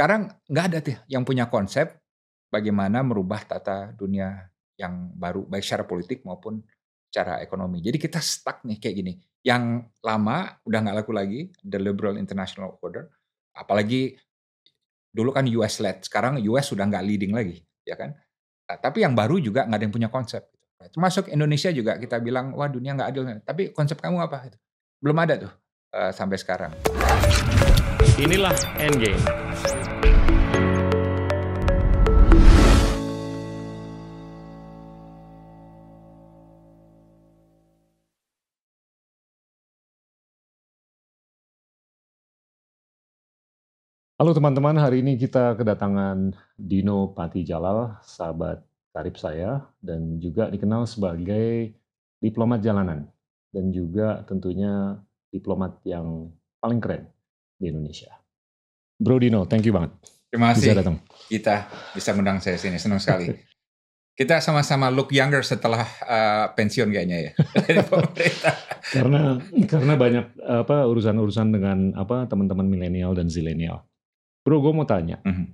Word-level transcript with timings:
sekarang 0.00 0.32
nggak 0.48 0.64
ada 0.72 0.78
tuh 0.80 0.96
yang 1.12 1.28
punya 1.28 1.52
konsep 1.52 2.00
bagaimana 2.48 3.04
merubah 3.04 3.44
tata 3.44 3.92
dunia 3.92 4.48
yang 4.80 5.12
baru 5.12 5.44
baik 5.44 5.60
secara 5.60 5.84
politik 5.84 6.24
maupun 6.24 6.64
secara 7.04 7.44
ekonomi. 7.44 7.84
Jadi 7.84 8.00
kita 8.00 8.16
stuck 8.16 8.64
nih 8.64 8.80
kayak 8.80 8.96
gini. 8.96 9.12
Yang 9.44 9.92
lama 10.00 10.56
udah 10.64 10.78
nggak 10.80 10.96
laku 11.04 11.12
lagi, 11.12 11.52
the 11.60 11.76
liberal 11.76 12.16
international 12.16 12.80
order. 12.80 13.12
Apalagi 13.52 14.16
dulu 15.12 15.36
kan 15.36 15.44
US 15.60 15.84
led, 15.84 16.00
sekarang 16.00 16.40
US 16.48 16.72
sudah 16.72 16.88
nggak 16.88 17.04
leading 17.04 17.36
lagi, 17.36 17.60
ya 17.84 17.92
kan? 18.00 18.16
Nah, 18.72 18.80
tapi 18.80 19.04
yang 19.04 19.12
baru 19.12 19.36
juga 19.36 19.68
nggak 19.68 19.76
ada 19.76 19.84
yang 19.84 19.92
punya 19.92 20.08
konsep. 20.08 20.48
Termasuk 20.80 21.28
Indonesia 21.28 21.68
juga 21.76 22.00
kita 22.00 22.24
bilang 22.24 22.56
wah 22.56 22.72
dunia 22.72 22.96
nggak 22.96 23.08
adil. 23.12 23.28
Tapi 23.44 23.76
konsep 23.76 24.00
kamu 24.00 24.16
apa? 24.16 24.48
Belum 24.96 25.18
ada 25.20 25.36
tuh 25.36 25.52
uh, 25.92 26.08
sampai 26.08 26.40
sekarang. 26.40 26.72
Inilah 28.16 28.56
Endgame. 28.80 29.49
Halo 44.20 44.36
teman-teman, 44.36 44.76
hari 44.76 45.00
ini 45.00 45.16
kita 45.16 45.56
kedatangan 45.56 46.36
Dino 46.52 47.16
Pati 47.16 47.40
Jalal, 47.40 47.96
sahabat 48.04 48.60
karib 48.92 49.16
saya, 49.16 49.64
dan 49.80 50.20
juga 50.20 50.52
dikenal 50.52 50.84
sebagai 50.84 51.72
diplomat 52.20 52.60
jalanan, 52.60 53.08
dan 53.48 53.72
juga 53.72 54.20
tentunya 54.28 55.00
diplomat 55.32 55.80
yang 55.88 56.28
paling 56.60 56.84
keren 56.84 57.08
di 57.56 57.72
Indonesia. 57.72 58.12
Bro 59.00 59.24
Dino, 59.24 59.48
thank 59.48 59.64
you 59.64 59.72
banget. 59.72 59.96
Terima 60.28 60.52
kasih. 60.52 60.68
Bisa 60.68 60.76
datang. 60.84 60.96
Kita 61.24 61.56
bisa 61.96 62.12
mengundang 62.12 62.44
saya 62.44 62.60
sini, 62.60 62.76
senang 62.76 63.00
sekali. 63.00 63.32
Kita 64.12 64.36
sama-sama 64.44 64.92
look 64.92 65.16
younger 65.16 65.40
setelah 65.40 65.88
uh, 66.04 66.52
pensiun 66.52 66.92
kayaknya 66.92 67.18
ya 67.24 67.32
dari 67.64 67.80
pemerintah. 67.88 68.52
karena 68.92 69.40
karena 69.64 69.94
banyak 69.96 70.26
apa 70.44 70.84
urusan-urusan 70.92 71.56
dengan 71.56 71.96
apa 71.96 72.28
teman-teman 72.28 72.68
milenial 72.68 73.16
dan 73.16 73.32
zilenial. 73.32 73.88
Bro, 74.50 74.66
gue 74.66 74.74
mau 74.74 74.82
tanya. 74.82 75.22
Mm 75.22 75.30
-hmm. 75.30 75.46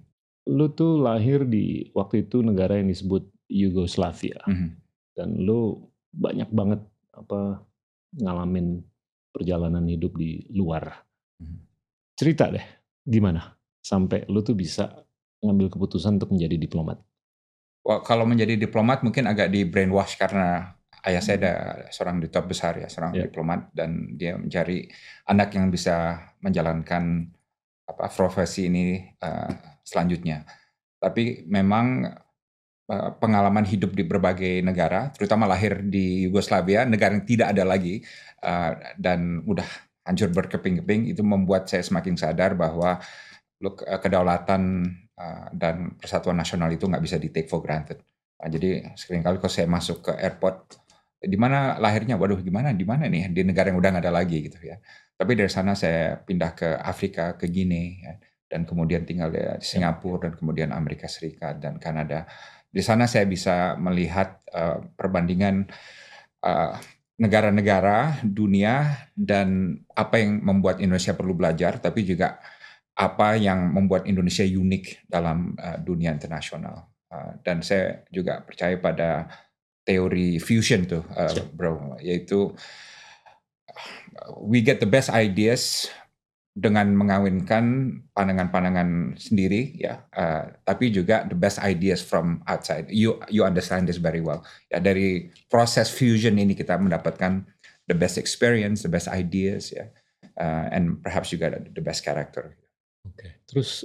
Lu 0.56 0.72
tuh 0.72 0.96
lahir 0.96 1.44
di 1.44 1.92
waktu 1.92 2.24
itu 2.24 2.40
negara 2.40 2.80
yang 2.80 2.88
disebut 2.88 3.28
Yugoslavia. 3.44 4.40
Mm 4.48 4.56
-hmm. 4.56 4.70
Dan 5.12 5.28
lu 5.44 5.84
banyak 6.16 6.48
banget 6.48 6.80
apa 7.12 7.60
ngalamin 8.16 8.80
perjalanan 9.36 9.84
hidup 9.84 10.16
di 10.16 10.48
luar. 10.48 11.04
Mm 11.36 11.44
-hmm. 11.44 11.60
Cerita 12.16 12.48
deh, 12.48 12.64
gimana 13.04 13.52
sampai 13.84 14.24
lu 14.32 14.40
tuh 14.40 14.56
bisa 14.56 15.04
ngambil 15.44 15.76
keputusan 15.76 16.16
untuk 16.16 16.32
menjadi 16.32 16.56
diplomat? 16.56 16.96
Wah, 17.84 18.00
kalau 18.00 18.24
menjadi 18.24 18.56
diplomat 18.56 19.04
mungkin 19.04 19.28
agak 19.28 19.52
di 19.52 19.68
brainwash 19.68 20.16
karena 20.16 20.72
ayah 21.04 21.20
saya 21.20 21.36
ada 21.36 21.54
seorang 21.92 22.16
duta 22.24 22.40
besar 22.40 22.80
ya, 22.80 22.88
seorang 22.88 23.12
yeah. 23.12 23.28
diplomat 23.28 23.68
dan 23.76 24.16
dia 24.16 24.40
mencari 24.40 24.88
anak 25.28 25.52
yang 25.52 25.68
bisa 25.68 26.16
menjalankan 26.40 27.35
apa 27.86 28.10
profesi 28.10 28.66
ini 28.66 28.98
uh, 29.22 29.78
selanjutnya. 29.86 30.42
Tapi 30.98 31.46
memang 31.46 32.02
uh, 32.90 33.10
pengalaman 33.22 33.62
hidup 33.62 33.94
di 33.94 34.02
berbagai 34.02 34.60
negara, 34.66 35.14
terutama 35.14 35.46
lahir 35.46 35.86
di 35.86 36.26
Yugoslavia, 36.26 36.82
negara 36.82 37.14
yang 37.14 37.24
tidak 37.24 37.54
ada 37.54 37.62
lagi 37.62 38.02
uh, 38.42 38.74
dan 38.98 39.46
udah 39.46 39.66
hancur 40.06 40.30
berkeping-keping, 40.34 41.14
itu 41.14 41.22
membuat 41.22 41.70
saya 41.70 41.82
semakin 41.86 42.14
sadar 42.18 42.58
bahwa 42.58 42.98
look, 43.62 43.86
uh, 43.86 44.02
kedaulatan 44.02 44.90
uh, 45.14 45.46
dan 45.54 45.94
persatuan 45.98 46.38
nasional 46.38 46.70
itu 46.74 46.90
nggak 46.90 47.02
bisa 47.02 47.16
di 47.22 47.30
take 47.30 47.46
for 47.46 47.62
granted. 47.62 48.02
Nah, 48.36 48.52
jadi 48.52 48.92
sering 48.98 49.24
kali 49.24 49.40
kalau 49.40 49.52
saya 49.52 49.70
masuk 49.70 50.10
ke 50.10 50.12
airport, 50.20 50.76
di 51.22 51.38
mana 51.40 51.80
lahirnya? 51.80 52.20
Waduh, 52.20 52.44
gimana? 52.44 52.76
Di 52.76 52.84
mana 52.84 53.08
nih? 53.08 53.32
Di 53.32 53.40
negara 53.40 53.72
yang 53.72 53.80
udah 53.80 53.90
nggak 53.96 54.04
ada 54.04 54.12
lagi 54.12 54.44
gitu 54.44 54.60
ya. 54.60 54.76
Tapi 55.16 55.32
dari 55.32 55.48
sana 55.48 55.72
saya 55.72 56.20
pindah 56.20 56.52
ke 56.52 56.68
Afrika, 56.76 57.40
ke 57.40 57.48
Guinea, 57.48 57.88
ya, 58.04 58.14
dan 58.46 58.68
kemudian 58.68 59.02
tinggal 59.08 59.32
di 59.32 59.40
Singapura 59.64 60.28
dan 60.28 60.32
kemudian 60.36 60.70
Amerika 60.70 61.08
Serikat 61.08 61.58
dan 61.58 61.80
Kanada. 61.80 62.28
Di 62.68 62.84
sana 62.84 63.08
saya 63.08 63.24
bisa 63.24 63.74
melihat 63.80 64.44
uh, 64.52 64.84
perbandingan 64.94 65.66
negara 66.46 66.78
negara-negara 67.16 68.20
dunia 68.28 69.08
dan 69.16 69.80
apa 69.96 70.20
yang 70.20 70.36
membuat 70.44 70.84
Indonesia 70.84 71.16
perlu 71.16 71.32
belajar, 71.32 71.80
tapi 71.80 72.04
juga 72.04 72.36
apa 72.92 73.40
yang 73.40 73.72
membuat 73.72 74.04
Indonesia 74.04 74.44
unik 74.44 75.08
dalam 75.08 75.56
uh, 75.56 75.80
dunia 75.80 76.12
internasional. 76.12 76.92
Uh, 77.08 77.40
dan 77.40 77.64
saya 77.64 78.04
juga 78.12 78.44
percaya 78.44 78.76
pada 78.76 79.32
teori 79.80 80.36
fusion 80.36 80.84
tuh, 80.84 81.08
uh, 81.16 81.32
bro, 81.56 81.96
yaitu 82.04 82.52
we 84.42 84.62
get 84.62 84.82
the 84.82 84.88
best 84.88 85.10
ideas 85.10 85.90
dengan 86.56 86.96
mengawinkan 86.96 87.64
pandangan-pandangan 88.16 89.20
sendiri 89.20 89.76
ya. 89.76 90.08
Uh, 90.16 90.56
tapi 90.64 90.88
juga 90.88 91.28
the 91.28 91.36
best 91.36 91.60
ideas 91.60 92.00
from 92.00 92.40
outside. 92.48 92.88
You 92.88 93.20
you 93.28 93.44
understand 93.44 93.86
this 93.86 94.00
very 94.00 94.24
well. 94.24 94.40
Ya 94.72 94.80
dari 94.80 95.28
proses 95.52 95.92
fusion 95.92 96.40
ini 96.40 96.56
kita 96.56 96.80
mendapatkan 96.80 97.44
the 97.86 97.96
best 97.96 98.16
experience 98.16 98.80
the 98.80 98.90
best 98.90 99.06
ideas 99.12 99.68
ya. 99.68 99.92
Uh, 100.36 100.68
and 100.72 101.00
perhaps 101.04 101.32
juga 101.32 101.60
the 101.60 101.84
best 101.84 102.04
character. 102.04 102.56
Oke 103.04 103.20
okay. 103.20 103.30
terus 103.44 103.84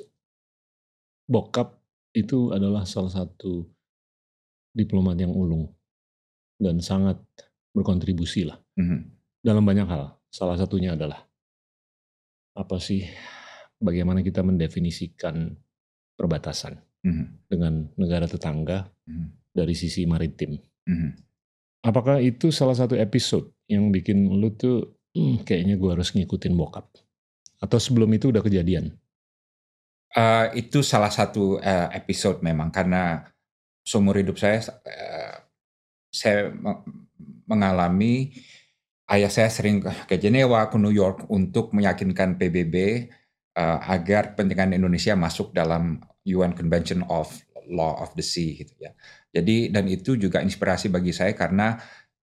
bokap 1.27 1.79
itu 2.11 2.51
adalah 2.51 2.83
salah 2.83 3.11
satu 3.11 3.63
diplomat 4.75 5.15
yang 5.19 5.31
ulung 5.31 5.71
dan 6.59 6.79
sangat 6.83 7.19
berkontribusi 7.71 8.43
lah 8.47 8.59
mm 8.75 8.83
-hmm. 8.83 8.99
dalam 9.39 9.63
banyak 9.63 9.87
hal 9.87 10.20
Salah 10.31 10.55
satunya 10.55 10.95
adalah 10.95 11.27
apa 12.55 12.79
sih 12.79 13.03
bagaimana 13.79 14.23
kita 14.23 14.39
mendefinisikan 14.43 15.51
perbatasan 16.15 16.79
mm-hmm. 17.03 17.27
dengan 17.51 17.91
negara 17.99 18.31
tetangga 18.31 18.87
mm-hmm. 19.07 19.27
dari 19.51 19.75
sisi 19.75 20.07
maritim. 20.07 20.55
Mm-hmm. 20.87 21.11
Apakah 21.81 22.23
itu 22.23 22.53
salah 22.53 22.77
satu 22.77 22.95
episode 22.95 23.51
yang 23.65 23.89
bikin 23.89 24.29
lu 24.29 24.53
tuh 24.53 25.01
hmm, 25.17 25.41
kayaknya 25.43 25.81
gue 25.81 25.89
harus 25.89 26.13
ngikutin 26.13 26.53
bokap? 26.53 26.87
Atau 27.57 27.81
sebelum 27.81 28.09
itu 28.13 28.29
udah 28.29 28.45
kejadian? 28.45 28.93
Uh, 30.13 30.51
itu 30.53 30.85
salah 30.85 31.09
satu 31.09 31.57
uh, 31.57 31.89
episode 31.95 32.43
memang 32.45 32.69
karena 32.69 33.25
seumur 33.81 34.19
hidup 34.19 34.37
saya 34.37 34.61
uh, 34.61 35.35
saya 36.11 36.51
mengalami 37.47 38.35
ayah 39.11 39.31
saya 39.31 39.51
sering 39.51 39.83
ke 39.83 40.15
Jenewa, 40.15 40.71
ke 40.71 40.79
New 40.79 40.95
York 40.95 41.27
untuk 41.27 41.75
meyakinkan 41.75 42.39
PBB 42.39 42.75
uh, 43.55 43.59
eh, 43.59 43.79
agar 43.91 44.33
pentingan 44.39 44.71
Indonesia 44.71 45.13
masuk 45.19 45.51
dalam 45.51 45.99
UN 46.23 46.55
Convention 46.55 47.03
of 47.11 47.27
Law 47.71 47.99
of 47.99 48.15
the 48.15 48.23
Sea 48.23 48.55
gitu 48.55 48.73
ya. 48.79 48.91
Jadi 49.31 49.71
dan 49.71 49.87
itu 49.87 50.15
juga 50.19 50.43
inspirasi 50.43 50.91
bagi 50.91 51.15
saya 51.15 51.31
karena 51.35 51.79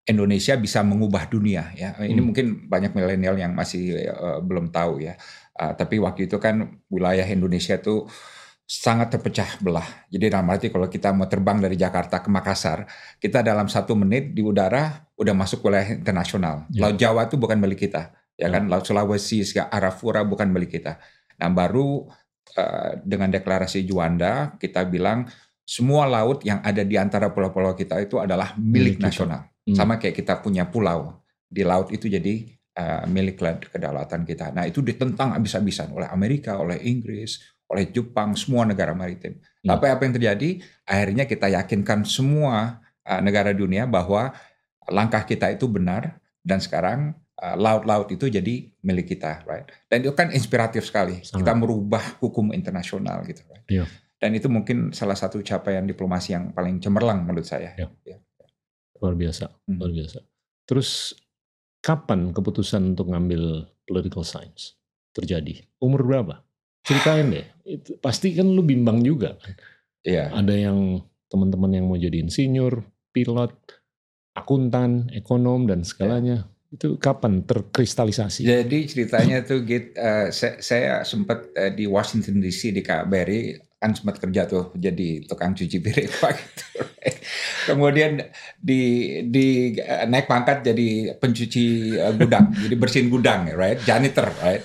Indonesia 0.09 0.57
bisa 0.57 0.81
mengubah 0.81 1.29
dunia 1.29 1.73
ya. 1.77 1.97
Ini 2.01 2.17
hmm. 2.17 2.25
mungkin 2.25 2.47
banyak 2.69 2.97
milenial 2.97 3.37
yang 3.37 3.53
masih 3.53 4.09
uh, 4.09 4.41
belum 4.41 4.73
tahu 4.73 5.05
ya. 5.05 5.21
Uh, 5.53 5.77
tapi 5.77 6.01
waktu 6.01 6.29
itu 6.29 6.41
kan 6.41 6.81
wilayah 6.89 7.25
Indonesia 7.29 7.77
itu 7.77 8.09
sangat 8.69 9.17
terpecah 9.17 9.57
belah. 9.65 9.89
Jadi 10.13 10.29
dalam 10.29 10.45
arti 10.53 10.69
kalau 10.69 10.93
kita 10.93 11.09
mau 11.17 11.25
terbang 11.25 11.57
dari 11.57 11.73
Jakarta 11.81 12.21
ke 12.21 12.29
Makassar, 12.29 12.85
kita 13.17 13.41
dalam 13.41 13.65
satu 13.65 13.97
menit 13.97 14.37
di 14.37 14.45
udara 14.45 15.09
udah 15.17 15.33
masuk 15.33 15.65
wilayah 15.65 15.97
internasional. 15.97 16.69
Yeah. 16.69 16.85
Laut 16.85 16.97
Jawa 17.01 17.25
itu 17.25 17.41
bukan 17.41 17.57
milik 17.57 17.89
kita, 17.89 18.13
ya 18.37 18.45
yeah. 18.45 18.51
kan? 18.53 18.69
Laut 18.69 18.85
Sulawesi, 18.85 19.41
Arafura 19.57 20.21
bukan 20.29 20.53
milik 20.53 20.77
kita. 20.77 21.01
Nah 21.41 21.49
baru 21.49 22.13
uh, 22.61 22.93
dengan 23.01 23.33
deklarasi 23.33 23.89
Juanda 23.89 24.53
kita 24.61 24.85
bilang 24.85 25.25
semua 25.65 26.05
laut 26.05 26.45
yang 26.45 26.61
ada 26.61 26.85
di 26.85 27.01
antara 27.01 27.33
pulau-pulau 27.33 27.73
kita 27.73 27.97
itu 28.05 28.21
adalah 28.21 28.53
milik, 28.61 29.01
milik 29.01 29.09
nasional. 29.09 29.49
Hmm. 29.65 29.81
Sama 29.81 29.97
kayak 29.97 30.13
kita 30.13 30.45
punya 30.45 30.69
pulau 30.69 31.25
di 31.49 31.65
laut 31.65 31.89
itu 31.89 32.05
jadi 32.05 32.45
uh, 32.77 33.09
milik 33.09 33.41
kedaulatan 33.73 34.29
kita. 34.29 34.53
Nah 34.53 34.69
itu 34.69 34.85
ditentang 34.85 35.33
habis-habisan 35.33 35.89
oleh 35.97 36.09
Amerika, 36.13 36.61
oleh 36.61 36.85
Inggris, 36.85 37.41
oleh 37.69 37.85
Jepang, 37.93 38.33
semua 38.33 38.65
negara 38.65 38.97
maritim. 38.97 39.37
Hmm. 39.65 39.77
Tapi 39.77 39.87
apa 39.93 40.03
yang 40.09 40.15
terjadi? 40.17 40.51
Akhirnya 40.89 41.25
kita 41.29 41.53
yakinkan 41.53 42.09
semua 42.09 42.81
uh, 43.05 43.21
negara 43.21 43.53
dunia 43.53 43.85
bahwa 43.85 44.33
langkah 44.89 45.29
kita 45.29 45.53
itu 45.53 45.69
benar 45.69 46.17
dan 46.41 46.65
sekarang 46.65 47.13
uh, 47.37 47.57
laut-laut 47.61 48.09
uh, 48.09 48.15
itu 48.17 48.33
jadi 48.33 48.73
milik 48.81 49.13
kita, 49.13 49.45
right? 49.45 49.69
Dan 49.93 50.09
itu 50.09 50.17
kan 50.17 50.33
inspiratif 50.33 50.89
sekali. 50.89 51.21
Sangat. 51.21 51.45
Kita 51.45 51.53
merubah 51.53 52.05
hukum 52.25 52.57
internasional 52.57 53.21
gitu, 53.29 53.45
right? 53.53 53.65
Yeah. 53.69 53.89
Dan 54.19 54.35
itu 54.35 54.49
mungkin 54.51 54.91
salah 54.97 55.15
satu 55.15 55.39
capaian 55.45 55.85
diplomasi 55.85 56.35
yang 56.35 56.51
paling 56.57 56.81
cemerlang 56.81 57.23
menurut 57.29 57.45
saya. 57.45 57.77
Yeah. 57.77 57.93
Yeah. 58.09 58.21
Luar 58.99 59.15
biasa, 59.15 59.53
hmm. 59.69 59.79
luar 59.79 59.93
biasa. 59.93 60.19
Terus 60.65 61.15
kapan 61.85 62.33
keputusan 62.35 62.97
untuk 62.97 63.13
ngambil 63.13 63.69
political 63.87 64.25
science 64.25 64.75
terjadi? 65.15 65.69
Umur 65.79 66.03
berapa? 66.03 66.48
Ceritain 66.89 67.29
deh. 67.29 67.47
Itu, 67.69 68.01
pasti 68.01 68.33
kan 68.33 68.49
lu 68.49 68.65
bimbang 68.65 69.05
juga 69.05 69.37
kan. 69.37 69.53
Iya. 70.09 70.33
Ada 70.33 70.55
yang 70.57 71.05
teman-teman 71.29 71.77
yang 71.77 71.85
mau 71.85 72.01
jadi 72.01 72.25
insinyur, 72.25 72.81
pilot, 73.13 73.53
akuntan, 74.33 75.13
ekonom 75.13 75.69
dan 75.69 75.85
segalanya. 75.85 76.49
Itu 76.73 76.97
kapan 76.97 77.45
terkristalisasi? 77.45 78.45
Jadi 78.45 78.89
ceritanya 78.89 79.45
tuh 79.45 79.65
Git, 79.65 79.97
uh, 79.97 80.33
saya, 80.33 80.61
saya 80.61 80.93
sempat 81.05 81.53
uh, 81.57 81.73
di 81.73 81.85
Washington 81.89 82.41
DC 82.41 82.73
di 82.73 82.81
KBRI 82.85 83.69
kan 83.79 83.95
sempat 83.95 84.19
kerja 84.19 84.43
tuh 84.51 84.75
jadi 84.75 85.23
tukang 85.23 85.55
cuci 85.55 85.79
piring 85.79 86.11
pak 86.19 86.35
gitu. 86.35 86.83
Kemudian 87.71 88.21
di 88.59 88.83
di 89.29 89.77
uh, 89.81 90.05
naik 90.09 90.29
pangkat 90.29 90.67
jadi 90.67 91.17
pencuci 91.17 91.95
gudang, 92.17 92.53
jadi 92.53 92.75
bersihin 92.77 93.09
gudang, 93.09 93.49
right? 93.55 93.81
Janitor, 93.85 94.29
right? 94.45 94.61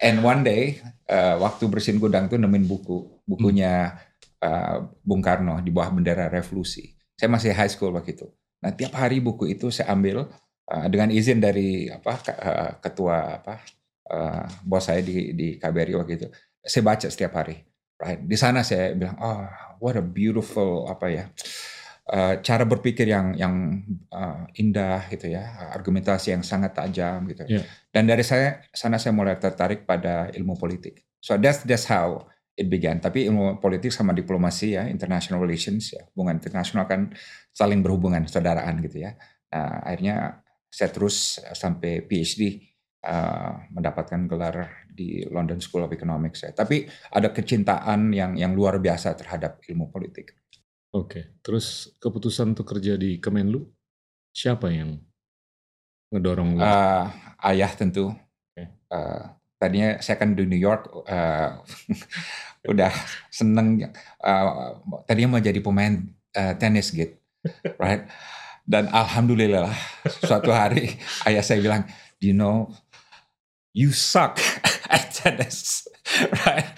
And 0.00 0.24
one 0.24 0.46
day 0.46 0.80
uh, 1.12 1.36
waktu 1.44 1.68
bersihin 1.68 2.00
gudang 2.00 2.32
tuh 2.32 2.40
nemuin 2.40 2.64
buku, 2.64 3.20
bukunya 3.28 4.00
uh, 4.40 4.88
Bung 5.04 5.20
Karno 5.20 5.60
di 5.60 5.68
bawah 5.68 5.92
bendera 5.92 6.32
revolusi. 6.32 6.96
Saya 7.12 7.28
masih 7.28 7.52
high 7.52 7.68
school 7.68 7.92
waktu 7.92 8.16
itu. 8.16 8.26
Nah 8.64 8.72
tiap 8.72 8.96
hari 8.96 9.20
buku 9.20 9.52
itu 9.52 9.68
saya 9.68 9.92
ambil 9.92 10.32
uh, 10.72 10.86
dengan 10.88 11.12
izin 11.12 11.38
dari 11.44 11.92
apa 11.92 12.16
uh, 12.32 12.70
ketua 12.80 13.44
apa 13.44 13.60
uh, 14.08 14.48
bos 14.64 14.88
saya 14.88 15.04
di 15.04 15.36
di 15.36 15.60
KBRI 15.60 15.94
waktu 16.00 16.12
itu. 16.16 16.26
Saya 16.64 16.82
baca 16.82 17.06
setiap 17.12 17.36
hari 17.36 17.60
right? 18.02 18.20
Di 18.26 18.34
sana 18.34 18.66
saya 18.66 18.92
bilang, 18.98 19.14
oh, 19.22 19.46
what 19.78 19.94
a 19.94 20.02
beautiful 20.02 20.90
apa 20.90 21.06
ya, 21.06 21.24
uh, 22.10 22.42
cara 22.42 22.66
berpikir 22.66 23.06
yang 23.06 23.38
yang 23.38 23.54
uh, 24.10 24.50
indah 24.58 25.06
gitu 25.06 25.30
ya, 25.30 25.70
argumentasi 25.70 26.34
yang 26.34 26.42
sangat 26.42 26.74
tajam 26.74 27.30
gitu. 27.30 27.46
Yeah. 27.46 27.64
Dan 27.92 28.08
dari 28.08 28.24
saya 28.24 28.64
sana 28.72 28.96
saya 28.96 29.12
mulai 29.12 29.36
tertarik 29.36 29.84
pada 29.84 30.32
ilmu 30.32 30.56
politik. 30.56 31.04
So 31.20 31.36
that's 31.36 31.62
that's 31.68 31.84
how 31.86 32.24
it 32.56 32.72
began. 32.72 33.04
Tapi 33.04 33.28
ilmu 33.28 33.60
politik 33.60 33.92
sama 33.92 34.16
diplomasi 34.16 34.80
ya, 34.80 34.88
international 34.88 35.44
relations 35.44 35.92
ya, 35.92 36.00
hubungan 36.12 36.40
internasional 36.40 36.88
kan 36.88 37.12
saling 37.52 37.84
berhubungan, 37.84 38.24
saudaraan 38.24 38.80
gitu 38.80 39.04
ya. 39.04 39.12
Nah, 39.52 39.84
akhirnya 39.84 40.40
saya 40.72 40.88
terus 40.88 41.36
sampai 41.52 42.08
PhD 42.08 42.64
uh, 43.04 43.68
mendapatkan 43.76 44.24
gelar 44.24 44.88
di 44.88 45.28
London 45.28 45.60
School 45.60 45.84
of 45.84 45.92
Economics 45.92 46.48
ya. 46.48 46.56
Tapi 46.56 46.88
ada 47.12 47.28
kecintaan 47.28 48.12
yang 48.16 48.40
yang 48.40 48.56
luar 48.56 48.80
biasa 48.80 49.12
terhadap 49.20 49.60
ilmu 49.68 49.92
politik. 49.92 50.32
Oke, 50.92 51.40
terus 51.40 51.92
keputusan 52.00 52.52
untuk 52.56 52.68
kerja 52.68 53.00
di 53.00 53.16
Kemenlu 53.16 53.64
siapa 54.32 54.68
yang 54.68 55.00
ngedorong? 56.12 56.60
Uh, 56.60 57.08
ayah 57.46 57.70
tentu. 57.74 58.14
Okay. 58.52 58.70
Uh, 58.92 59.32
tadinya 59.62 60.02
saya 60.02 60.18
kan 60.18 60.34
di 60.34 60.42
New 60.42 60.58
York 60.58 60.90
uh, 61.06 61.62
udah 62.72 62.90
seneng 63.30 63.90
uh, 64.22 64.78
tadinya 65.06 65.38
mau 65.38 65.42
jadi 65.42 65.58
pemain 65.62 66.02
uh, 66.34 66.54
tenis 66.58 66.90
gitu, 66.90 67.14
right? 67.78 68.06
Dan 68.62 68.86
alhamdulillah 68.90 69.74
suatu 70.22 70.54
hari 70.54 70.94
ayah 71.26 71.42
saya 71.42 71.58
bilang, 71.58 71.82
do 72.22 72.30
you 72.30 72.34
know 72.34 72.70
you 73.74 73.90
suck 73.90 74.38
at 74.94 75.10
tennis, 75.10 75.86
right? 76.46 76.70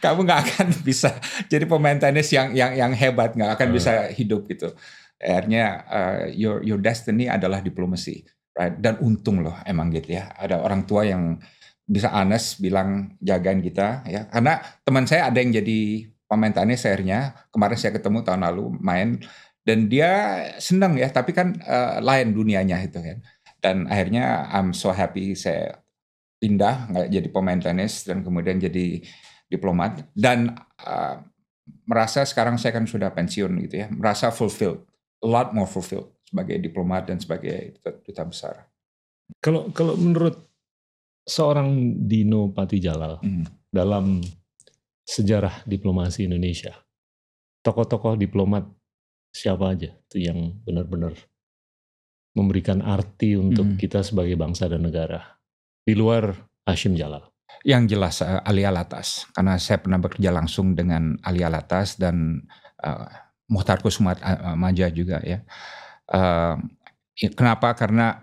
Kamu 0.00 0.24
nggak 0.24 0.40
akan 0.48 0.68
bisa 0.80 1.12
jadi 1.52 1.68
pemain 1.68 2.00
tenis 2.00 2.32
yang 2.32 2.56
yang 2.56 2.72
yang 2.72 2.92
hebat, 2.96 3.36
nggak 3.36 3.60
akan 3.60 3.68
uh. 3.68 3.74
bisa 3.76 3.92
hidup 4.12 4.48
gitu. 4.48 4.72
Akhirnya 5.20 5.84
uh, 5.84 6.22
your 6.32 6.64
your 6.64 6.80
destiny 6.80 7.28
adalah 7.28 7.60
diplomasi, 7.60 8.24
Dan 8.68 9.00
untung 9.00 9.40
loh 9.40 9.56
emang 9.64 9.88
gitu 9.94 10.18
ya. 10.18 10.34
Ada 10.36 10.60
orang 10.60 10.84
tua 10.84 11.08
yang 11.08 11.40
bisa 11.88 12.12
honest 12.12 12.60
bilang 12.60 13.16
jagain 13.24 13.64
kita 13.64 14.04
ya. 14.04 14.28
Karena 14.28 14.60
teman 14.84 15.08
saya 15.08 15.32
ada 15.32 15.38
yang 15.40 15.54
jadi 15.56 16.10
pemain 16.28 16.52
tenis 16.54 16.86
akhirnya 16.86 17.34
kemarin 17.50 17.78
saya 17.80 17.92
ketemu 17.96 18.22
tahun 18.22 18.42
lalu 18.46 18.64
main 18.78 19.18
dan 19.64 19.90
dia 19.90 20.10
senang 20.60 20.96
ya, 20.96 21.08
tapi 21.12 21.32
kan 21.36 21.56
uh, 21.64 22.00
lain 22.04 22.32
dunianya 22.36 22.80
itu 22.84 23.00
kan. 23.00 23.18
Dan 23.60 23.76
akhirnya 23.88 24.48
I'm 24.52 24.72
so 24.72 24.88
happy 24.88 25.36
saya 25.36 25.80
pindah 26.40 26.88
nggak 26.88 27.08
jadi 27.12 27.28
pemain 27.28 27.60
tenis 27.60 28.08
dan 28.08 28.24
kemudian 28.24 28.56
jadi 28.56 29.04
diplomat 29.52 30.08
dan 30.16 30.56
uh, 30.80 31.20
merasa 31.84 32.24
sekarang 32.24 32.56
saya 32.56 32.72
kan 32.72 32.88
sudah 32.88 33.12
pensiun 33.12 33.52
gitu 33.68 33.84
ya 33.84 33.86
merasa 33.92 34.32
fulfilled 34.32 34.80
a 35.20 35.28
lot 35.28 35.52
more 35.52 35.68
fulfilled 35.68 36.08
sebagai 36.30 36.56
diplomat 36.62 37.10
dan 37.10 37.18
sebagai 37.18 37.82
duta 37.82 38.22
besar. 38.22 38.54
Kalau 39.42 39.74
kalau 39.74 39.98
menurut 39.98 40.38
seorang 41.26 41.98
Dino 42.06 42.54
Patijalal 42.54 43.18
hmm. 43.18 43.70
dalam 43.74 44.22
sejarah 45.02 45.66
diplomasi 45.66 46.30
Indonesia, 46.30 46.74
tokoh-tokoh 47.66 48.14
diplomat 48.14 48.62
siapa 49.34 49.74
aja 49.74 49.90
tuh 50.06 50.22
yang 50.22 50.62
benar-benar 50.62 51.18
memberikan 52.38 52.78
arti 52.82 53.34
untuk 53.34 53.74
hmm. 53.74 53.78
kita 53.78 54.06
sebagai 54.06 54.38
bangsa 54.38 54.70
dan 54.70 54.86
negara? 54.86 55.40
di 55.90 55.94
luar 55.96 56.30
Hashim 56.62 56.96
Jalal? 56.96 57.26
Yang 57.66 57.98
jelas 57.98 58.14
uh, 58.22 58.40
Ali 58.46 58.62
Alatas, 58.62 59.26
karena 59.34 59.58
saya 59.58 59.82
pernah 59.82 59.98
bekerja 59.98 60.30
langsung 60.30 60.72
dengan 60.78 61.18
Ali 61.26 61.42
Alatas 61.42 61.98
dan 61.98 62.46
uh, 62.80 63.10
Muhtar 63.50 63.82
Kusumat 63.82 64.22
uh, 64.22 64.54
Maja 64.54 64.86
juga 64.88 65.18
ya. 65.26 65.42
Uh, 66.10 66.58
kenapa? 67.14 67.72
Karena 67.78 68.20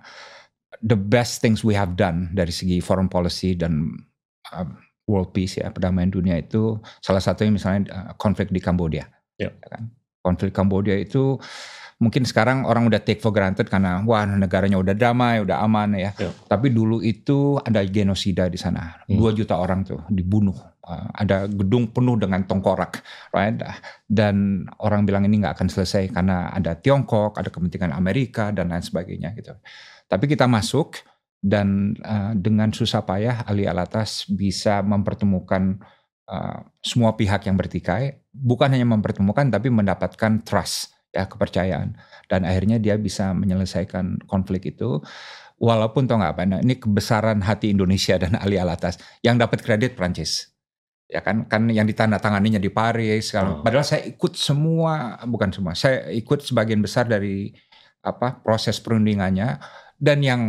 the 0.83 0.97
best 0.97 1.41
things 1.41 1.65
we 1.65 1.73
have 1.73 1.97
done 1.97 2.29
dari 2.35 2.53
segi 2.53 2.83
foreign 2.83 3.09
policy 3.09 3.57
dan 3.57 3.97
uh, 4.53 4.67
world 5.07 5.31
peace 5.31 5.57
ya 5.57 5.71
perdamaian 5.71 6.11
dunia 6.11 6.35
itu 6.37 6.77
salah 6.99 7.23
satunya 7.23 7.55
misalnya 7.55 7.81
uh, 7.89 8.11
konflik 8.19 8.51
di 8.51 8.59
Kamboja. 8.59 9.07
Yeah. 9.39 9.55
Ya 9.57 9.67
kan? 9.71 9.83
Konflik 10.21 10.51
Kamboja 10.51 10.93
itu 10.99 11.39
mungkin 11.97 12.27
sekarang 12.27 12.67
orang 12.67 12.85
udah 12.85 13.01
take 13.01 13.23
for 13.23 13.33
granted 13.33 13.71
karena 13.71 14.03
wah 14.05 14.27
negaranya 14.27 14.77
udah 14.77 14.93
damai, 14.93 15.41
udah 15.41 15.63
aman 15.63 15.97
ya. 15.97 16.11
Yeah. 16.19 16.35
Tapi 16.45 16.69
dulu 16.69 17.01
itu 17.01 17.57
ada 17.63 17.81
genosida 17.87 18.51
di 18.51 18.59
sana. 18.59 19.01
Hmm. 19.07 19.17
Dua 19.17 19.31
juta 19.31 19.57
orang 19.57 19.87
tuh 19.87 20.03
dibunuh. 20.11 20.55
Uh, 20.87 21.11
ada 21.19 21.51
gedung 21.51 21.91
penuh 21.91 22.15
dengan 22.15 22.47
tongkorak, 22.47 23.03
right? 23.35 23.59
Dan 24.07 24.63
orang 24.79 25.03
bilang 25.03 25.27
ini 25.27 25.43
nggak 25.43 25.59
akan 25.59 25.67
selesai 25.67 26.15
karena 26.15 26.47
ada 26.55 26.79
Tiongkok, 26.79 27.35
ada 27.35 27.51
kepentingan 27.51 27.91
Amerika 27.91 28.55
dan 28.55 28.71
lain 28.71 28.79
sebagainya 28.79 29.35
gitu. 29.35 29.51
Tapi 30.07 30.31
kita 30.31 30.47
masuk 30.47 31.03
dan 31.43 31.91
uh, 32.07 32.31
dengan 32.39 32.71
susah 32.71 33.03
payah 33.03 33.43
Ali 33.43 33.67
Alatas 33.67 34.31
bisa 34.31 34.79
mempertemukan 34.79 35.75
uh, 36.31 36.63
semua 36.79 37.19
pihak 37.19 37.45
yang 37.51 37.59
bertikai, 37.59 38.23
bukan 38.31 38.71
hanya 38.71 38.87
mempertemukan 38.87 39.51
tapi 39.51 39.67
mendapatkan 39.67 40.47
trust 40.47 40.95
ya 41.11 41.27
kepercayaan. 41.27 41.99
Dan 42.31 42.47
akhirnya 42.47 42.79
dia 42.79 42.95
bisa 42.95 43.35
menyelesaikan 43.35 44.23
konflik 44.23 44.71
itu. 44.71 45.03
Walaupun 45.57 46.05
tau 46.05 46.21
nggak 46.21 46.33
apa 46.37 46.43
ini 46.63 46.79
kebesaran 46.79 47.43
hati 47.43 47.75
Indonesia 47.75 48.15
dan 48.23 48.39
Ali 48.39 48.55
Alatas. 48.55 48.95
Yang 49.19 49.35
dapat 49.43 49.59
kredit 49.67 49.91
Prancis 49.99 50.56
ya 51.07 51.23
kan 51.23 51.47
kan 51.47 51.71
yang 51.71 51.87
ditandatanganinya 51.87 52.59
di 52.59 52.67
Paris 52.67 53.31
oh. 53.35 53.63
padahal 53.63 53.87
saya 53.87 54.03
ikut 54.03 54.35
semua 54.35 55.15
bukan 55.23 55.55
semua 55.55 55.71
saya 55.71 56.11
ikut 56.11 56.43
sebagian 56.43 56.83
besar 56.83 57.07
dari 57.07 57.55
apa 58.03 58.43
proses 58.43 58.79
perundingannya 58.83 59.59
dan 59.95 60.19
yang 60.19 60.41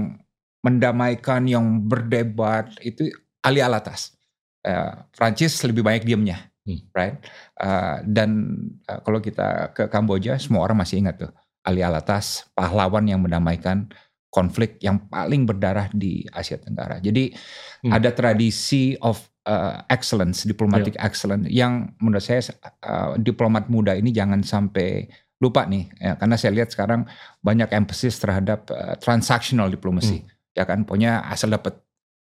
mendamaikan 0.66 1.46
yang 1.46 1.86
berdebat 1.86 2.74
itu 2.82 3.06
Ali 3.46 3.62
Alatas 3.62 4.18
uh, 4.66 5.06
Prancis 5.14 5.62
lebih 5.62 5.86
banyak 5.86 6.02
diamnya 6.02 6.48
Hmm. 6.68 6.84
right? 6.92 7.16
Uh, 7.56 8.04
dan 8.04 8.52
uh, 8.84 9.00
kalau 9.00 9.24
kita 9.24 9.72
ke 9.72 9.88
Kamboja, 9.88 10.36
semua 10.36 10.68
orang 10.68 10.84
masih 10.84 11.00
ingat 11.00 11.16
tuh 11.24 11.32
Ali 11.64 11.80
Alatas, 11.80 12.44
pahlawan 12.52 13.08
yang 13.08 13.24
mendamaikan 13.24 13.88
konflik 14.28 14.76
yang 14.84 15.08
paling 15.08 15.48
berdarah 15.48 15.88
di 15.96 16.28
Asia 16.28 16.60
Tenggara. 16.60 17.00
Jadi 17.00 17.32
hmm. 17.32 17.88
ada 17.88 18.12
tradisi 18.12 18.92
of 19.00 19.24
uh, 19.48 19.80
excellence, 19.88 20.44
diplomatic 20.44 21.00
yeah. 21.00 21.08
excellence 21.08 21.48
yang 21.48 21.96
menurut 22.04 22.20
saya 22.20 22.44
uh, 22.84 23.16
diplomat 23.16 23.72
muda 23.72 23.96
ini 23.96 24.12
jangan 24.12 24.44
sampai 24.44 25.08
lupa 25.40 25.64
nih, 25.64 25.88
ya, 25.96 26.20
karena 26.20 26.36
saya 26.36 26.52
lihat 26.52 26.68
sekarang 26.76 27.08
banyak 27.40 27.72
emphasis 27.72 28.20
terhadap 28.20 28.68
uh, 28.68 29.00
transactional 29.00 29.72
diplomasi, 29.72 30.20
hmm. 30.20 30.52
ya 30.52 30.68
kan, 30.68 30.84
punya 30.84 31.24
asal 31.24 31.48
dapat 31.48 31.80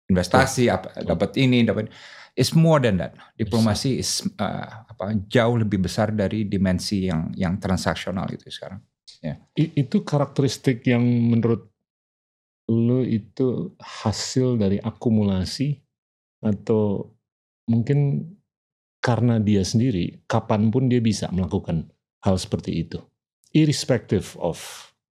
investasi, 0.09 0.73
yeah. 0.73 0.81
dapat 1.05 1.37
ini, 1.37 1.69
dapat 1.69 1.93
It's 2.33 2.57
more 2.57 2.81
than 2.81 2.97
that. 2.97 3.13
Diplomasi 3.37 4.01
is 4.01 4.25
uh, 4.41 4.89
apa 4.89 5.13
jauh 5.29 5.53
lebih 5.61 5.85
besar 5.85 6.17
dari 6.17 6.49
dimensi 6.49 7.05
yang 7.05 7.29
yang 7.37 7.61
transaksional 7.61 8.25
itu 8.33 8.49
sekarang. 8.49 8.81
Yeah. 9.21 9.37
Itu 9.53 10.01
karakteristik 10.01 10.81
yang 10.89 11.05
menurut 11.05 11.69
lo 12.73 13.05
itu 13.05 13.77
hasil 13.77 14.57
dari 14.57 14.81
akumulasi 14.81 15.82
atau 16.43 17.15
mungkin 17.71 18.27
karena 19.03 19.39
dia 19.39 19.63
sendiri 19.63 20.23
kapan 20.27 20.71
pun 20.71 20.91
dia 20.91 20.99
bisa 20.99 21.31
melakukan 21.31 21.91
hal 22.23 22.39
seperti 22.39 22.87
itu, 22.87 22.99
irrespective 23.55 24.35
of 24.39 24.59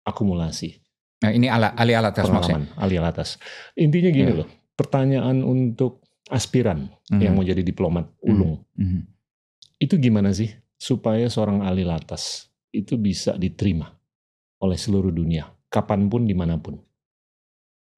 akumulasi. 0.03 0.79
Nah 1.21 1.31
ini 1.31 1.47
ala, 1.51 1.75
ali 1.75 1.95
atas 1.95 2.27
pengalaman, 2.27 2.71
ali 2.79 2.95
atas. 2.97 3.39
Intinya 3.75 4.09
gini 4.11 4.31
yeah. 4.31 4.39
loh, 4.43 4.49
pertanyaan 4.75 5.43
untuk 5.43 6.03
aspiran 6.31 6.87
mm. 7.11 7.19
yang 7.19 7.35
mau 7.35 7.43
jadi 7.43 7.61
diplomat 7.61 8.09
ulung. 8.23 8.63
Mm. 8.79 9.05
Itu 9.77 9.99
gimana 9.99 10.31
sih 10.31 10.49
supaya 10.79 11.29
seorang 11.29 11.61
ahli 11.61 11.85
latas 11.85 12.49
itu 12.71 12.95
bisa 12.95 13.35
diterima 13.35 13.91
oleh 14.63 14.77
seluruh 14.79 15.11
dunia, 15.11 15.51
kapan 15.67 16.07
pun, 16.07 16.25
di 16.25 16.33
mana 16.33 16.57
pun? 16.57 16.79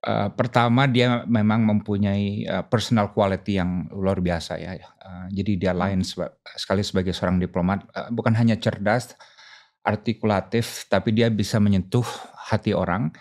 Uh, 0.03 0.27
pertama 0.35 0.83
dia 0.83 1.23
memang 1.31 1.63
mempunyai 1.63 2.43
uh, 2.43 2.67
personal 2.67 3.15
quality 3.15 3.55
yang 3.55 3.87
luar 3.87 4.19
biasa 4.19 4.59
ya. 4.59 4.75
Uh, 4.99 5.31
jadi 5.31 5.51
dia 5.55 5.71
lain 5.71 6.03
seba 6.03 6.35
sekali 6.59 6.83
sebagai 6.83 7.15
seorang 7.15 7.39
diplomat, 7.39 7.87
uh, 7.95 8.11
bukan 8.11 8.35
hanya 8.35 8.59
cerdas, 8.59 9.15
artikulatif, 9.79 10.91
tapi 10.91 11.15
dia 11.15 11.31
bisa 11.31 11.55
menyentuh 11.59 12.03
hati 12.35 12.75
orang. 12.75 13.15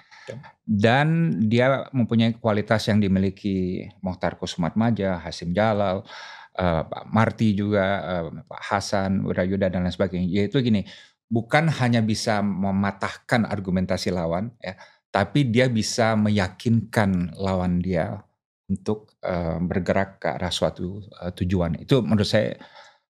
Dan 0.62 1.34
dia 1.50 1.90
mempunyai 1.90 2.38
kualitas 2.38 2.86
yang 2.86 3.02
dimiliki 3.02 3.90
Mohtar 3.98 4.38
Kusumatmaja, 4.38 5.18
Hasim 5.18 5.50
Jalal, 5.50 6.06
uh, 6.54 6.82
Pak 6.86 7.04
Marti 7.10 7.58
juga, 7.58 7.86
uh, 8.02 8.26
Pak 8.46 8.62
Hasan, 8.70 9.26
Wirayuda 9.26 9.66
dan 9.66 9.82
lain 9.82 9.90
sebagainya. 9.90 10.30
Yaitu 10.30 10.62
gini, 10.62 10.86
bukan 11.26 11.66
hanya 11.66 11.98
bisa 12.06 12.38
mematahkan 12.40 13.50
argumentasi 13.50 14.14
lawan, 14.14 14.54
ya, 14.62 14.78
tapi 15.12 15.52
dia 15.52 15.68
bisa 15.68 16.16
meyakinkan 16.16 17.36
lawan 17.36 17.84
dia 17.84 18.24
untuk 18.66 19.12
uh, 19.20 19.60
bergerak 19.60 20.24
ke 20.24 20.28
arah 20.32 20.48
suatu 20.48 21.04
uh, 21.20 21.28
tujuan. 21.36 21.76
Itu 21.84 22.00
menurut 22.00 22.24
saya 22.24 22.56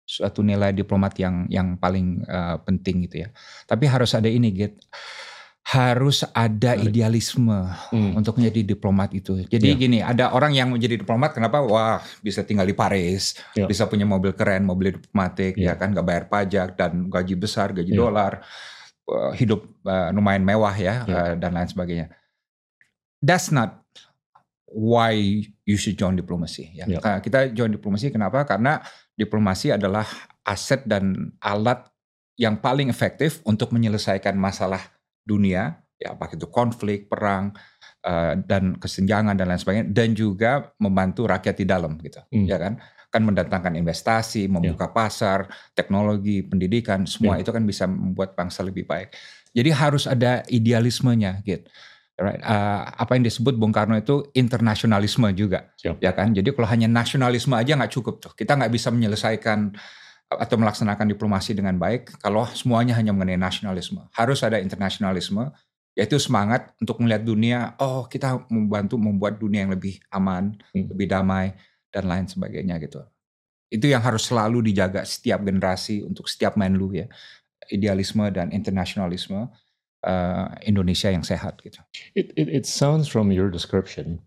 suatu 0.04 0.44
nilai 0.44 0.76
diplomat 0.76 1.16
yang 1.18 1.48
yang 1.48 1.80
paling 1.80 2.22
uh, 2.28 2.60
penting 2.62 3.08
gitu 3.08 3.24
ya. 3.24 3.28
Tapi 3.64 3.88
harus 3.88 4.12
ada 4.12 4.28
ini, 4.28 4.52
gitu 4.52 4.78
harus 5.66 6.22
ada 6.30 6.78
idealisme 6.78 7.66
hmm. 7.90 8.14
untuk 8.14 8.38
menjadi 8.38 8.78
diplomat 8.78 9.10
itu. 9.10 9.42
Jadi 9.50 9.74
yeah. 9.74 9.74
gini, 9.74 9.98
ada 9.98 10.30
orang 10.30 10.54
yang 10.54 10.70
menjadi 10.70 10.94
diplomat 11.02 11.34
kenapa? 11.34 11.58
Wah, 11.58 11.98
bisa 12.22 12.46
tinggal 12.46 12.70
di 12.70 12.76
Paris, 12.78 13.34
yeah. 13.58 13.66
bisa 13.66 13.90
punya 13.90 14.06
mobil 14.06 14.30
keren, 14.30 14.62
mobil 14.62 14.94
diplomatik, 14.94 15.58
yeah. 15.58 15.74
ya 15.74 15.80
kan, 15.82 15.90
nggak 15.90 16.06
bayar 16.06 16.24
pajak 16.30 16.78
dan 16.78 17.10
gaji 17.10 17.34
besar, 17.34 17.74
gaji 17.74 17.90
yeah. 17.90 17.98
dolar, 17.98 18.46
uh, 19.10 19.32
hidup 19.34 19.66
uh, 19.86 20.10
lumayan 20.12 20.42
mewah 20.42 20.74
ya 20.74 21.02
yeah. 21.06 21.32
uh, 21.32 21.34
dan 21.38 21.54
lain 21.54 21.70
sebagainya. 21.70 22.06
That's 23.22 23.50
not 23.50 23.82
why 24.68 25.16
you 25.64 25.76
should 25.78 25.96
join 25.96 26.18
diplomasi. 26.18 26.74
Ya. 26.76 26.84
Yeah. 26.86 27.18
Kita 27.22 27.50
join 27.54 27.72
diplomasi 27.72 28.12
kenapa? 28.12 28.44
Karena 28.44 28.82
diplomasi 29.16 29.72
adalah 29.72 30.04
aset 30.44 30.84
dan 30.84 31.32
alat 31.40 31.88
yang 32.36 32.60
paling 32.60 32.92
efektif 32.92 33.40
untuk 33.48 33.72
menyelesaikan 33.72 34.36
masalah 34.36 34.92
dunia, 35.24 35.80
ya 35.96 36.12
apakah 36.12 36.36
itu 36.36 36.46
konflik, 36.52 37.08
perang, 37.08 37.56
uh, 38.04 38.36
dan 38.36 38.76
kesenjangan 38.76 39.32
dan 39.32 39.48
lain 39.48 39.58
sebagainya, 39.58 39.88
dan 39.88 40.12
juga 40.12 40.70
membantu 40.76 41.24
rakyat 41.24 41.56
di 41.56 41.66
dalam, 41.66 41.96
gitu, 41.98 42.20
hmm. 42.28 42.46
ya 42.46 42.60
kan? 42.60 42.76
Kan 43.16 43.24
mendatangkan 43.24 43.72
investasi, 43.80 44.44
membuka 44.44 44.92
yeah. 44.92 44.92
pasar, 44.92 45.38
teknologi, 45.72 46.44
pendidikan, 46.44 47.08
semua 47.08 47.40
yeah. 47.40 47.48
itu 47.48 47.50
kan 47.56 47.64
bisa 47.64 47.88
membuat 47.88 48.36
bangsa 48.36 48.60
lebih 48.60 48.84
baik. 48.84 49.16
Jadi 49.56 49.72
harus 49.72 50.04
ada 50.04 50.44
idealismenya, 50.52 51.40
gitu. 51.48 51.64
Right. 52.16 52.40
Uh, 52.44 52.84
apa 52.92 53.16
yang 53.16 53.24
disebut 53.24 53.56
Bung 53.56 53.72
Karno 53.72 53.96
itu 53.96 54.28
internasionalisme 54.36 55.32
juga, 55.32 55.72
Siap. 55.80 56.00
ya 56.00 56.12
kan? 56.12 56.36
Jadi 56.36 56.52
kalau 56.52 56.68
hanya 56.68 56.88
nasionalisme 56.88 57.56
aja 57.56 57.72
nggak 57.76 57.92
cukup 57.92 58.20
tuh. 58.20 58.32
Kita 58.36 58.56
nggak 58.56 58.72
bisa 58.72 58.92
menyelesaikan 58.92 59.72
atau 60.28 60.56
melaksanakan 60.60 61.12
diplomasi 61.12 61.56
dengan 61.56 61.76
baik 61.80 62.20
kalau 62.20 62.44
semuanya 62.52 62.96
hanya 62.96 63.16
mengenai 63.16 63.40
nasionalisme. 63.40 64.04
Harus 64.12 64.44
ada 64.44 64.60
internasionalisme, 64.60 65.52
yaitu 65.92 66.16
semangat 66.20 66.72
untuk 66.80 67.00
melihat 67.04 67.24
dunia, 67.24 67.58
oh 67.80 68.04
kita 68.08 68.44
membantu 68.52 69.00
membuat 69.00 69.40
dunia 69.40 69.64
yang 69.64 69.72
lebih 69.72 69.96
aman, 70.12 70.56
hmm. 70.76 70.92
lebih 70.92 71.06
damai, 71.08 71.56
dan 71.96 72.04
lain 72.04 72.28
sebagainya 72.28 72.76
gitu. 72.84 73.00
Itu 73.72 73.88
yang 73.88 74.04
harus 74.04 74.28
selalu 74.28 74.68
dijaga 74.68 75.08
setiap 75.08 75.40
generasi 75.40 76.04
untuk 76.04 76.28
setiap 76.28 76.60
menlu 76.60 76.92
ya. 76.92 77.08
Idealisme 77.72 78.28
dan 78.28 78.52
internasionalisme 78.52 79.48
uh, 80.04 80.48
Indonesia 80.62 81.08
yang 81.08 81.24
sehat 81.24 81.64
gitu. 81.64 81.80
It, 82.12 82.36
it, 82.36 82.52
it 82.52 82.64
sounds 82.68 83.08
from 83.08 83.32
your 83.32 83.48
description 83.48 84.20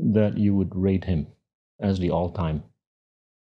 that 0.00 0.40
you 0.40 0.56
would 0.56 0.72
rate 0.72 1.04
him 1.04 1.28
as 1.78 2.00
the 2.00 2.08
all-time 2.08 2.64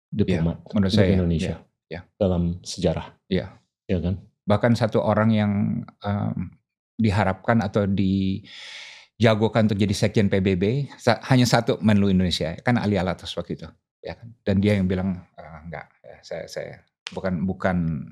diplomat 0.09 0.65
ya, 0.65 0.73
menurut 0.73 0.93
saya 0.97 1.09
Indonesia 1.13 1.57
ya, 1.93 2.01
ya. 2.01 2.11
dalam 2.17 2.65
sejarah. 2.65 3.13
Iya. 3.29 3.61
Ya 3.85 3.99
kan? 4.01 4.25
Bahkan 4.49 4.73
satu 4.81 5.05
orang 5.05 5.31
yang 5.37 5.53
um, 6.01 6.57
diharapkan 6.97 7.61
atau 7.61 7.85
dijagokan 9.19 9.67
untuk 9.67 9.83
jadi 9.83 9.95
sekjen 9.95 10.31
PBB 10.31 10.95
hanya 11.27 11.47
satu 11.47 11.83
Menlu 11.83 12.09
Indonesia 12.09 12.55
kan 12.63 12.79
Ali 12.79 12.95
Alatas 12.95 13.35
waktu 13.35 13.59
itu 13.59 13.67
ya 13.99 14.15
kan 14.15 14.31
dan 14.47 14.63
dia 14.63 14.79
yang 14.79 14.87
bilang 14.87 15.27
uh, 15.35 15.59
enggak 15.67 15.91
ya, 16.07 16.17
saya 16.23 16.45
saya 16.47 16.73
bukan 17.11 17.43
bukan 17.43 18.07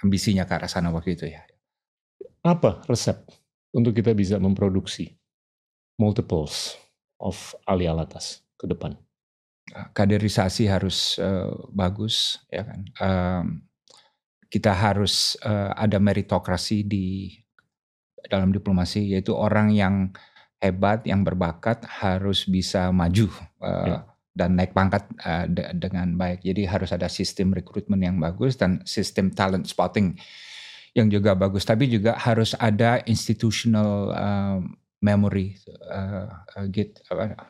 ambisinya 0.00 0.46
ke 0.46 0.52
arah 0.54 0.70
sana 0.70 0.94
waktu 0.94 1.18
itu 1.18 1.26
ya. 1.26 1.42
Apa 2.44 2.84
resep 2.86 3.24
untuk 3.74 3.96
kita 3.96 4.14
bisa 4.14 4.36
memproduksi 4.38 5.16
multiples 5.98 6.78
of 7.18 7.56
Ali 7.66 7.90
Alatas 7.90 8.44
ke 8.54 8.70
depan? 8.70 8.94
kaderisasi 9.72 10.68
harus 10.68 11.16
uh, 11.18 11.50
bagus 11.72 12.36
ya 12.52 12.62
kan 12.68 12.80
um, 13.00 13.44
kita 14.52 14.70
harus 14.70 15.34
uh, 15.42 15.72
ada 15.74 15.96
meritokrasi 15.98 16.84
di 16.84 17.32
dalam 18.28 18.52
diplomasi 18.52 19.16
yaitu 19.16 19.32
orang 19.34 19.72
yang 19.72 20.12
hebat 20.64 21.04
yang 21.04 21.20
berbakat 21.20 21.84
harus 21.84 22.48
bisa 22.48 22.88
maju 22.88 23.28
uh, 23.60 23.84
ya. 23.84 23.98
dan 24.32 24.56
naik 24.56 24.72
pangkat 24.72 25.04
uh, 25.20 25.44
de 25.44 25.68
dengan 25.76 26.16
baik 26.16 26.40
jadi 26.40 26.64
harus 26.64 26.88
ada 26.96 27.12
sistem 27.12 27.52
rekrutmen 27.52 28.00
yang 28.00 28.16
bagus 28.16 28.56
dan 28.56 28.80
sistem 28.88 29.28
talent 29.28 29.68
spotting 29.68 30.16
yang 30.96 31.12
juga 31.12 31.36
bagus 31.36 31.68
tapi 31.68 31.92
juga 31.92 32.16
harus 32.16 32.56
ada 32.56 33.04
institutional 33.04 34.08
uh, 34.16 34.58
memory 35.04 35.60
uh, 35.92 36.32
uh, 36.32 36.64
gitu 36.72 36.96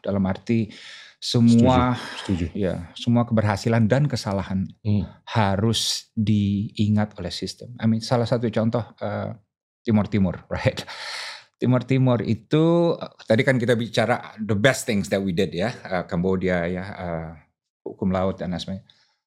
dalam 0.03 0.27
arti 0.27 0.75
semua 1.23 1.97
setuju, 2.21 2.51
setuju. 2.51 2.59
ya 2.59 2.91
semua 2.99 3.25
keberhasilan 3.25 3.87
dan 3.89 4.05
kesalahan 4.11 4.69
hmm. 4.85 5.25
harus 5.25 6.13
diingat 6.13 7.17
oleh 7.17 7.33
sistem. 7.33 7.73
I 7.81 7.89
mean 7.89 8.05
salah 8.05 8.29
satu 8.29 8.51
contoh 8.53 8.85
uh, 9.01 9.33
Timur 9.81 10.05
Timur, 10.09 10.37
right? 10.53 10.85
Timur 11.55 11.83
Timur 11.87 12.19
itu 12.21 12.97
tadi 13.25 13.43
kan 13.47 13.57
kita 13.57 13.79
bicara 13.79 14.35
the 14.43 14.59
best 14.59 14.85
things 14.85 15.07
that 15.09 15.23
we 15.23 15.31
did 15.31 15.55
ya, 15.55 15.71
uh, 15.87 16.05
ya, 16.43 16.85
uh, 16.99 17.31
hukum 17.87 18.11
laut 18.11 18.43
dan 18.43 18.53
sebagainya. 18.59 18.85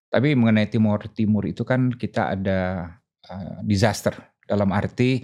Tapi 0.08 0.36
mengenai 0.36 0.68
Timur 0.68 1.00
Timur 1.12 1.44
itu 1.48 1.64
kan 1.64 1.92
kita 1.92 2.36
ada 2.36 2.92
uh, 3.32 3.60
disaster 3.64 4.16
dalam 4.48 4.72
arti 4.72 5.24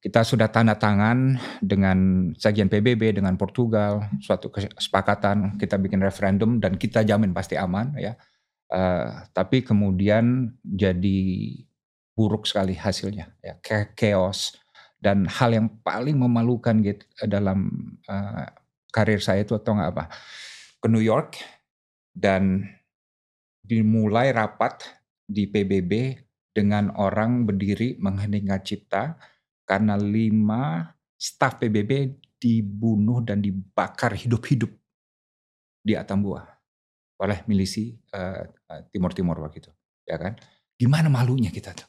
kita 0.00 0.24
sudah 0.24 0.48
tanda 0.48 0.80
tangan 0.80 1.36
dengan 1.60 2.30
Sekjen 2.32 2.72
PBB 2.72 3.20
dengan 3.20 3.36
Portugal 3.36 4.08
suatu 4.16 4.48
kesepakatan 4.48 5.60
kita 5.60 5.76
bikin 5.76 6.00
referendum 6.00 6.56
dan 6.56 6.80
kita 6.80 7.04
jamin 7.04 7.36
pasti 7.36 7.60
aman 7.60 7.92
ya. 8.00 8.16
Uh, 8.70 9.28
tapi 9.36 9.60
kemudian 9.66 10.56
jadi 10.62 11.20
buruk 12.14 12.46
sekali 12.46 12.78
hasilnya 12.78 13.34
ya 13.42 13.58
chaos 13.98 14.54
dan 15.00 15.24
hal 15.26 15.50
yang 15.56 15.68
paling 15.80 16.20
memalukan 16.20 16.76
gitu 16.84 17.02
dalam 17.24 17.72
uh, 18.06 18.46
karir 18.92 19.18
saya 19.18 19.42
itu 19.42 19.56
atau 19.56 19.74
nggak 19.74 19.90
apa 19.96 20.04
ke 20.80 20.86
New 20.92 21.02
York 21.02 21.40
dan 22.12 22.68
dimulai 23.64 24.32
rapat 24.36 24.84
di 25.24 25.48
PBB 25.48 26.20
dengan 26.50 26.92
orang 26.98 27.48
berdiri 27.48 27.96
mengheningkan 28.02 28.60
cipta 28.60 29.16
karena 29.64 29.94
lima 29.94 30.90
staf 31.14 31.62
PBB 31.62 32.18
dibunuh 32.40 33.20
dan 33.20 33.44
dibakar 33.44 34.16
hidup-hidup 34.16 34.72
di 35.84 35.92
Atambua 35.94 36.42
oleh 37.20 37.44
milisi 37.44 37.92
uh, 38.16 38.42
Timur 38.88 39.12
Timur 39.12 39.36
waktu 39.44 39.60
itu, 39.60 39.72
ya 40.08 40.16
kan? 40.16 40.40
Gimana 40.80 41.12
malunya 41.12 41.52
kita 41.52 41.76
tuh, 41.76 41.88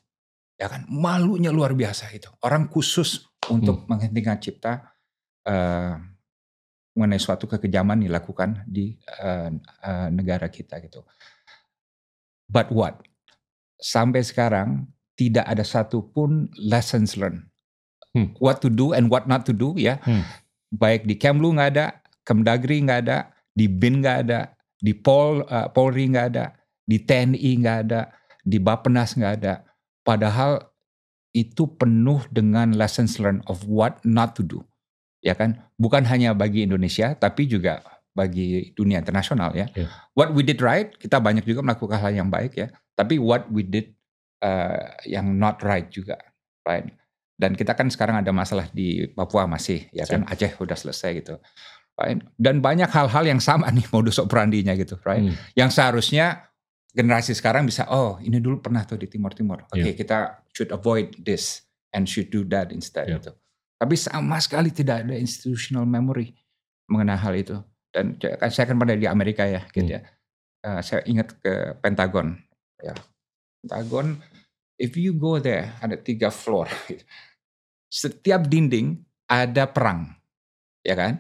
ya 0.61 0.69
kan? 0.69 0.85
Malunya 0.85 1.49
luar 1.49 1.73
biasa 1.73 2.13
itu. 2.13 2.29
Orang 2.45 2.69
khusus 2.69 3.25
untuk 3.49 3.81
hmm. 3.81 3.87
menghentikan 3.89 4.37
cipta 4.37 4.93
uh, 5.49 5.97
mengenai 6.93 7.17
suatu 7.17 7.49
kekejaman 7.49 8.05
dilakukan 8.05 8.61
di 8.69 8.93
uh, 9.17 9.49
uh, 9.81 10.07
negara 10.13 10.45
kita 10.53 10.77
gitu. 10.85 11.01
But 12.45 12.69
what? 12.69 13.01
Sampai 13.81 14.21
sekarang 14.21 14.85
tidak 15.17 15.49
ada 15.49 15.65
satupun 15.65 16.53
lessons 16.61 17.17
learned 17.17 17.49
hmm. 18.13 18.37
what 18.37 18.59
to 18.61 18.69
do 18.69 18.93
and 18.93 19.09
what 19.09 19.25
not 19.25 19.47
to 19.47 19.53
do 19.55 19.73
ya. 19.79 19.97
Hmm. 20.03 20.23
Baik 20.71 21.03
di 21.09 21.19
Kemlu 21.19 21.57
nggak 21.57 21.69
ada, 21.75 21.99
Kemdagri 22.23 22.79
nggak 22.85 22.99
ada, 23.07 23.33
di 23.51 23.67
BIN 23.67 23.99
nggak 23.99 24.17
ada, 24.27 24.55
di 24.79 24.95
Pol 24.95 25.43
uh, 25.43 25.67
Polri 25.73 26.07
nggak 26.07 26.27
ada, 26.31 26.55
di 26.87 27.01
TNI 27.01 27.51
nggak 27.59 27.77
ada, 27.87 28.07
di 28.43 28.57
Bappenas 28.61 29.15
nggak 29.15 29.33
ada. 29.41 29.63
Padahal 30.11 30.59
itu 31.31 31.63
penuh 31.79 32.19
dengan 32.27 32.75
lessons 32.75 33.15
learned 33.15 33.47
of 33.47 33.63
what 33.63 34.03
not 34.03 34.35
to 34.35 34.43
do. 34.43 34.59
Ya 35.23 35.39
kan? 35.39 35.63
Bukan 35.79 36.03
hanya 36.03 36.35
bagi 36.35 36.67
Indonesia 36.67 37.15
tapi 37.15 37.47
juga 37.47 37.79
bagi 38.11 38.75
dunia 38.75 38.99
internasional 38.99 39.55
ya. 39.55 39.71
Yeah. 39.71 39.87
What 40.11 40.35
we 40.35 40.43
did 40.43 40.59
right, 40.59 40.91
kita 40.91 41.23
banyak 41.23 41.47
juga 41.47 41.63
melakukan 41.63 41.95
hal 41.95 42.11
yang 42.11 42.27
baik 42.27 42.59
ya. 42.59 42.67
Tapi 42.99 43.15
what 43.15 43.47
we 43.47 43.63
did 43.63 43.95
uh, 44.43 44.91
yang 45.07 45.31
not 45.39 45.63
right 45.63 45.87
juga, 45.87 46.19
right? 46.67 46.91
Dan 47.39 47.55
kita 47.55 47.73
kan 47.73 47.87
sekarang 47.87 48.19
ada 48.19 48.29
masalah 48.35 48.67
di 48.69 49.07
Papua 49.07 49.47
masih, 49.47 49.87
ya 49.95 50.05
kan 50.05 50.27
Aceh 50.27 50.59
udah 50.59 50.75
selesai 50.75 51.23
gitu. 51.23 51.39
Right? 51.95 52.19
Dan 52.35 52.59
banyak 52.59 52.91
hal-hal 52.91 53.23
yang 53.23 53.39
sama 53.39 53.71
nih 53.75 53.87
modus 53.89 54.19
operandinya 54.19 54.75
gitu, 54.75 54.99
right? 55.07 55.23
Hmm. 55.23 55.33
Yang 55.55 55.79
seharusnya 55.79 56.50
generasi 56.91 57.31
sekarang 57.31 57.63
bisa, 57.63 57.87
oh 57.87 58.19
ini 58.19 58.43
dulu 58.43 58.59
pernah 58.59 58.83
tuh 58.83 58.99
di 58.99 59.07
Timur 59.07 59.31
Timur. 59.31 59.63
Oke, 59.71 59.79
okay, 59.79 59.91
yeah. 59.91 59.95
kita 59.95 60.17
should 60.51 60.71
avoid 60.75 61.15
this 61.23 61.63
and 61.95 62.07
should 62.07 62.27
do 62.27 62.43
that 62.51 62.75
instead 62.75 63.07
yeah. 63.07 63.19
gitu. 63.19 63.31
Tapi 63.81 63.95
sama 63.97 64.37
sekali 64.37 64.69
tidak 64.69 65.07
ada 65.07 65.15
institutional 65.17 65.87
memory 65.89 66.35
mengenai 66.91 67.17
hal 67.17 67.33
itu. 67.33 67.57
Dan 67.91 68.15
kan 68.19 68.51
saya 68.51 68.69
kan 68.69 68.77
pernah 68.77 68.95
di 68.95 69.07
Amerika 69.09 69.43
ya, 69.47 69.65
gitu 69.71 69.87
hmm. 69.87 69.95
ya. 69.97 70.01
Uh, 70.61 70.79
saya 70.85 71.01
ingat 71.09 71.33
ke 71.41 71.75
Pentagon, 71.81 72.37
ya. 72.77 72.93
Pentagon, 73.65 74.21
if 74.77 74.93
you 74.93 75.17
go 75.17 75.41
there 75.41 75.73
ada 75.81 75.97
tiga 75.97 76.29
floor. 76.29 76.69
Setiap 77.91 78.45
dinding 78.47 79.01
ada 79.27 79.67
perang, 79.67 80.15
ya 80.85 80.95
kan? 80.95 81.19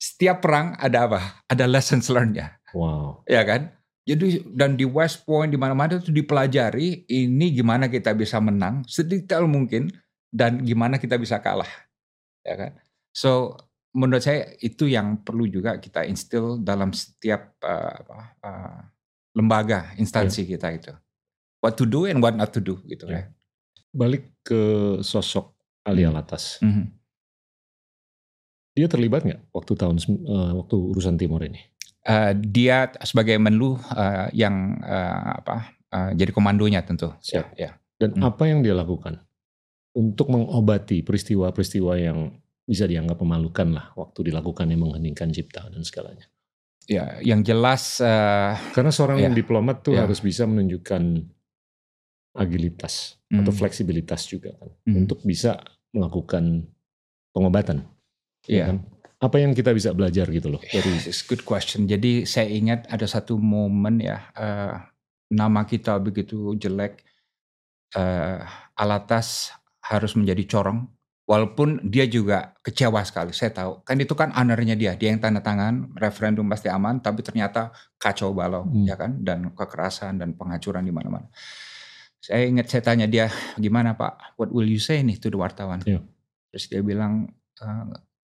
Setiap 0.00 0.40
perang 0.40 0.78
ada 0.78 1.04
apa? 1.10 1.20
Ada 1.50 1.68
lessons 1.68 2.08
learned-nya. 2.08 2.62
Wow. 2.72 3.26
Ya 3.28 3.44
kan? 3.44 3.74
Jadi 4.02 4.42
dan 4.50 4.74
di 4.74 4.82
West 4.82 5.22
Point 5.22 5.54
di 5.54 5.58
mana-mana 5.58 6.02
itu 6.02 6.10
dipelajari 6.10 7.06
ini 7.06 7.54
gimana 7.54 7.86
kita 7.86 8.10
bisa 8.18 8.42
menang 8.42 8.82
sedetail 8.90 9.46
mungkin 9.46 9.94
dan 10.26 10.58
gimana 10.66 10.98
kita 10.98 11.14
bisa 11.22 11.38
kalah, 11.38 11.70
ya 12.42 12.54
kan? 12.58 12.72
So 13.14 13.54
menurut 13.94 14.24
saya 14.24 14.56
itu 14.58 14.88
yang 14.88 15.20
perlu 15.20 15.46
juga 15.46 15.76
kita 15.78 16.02
instill 16.08 16.58
dalam 16.58 16.90
setiap 16.90 17.54
uh, 17.62 17.92
apa, 18.02 18.18
uh, 18.42 18.80
lembaga 19.36 19.92
instansi 20.00 20.44
yeah. 20.44 20.50
kita 20.56 20.68
itu. 20.74 20.92
What 21.62 21.78
to 21.78 21.86
do 21.86 22.10
and 22.10 22.18
what 22.18 22.34
not 22.34 22.50
to 22.56 22.60
do 22.60 22.82
gitu 22.90 23.06
yeah. 23.06 23.30
ya. 23.30 23.32
Balik 23.92 24.34
ke 24.42 24.60
sosok 25.04 25.54
Ali 25.86 26.02
hmm. 26.02 26.10
Alatas. 26.10 26.58
Mm 26.58 26.72
-hmm. 26.72 26.86
Dia 28.72 28.88
terlibat 28.88 29.22
nggak 29.28 29.52
waktu 29.52 29.72
tahun 29.76 29.96
uh, 30.24 30.52
waktu 30.64 30.76
urusan 30.80 31.20
Timur 31.20 31.44
ini? 31.44 31.60
Uh, 32.02 32.34
dia 32.34 32.90
sebagai 33.06 33.38
menlu 33.38 33.78
uh, 33.78 34.26
yang 34.34 34.74
uh, 34.82 35.38
apa 35.38 35.70
uh, 35.94 36.10
jadi 36.18 36.34
komandonya 36.34 36.82
tentu. 36.82 37.14
Siap. 37.22 37.54
Ya. 37.54 37.78
Dan 37.94 38.18
hmm. 38.18 38.26
apa 38.26 38.42
yang 38.50 38.66
dia 38.66 38.74
lakukan? 38.74 39.22
untuk 39.92 40.32
mengobati 40.32 41.04
peristiwa-peristiwa 41.04 41.92
yang 42.00 42.18
bisa 42.64 42.88
dianggap 42.88 43.20
memalukan 43.20 43.68
lah 43.76 43.86
waktu 43.92 44.32
dilakukan 44.32 44.70
yang 44.72 44.88
mengheningkan 44.88 45.28
cipta 45.28 45.68
dan 45.68 45.84
segalanya. 45.84 46.26
Ya, 46.90 47.20
yang 47.22 47.46
jelas 47.46 48.02
uh, 48.02 48.58
karena 48.74 48.90
seorang 48.90 49.22
ya, 49.22 49.30
diplomat 49.30 49.86
tuh 49.86 49.94
ya. 49.94 50.02
harus 50.02 50.18
bisa 50.18 50.48
menunjukkan 50.48 51.22
agilitas 52.32 53.20
hmm. 53.28 53.44
atau 53.44 53.52
fleksibilitas 53.52 54.24
juga 54.24 54.56
kan 54.56 54.72
hmm. 54.88 54.94
untuk 55.04 55.20
bisa 55.22 55.60
melakukan 55.92 56.66
pengobatan. 57.30 57.84
Ya. 58.48 58.56
ya 58.56 58.64
kan? 58.72 58.78
Apa 59.22 59.38
yang 59.38 59.54
kita 59.54 59.70
bisa 59.70 59.94
belajar 59.94 60.26
gitu 60.34 60.50
loh 60.50 60.62
dari 60.66 60.98
It's 60.98 61.22
good 61.22 61.46
question. 61.46 61.86
Jadi 61.86 62.26
saya 62.26 62.50
ingat 62.50 62.90
ada 62.90 63.06
satu 63.06 63.38
momen 63.38 64.02
ya 64.02 64.18
uh, 64.34 64.82
nama 65.30 65.62
kita 65.62 66.02
begitu 66.02 66.58
jelek 66.58 67.06
uh, 67.94 68.42
Alatas 68.74 69.54
harus 69.78 70.18
menjadi 70.18 70.42
corong 70.50 70.90
walaupun 71.26 71.80
dia 71.86 72.04
juga 72.10 72.52
kecewa 72.60 73.00
sekali 73.06 73.30
saya 73.30 73.54
tahu 73.54 73.86
kan 73.86 73.96
itu 73.96 74.12
kan 74.12 74.34
honornya 74.34 74.74
dia 74.74 74.98
dia 74.98 75.14
yang 75.14 75.22
tanda 75.22 75.38
tangan 75.38 75.94
referendum 75.96 76.46
pasti 76.50 76.66
aman 76.66 76.98
tapi 76.98 77.22
ternyata 77.22 77.70
kacau 77.96 78.34
balau 78.34 78.66
hmm. 78.66 78.84
ya 78.84 78.98
kan 78.98 79.22
dan 79.22 79.54
kekerasan 79.54 80.18
dan 80.18 80.34
penghancuran 80.34 80.82
di 80.82 80.92
mana-mana 80.92 81.30
saya 82.22 82.46
ingat 82.46 82.70
saya 82.70 82.82
tanya 82.82 83.06
dia 83.06 83.30
gimana 83.58 83.94
pak 83.94 84.34
what 84.38 84.50
will 84.50 84.66
you 84.66 84.82
say 84.82 84.98
nih 85.02 85.18
to 85.18 85.30
the 85.30 85.38
wartawan 85.38 85.78
yeah. 85.86 86.02
terus 86.50 86.66
dia 86.66 86.82
bilang 86.82 87.30
uh, 87.62 87.86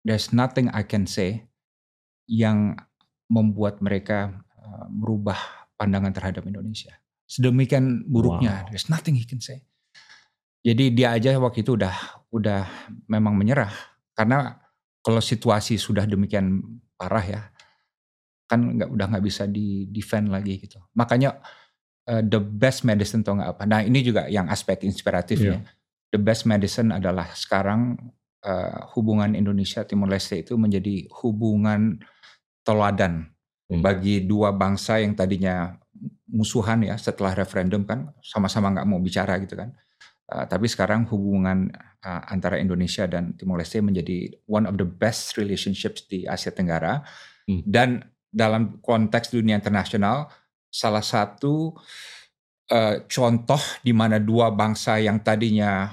there's 0.04 0.30
nothing 0.30 0.70
I 0.70 0.84
can 0.86 1.08
say 1.08 1.48
yang 2.30 2.78
membuat 3.26 3.80
mereka 3.80 4.44
uh, 4.60 4.86
merubah 4.88 5.36
pandangan 5.80 6.12
terhadap 6.14 6.44
Indonesia 6.44 6.94
sedemikian 7.24 8.04
buruknya 8.06 8.64
wow. 8.64 8.68
there's 8.70 8.86
nothing 8.92 9.16
he 9.16 9.24
can 9.24 9.40
say 9.40 9.64
jadi 10.64 10.92
dia 10.92 11.08
aja 11.16 11.36
waktu 11.40 11.64
itu 11.64 11.76
udah 11.76 12.24
udah 12.30 12.68
memang 13.08 13.36
menyerah 13.36 13.72
karena 14.14 14.60
kalau 15.04 15.20
situasi 15.20 15.76
sudah 15.76 16.08
demikian 16.08 16.64
parah 16.96 17.24
ya 17.24 17.40
kan 18.48 18.60
nggak 18.76 18.90
udah 18.92 19.06
nggak 19.12 19.24
bisa 19.24 19.44
di 19.48 19.88
defend 19.88 20.30
lagi 20.30 20.60
gitu. 20.60 20.80
Makanya 20.96 21.40
uh, 22.08 22.22
the 22.24 22.40
best 22.40 22.84
medicine 22.84 23.24
atau 23.24 23.36
nggak 23.36 23.50
apa. 23.56 23.62
Nah 23.64 23.80
ini 23.82 24.04
juga 24.04 24.28
yang 24.28 24.48
aspek 24.52 24.84
inspiratifnya. 24.84 25.60
Yeah. 25.60 25.62
The 26.14 26.20
best 26.22 26.46
medicine 26.46 26.94
adalah 26.94 27.34
sekarang 27.34 27.98
uh, 28.44 28.92
hubungan 28.94 29.32
Indonesia 29.34 29.82
Timur 29.82 30.12
Leste 30.12 30.40
itu 30.44 30.54
menjadi 30.60 31.08
hubungan 31.24 31.98
teladan 32.64 33.32
hmm. 33.72 33.80
bagi 33.80 34.24
dua 34.24 34.52
bangsa 34.54 35.00
yang 35.00 35.16
tadinya 35.16 35.76
musuhan 36.28 36.84
ya 36.84 36.96
setelah 37.00 37.34
referendum 37.36 37.88
kan 37.88 38.12
sama-sama 38.20 38.72
nggak 38.72 38.88
mau 38.88 39.00
bicara 39.00 39.40
gitu 39.40 39.56
kan 39.56 39.72
Uh, 40.24 40.48
tapi 40.48 40.64
sekarang 40.64 41.04
hubungan 41.12 41.68
uh, 42.00 42.22
antara 42.32 42.56
Indonesia 42.56 43.04
dan 43.04 43.36
Timor 43.36 43.60
Leste 43.60 43.84
menjadi 43.84 44.32
one 44.48 44.64
of 44.64 44.80
the 44.80 44.88
best 44.88 45.36
relationships 45.36 46.08
di 46.08 46.24
Asia 46.24 46.48
Tenggara 46.48 47.04
hmm. 47.44 47.60
dan 47.68 48.00
dalam 48.32 48.80
konteks 48.80 49.36
dunia 49.36 49.60
internasional 49.60 50.32
salah 50.72 51.04
satu 51.04 51.76
uh, 52.72 52.96
contoh 53.04 53.60
di 53.84 53.92
mana 53.92 54.16
dua 54.16 54.48
bangsa 54.48 54.96
yang 54.96 55.20
tadinya 55.20 55.92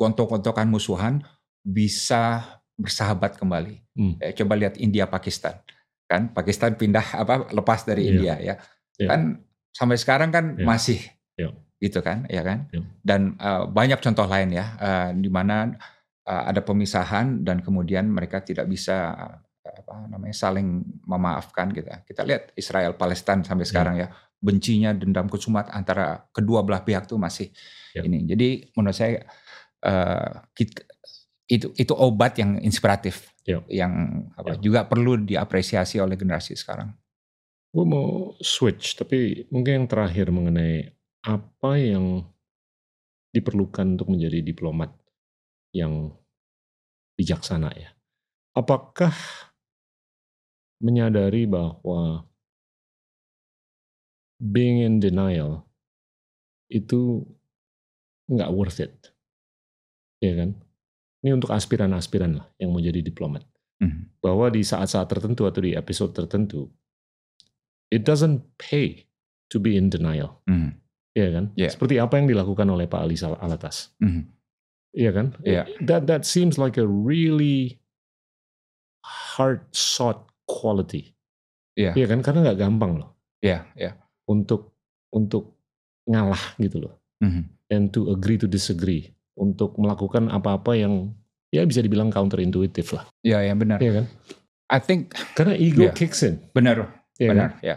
gontok-gontokan 0.00 0.64
musuhan 0.72 1.20
bisa 1.62 2.56
bersahabat 2.78 3.38
kembali. 3.38 3.82
Hmm. 3.98 4.14
Ya, 4.22 4.32
coba 4.42 4.54
lihat 4.58 4.78
India 4.78 5.06
Pakistan 5.06 5.58
kan 6.08 6.32
Pakistan 6.32 6.72
pindah 6.72 7.04
apa 7.20 7.52
lepas 7.52 7.84
dari 7.84 8.08
yeah. 8.08 8.10
India 8.10 8.34
ya 8.40 8.54
yeah. 8.96 9.08
kan 9.12 9.20
sampai 9.76 10.00
sekarang 10.00 10.32
kan 10.32 10.56
yeah. 10.56 10.64
masih 10.64 11.04
yeah 11.36 11.52
gitu 11.78 12.02
kan 12.02 12.26
ya 12.26 12.42
kan 12.42 12.66
ya. 12.74 12.82
dan 13.06 13.38
uh, 13.38 13.70
banyak 13.70 14.02
contoh 14.02 14.26
lain 14.26 14.50
ya 14.50 14.74
uh, 14.82 15.10
di 15.14 15.30
mana 15.30 15.70
uh, 16.26 16.42
ada 16.50 16.58
pemisahan 16.58 17.46
dan 17.46 17.62
kemudian 17.62 18.10
mereka 18.10 18.42
tidak 18.42 18.66
bisa 18.66 19.14
apa 19.62 20.10
namanya 20.10 20.34
saling 20.34 20.82
memaafkan 21.06 21.70
gitu 21.70 21.86
kita 22.02 22.26
lihat 22.26 22.50
Israel 22.58 22.98
Palestina 22.98 23.46
sampai 23.46 23.62
ya. 23.62 23.70
sekarang 23.70 23.94
ya 23.94 24.10
bencinya 24.42 24.90
dendam 24.90 25.30
kesumat 25.30 25.70
antara 25.70 26.26
kedua 26.34 26.66
belah 26.66 26.82
pihak 26.82 27.06
tuh 27.06 27.14
masih 27.14 27.54
ya. 27.94 28.02
ini 28.02 28.26
jadi 28.26 28.74
menurut 28.74 28.98
saya 28.98 29.22
uh, 29.86 30.50
kita, 30.58 30.82
itu 31.48 31.72
itu 31.80 31.92
obat 31.96 32.36
yang 32.36 32.60
inspiratif 32.60 33.32
ya. 33.48 33.64
yang 33.72 34.24
apa, 34.36 34.54
ya. 34.54 34.60
juga 34.60 34.80
perlu 34.84 35.16
diapresiasi 35.24 35.96
oleh 35.96 36.14
generasi 36.14 36.52
sekarang. 36.52 36.92
Gue 37.72 37.84
mau 37.88 38.36
switch 38.40 39.00
tapi 39.00 39.48
mungkin 39.48 39.84
yang 39.84 39.88
terakhir 39.88 40.28
mengenai 40.28 40.92
apa 41.24 41.72
yang 41.80 42.24
diperlukan 43.32 43.96
untuk 43.96 44.12
menjadi 44.12 44.44
diplomat 44.44 44.92
yang 45.72 46.12
bijaksana 47.16 47.72
ya? 47.72 47.90
Apakah 48.52 49.12
menyadari 50.84 51.48
bahwa 51.48 52.28
being 54.38 54.84
in 54.84 55.00
denial 55.00 55.66
itu 56.68 57.24
nggak 58.28 58.52
worth 58.52 58.84
it, 58.84 58.94
ya 60.20 60.36
kan? 60.36 60.67
Ini 61.18 61.34
untuk 61.34 61.50
aspiran-aspiran 61.50 62.38
lah 62.38 62.46
yang 62.62 62.70
mau 62.70 62.78
jadi 62.78 63.02
diplomat. 63.02 63.42
Mm. 63.82 64.22
Bahwa 64.22 64.46
di 64.50 64.62
saat-saat 64.62 65.06
tertentu 65.10 65.46
atau 65.46 65.58
di 65.62 65.74
episode 65.74 66.14
tertentu, 66.14 66.70
it 67.90 68.06
doesn't 68.06 68.42
pay 68.58 69.06
to 69.50 69.58
be 69.58 69.74
in 69.74 69.90
denial. 69.90 70.38
Mm. 70.46 70.78
Iya 71.18 71.28
kan? 71.34 71.44
Yeah. 71.58 71.72
Seperti 71.74 71.98
apa 71.98 72.14
yang 72.22 72.30
dilakukan 72.30 72.68
oleh 72.70 72.86
Pak 72.86 73.00
Ali 73.02 73.18
Alatas. 73.18 73.90
Mm 73.98 74.10
-hmm. 74.10 74.24
Iya 74.94 75.10
kan? 75.10 75.26
Yeah. 75.42 75.66
That 75.82 76.06
that 76.06 76.22
seems 76.22 76.56
like 76.56 76.78
a 76.78 76.86
really 76.86 77.82
hard 79.02 79.66
sought 79.74 80.30
quality. 80.46 81.18
Iya. 81.74 81.98
Iya 81.98 82.06
kan? 82.06 82.22
Karena 82.22 82.46
nggak 82.46 82.60
gampang 82.62 83.02
loh. 83.02 83.18
Iya, 83.42 83.66
yeah, 83.74 83.94
Yeah. 83.94 83.94
Untuk 84.30 84.78
untuk 85.10 85.58
ngalah 86.06 86.58
gitu 86.62 86.86
loh. 86.86 86.94
Mm 87.18 87.30
-hmm. 87.30 87.44
And 87.68 87.84
to 87.92 88.14
agree 88.14 88.38
to 88.38 88.46
disagree. 88.46 89.10
Untuk 89.38 89.78
melakukan 89.78 90.26
apa-apa 90.34 90.74
yang 90.74 91.14
ya 91.54 91.62
bisa 91.62 91.78
dibilang 91.78 92.10
counterintuitive 92.10 92.90
lah. 92.90 93.06
Iya, 93.22 93.30
yeah, 93.30 93.40
ya 93.40 93.46
yeah, 93.46 93.56
benar. 93.56 93.78
Iya 93.78 93.92
kan? 94.02 94.06
I 94.68 94.78
think 94.82 95.14
karena 95.38 95.54
ego 95.54 95.86
yeah. 95.86 95.94
kicks 95.94 96.26
in. 96.26 96.42
Benar. 96.50 96.90
Yeah, 97.16 97.30
benar, 97.34 97.50
kan? 97.54 97.62
ya 97.62 97.76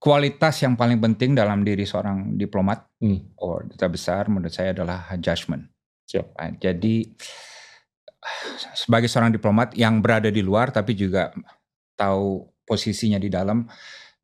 kualitas 0.00 0.64
yang 0.64 0.80
paling 0.80 0.96
penting 0.96 1.36
dalam 1.36 1.60
diri 1.60 1.84
seorang 1.84 2.34
diplomat 2.40 2.88
hmm. 3.04 3.36
atau 3.36 3.60
duta 3.68 3.86
besar 3.86 4.32
menurut 4.32 4.50
saya 4.50 4.72
adalah 4.72 5.12
judgment. 5.20 5.68
Siap. 6.08 6.26
Nah, 6.40 6.50
jadi 6.56 7.04
sebagai 8.74 9.12
seorang 9.12 9.30
diplomat 9.30 9.76
yang 9.76 10.00
berada 10.00 10.32
di 10.32 10.40
luar 10.40 10.72
tapi 10.72 10.96
juga 10.96 11.30
tahu 12.00 12.48
posisinya 12.64 13.20
di 13.20 13.28
dalam, 13.28 13.68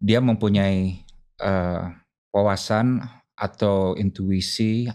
dia 0.00 0.24
mempunyai 0.24 0.96
uh, 1.44 1.92
wawasan 2.32 3.04
atau 3.36 3.92
intuisi 4.00 4.88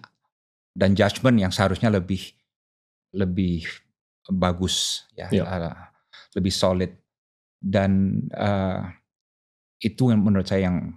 dan 0.71 0.95
judgement 0.95 1.37
yang 1.37 1.51
seharusnya 1.51 1.91
lebih 1.91 2.31
lebih 3.11 3.67
bagus 4.31 5.07
ya, 5.17 5.27
yeah. 5.31 5.45
uh, 5.47 5.75
lebih 6.37 6.53
solid 6.53 6.91
dan 7.59 8.23
uh, 8.31 8.87
itu 9.81 10.13
yang 10.13 10.23
menurut 10.23 10.47
saya 10.47 10.71
yang 10.71 10.95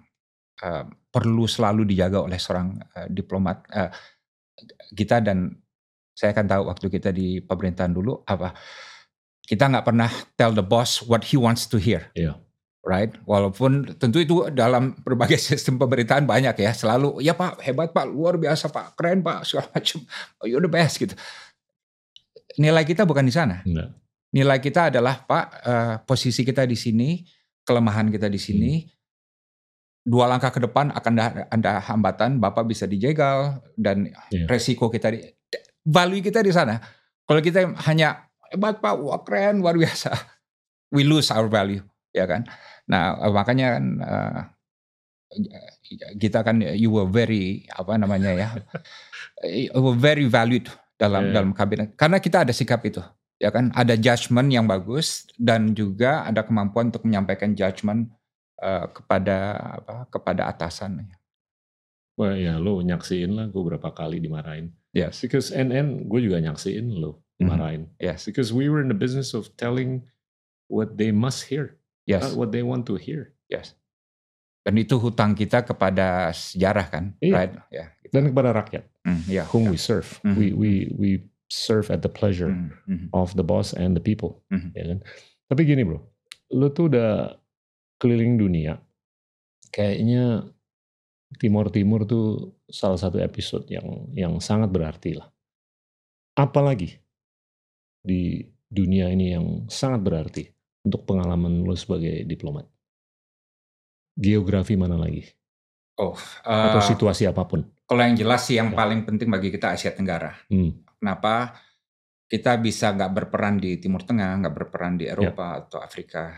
uh, 0.63 0.87
perlu 1.11 1.45
selalu 1.51 1.89
dijaga 1.89 2.23
oleh 2.23 2.39
seorang 2.39 2.79
uh, 2.95 3.09
diplomat 3.11 3.67
uh, 3.75 3.91
kita 4.95 5.19
dan 5.25 5.51
saya 6.15 6.31
akan 6.31 6.47
tahu 6.47 6.63
waktu 6.71 6.87
kita 6.87 7.11
di 7.11 7.43
pemerintahan 7.43 7.91
dulu 7.91 8.23
apa 8.23 8.55
kita 9.45 9.69
nggak 9.69 9.85
pernah 9.85 10.11
tell 10.39 10.55
the 10.55 10.65
boss 10.65 11.03
what 11.05 11.27
he 11.29 11.37
wants 11.37 11.69
to 11.69 11.77
hear. 11.77 12.09
Yeah. 12.17 12.41
Right, 12.85 13.16
walaupun 13.25 13.97
tentu 13.97 14.20
itu 14.20 14.44
dalam 14.53 14.92
berbagai 15.01 15.40
sistem 15.49 15.81
pemerintahan 15.81 16.29
banyak 16.29 16.53
ya, 16.61 16.77
selalu 16.77 17.25
ya 17.25 17.33
Pak 17.33 17.64
hebat 17.64 17.97
Pak, 17.97 18.05
luar 18.12 18.37
biasa 18.37 18.68
Pak, 18.68 18.92
keren 19.01 19.25
Pak, 19.25 19.49
segala 19.49 19.73
macam, 19.73 20.05
oh, 20.44 20.44
you're 20.44 20.61
the 20.61 20.68
best 20.68 21.01
gitu. 21.01 21.16
Nilai 22.61 22.85
kita 22.85 23.09
bukan 23.09 23.25
di 23.25 23.33
sana. 23.33 23.64
Nah. 23.64 23.88
Nilai 24.37 24.61
kita 24.61 24.92
adalah 24.92 25.25
Pak, 25.25 25.47
uh, 25.64 25.94
posisi 26.05 26.44
kita 26.44 26.68
di 26.68 26.77
sini, 26.77 27.25
kelemahan 27.64 28.12
kita 28.12 28.29
di 28.29 28.37
sini, 28.37 28.85
hmm. 28.85 30.05
dua 30.05 30.29
langkah 30.29 30.53
ke 30.53 30.61
depan 30.61 30.92
akan 30.92 31.12
ada 31.49 31.81
hambatan, 31.88 32.37
Bapak 32.37 32.68
bisa 32.68 32.85
dijegal 32.85 33.64
dan 33.81 34.12
yeah. 34.29 34.44
resiko 34.44 34.92
kita 34.92 35.09
di, 35.09 35.25
value 35.88 36.20
kita 36.20 36.40
di 36.40 36.53
sana. 36.53 36.81
Kalau 37.25 37.40
kita 37.40 37.73
hanya 37.88 38.29
hebat 38.53 38.81
pak, 38.81 38.94
wah 39.01 39.20
keren, 39.25 39.61
luar 39.61 39.77
biasa. 39.77 40.12
We 40.92 41.05
lose 41.05 41.33
our 41.33 41.49
value, 41.49 41.83
ya 42.12 42.29
kan. 42.29 42.44
Nah 42.90 43.16
makanya 43.33 43.79
kan 43.79 43.85
uh, 44.03 44.40
kita 46.20 46.47
kan 46.47 46.62
you 46.79 46.94
were 46.94 47.09
very 47.09 47.66
apa 47.75 47.99
namanya 47.99 48.31
ya, 48.35 48.49
you 49.47 49.70
were 49.75 49.97
very 49.97 50.31
valued 50.31 50.70
dalam 50.94 51.31
yeah. 51.31 51.35
dalam 51.40 51.51
kabinet 51.51 51.99
karena 51.99 52.23
kita 52.23 52.47
ada 52.47 52.55
sikap 52.55 52.85
itu, 52.87 53.03
ya 53.42 53.51
kan. 53.51 53.75
Ada 53.75 53.99
judgement 53.99 54.47
yang 54.47 54.70
bagus 54.70 55.27
dan 55.35 55.75
juga 55.75 56.23
ada 56.23 56.47
kemampuan 56.47 56.94
untuk 56.94 57.03
menyampaikan 57.03 57.57
judgement 57.59 58.07
uh, 58.62 58.87
kepada 58.94 59.59
apa 59.83 59.94
kepada 60.12 60.42
atasan. 60.55 61.03
Wah 62.14 62.38
ya 62.38 62.62
lo 62.62 62.79
nyaksiin 62.79 63.35
lah 63.35 63.51
gue 63.51 63.62
berapa 63.75 63.90
kali 63.90 64.23
dimarahin. 64.23 64.70
Yes. 64.94 65.18
Because 65.18 65.51
NN 65.51 66.07
gue 66.07 66.20
juga 66.23 66.38
nyaksiin 66.38 66.94
lo 66.94 67.27
dimarahin. 67.42 67.90
Mm-hmm. 67.90 67.99
Yes. 68.07 68.31
Because 68.31 68.55
we 68.55 68.70
were 68.70 68.79
in 68.79 68.87
the 68.87 68.94
business 68.94 69.35
of 69.35 69.51
telling 69.59 70.07
what 70.70 70.94
they 70.94 71.11
must 71.11 71.51
hear. 71.51 71.75
Yes. 72.05 72.23
Not 72.23 72.37
what 72.37 72.51
they 72.53 72.61
want 72.61 72.85
to 72.93 73.01
hear. 73.01 73.33
Yes. 73.49 73.73
Dan 74.64 74.81
itu 74.81 74.97
hutang 74.97 75.37
kita 75.37 75.61
kepada 75.61 76.33
sejarah 76.33 76.87
kan, 76.88 77.05
iya. 77.21 77.33
right? 77.37 77.53
Yeah. 77.69 77.88
Dan 78.09 78.33
kepada 78.33 78.57
rakyat, 78.57 78.85
mm, 79.05 79.29
yeah, 79.29 79.45
whom 79.53 79.69
yeah. 79.69 79.73
we 79.73 79.79
serve. 79.81 80.09
Mm-hmm. 80.25 80.37
We 80.40 80.47
we 80.57 80.71
we 80.97 81.11
serve 81.53 81.93
at 81.93 82.01
the 82.01 82.09
pleasure 82.09 82.57
mm-hmm. 82.57 83.12
of 83.12 83.37
the 83.37 83.45
boss 83.45 83.77
and 83.77 83.93
the 83.93 84.01
people. 84.01 84.40
Mm-hmm. 84.49 84.71
Ya 84.73 84.85
kan? 84.88 84.99
Tapi 85.53 85.61
gini 85.69 85.85
bro, 85.85 86.01
lu 86.57 86.73
tuh 86.73 86.88
udah 86.88 87.37
keliling 88.01 88.40
dunia. 88.40 88.81
Kayaknya 89.69 90.49
Timur 91.37 91.69
Timur 91.69 92.09
tuh 92.09 92.57
salah 92.64 92.97
satu 92.97 93.21
episode 93.21 93.69
yang 93.69 94.09
yang 94.17 94.40
sangat 94.40 94.73
berarti 94.73 95.21
lah. 95.21 95.29
Apalagi 96.40 96.97
di 98.01 98.49
dunia 98.73 99.12
ini 99.12 99.37
yang 99.37 99.47
sangat 99.69 100.01
berarti 100.01 100.45
untuk 100.85 101.09
pengalaman 101.09 101.64
lo 101.64 101.75
sebagai 101.75 102.23
diplomat? 102.29 102.68
Geografi 104.14 104.77
mana 104.79 104.94
lagi? 105.01 105.27
Oh, 105.99 106.14
uh, 106.14 106.64
atau 106.70 106.83
situasi 106.85 107.27
apa 107.27 107.42
pun? 107.49 107.64
Kalau 107.87 108.03
yang 108.03 108.14
jelas 108.14 108.47
sih 108.47 108.59
yang 108.59 108.70
ya. 108.70 108.77
paling 108.77 109.03
penting 109.03 109.31
bagi 109.31 109.51
kita 109.51 109.75
Asia 109.75 109.90
Tenggara. 109.90 110.35
Hmm. 110.47 110.85
Kenapa 111.01 111.55
kita 112.29 112.59
bisa 112.59 112.94
nggak 112.94 113.12
berperan 113.14 113.59
di 113.59 113.79
Timur 113.79 114.03
Tengah, 114.03 114.42
nggak 114.42 114.55
berperan 114.55 114.99
di 114.99 115.07
ya. 115.07 115.14
Eropa 115.14 115.47
ya. 115.55 115.59
atau 115.66 115.79
Afrika 115.83 116.35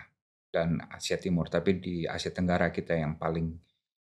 dan 0.52 0.80
Asia 0.88 1.16
Timur, 1.20 1.48
tapi 1.48 1.80
di 1.80 1.94
Asia 2.04 2.32
Tenggara 2.32 2.72
kita 2.72 2.96
yang 2.96 3.16
paling 3.20 3.52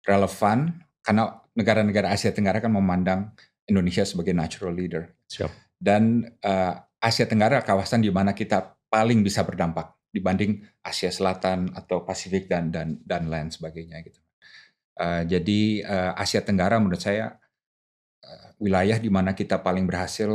relevan 0.06 0.86
karena 1.02 1.42
negara-negara 1.54 2.10
Asia 2.10 2.30
Tenggara 2.34 2.58
kan 2.58 2.74
memandang 2.74 3.34
Indonesia 3.66 4.06
sebagai 4.06 4.34
natural 4.34 4.74
leader. 4.74 5.10
Siap. 5.26 5.50
Dan 5.78 6.26
uh, 6.42 6.74
Asia 7.02 7.26
Tenggara 7.26 7.62
kawasan 7.62 8.02
di 8.02 8.10
mana 8.10 8.34
kita 8.34 8.78
paling 8.90 9.22
bisa 9.22 9.42
berdampak 9.42 9.95
dibanding 10.16 10.64
Asia 10.80 11.12
Selatan 11.12 11.76
atau 11.76 12.00
Pasifik 12.00 12.48
dan 12.48 12.72
dan 12.72 12.96
dan 13.04 13.28
lain 13.28 13.52
sebagainya 13.52 14.00
gitu. 14.00 14.16
Uh, 14.96 15.28
jadi 15.28 15.84
uh, 15.84 16.12
Asia 16.16 16.40
Tenggara 16.40 16.80
menurut 16.80 17.04
saya 17.04 17.36
uh, 18.24 18.48
wilayah 18.56 18.96
di 18.96 19.12
mana 19.12 19.36
kita 19.36 19.60
paling 19.60 19.84
berhasil 19.84 20.28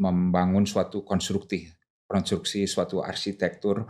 membangun 0.00 0.64
suatu 0.64 1.04
konstruksi, 1.04 1.68
konstruksi 2.08 2.64
suatu 2.64 3.04
arsitektur 3.04 3.84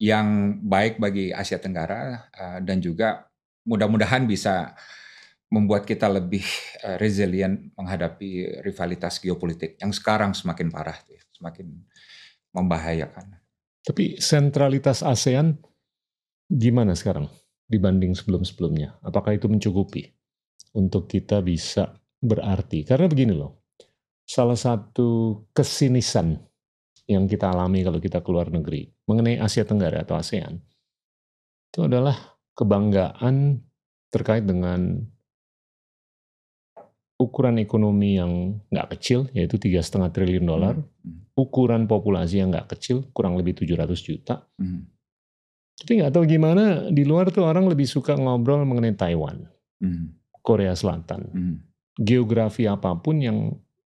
yang 0.00 0.58
baik 0.64 0.96
bagi 0.96 1.28
Asia 1.28 1.60
Tenggara 1.60 2.32
uh, 2.32 2.58
dan 2.64 2.80
juga 2.80 3.28
mudah-mudahan 3.68 4.24
bisa 4.24 4.72
membuat 5.52 5.84
kita 5.84 6.08
lebih 6.08 6.48
uh, 6.88 6.96
resilient 6.96 7.76
menghadapi 7.76 8.64
rivalitas 8.64 9.20
geopolitik 9.20 9.76
yang 9.76 9.92
sekarang 9.92 10.32
semakin 10.32 10.72
parah 10.72 10.96
semakin 11.36 11.84
membahayakan. 12.56 13.38
Tapi 13.88 14.20
sentralitas 14.20 15.00
ASEAN 15.00 15.56
gimana 16.44 16.92
sekarang 16.92 17.24
dibanding 17.64 18.12
sebelum-sebelumnya? 18.12 19.00
Apakah 19.00 19.32
itu 19.32 19.48
mencukupi 19.48 20.12
untuk 20.76 21.08
kita 21.08 21.40
bisa 21.40 21.96
berarti? 22.20 22.84
Karena 22.84 23.08
begini 23.08 23.32
loh, 23.32 23.64
salah 24.28 24.60
satu 24.60 25.40
kesinisan 25.56 26.36
yang 27.08 27.24
kita 27.24 27.48
alami 27.48 27.80
kalau 27.80 27.96
kita 27.96 28.20
keluar 28.20 28.52
negeri 28.52 28.84
mengenai 29.08 29.40
Asia 29.40 29.64
Tenggara 29.64 30.04
atau 30.04 30.20
ASEAN 30.20 30.60
itu 31.72 31.80
adalah 31.88 32.36
kebanggaan 32.52 33.64
terkait 34.12 34.44
dengan 34.44 35.00
ukuran 37.18 37.58
ekonomi 37.58 38.14
yang 38.16 38.62
nggak 38.70 38.94
kecil, 38.96 39.26
yaitu 39.34 39.58
tiga 39.58 39.82
setengah 39.82 40.14
triliun 40.14 40.46
dolar, 40.46 40.78
hmm. 40.78 41.34
ukuran 41.34 41.90
populasi 41.90 42.38
yang 42.38 42.54
nggak 42.54 42.78
kecil, 42.78 43.10
kurang 43.10 43.34
lebih 43.34 43.58
700 43.58 43.98
juta. 43.98 44.46
Hmm. 44.54 44.86
Tapi 45.78 45.98
nggak 45.98 46.14
tahu 46.14 46.24
gimana 46.30 46.86
di 46.90 47.02
luar 47.02 47.34
tuh 47.34 47.42
orang 47.42 47.66
lebih 47.66 47.90
suka 47.90 48.14
ngobrol 48.14 48.62
mengenai 48.62 48.94
Taiwan, 48.94 49.50
hmm. 49.82 50.38
Korea 50.46 50.78
Selatan, 50.78 51.26
hmm. 51.26 51.56
geografi 51.98 52.70
apa 52.70 52.94
pun 52.94 53.18
yang 53.18 53.38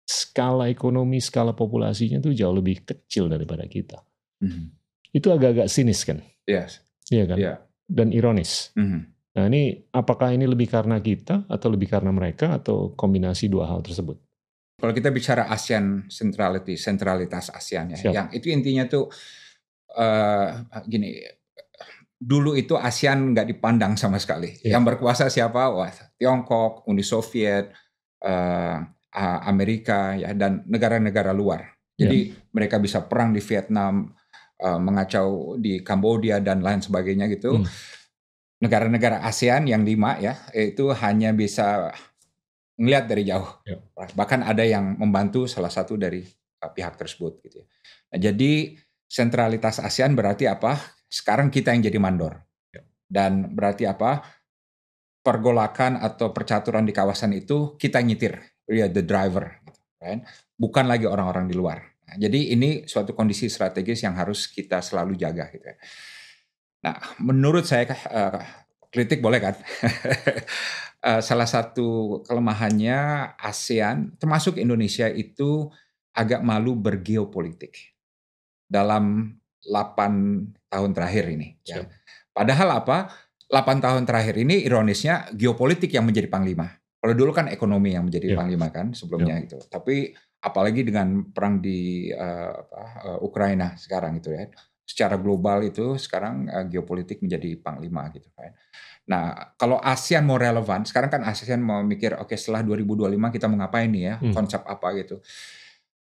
skala 0.02 0.66
ekonomi, 0.66 1.22
skala 1.22 1.54
populasinya 1.54 2.18
tuh 2.18 2.35
jauh 2.35 2.54
lebih 2.54 2.82
kecil 2.82 3.30
daripada 3.30 3.64
kita. 3.70 4.02
Hmm. 4.42 4.74
Itu 5.14 5.30
agak-agak 5.30 5.70
sinis 5.70 6.02
kan? 6.02 6.18
Yes. 6.50 6.82
Iya 7.06 7.24
kan? 7.30 7.38
Yeah. 7.38 7.56
Dan 7.87 8.11
ironis. 8.11 8.74
Hmm. 8.74 9.12
Nah 9.33 9.49
ini 9.49 9.81
apakah 9.97 10.37
ini 10.37 10.45
lebih 10.45 10.68
karena 10.68 11.01
kita 11.01 11.49
atau 11.49 11.68
lebih 11.73 11.88
karena 11.88 12.12
mereka 12.12 12.61
atau 12.61 12.92
kombinasi 12.92 13.49
dua 13.49 13.64
hal 13.64 13.81
tersebut? 13.81 14.21
Kalau 14.77 14.92
kita 14.92 15.09
bicara 15.09 15.49
ASEAN 15.49 16.11
centrality, 16.12 16.77
sentralitas 16.77 17.49
ASEAN 17.49 17.97
ya, 17.97 17.99
Siap. 17.99 18.12
yang 18.12 18.29
itu 18.35 18.51
intinya 18.51 18.85
tuh 18.90 19.09
uh, 19.95 20.66
gini, 20.85 21.23
dulu 22.18 22.53
itu 22.59 22.77
ASEAN 22.77 23.33
nggak 23.33 23.47
dipandang 23.47 23.97
sama 23.97 24.21
sekali. 24.21 24.53
Ya. 24.61 24.77
Yang 24.77 24.92
berkuasa 24.95 25.33
siapa? 25.33 25.71
Wah, 25.71 25.88
Tiongkok, 26.18 26.85
Uni 26.90 27.07
Soviet, 27.07 27.73
uh, 28.27 28.79
Amerika 29.49 30.18
ya 30.18 30.35
dan 30.37 30.66
negara-negara 30.66 31.33
luar. 31.33 31.73
Jadi 31.97 32.18
ya. 32.29 32.37
mereka 32.53 32.83
bisa 32.83 33.07
perang 33.07 33.31
di 33.33 33.40
Vietnam, 33.40 34.11
uh, 34.61 34.81
mengacau 34.83 35.57
di 35.57 35.81
Kamboja 35.81 36.42
dan 36.42 36.61
lain 36.61 36.85
sebagainya 36.85 37.33
gitu. 37.33 37.64
Hmm 37.64 38.01
negara-negara 38.62 39.27
ASEAN 39.27 39.66
yang 39.66 39.83
lima 39.83 40.22
ya 40.22 40.38
itu 40.55 40.94
hanya 40.94 41.35
bisa 41.35 41.90
melihat 42.79 43.11
dari 43.11 43.27
jauh. 43.27 43.51
Ya. 43.66 43.83
Bahkan 44.14 44.46
ada 44.46 44.62
yang 44.62 44.96
membantu 44.96 45.51
salah 45.51 45.70
satu 45.70 45.98
dari 45.98 46.22
uh, 46.62 46.70
pihak 46.70 46.94
tersebut 46.94 47.42
gitu 47.42 47.62
ya. 47.62 47.66
Nah, 48.14 48.18
jadi 48.22 48.53
sentralitas 49.11 49.83
ASEAN 49.83 50.14
berarti 50.14 50.46
apa? 50.46 50.79
Sekarang 51.11 51.53
kita 51.53 51.75
yang 51.75 51.85
jadi 51.85 51.98
mandor. 51.98 52.38
Ya. 52.72 52.87
Dan 53.11 53.53
berarti 53.53 53.85
apa? 53.85 54.25
Pergolakan 55.22 56.03
atau 56.03 56.35
percaturan 56.35 56.83
di 56.83 56.90
kawasan 56.90 57.31
itu 57.38 57.79
kita 57.79 58.03
nyitir, 58.03 58.42
ya 58.66 58.90
the 58.90 59.07
driver, 59.07 59.55
gitu, 59.62 59.79
right? 60.03 60.27
bukan 60.59 60.90
lagi 60.90 61.07
orang-orang 61.07 61.46
di 61.46 61.55
luar. 61.55 61.79
Nah, 61.79 62.18
jadi 62.18 62.59
ini 62.59 62.90
suatu 62.90 63.14
kondisi 63.14 63.46
strategis 63.46 64.03
yang 64.03 64.18
harus 64.18 64.51
kita 64.51 64.83
selalu 64.83 65.14
jaga 65.14 65.46
gitu 65.55 65.62
ya. 65.62 65.79
Nah, 66.83 66.99
menurut 67.23 67.62
saya 67.62 67.95
uh, 68.11 68.42
kritik 68.90 69.23
boleh 69.23 69.38
kan? 69.38 69.55
uh, 71.07 71.23
salah 71.29 71.47
satu 71.47 72.21
kelemahannya 72.27 73.33
ASEAN, 73.38 74.18
termasuk 74.18 74.59
Indonesia 74.59 75.07
itu 75.07 75.71
agak 76.12 76.45
malu 76.45 76.77
bergeopolitik 76.77 77.95
dalam 78.68 79.37
8 79.64 80.68
tahun 80.68 80.90
terakhir 80.92 81.25
ini. 81.31 81.57
Ya. 81.62 81.87
Padahal 82.35 82.83
apa? 82.83 83.09
8 83.47 83.85
tahun 83.85 84.03
terakhir 84.09 84.35
ini 84.40 84.64
ironisnya 84.64 85.31
geopolitik 85.37 85.92
yang 85.92 86.09
menjadi 86.09 86.27
panglima. 86.27 86.73
Kalau 87.03 87.14
dulu 87.18 87.35
kan 87.35 87.51
ekonomi 87.51 87.92
yang 87.92 88.09
menjadi 88.09 88.33
yeah. 88.33 88.38
panglima 88.38 88.73
kan 88.73 88.97
sebelumnya 88.97 89.37
yeah. 89.38 89.45
itu. 89.45 89.59
Tapi 89.68 90.16
apalagi 90.40 90.83
dengan 90.83 91.29
perang 91.31 91.61
di 91.61 92.09
uh, 92.11 92.57
uh, 92.57 93.18
Ukraina 93.21 93.77
sekarang 93.77 94.18
itu 94.18 94.33
ya. 94.33 94.49
Secara 94.92 95.16
global 95.16 95.64
itu 95.64 95.96
sekarang 95.96 96.52
uh, 96.52 96.68
geopolitik 96.68 97.24
menjadi 97.24 97.57
panglima 97.57 98.12
gitu 98.12 98.28
kan. 98.37 98.52
Nah, 99.09 99.57
kalau 99.57 99.81
ASEAN 99.81 100.22
mau 100.22 100.37
relevan, 100.37 100.85
sekarang 100.85 101.09
kan 101.09 101.22
ASEAN 101.24 101.64
mau 101.64 101.81
mikir 101.81 102.12
oke 102.20 102.28
okay, 102.31 102.37
setelah 102.37 102.61
2025 102.61 103.35
kita 103.35 103.48
mau 103.48 103.59
ngapain 103.64 103.88
nih 103.88 104.05
ya, 104.05 104.14
hmm. 104.20 104.37
konsep 104.37 104.61
apa 104.68 104.88
gitu. 105.00 105.24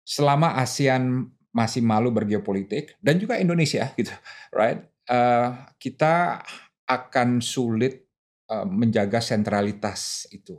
Selama 0.07 0.55
ASEAN 0.63 1.27
masih 1.51 1.83
malu 1.83 2.15
bergeopolitik 2.15 2.95
dan 3.03 3.19
juga 3.19 3.37
Indonesia 3.43 3.91
gitu, 3.99 4.15
right? 4.55 4.87
Uh, 5.11 5.51
kita 5.83 6.47
akan 6.87 7.43
sulit 7.43 8.07
uh, 8.49 8.65
menjaga 8.65 9.19
sentralitas 9.19 10.31
itu. 10.31 10.57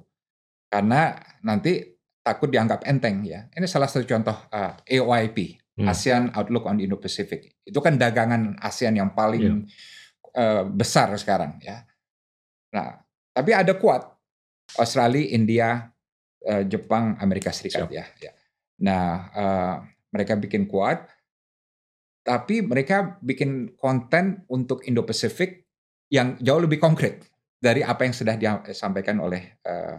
Karena 0.68 1.16
nanti 1.48 1.80
takut 2.28 2.52
dianggap 2.52 2.84
enteng 2.84 3.24
ya. 3.24 3.48
Ini 3.56 3.63
salah 3.70 3.88
satu 3.88 4.04
contoh 4.04 4.36
uh, 4.52 4.76
AOIP, 4.84 5.56
hmm. 5.78 5.88
ASEAN 5.88 6.34
Outlook 6.34 6.66
on 6.66 6.82
Indo-Pacific. 6.82 7.62
Itu 7.62 7.80
kan 7.80 7.96
dagangan 7.96 8.58
ASEAN 8.58 8.98
yang 8.98 9.13
paling 9.13 9.42
yeah. 9.42 9.58
Iya. 10.34 10.42
uh, 10.42 10.63
besar 10.68 11.13
sekarang 11.16 11.62
ya. 11.62 11.86
Nah, 12.74 12.98
tapi 13.32 13.54
ada 13.54 13.78
kuat 13.78 14.04
Australia, 14.76 15.24
India, 15.32 15.88
uh, 16.50 16.63
Jepang, 16.66 17.16
Amerika 17.22 17.54
Serikat 17.54 17.88
Siap. 17.88 17.94
ya. 17.94 18.06
ya. 18.20 18.32
Nah, 18.84 19.06
uh, 19.34 19.76
mereka 20.12 20.36
bikin 20.36 20.68
kuat, 20.68 21.08
tapi 22.26 22.60
mereka 22.60 23.16
bikin 23.24 23.78
konten 23.80 24.44
untuk 24.52 24.84
Indo-Pacific 24.84 25.63
yang 26.12 26.36
jauh 26.44 26.60
lebih 26.60 26.80
konkret 26.80 27.24
dari 27.58 27.82
apa 27.82 28.06
yang 28.06 28.13
sudah 28.13 28.36
disampaikan 28.38 29.18
oleh 29.24 29.58
uh, 29.63 29.98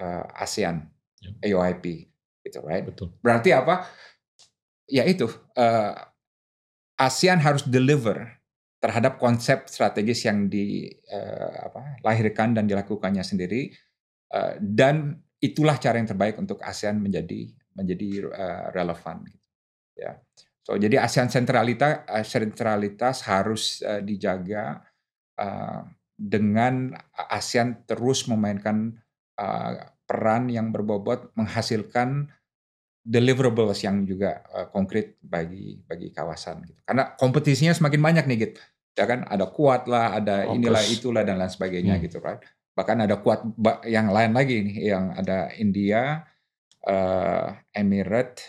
uh, 0.00 0.24
ASEAN, 0.38 0.86
yeah. 1.20 1.58
AOIP, 1.58 2.08
gitu, 2.46 2.62
right? 2.64 2.86
Betul. 2.86 3.12
Berarti 3.20 3.52
apa? 3.52 3.84
Ya 4.90 5.06
itu, 5.06 5.30
uh, 5.54 5.94
ASEAN 6.98 7.38
harus 7.40 7.64
deliver 7.64 8.28
terhadap 8.82 9.22
konsep 9.22 9.70
strategis 9.70 10.26
yang 10.26 10.50
dilahirkan 10.50 12.50
uh, 12.52 12.54
dan 12.58 12.66
dilakukannya 12.66 13.22
sendiri, 13.24 13.70
uh, 14.34 14.58
dan 14.58 15.22
itulah 15.40 15.78
cara 15.80 15.96
yang 16.02 16.08
terbaik 16.10 16.36
untuk 16.36 16.60
ASEAN 16.60 17.00
menjadi 17.00 17.48
menjadi 17.78 18.26
uh, 18.28 18.70
relevan. 18.74 19.24
Gitu. 19.24 19.40
Ya, 20.00 20.16
so 20.64 20.76
jadi 20.76 20.96
ASEAN 21.00 21.28
sentralitas 21.30 22.04
sentralitas 22.28 23.22
harus 23.24 23.82
uh, 23.84 24.00
dijaga 24.02 24.82
uh, 25.40 25.84
dengan 26.20 26.92
ASEAN 27.16 27.88
terus 27.88 28.28
memainkan 28.28 29.00
uh, 29.40 29.72
peran 30.04 30.52
yang 30.52 30.68
berbobot 30.74 31.32
menghasilkan 31.38 32.28
deliverables 33.00 33.80
yang 33.80 34.04
juga 34.04 34.44
uh, 34.52 34.68
konkret 34.68 35.16
bagi 35.24 35.80
bagi 35.84 36.12
kawasan 36.12 36.68
gitu. 36.68 36.80
Karena 36.84 37.16
kompetisinya 37.16 37.72
semakin 37.72 38.00
banyak 38.00 38.24
nih 38.28 38.38
gitu. 38.48 38.60
Ya 38.98 39.08
kan 39.08 39.24
ada 39.24 39.48
kuat 39.48 39.88
lah, 39.88 40.20
ada 40.20 40.44
Fokus. 40.44 40.56
inilah 40.60 40.82
itulah 40.84 41.22
dan 41.24 41.40
lain 41.40 41.52
sebagainya 41.52 41.96
hmm. 41.96 42.04
gitu 42.04 42.18
kan. 42.20 42.36
Bahkan 42.76 42.96
ada 43.08 43.16
kuat 43.18 43.40
yang 43.88 44.12
lain 44.12 44.36
lagi 44.36 44.56
nih 44.60 44.92
yang 44.92 45.16
ada 45.16 45.48
India, 45.56 46.24
uh, 46.84 47.46
Emirat, 47.72 48.40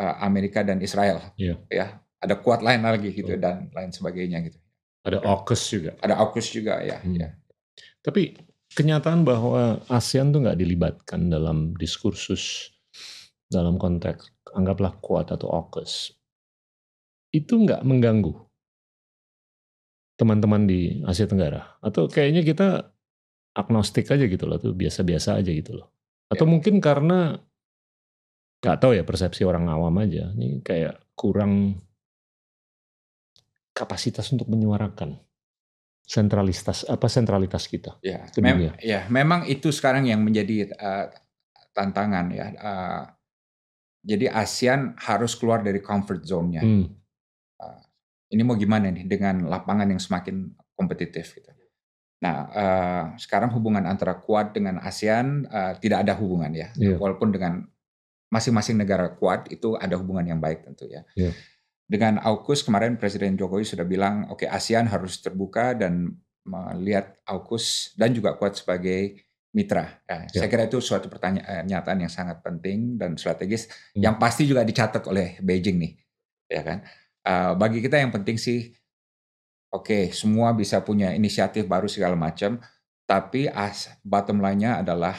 uh, 0.00 0.24
Amerika 0.24 0.64
dan 0.64 0.80
Israel. 0.80 1.20
Yeah. 1.36 1.60
Ya, 1.68 2.00
ada 2.22 2.40
kuat 2.40 2.64
lain 2.64 2.80
lagi 2.80 3.12
gitu 3.12 3.36
oh. 3.36 3.40
dan 3.40 3.68
lain 3.74 3.92
sebagainya 3.92 4.40
gitu. 4.48 4.58
Ada 5.02 5.18
AUKUS 5.18 5.62
juga. 5.68 5.92
Ada 5.98 6.14
AUKUS 6.22 6.46
juga 6.54 6.78
ya. 6.80 7.02
Hmm. 7.02 7.18
ya. 7.18 7.28
Tapi 8.00 8.38
kenyataan 8.72 9.26
bahwa 9.26 9.82
ASEAN 9.90 10.32
tuh 10.32 10.46
nggak 10.46 10.58
dilibatkan 10.58 11.28
dalam 11.28 11.74
diskursus 11.76 12.72
dalam 13.52 13.76
konteks 13.76 14.48
anggaplah 14.56 14.96
kuat 14.98 15.28
atau 15.30 15.52
AUKUS 15.52 16.16
itu 17.32 17.52
nggak 17.52 17.84
mengganggu 17.84 18.32
teman-teman 20.16 20.68
di 20.68 21.00
Asia 21.04 21.28
Tenggara 21.28 21.80
atau 21.80 22.08
kayaknya 22.08 22.44
kita 22.44 22.68
agnostik 23.52 24.08
aja 24.08 24.24
gitu 24.24 24.44
loh 24.48 24.56
tuh 24.60 24.72
biasa-biasa 24.72 25.40
aja 25.40 25.50
gitu 25.52 25.76
loh 25.76 25.92
atau 26.32 26.48
ya. 26.48 26.50
mungkin 26.50 26.80
karena 26.80 27.36
nggak 28.62 28.78
tahu 28.78 28.96
ya 28.96 29.04
persepsi 29.04 29.44
orang 29.44 29.68
awam 29.68 29.92
aja 30.00 30.32
ini 30.36 30.62
kayak 30.64 31.00
kurang 31.16 31.82
kapasitas 33.72 34.28
untuk 34.30 34.48
menyuarakan 34.52 35.18
sentralitas 36.06 36.84
apa 36.86 37.06
sentralitas 37.08 37.64
kita. 37.70 37.96
Ya, 38.04 38.28
mem 38.42 38.74
ya 38.82 39.06
memang 39.08 39.48
itu 39.48 39.72
sekarang 39.72 40.04
yang 40.04 40.20
menjadi 40.20 40.68
uh, 40.76 41.08
tantangan 41.72 42.26
ya. 42.30 42.46
Uh, 42.58 43.02
jadi 44.02 44.30
ASEAN 44.34 44.98
harus 44.98 45.38
keluar 45.38 45.62
dari 45.62 45.78
comfort 45.78 46.26
zone-nya. 46.26 46.62
Hmm. 46.62 46.90
Uh, 47.58 47.82
ini 48.34 48.42
mau 48.42 48.58
gimana 48.58 48.90
nih 48.90 49.06
dengan 49.06 49.46
lapangan 49.46 49.86
yang 49.86 50.02
semakin 50.02 50.50
kompetitif 50.74 51.38
gitu. 51.38 51.50
Nah, 52.22 52.36
uh, 52.54 53.04
sekarang 53.18 53.50
hubungan 53.54 53.82
antara 53.82 54.14
Quad 54.18 54.54
dengan 54.54 54.78
ASEAN 54.78 55.46
uh, 55.50 55.74
tidak 55.78 56.06
ada 56.06 56.14
hubungan 56.18 56.54
ya. 56.54 56.70
Yeah. 56.78 56.98
Walaupun 56.98 57.34
dengan 57.34 57.66
masing-masing 58.30 58.78
negara 58.78 59.10
Quad 59.14 59.50
itu 59.50 59.74
ada 59.74 59.98
hubungan 59.98 60.26
yang 60.26 60.38
baik 60.38 60.66
tentu 60.66 60.86
ya. 60.86 61.02
Yeah 61.18 61.34
dengan 61.92 62.16
AUKUS 62.24 62.64
kemarin 62.64 62.96
Presiden 62.96 63.36
Jokowi 63.36 63.68
sudah 63.68 63.84
bilang 63.84 64.24
oke 64.32 64.44
okay, 64.44 64.48
ASEAN 64.48 64.88
harus 64.88 65.20
terbuka 65.20 65.76
dan 65.76 66.16
melihat 66.48 67.20
AUKUS 67.28 67.92
dan 68.00 68.16
juga 68.16 68.32
kuat 68.40 68.56
sebagai 68.56 69.20
mitra. 69.52 70.00
Ya, 70.08 70.26
ya. 70.32 70.44
Saya 70.44 70.48
kira 70.48 70.64
itu 70.66 70.80
suatu 70.80 71.12
pertanyaan 71.12 71.68
yang 71.68 72.12
sangat 72.12 72.40
penting 72.40 72.96
dan 72.96 73.20
strategis 73.20 73.68
hmm. 73.92 74.02
yang 74.02 74.16
pasti 74.16 74.48
juga 74.48 74.64
dicatat 74.64 75.04
oleh 75.08 75.38
Beijing 75.44 75.78
nih, 75.78 75.92
ya 76.48 76.62
kan. 76.64 76.78
Uh, 77.22 77.52
bagi 77.54 77.78
kita 77.78 78.00
yang 78.00 78.10
penting 78.10 78.40
sih, 78.40 78.72
oke 79.70 79.86
okay, 79.86 80.04
semua 80.10 80.50
bisa 80.56 80.82
punya 80.82 81.14
inisiatif 81.14 81.68
baru 81.68 81.86
segala 81.86 82.16
macam, 82.18 82.58
tapi 83.04 83.46
as 83.46 83.92
bottom 84.02 84.40
line-nya 84.40 84.80
adalah 84.80 85.14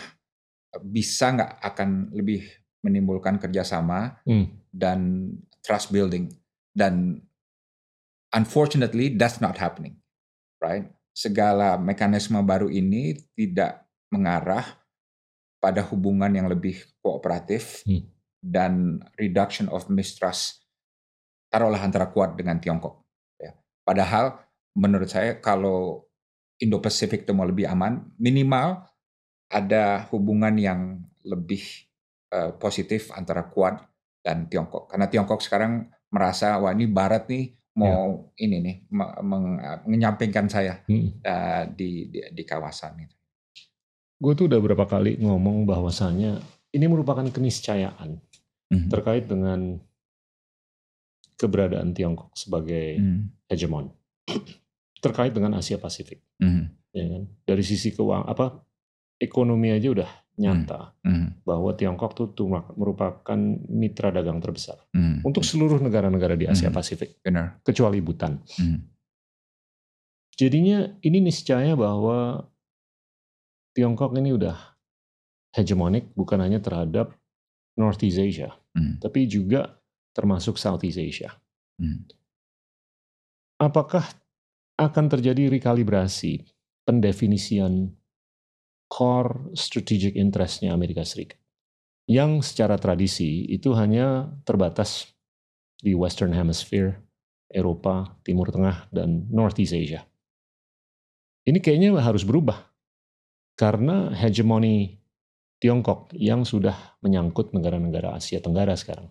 bisa 0.81 1.29
nggak 1.29 1.51
akan 1.61 2.09
lebih 2.11 2.43
menimbulkan 2.83 3.37
kerjasama 3.37 4.19
hmm. 4.25 4.73
dan 4.73 5.29
trust 5.63 5.93
building 5.93 6.27
dan 6.73 7.21
unfortunately 8.33 9.13
that's 9.13 9.37
not 9.37 9.55
happening, 9.61 10.01
right? 10.57 10.89
Segala 11.13 11.77
mekanisme 11.77 12.41
baru 12.41 12.67
ini 12.73 13.21
tidak 13.37 13.82
mengarah 14.13 14.77
pada 15.57 15.81
hubungan 15.89 16.29
yang 16.29 16.45
lebih 16.45 16.77
kooperatif 17.01 17.81
hmm. 17.89 18.05
dan 18.37 19.01
reduction 19.17 19.65
of 19.73 19.89
mistrust 19.89 20.63
taruhlah 21.49 21.81
antara 21.81 22.09
kuat 22.13 22.37
dengan 22.37 22.61
Tiongkok. 22.61 23.01
Ya. 23.41 23.57
Padahal 23.85 24.37
menurut 24.77 25.09
saya 25.09 25.37
kalau 25.37 26.09
Indo-Pasifik 26.57 27.25
itu 27.25 27.33
mau 27.33 27.45
lebih 27.45 27.69
aman, 27.69 28.13
minimal 28.17 28.85
ada 29.53 30.09
hubungan 30.09 30.53
yang 30.57 31.01
lebih 31.21 31.61
uh, 32.33 32.57
positif 32.57 33.13
antara 33.13 33.45
Kuat 33.53 33.85
dan 34.25 34.49
Tiongkok. 34.49 34.89
Karena 34.89 35.05
Tiongkok 35.11 35.45
sekarang 35.45 35.93
merasa 36.09 36.57
wah 36.57 36.73
ini 36.73 36.89
Barat 36.89 37.29
nih 37.29 37.53
mau 37.73 38.29
ya. 38.37 38.45
ini 38.45 38.57
nih 38.61 38.75
menyampingkan 39.89 40.45
saya 40.45 40.85
hmm. 40.85 41.25
uh, 41.25 41.63
di, 41.73 42.09
di 42.09 42.19
di 42.33 42.43
kawasan 42.45 43.01
itu. 43.01 43.17
Gue 44.23 44.33
tuh 44.39 44.47
udah 44.47 44.59
berapa 44.63 44.87
kali 44.87 45.19
ngomong 45.19 45.67
bahwasannya 45.67 46.39
ini 46.71 46.85
merupakan 46.87 47.27
keniscayaan 47.27 48.23
hmm. 48.71 48.87
terkait 48.87 49.27
dengan 49.27 49.83
keberadaan 51.35 51.91
Tiongkok 51.91 52.31
sebagai 52.39 53.03
hmm. 53.03 53.51
hegemon 53.51 53.91
terkait 55.03 55.35
dengan 55.35 55.59
Asia 55.59 55.75
Pasifik. 55.75 56.23
Hmm. 56.39 56.71
Ya 56.95 57.03
kan? 57.03 57.23
Dari 57.43 57.63
sisi 57.67 57.91
keuangan 57.91 58.31
apa 58.31 58.63
ekonomi 59.19 59.75
aja 59.75 59.91
udah 59.91 60.09
nyata 60.33 60.97
hmm. 61.05 61.11
Hmm. 61.11 61.27
bahwa 61.45 61.75
Tiongkok 61.77 62.15
itu 62.17 62.47
merupakan 62.79 63.39
mitra 63.69 64.09
dagang 64.09 64.41
terbesar 64.41 64.81
hmm. 64.95 65.21
untuk 65.21 65.45
seluruh 65.45 65.77
negara-negara 65.77 66.33
di 66.33 66.49
Asia 66.49 66.71
hmm. 66.71 66.77
Pasifik, 66.79 67.21
Benar. 67.21 67.61
kecuali 67.61 67.99
Butan. 67.99 68.41
Hmm. 68.57 68.87
Jadinya 70.33 70.89
ini 71.05 71.21
niscaya 71.21 71.77
bahwa 71.77 72.49
Tiongkok 73.73 74.13
ini 74.17 74.33
udah 74.33 74.57
hegemonik 75.53 76.13
bukan 76.13 76.41
hanya 76.41 76.61
terhadap 76.61 77.13
Northeast 77.77 78.21
Asia, 78.21 78.53
hmm. 78.77 79.01
tapi 79.01 79.25
juga 79.25 79.81
termasuk 80.13 80.61
Southeast 80.61 81.01
Asia. 81.01 81.33
Hmm. 81.81 82.05
Apakah 83.57 84.05
akan 84.77 85.05
terjadi 85.09 85.49
rekalibrasi 85.49 86.45
pendefinisian 86.83 87.93
core 88.89 89.53
strategic 89.57 90.13
interestnya 90.17 90.73
Amerika 90.73 91.01
Serikat. 91.01 91.39
Yang 92.05 92.51
secara 92.53 92.75
tradisi 92.75 93.47
itu 93.47 93.71
hanya 93.73 94.27
terbatas 94.43 95.07
di 95.79 95.95
Western 95.95 96.35
Hemisphere, 96.35 96.99
Eropa, 97.47 98.19
Timur 98.27 98.51
Tengah, 98.51 98.91
dan 98.91 99.25
Northeast 99.31 99.73
Asia. 99.73 100.03
ini 101.43 101.59
kayaknya 101.59 101.99
harus 101.99 102.23
berubah 102.23 102.72
karena 103.53 104.11
hegemoni 104.13 104.99
Tiongkok 105.63 106.11
yang 106.11 106.43
sudah 106.43 106.99
menyangkut 106.99 107.55
negara-negara 107.55 108.19
Asia 108.19 108.43
Tenggara 108.43 108.75
sekarang. 108.75 109.07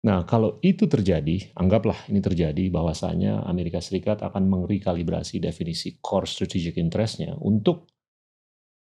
Nah, 0.00 0.22
kalau 0.24 0.62
itu 0.62 0.86
terjadi, 0.86 1.50
anggaplah 1.58 2.06
ini 2.06 2.22
terjadi 2.22 2.70
bahwasanya 2.70 3.44
Amerika 3.44 3.82
Serikat 3.82 4.22
akan 4.22 4.46
merekalibrasi 4.46 5.42
definisi 5.42 5.98
core 5.98 6.30
strategic 6.30 6.78
interest-nya 6.78 7.34
untuk 7.36 7.90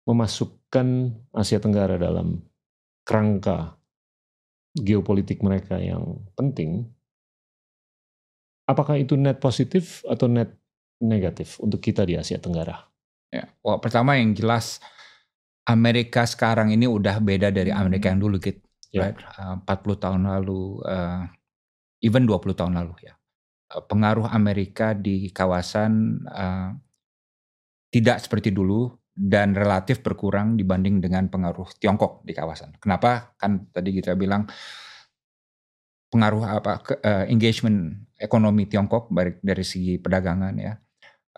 memasukkan 0.06 0.88
Asia 1.32 1.64
Tenggara 1.64 1.96
dalam 1.96 2.44
kerangka 3.08 3.80
geopolitik 4.76 5.40
mereka 5.40 5.80
yang 5.80 6.28
penting, 6.36 6.84
apakah 8.68 9.00
itu 9.00 9.16
net 9.16 9.40
positif 9.40 10.04
atau 10.04 10.28
net 10.28 10.52
negatif 11.00 11.64
untuk 11.64 11.80
kita 11.80 12.04
di 12.04 12.20
Asia 12.20 12.38
Tenggara? 12.38 12.91
Ya, 13.32 13.48
well, 13.64 13.80
pertama 13.80 14.20
yang 14.20 14.36
jelas 14.36 14.84
Amerika 15.64 16.28
sekarang 16.28 16.76
ini 16.76 16.84
udah 16.84 17.24
beda 17.24 17.48
dari 17.50 17.72
Amerika 17.72 18.12
yang 18.12 18.20
dulu 18.20 18.38
gitu. 18.44 18.60
Yeah. 18.92 19.16
Right? 19.16 19.20
Uh, 19.40 19.56
40 19.64 20.04
tahun 20.04 20.22
lalu, 20.28 20.84
uh, 20.84 21.24
even 22.04 22.28
20 22.28 22.60
tahun 22.60 22.76
lalu 22.76 23.08
ya. 23.08 23.16
Uh, 23.72 23.80
pengaruh 23.88 24.28
Amerika 24.28 24.92
di 24.92 25.32
kawasan 25.32 26.22
uh, 26.28 26.76
tidak 27.88 28.20
seperti 28.20 28.52
dulu 28.52 28.92
dan 29.16 29.56
relatif 29.56 30.04
berkurang 30.04 30.60
dibanding 30.60 31.00
dengan 31.00 31.32
pengaruh 31.32 31.72
Tiongkok 31.80 32.24
di 32.28 32.36
kawasan. 32.36 32.76
Kenapa? 32.84 33.36
Kan 33.40 33.72
tadi 33.72 33.96
kita 33.96 34.16
bilang 34.20 34.48
pengaruh 36.12 36.44
apa 36.44 36.74
ke, 36.84 36.94
uh, 37.00 37.26
engagement 37.32 37.96
ekonomi 38.20 38.68
Tiongkok 38.68 39.08
baik 39.08 39.40
dari 39.40 39.64
segi 39.64 39.96
perdagangan 40.00 40.56
ya, 40.60 40.76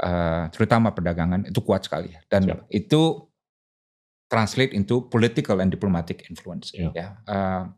uh, 0.01 0.49
terutama 0.49 0.95
perdagangan 0.95 1.45
itu 1.45 1.59
kuat 1.61 1.85
sekali 1.85 2.15
dan 2.31 2.47
Siap. 2.47 2.65
itu 2.73 3.01
translate 4.33 4.73
into 4.73 5.05
political 5.13 5.61
and 5.61 5.69
diplomatic 5.69 6.25
influence. 6.25 6.73
Yeah. 6.73 6.89
Ya, 6.97 7.07
uh, 7.29 7.69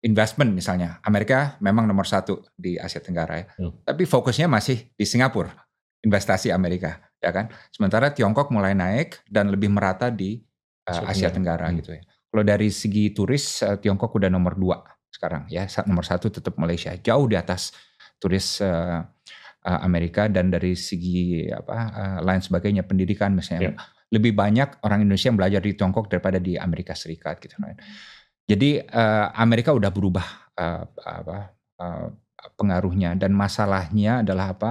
investment 0.00 0.56
misalnya, 0.56 0.96
Amerika 1.04 1.60
memang 1.60 1.84
nomor 1.84 2.08
satu 2.08 2.40
di 2.56 2.80
Asia 2.80 3.04
Tenggara 3.04 3.44
ya, 3.44 3.46
yeah. 3.60 3.72
tapi 3.84 4.08
fokusnya 4.08 4.48
masih 4.48 4.88
di 4.96 5.04
Singapura, 5.04 5.52
investasi 6.00 6.48
Amerika, 6.48 6.96
ya 7.20 7.28
kan. 7.28 7.52
Sementara 7.68 8.08
Tiongkok 8.08 8.48
mulai 8.48 8.72
naik 8.72 9.20
dan 9.28 9.52
lebih 9.52 9.68
merata 9.68 10.08
di 10.08 10.40
uh, 10.88 11.04
Asia 11.04 11.28
Tenggara 11.28 11.68
hmm. 11.68 11.76
gitu 11.84 11.90
ya. 11.92 12.02
Kalau 12.32 12.44
dari 12.48 12.72
segi 12.72 13.12
turis, 13.12 13.60
uh, 13.60 13.76
Tiongkok 13.76 14.16
udah 14.16 14.32
nomor 14.32 14.56
dua 14.56 14.80
sekarang 15.12 15.44
ya, 15.52 15.68
nomor 15.84 16.08
satu 16.08 16.32
tetap 16.32 16.56
Malaysia, 16.56 16.96
jauh 16.96 17.28
di 17.28 17.36
atas 17.36 17.76
turis 18.16 18.64
uh, 18.64 19.04
uh, 19.66 19.80
Amerika 19.82 20.26
dan 20.26 20.50
dari 20.50 20.74
segi 20.74 21.46
apa 21.50 21.76
uh, 21.90 22.18
lain 22.22 22.42
sebagainya 22.42 22.86
pendidikan 22.86 23.34
misalnya. 23.34 23.74
Yeah 23.74 24.00
lebih 24.12 24.36
banyak 24.36 24.84
orang 24.84 25.08
Indonesia 25.08 25.32
yang 25.32 25.40
belajar 25.40 25.60
di 25.64 25.72
Tiongkok 25.72 26.12
daripada 26.12 26.36
di 26.36 26.60
Amerika 26.60 26.92
Serikat 26.92 27.40
gitu 27.40 27.56
right. 27.64 27.80
Jadi 28.44 28.84
uh, 28.84 29.32
Amerika 29.32 29.72
udah 29.72 29.88
berubah 29.88 30.52
uh, 30.60 30.84
apa 31.00 31.38
uh, 31.80 32.06
pengaruhnya 32.60 33.16
dan 33.16 33.32
masalahnya 33.32 34.20
adalah 34.20 34.52
apa? 34.52 34.70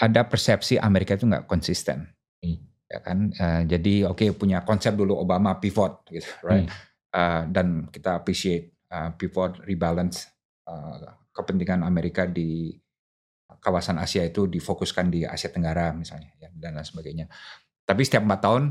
Ada 0.00 0.26
persepsi 0.26 0.80
Amerika 0.80 1.14
itu 1.14 1.30
nggak 1.30 1.46
konsisten. 1.46 2.10
Hmm. 2.42 2.58
Ya 2.90 2.98
kan? 3.04 3.30
Uh, 3.38 3.62
jadi 3.70 4.10
oke 4.10 4.26
okay, 4.26 4.28
punya 4.34 4.66
konsep 4.66 4.98
dulu 4.98 5.14
Obama 5.14 5.54
pivot 5.62 6.02
gitu, 6.10 6.26
right? 6.42 6.66
Hmm. 6.66 6.74
Uh, 7.10 7.42
dan 7.52 7.66
kita 7.92 8.18
appreciate 8.18 8.74
uh, 8.90 9.14
pivot 9.14 9.62
rebalance 9.62 10.26
uh, 10.66 11.14
kepentingan 11.30 11.86
Amerika 11.86 12.26
di 12.26 12.74
kawasan 13.60 14.00
Asia 14.00 14.24
itu 14.24 14.48
difokuskan 14.48 15.12
di 15.12 15.28
Asia 15.28 15.52
Tenggara 15.52 15.92
misalnya 15.92 16.32
ya, 16.40 16.48
dan 16.50 16.74
lain 16.74 16.88
sebagainya. 16.88 17.26
Tapi 17.84 18.02
setiap 18.02 18.24
empat 18.24 18.40
tahun 18.40 18.64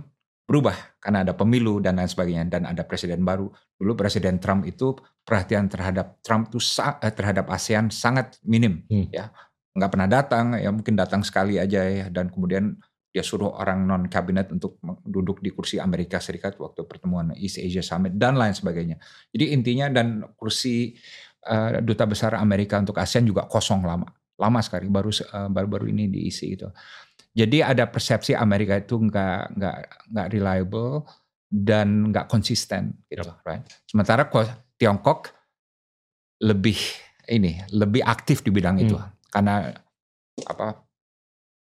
berubah 0.50 0.74
karena 0.98 1.22
ada 1.22 1.38
pemilu 1.38 1.78
dan 1.78 2.02
lain 2.02 2.10
sebagainya 2.10 2.50
dan 2.50 2.66
ada 2.66 2.82
presiden 2.82 3.22
baru. 3.22 3.54
Dulu 3.78 3.94
presiden 3.94 4.42
Trump 4.42 4.66
itu 4.66 4.98
perhatian 5.22 5.70
terhadap 5.70 6.18
Trump 6.26 6.50
itu 6.50 6.58
eh, 6.82 7.14
terhadap 7.14 7.46
ASEAN 7.54 7.94
sangat 7.94 8.42
minim 8.42 8.82
hmm. 8.90 9.14
ya. 9.14 9.30
nggak 9.70 9.92
pernah 9.94 10.10
datang 10.10 10.58
ya 10.58 10.74
mungkin 10.74 10.98
datang 10.98 11.22
sekali 11.22 11.62
aja 11.62 11.86
ya 11.86 12.10
dan 12.10 12.34
kemudian 12.34 12.82
dia 13.10 13.26
suruh 13.26 13.58
orang 13.58 13.90
non 13.90 14.04
kabinet 14.06 14.54
untuk 14.54 14.78
duduk 15.02 15.42
di 15.42 15.50
kursi 15.50 15.82
Amerika 15.82 16.22
Serikat 16.22 16.58
waktu 16.62 16.86
pertemuan 16.86 17.34
East 17.34 17.58
Asia 17.58 17.82
Summit 17.82 18.14
dan 18.14 18.38
lain 18.38 18.54
sebagainya. 18.54 19.02
Jadi 19.34 19.54
intinya 19.54 19.90
dan 19.90 20.26
kursi 20.38 20.94
uh, 21.50 21.82
duta 21.82 22.06
besar 22.06 22.38
Amerika 22.38 22.78
untuk 22.78 23.02
ASEAN 23.02 23.26
juga 23.26 23.50
kosong 23.50 23.82
lama, 23.82 24.06
lama 24.40 24.64
sekali 24.64 24.88
baru 24.88 25.12
uh, 25.12 25.52
baru-baru 25.52 25.92
ini 25.92 26.08
diisi 26.08 26.56
itu. 26.56 26.66
Jadi 27.36 27.62
ada 27.62 27.86
persepsi 27.86 28.34
Amerika 28.34 28.80
itu 28.80 28.98
nggak 28.98 29.60
nggak 29.60 29.78
nggak 30.16 30.28
reliable 30.34 31.06
dan 31.52 32.10
nggak 32.10 32.26
konsisten 32.32 32.96
gitu, 33.12 33.30
yep. 33.30 33.46
right? 33.46 33.64
Sementara 33.86 34.26
Tiongkok 34.80 35.30
lebih 36.40 36.80
ini 37.30 37.60
lebih 37.76 38.02
aktif 38.02 38.42
di 38.42 38.50
bidang 38.50 38.80
hmm. 38.80 38.86
itu 38.88 38.96
karena 39.30 39.70
apa 40.48 40.88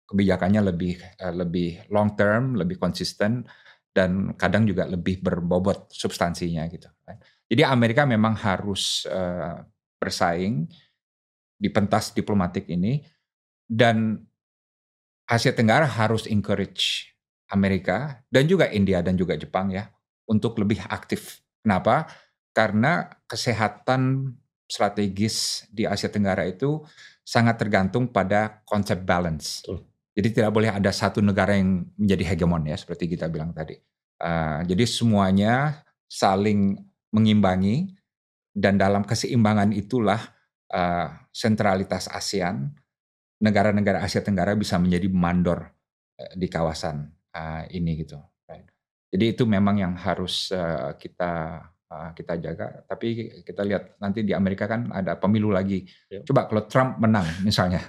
kebijakannya 0.08 0.62
lebih 0.72 1.02
uh, 1.20 1.34
lebih 1.34 1.90
long 1.90 2.14
term, 2.14 2.56
lebih 2.56 2.78
konsisten 2.78 3.44
dan 3.92 4.38
kadang 4.40 4.64
juga 4.64 4.88
lebih 4.88 5.20
berbobot 5.20 5.92
substansinya 5.92 6.64
gitu. 6.72 6.88
Right? 7.04 7.20
Jadi 7.52 7.62
Amerika 7.68 8.08
memang 8.08 8.40
harus 8.40 9.04
uh, 9.08 9.60
bersaing 10.00 10.72
di 11.62 11.70
pentas 11.70 12.10
diplomatik 12.18 12.66
ini 12.66 13.06
dan 13.70 14.18
Asia 15.30 15.54
Tenggara 15.54 15.86
harus 15.86 16.26
encourage 16.26 17.14
Amerika 17.54 18.26
dan 18.34 18.50
juga 18.50 18.66
India 18.74 19.06
dan 19.06 19.14
juga 19.14 19.38
Jepang 19.38 19.70
ya 19.70 19.86
untuk 20.26 20.58
lebih 20.58 20.82
aktif. 20.90 21.46
Kenapa? 21.62 22.10
Karena 22.52 23.06
kesehatan 23.30 24.34
strategis 24.66 25.68
di 25.70 25.86
Asia 25.86 26.10
Tenggara 26.10 26.50
itu 26.50 26.82
sangat 27.22 27.62
tergantung 27.62 28.10
pada 28.10 28.66
konsep 28.66 29.06
balance. 29.06 29.62
Betul. 29.62 29.88
Jadi 30.12 30.28
tidak 30.36 30.52
boleh 30.52 30.68
ada 30.68 30.92
satu 30.92 31.24
negara 31.24 31.56
yang 31.56 31.88
menjadi 31.96 32.36
hegemon 32.36 32.68
ya 32.68 32.76
seperti 32.76 33.08
kita 33.08 33.32
bilang 33.32 33.56
tadi. 33.56 33.80
Uh, 34.20 34.60
jadi 34.68 34.84
semuanya 34.84 35.84
saling 36.12 36.76
mengimbangi 37.16 37.96
dan 38.52 38.76
dalam 38.76 39.08
keseimbangan 39.08 39.72
itulah 39.72 40.20
uh, 40.74 41.08
sentralitas 41.30 42.08
ASEAN 42.08 42.72
negara-negara 43.44 44.02
Asia 44.02 44.24
Tenggara 44.24 44.56
bisa 44.56 44.80
menjadi 44.82 45.12
mandor 45.12 45.70
uh, 46.18 46.34
di 46.34 46.48
kawasan 46.48 47.12
uh, 47.36 47.64
ini 47.70 48.02
gitu. 48.02 48.18
Jadi 49.12 49.36
itu 49.36 49.44
memang 49.44 49.76
yang 49.76 49.94
harus 50.00 50.56
uh, 50.56 50.96
kita 50.96 51.60
uh, 51.92 52.10
kita 52.16 52.40
jaga. 52.40 52.88
Tapi 52.88 53.44
kita 53.44 53.68
lihat 53.68 54.00
nanti 54.00 54.24
di 54.24 54.32
Amerika 54.32 54.72
kan 54.72 54.88
ada 54.88 55.20
pemilu 55.20 55.52
lagi. 55.52 55.84
Yeah. 56.08 56.24
Coba 56.24 56.48
kalau 56.48 56.64
Trump 56.72 57.04
menang 57.04 57.28
misalnya, 57.44 57.84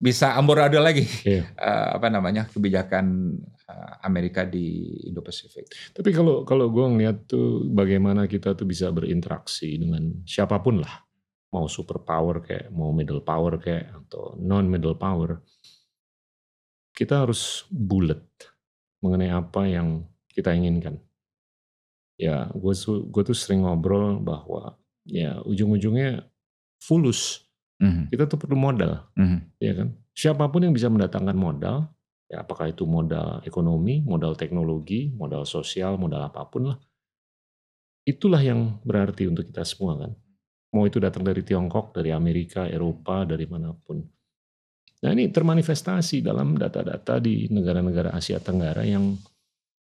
bisa 0.00 0.32
amburadul 0.40 0.80
lagi 0.80 1.04
yeah. 1.28 1.52
uh, 1.60 2.00
apa 2.00 2.08
namanya 2.08 2.48
kebijakan 2.48 3.36
uh, 3.68 4.00
Amerika 4.08 4.48
di 4.48 4.88
Indo-Pasifik. 5.12 5.92
Tapi 5.92 6.10
kalau 6.16 6.48
kalau 6.48 6.72
gue 6.72 6.86
ngeliat 6.96 7.28
tuh 7.28 7.68
bagaimana 7.68 8.24
kita 8.24 8.56
tuh 8.56 8.64
bisa 8.64 8.88
berinteraksi 8.88 9.76
dengan 9.76 10.24
siapa 10.24 10.64
pun 10.64 10.80
lah 10.80 11.05
mau 11.56 11.64
super 11.72 12.04
power 12.04 12.44
kayak 12.44 12.68
mau 12.68 12.92
middle 12.92 13.24
power 13.24 13.56
kayak 13.56 13.88
atau 14.04 14.36
non 14.36 14.68
middle 14.68 15.00
power 15.00 15.40
kita 16.92 17.24
harus 17.24 17.64
bulat 17.72 18.20
mengenai 19.00 19.32
apa 19.32 19.64
yang 19.64 20.04
kita 20.28 20.52
inginkan 20.52 21.00
ya 22.20 22.48
gue 22.52 22.72
gue 23.08 23.22
tuh 23.24 23.36
sering 23.36 23.64
ngobrol 23.64 24.20
bahwa 24.20 24.76
ya 25.08 25.40
ujung-ujungnya 25.48 26.24
fulus 26.80 27.44
mm-hmm. 27.80 28.12
kita 28.12 28.28
tuh 28.28 28.40
perlu 28.40 28.56
modal 28.56 29.08
mm-hmm. 29.16 29.40
ya 29.60 29.72
kan 29.76 29.88
siapa 30.16 30.48
pun 30.48 30.68
yang 30.68 30.74
bisa 30.76 30.88
mendatangkan 30.88 31.36
modal 31.36 31.88
ya 32.26 32.42
apakah 32.42 32.72
itu 32.72 32.88
modal 32.88 33.44
ekonomi 33.44 34.02
modal 34.02 34.36
teknologi 34.36 35.12
modal 35.12 35.44
sosial 35.44 36.00
modal 36.00 36.24
apa 36.26 36.44
pun 36.48 36.74
lah 36.74 36.78
itulah 38.08 38.40
yang 38.40 38.80
berarti 38.82 39.28
untuk 39.28 39.46
kita 39.46 39.62
semua 39.62 40.00
kan 40.00 40.12
Mau 40.74 40.84
itu 40.88 40.98
datang 40.98 41.22
dari 41.22 41.46
Tiongkok, 41.46 41.94
dari 41.94 42.10
Amerika, 42.10 42.66
Eropa, 42.66 43.22
dari 43.22 43.46
mana 43.46 43.70
pun. 43.70 44.02
Nah 45.04 45.10
ini 45.12 45.30
termanifestasi 45.30 46.24
dalam 46.24 46.56
data-data 46.56 47.20
di 47.20 47.46
negara-negara 47.52 48.16
Asia 48.16 48.40
Tenggara 48.40 48.82
yang 48.82 49.14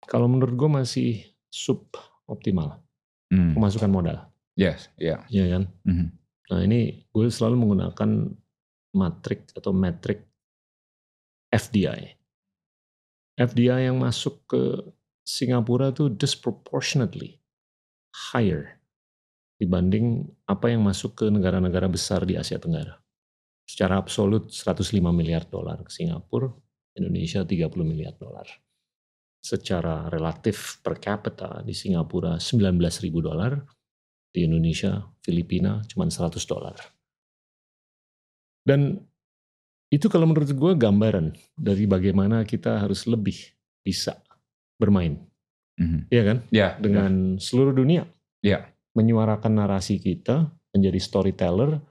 kalau 0.05 0.27
menurut 0.27 0.57
gue 0.57 0.71
masih 0.71 1.11
suboptimal 1.53 2.83
hmm. 3.31 3.55
pemasukan 3.55 3.91
modal. 3.93 4.19
Yes, 4.55 4.91
ya. 4.99 5.23
Yeah. 5.27 5.31
Iya 5.31 5.45
kan. 5.51 5.65
Mm-hmm. 5.87 6.09
Nah 6.55 6.61
ini 6.63 6.81
gue 7.11 7.27
selalu 7.27 7.57
menggunakan 7.59 8.11
matrik 8.95 9.51
atau 9.59 9.75
metrik 9.75 10.23
FDI. 11.51 12.15
FDI 13.35 13.91
yang 13.91 13.99
masuk 13.99 14.47
ke 14.47 14.63
Singapura 15.27 15.91
tuh 15.91 16.13
disproportionately 16.15 17.43
higher 18.31 18.79
dibanding 19.59 20.27
apa 20.51 20.71
yang 20.71 20.83
masuk 20.83 21.25
ke 21.25 21.27
negara-negara 21.31 21.87
besar 21.87 22.27
di 22.27 22.35
Asia 22.35 22.59
Tenggara. 22.59 22.99
Secara 23.65 23.97
absolut 23.97 24.53
105 24.53 25.01
miliar 25.15 25.49
dolar 25.49 25.81
ke 25.81 25.91
Singapura, 25.91 26.53
Indonesia 26.99 27.47
30 27.47 27.71
miliar 27.87 28.15
dolar. 28.19 28.45
Secara 29.45 30.09
relatif 30.09 30.81
per 30.81 31.01
capita 31.01 31.61
di 31.65 31.73
Singapura 31.73 32.37
19 32.41 33.05
ribu 33.05 33.25
dolar, 33.25 33.57
di 34.35 34.43
Indonesia, 34.43 34.99
Filipina 35.23 35.79
cuma 35.87 36.11
100 36.11 36.43
dolar. 36.51 36.75
Dan 38.67 38.99
itu 39.95 40.11
kalau 40.11 40.27
menurut 40.27 40.51
gue 40.51 40.73
gambaran 40.75 41.31
dari 41.55 41.87
bagaimana 41.87 42.43
kita 42.43 42.83
harus 42.83 43.07
lebih 43.07 43.55
bisa 43.87 44.19
bermain. 44.75 45.23
Mm-hmm. 45.79 46.01
Iya 46.11 46.23
kan? 46.27 46.39
Yeah, 46.51 46.73
Dengan 46.83 47.39
yeah. 47.39 47.43
seluruh 47.43 47.71
dunia. 47.71 48.11
Yeah. 48.43 48.74
Menyuarakan 48.95 49.59
narasi 49.59 49.99
kita, 49.99 50.55
menjadi 50.71 50.99
storyteller, 51.03 51.83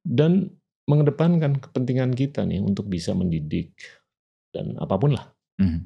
dan 0.00 0.48
mengedepankan 0.88 1.60
kepentingan 1.60 2.16
kita 2.16 2.46
nih 2.48 2.62
untuk 2.62 2.88
bisa 2.88 3.12
mendidik 3.12 3.76
dan 4.54 4.78
apa 4.80 4.96
pun 4.96 5.12
lah. 5.12 5.28
Mm-hmm. 5.60 5.82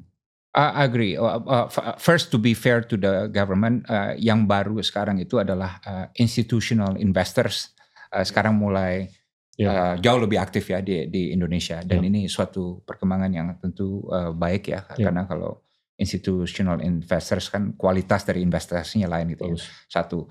I 0.51 0.83
agree. 0.83 1.15
Uh, 1.15 1.39
uh, 1.47 1.95
first, 1.95 2.27
to 2.31 2.37
be 2.39 2.51
fair 2.51 2.83
to 2.83 2.99
the 2.99 3.31
government, 3.31 3.87
uh, 3.87 4.11
yang 4.19 4.43
baru 4.51 4.83
sekarang 4.83 5.15
itu 5.23 5.39
adalah 5.39 5.79
uh, 5.87 6.05
institutional 6.19 6.99
investors. 6.99 7.71
Uh, 8.11 8.19
sekarang 8.27 8.59
mulai 8.59 9.07
yeah. 9.55 9.95
uh, 9.95 9.95
jauh 9.95 10.19
lebih 10.19 10.43
aktif 10.43 10.67
ya 10.67 10.83
di, 10.83 11.07
di 11.07 11.31
Indonesia, 11.31 11.79
dan 11.87 12.03
yeah. 12.03 12.09
ini 12.11 12.21
suatu 12.27 12.83
perkembangan 12.83 13.31
yang 13.31 13.47
tentu 13.63 14.03
uh, 14.11 14.35
baik 14.35 14.75
ya, 14.75 14.83
yeah. 14.99 15.07
karena 15.07 15.23
kalau 15.23 15.63
institutional 16.01 16.81
investors 16.81 17.53
kan 17.53 17.77
kualitas 17.77 18.25
dari 18.25 18.41
investasinya 18.41 19.05
lain 19.05 19.37
gitu. 19.37 19.53
Ya. 19.53 19.61
Satu, 19.85 20.25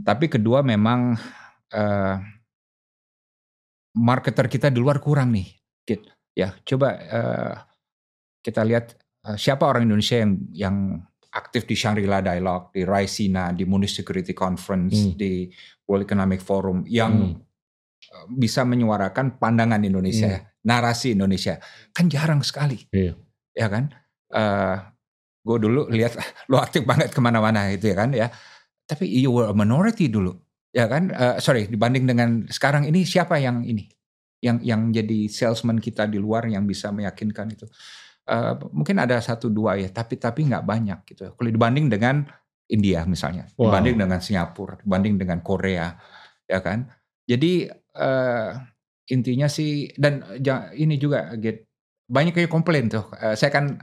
tapi 0.00 0.32
kedua 0.32 0.64
memang 0.64 1.20
uh, 1.76 2.16
marketer 4.00 4.48
kita 4.48 4.72
di 4.72 4.80
luar 4.80 4.96
kurang 5.04 5.36
nih, 5.36 5.48
gitu. 5.84 6.08
Ya, 6.32 6.56
coba 6.64 6.88
uh, 6.96 7.54
kita 8.40 8.64
lihat 8.64 8.96
Eh, 9.20 9.36
siapa 9.36 9.68
orang 9.68 9.84
Indonesia 9.84 10.16
yang 10.16 10.32
yang 10.52 10.76
aktif 11.30 11.68
di 11.68 11.76
Shangri-La 11.76 12.24
Dialogue, 12.24 12.72
di 12.72 12.82
Raisina, 12.88 13.52
di 13.52 13.68
Munich 13.68 13.92
Security 13.92 14.32
Conference, 14.32 14.96
hmm. 14.96 15.14
di 15.14 15.46
World 15.84 16.08
Economic 16.08 16.40
Forum 16.40 16.84
yang 16.88 17.36
hmm. 17.36 17.48
Bisa 18.26 18.66
menyuarakan 18.66 19.38
pandangan 19.38 19.86
Indonesia, 19.86 20.34
hmm. 20.34 20.66
narasi 20.66 21.14
Indonesia, 21.14 21.60
kan 21.94 22.08
jarang 22.10 22.42
sekali, 22.42 22.88
yeah. 22.90 23.14
ya 23.54 23.70
kan? 23.70 23.92
Uh, 24.32 24.82
gue 25.40 25.56
dulu 25.56 25.88
lihat 25.88 26.16
lo 26.50 26.60
aktif 26.60 26.84
banget 26.84 27.12
ke 27.12 27.20
mana-mana 27.22 27.70
itu 27.72 27.90
ya 27.90 27.96
kan 27.96 28.10
ya, 28.12 28.28
tapi 28.84 29.08
you 29.08 29.32
were 29.32 29.48
a 29.48 29.56
minority 29.56 30.10
dulu, 30.10 30.36
ya 30.74 30.86
kan? 30.86 31.12
Uh, 31.12 31.36
sorry, 31.40 31.66
dibanding 31.68 32.04
dengan 32.04 32.44
sekarang 32.50 32.84
ini 32.86 33.02
siapa 33.06 33.40
yang 33.40 33.64
ini, 33.64 33.88
yang 34.44 34.60
yang 34.60 34.92
jadi 34.92 35.28
salesman 35.30 35.80
kita 35.80 36.04
di 36.10 36.20
luar 36.20 36.48
yang 36.48 36.64
bisa 36.68 36.92
meyakinkan 36.92 37.52
itu? 37.54 37.64
uh, 38.30 38.54
mungkin 38.70 38.96
ada 39.02 39.18
satu 39.18 39.50
dua 39.50 39.76
ya, 39.76 39.90
tapi 39.90 40.16
tapi 40.16 40.46
nggak 40.46 40.64
banyak 40.64 40.98
gitu. 41.10 41.34
Kalau 41.34 41.50
dibanding 41.50 41.90
dengan 41.90 42.22
India 42.70 43.02
misalnya, 43.04 43.50
wow. 43.58 43.70
dibanding 43.70 43.96
dengan 43.98 44.20
Singapura, 44.22 44.78
dibanding 44.78 45.18
dengan 45.18 45.38
Korea, 45.42 45.90
ya 46.46 46.58
kan. 46.62 46.86
Jadi 47.26 47.66
uh, 47.98 48.50
intinya 49.10 49.50
sih 49.50 49.90
dan 49.98 50.22
ini 50.78 50.94
juga 50.98 51.34
get 51.38 51.66
banyak 52.10 52.34
kayak 52.34 52.50
komplain 52.50 52.86
tuh. 52.86 53.10
Uh, 53.18 53.34
saya 53.34 53.50
kan 53.50 53.78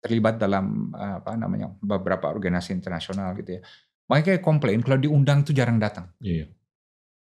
terlibat 0.00 0.40
dalam 0.40 0.90
uh, 0.96 1.20
apa 1.20 1.36
namanya 1.36 1.70
beberapa 1.78 2.32
organisasi 2.32 2.72
internasional 2.72 3.36
gitu 3.36 3.56
ya. 3.56 3.62
Banyak 4.08 4.24
kayak 4.26 4.42
komplain 4.42 4.80
kalau 4.82 4.98
diundang 4.98 5.44
tuh 5.46 5.54
jarang 5.54 5.78
datang. 5.78 6.10
Iya. 6.18 6.50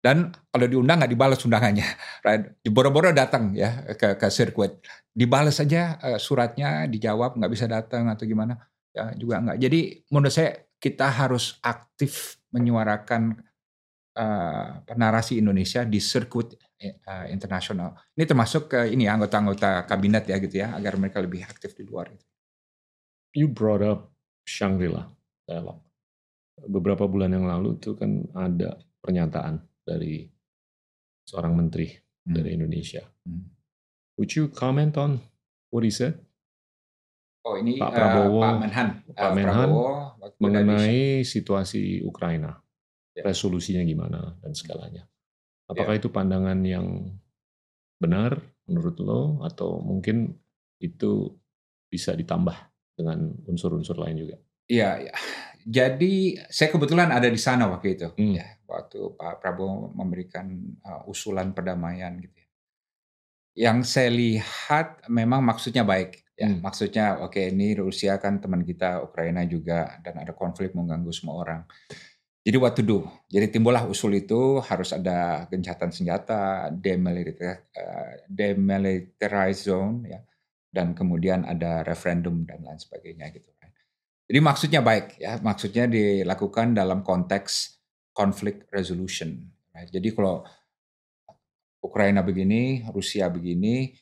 Dan 0.06 0.30
kalau 0.54 0.70
diundang 0.70 1.02
nggak 1.02 1.14
dibalas 1.18 1.42
undangannya, 1.42 1.88
right? 2.28 2.62
Boro-boro 2.70 3.10
datang 3.10 3.58
ya 3.58 3.82
ke 3.98 4.20
ke 4.22 4.28
sirkuit, 4.30 4.84
dibalas 5.10 5.58
saja 5.58 5.98
uh, 5.98 6.20
suratnya, 6.22 6.86
dijawab 6.86 7.42
nggak 7.42 7.52
bisa 7.52 7.66
datang 7.66 8.12
atau 8.14 8.28
gimana, 8.30 8.60
ya 8.94 9.18
juga 9.18 9.42
nggak. 9.42 9.58
Jadi 9.58 9.80
menurut 10.14 10.30
saya 10.30 10.54
kita 10.78 11.10
harus 11.10 11.58
aktif 11.66 12.38
menyuarakan 12.54 13.34
uh, 14.14 14.86
narasi 14.94 15.42
Indonesia 15.42 15.82
di 15.82 15.98
sirkuit 15.98 16.54
uh, 17.10 17.26
internasional. 17.34 17.98
Ini 18.14 18.24
termasuk 18.30 18.78
uh, 18.78 18.86
ini 18.86 19.10
anggota-anggota 19.10 19.90
kabinet 19.90 20.30
ya 20.30 20.38
gitu 20.38 20.62
ya, 20.62 20.78
agar 20.78 21.02
mereka 21.02 21.18
lebih 21.18 21.42
aktif 21.42 21.74
di 21.74 21.82
luar. 21.82 22.14
You 23.36 23.52
brought 23.52 23.84
up 23.84 24.16
Shangri-La 24.48 25.12
dialog. 25.44 25.84
Beberapa 26.56 27.04
bulan 27.04 27.36
yang 27.36 27.52
lalu 27.52 27.76
itu 27.76 27.92
kan 28.00 28.24
ada 28.32 28.80
pernyataan 29.04 29.60
dari 29.84 30.24
seorang 31.28 31.52
menteri 31.52 31.92
hmm. 31.92 32.32
dari 32.32 32.50
Indonesia. 32.56 33.04
Hmm. 33.28 33.52
Would 34.16 34.32
you 34.40 34.48
comment 34.48 34.96
on 34.96 35.20
what 35.68 35.84
he 35.84 35.92
said? 35.92 36.16
Oh 37.46 37.60
ini 37.60 37.78
Pak 37.78 37.92
Prabowo, 37.92 38.40
uh, 38.40 38.44
Pak 38.48 38.56
Menhan, 38.58 38.88
Pak 39.12 39.30
uh, 39.30 39.34
Menhan 39.36 39.70
Prabowo, 39.70 39.86
mengenai 40.42 41.22
situasi 41.22 42.02
Ukraina, 42.02 42.58
ya. 43.14 43.22
resolusinya 43.22 43.86
gimana 43.86 44.34
dan 44.42 44.56
segalanya. 44.56 45.06
Apakah 45.70 45.94
ya. 45.94 46.00
itu 46.02 46.08
pandangan 46.10 46.58
yang 46.66 47.20
benar 48.00 48.42
menurut 48.66 48.98
lo 49.04 49.22
atau 49.46 49.78
mungkin 49.84 50.34
itu 50.82 51.38
bisa 51.86 52.18
ditambah 52.18 52.58
dengan 52.96 53.36
unsur-unsur 53.46 54.00
lain 54.00 54.26
juga? 54.26 54.36
Iya, 54.66 55.12
ya. 55.12 55.14
jadi 55.62 56.42
saya 56.50 56.74
kebetulan 56.74 57.14
ada 57.14 57.30
di 57.30 57.38
sana 57.38 57.70
waktu 57.70 58.00
itu. 58.00 58.08
Hmm. 58.18 58.34
Ya, 58.34 58.58
waktu 58.66 59.14
Pak 59.14 59.44
Prabowo 59.44 59.94
memberikan 59.94 60.50
uh, 60.82 61.06
usulan 61.06 61.54
perdamaian 61.54 62.18
gitu 62.18 62.34
ya. 62.34 62.50
Yang 63.56 63.78
saya 63.88 64.10
lihat 64.12 65.06
memang 65.08 65.46
maksudnya 65.46 65.86
baik 65.86 66.26
ya. 66.34 66.50
Hmm. 66.50 66.60
Maksudnya 66.66 67.22
oke 67.22 67.38
okay, 67.38 67.54
ini 67.54 67.78
Rusia 67.78 68.18
kan 68.18 68.42
teman 68.42 68.66
kita, 68.66 69.06
Ukraina 69.06 69.46
juga 69.46 70.02
dan 70.02 70.18
ada 70.26 70.34
konflik 70.34 70.74
mengganggu 70.74 71.14
semua 71.14 71.36
orang. 71.46 71.62
Jadi 72.46 72.58
what 72.62 72.78
to 72.78 72.86
do? 72.86 73.02
Jadi 73.26 73.58
timbullah 73.58 73.90
usul 73.90 74.22
itu 74.22 74.62
harus 74.62 74.94
ada 74.94 75.50
gencatan 75.50 75.90
senjata, 75.90 76.70
demilitarize, 76.70 77.74
uh, 77.74 78.22
demilitarized 78.30 79.66
zone 79.66 80.06
ya 80.06 80.22
dan 80.76 80.92
kemudian 80.92 81.48
ada 81.48 81.88
referendum 81.88 82.44
dan 82.44 82.60
lain 82.68 82.76
sebagainya 82.76 83.32
gitu 83.32 83.48
kan. 83.56 83.72
Jadi 84.28 84.40
maksudnya 84.44 84.84
baik 84.84 85.16
ya, 85.16 85.40
maksudnya 85.40 85.88
dilakukan 85.88 86.76
dalam 86.76 87.00
konteks 87.00 87.80
conflict 88.12 88.68
resolution. 88.76 89.40
Jadi 89.72 90.12
kalau 90.12 90.44
Ukraina 91.80 92.20
begini, 92.26 92.84
Rusia 92.92 93.32
begini, 93.32 93.96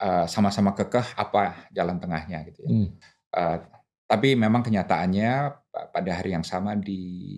eh, 0.00 0.26
sama-sama 0.26 0.74
kekeh 0.74 1.14
apa 1.14 1.70
jalan 1.70 2.02
tengahnya 2.02 2.42
gitu 2.50 2.66
ya. 2.66 2.70
Hmm. 2.74 2.88
Uh, 3.28 3.60
tapi 4.08 4.32
memang 4.32 4.64
kenyataannya 4.64 5.52
pada 5.92 6.10
hari 6.16 6.32
yang 6.32 6.40
sama 6.40 6.72
ditolak 6.80 7.28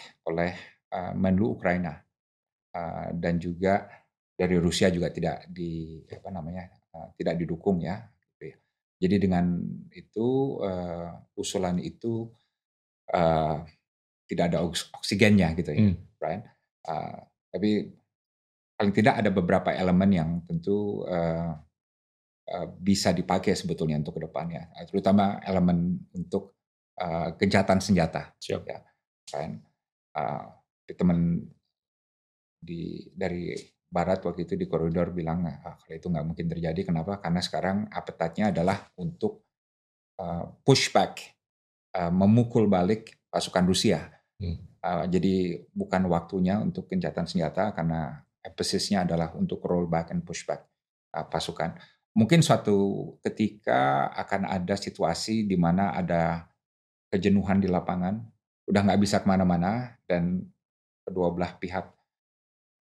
uh, 0.00 0.32
oleh 0.32 0.56
uh, 0.88 1.12
Menlu 1.12 1.52
Ukraina 1.60 2.00
uh, 2.72 3.12
dan 3.12 3.36
juga 3.36 3.92
dari 4.32 4.56
Rusia 4.56 4.88
juga 4.88 5.12
tidak 5.12 5.52
di 5.52 6.00
apa 6.08 6.32
namanya 6.32 6.64
tidak 7.16 7.34
didukung 7.40 7.80
ya. 7.80 8.04
Gitu 8.36 8.52
ya. 8.52 8.56
Jadi 9.02 9.16
dengan 9.28 9.58
itu 9.92 10.58
uh, 10.62 11.10
usulan 11.34 11.80
itu 11.82 12.30
uh, 13.12 13.64
tidak 14.28 14.44
ada 14.48 14.64
oksigennya 14.96 15.52
gitu 15.58 15.70
ya, 15.76 15.80
hmm. 15.92 15.96
right? 16.22 16.42
Uh, 16.88 17.20
tapi 17.52 17.92
paling 18.78 18.94
tidak 18.96 19.20
ada 19.20 19.28
beberapa 19.28 19.70
elemen 19.76 20.10
yang 20.10 20.30
tentu 20.48 21.04
uh, 21.04 21.52
uh, 22.48 22.66
bisa 22.80 23.12
dipakai 23.12 23.52
sebetulnya 23.52 24.00
untuk 24.00 24.16
ke 24.16 24.24
depannya, 24.24 24.72
terutama 24.88 25.36
elemen 25.44 26.00
untuk 26.16 26.56
uh, 26.96 27.36
gencatan 27.36 27.78
senjata. 27.84 28.32
Siap. 28.40 28.62
Ya, 28.64 28.80
kan? 29.28 29.60
Uh, 30.16 30.48
teman 30.92 31.40
di 32.60 33.08
dari 33.16 33.52
Barat 33.92 34.24
waktu 34.24 34.48
itu 34.48 34.56
di 34.56 34.64
koridor 34.64 35.12
bilang 35.12 35.44
ah, 35.44 35.76
kalau 35.76 35.92
itu 35.92 36.08
nggak 36.08 36.24
mungkin 36.24 36.46
terjadi. 36.48 36.80
Kenapa? 36.88 37.20
Karena 37.20 37.44
sekarang 37.44 37.92
appetite 37.92 38.48
adalah 38.48 38.88
untuk 38.96 39.44
uh, 40.16 40.48
pushback, 40.64 41.20
uh, 41.92 42.08
memukul 42.08 42.72
balik 42.72 43.20
pasukan 43.28 43.68
Rusia 43.68 44.08
Hmm. 44.42 44.58
Uh, 44.82 45.06
jadi 45.06 45.62
bukan 45.70 46.10
waktunya 46.10 46.58
untuk 46.58 46.90
gencatan 46.90 47.30
senjata 47.30 47.70
karena 47.70 48.26
empasisnya 48.42 49.06
adalah 49.06 49.30
untuk 49.38 49.62
rollback 49.62 50.10
and 50.10 50.26
pushback 50.26 50.66
uh, 51.14 51.22
pasukan. 51.22 51.78
Mungkin 52.18 52.42
suatu 52.42 53.08
ketika 53.22 54.10
akan 54.18 54.50
ada 54.50 54.74
situasi 54.74 55.46
di 55.46 55.54
mana 55.54 55.94
ada 55.94 56.50
kejenuhan 57.08 57.62
di 57.62 57.70
lapangan, 57.70 58.18
udah 58.66 58.80
nggak 58.82 59.00
bisa 59.00 59.22
ke 59.22 59.26
mana-mana 59.30 59.94
dan 60.10 60.42
kedua 61.06 61.30
belah 61.30 61.54
pihak 61.56 61.94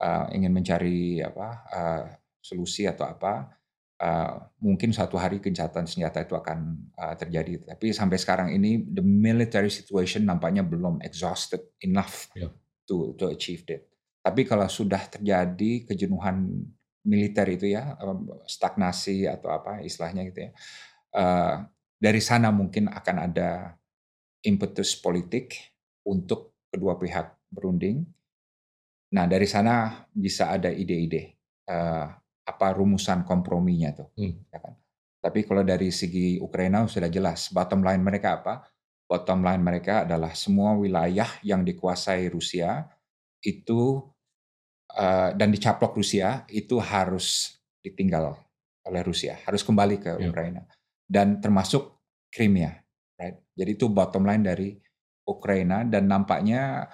uh, 0.01 0.27
ingin 0.33 0.51
mencari 0.51 1.21
apa 1.21 1.49
uh, 1.71 2.05
solusi 2.41 2.89
atau 2.89 3.05
apa 3.07 3.53
uh, 4.01 4.35
mungkin 4.65 4.91
suatu 4.91 5.21
hari 5.21 5.39
gencatan 5.39 5.85
senjata 5.85 6.25
itu 6.25 6.35
akan 6.35 6.91
uh, 6.97 7.15
terjadi. 7.15 7.77
Tapi 7.77 7.93
sampai 7.93 8.17
sekarang 8.17 8.49
ini 8.51 8.83
the 8.83 9.05
military 9.05 9.71
situation 9.71 10.25
nampaknya 10.27 10.65
belum 10.65 11.05
exhausted 11.05 11.61
enough 11.85 12.33
yeah. 12.33 12.51
to 12.89 13.15
to 13.21 13.29
achieve 13.31 13.63
that. 13.69 13.85
Tapi 14.21 14.45
kalau 14.45 14.69
sudah 14.69 15.01
terjadi 15.09 15.89
kejenuhan 15.89 16.65
militer 17.01 17.49
itu 17.49 17.73
ya 17.73 17.97
stagnasi 18.45 19.25
atau 19.25 19.49
apa 19.49 19.81
istilahnya 19.81 20.29
gitu 20.29 20.45
ya 20.45 20.53
uh, 21.15 21.65
dari 22.01 22.21
sana 22.23 22.49
mungkin 22.55 22.89
akan 22.91 23.17
ada 23.31 23.77
impetus 24.47 24.97
politik 24.97 25.77
untuk 26.07 26.57
kedua 26.73 26.97
pihak 26.97 27.37
berunding. 27.53 28.07
Nah 29.11 29.25
dari 29.27 29.47
sana 29.47 30.07
bisa 30.11 30.55
ada 30.55 30.71
ide-ide 30.71 31.35
uh, 31.67 32.07
apa 32.47 32.67
rumusan 32.75 33.23
komprominya 33.27 33.95
tuh, 33.95 34.09
hmm. 34.15 34.51
ya 34.51 34.59
kan? 34.59 34.75
Tapi 35.21 35.45
kalau 35.45 35.61
dari 35.61 35.93
segi 35.93 36.41
Ukraina 36.41 36.89
sudah 36.89 37.13
jelas, 37.13 37.53
bottom 37.53 37.85
line 37.85 38.01
mereka 38.01 38.41
apa? 38.41 38.65
Bottom 39.05 39.45
line 39.45 39.61
mereka 39.61 40.09
adalah 40.09 40.33
semua 40.33 40.73
wilayah 40.79 41.29
yang 41.45 41.67
dikuasai 41.67 42.31
Rusia 42.31 42.89
itu 43.45 44.01
uh, 44.97 45.31
dan 45.37 45.51
dicaplok 45.51 45.99
Rusia 45.99 46.47
itu 46.49 46.79
harus 46.81 47.59
ditinggal 47.85 48.39
oleh 48.87 49.03
Rusia, 49.05 49.37
harus 49.45 49.61
kembali 49.61 49.97
ke 50.01 50.13
yeah. 50.17 50.29
Ukraina 50.31 50.63
dan 51.05 51.43
termasuk 51.43 52.01
Crimea, 52.31 52.71
right? 53.19 53.43
Jadi 53.59 53.71
itu 53.75 53.91
bottom 53.91 54.23
line 54.25 54.47
dari 54.47 54.71
Ukraina 55.27 55.83
dan 55.83 56.07
nampaknya 56.07 56.87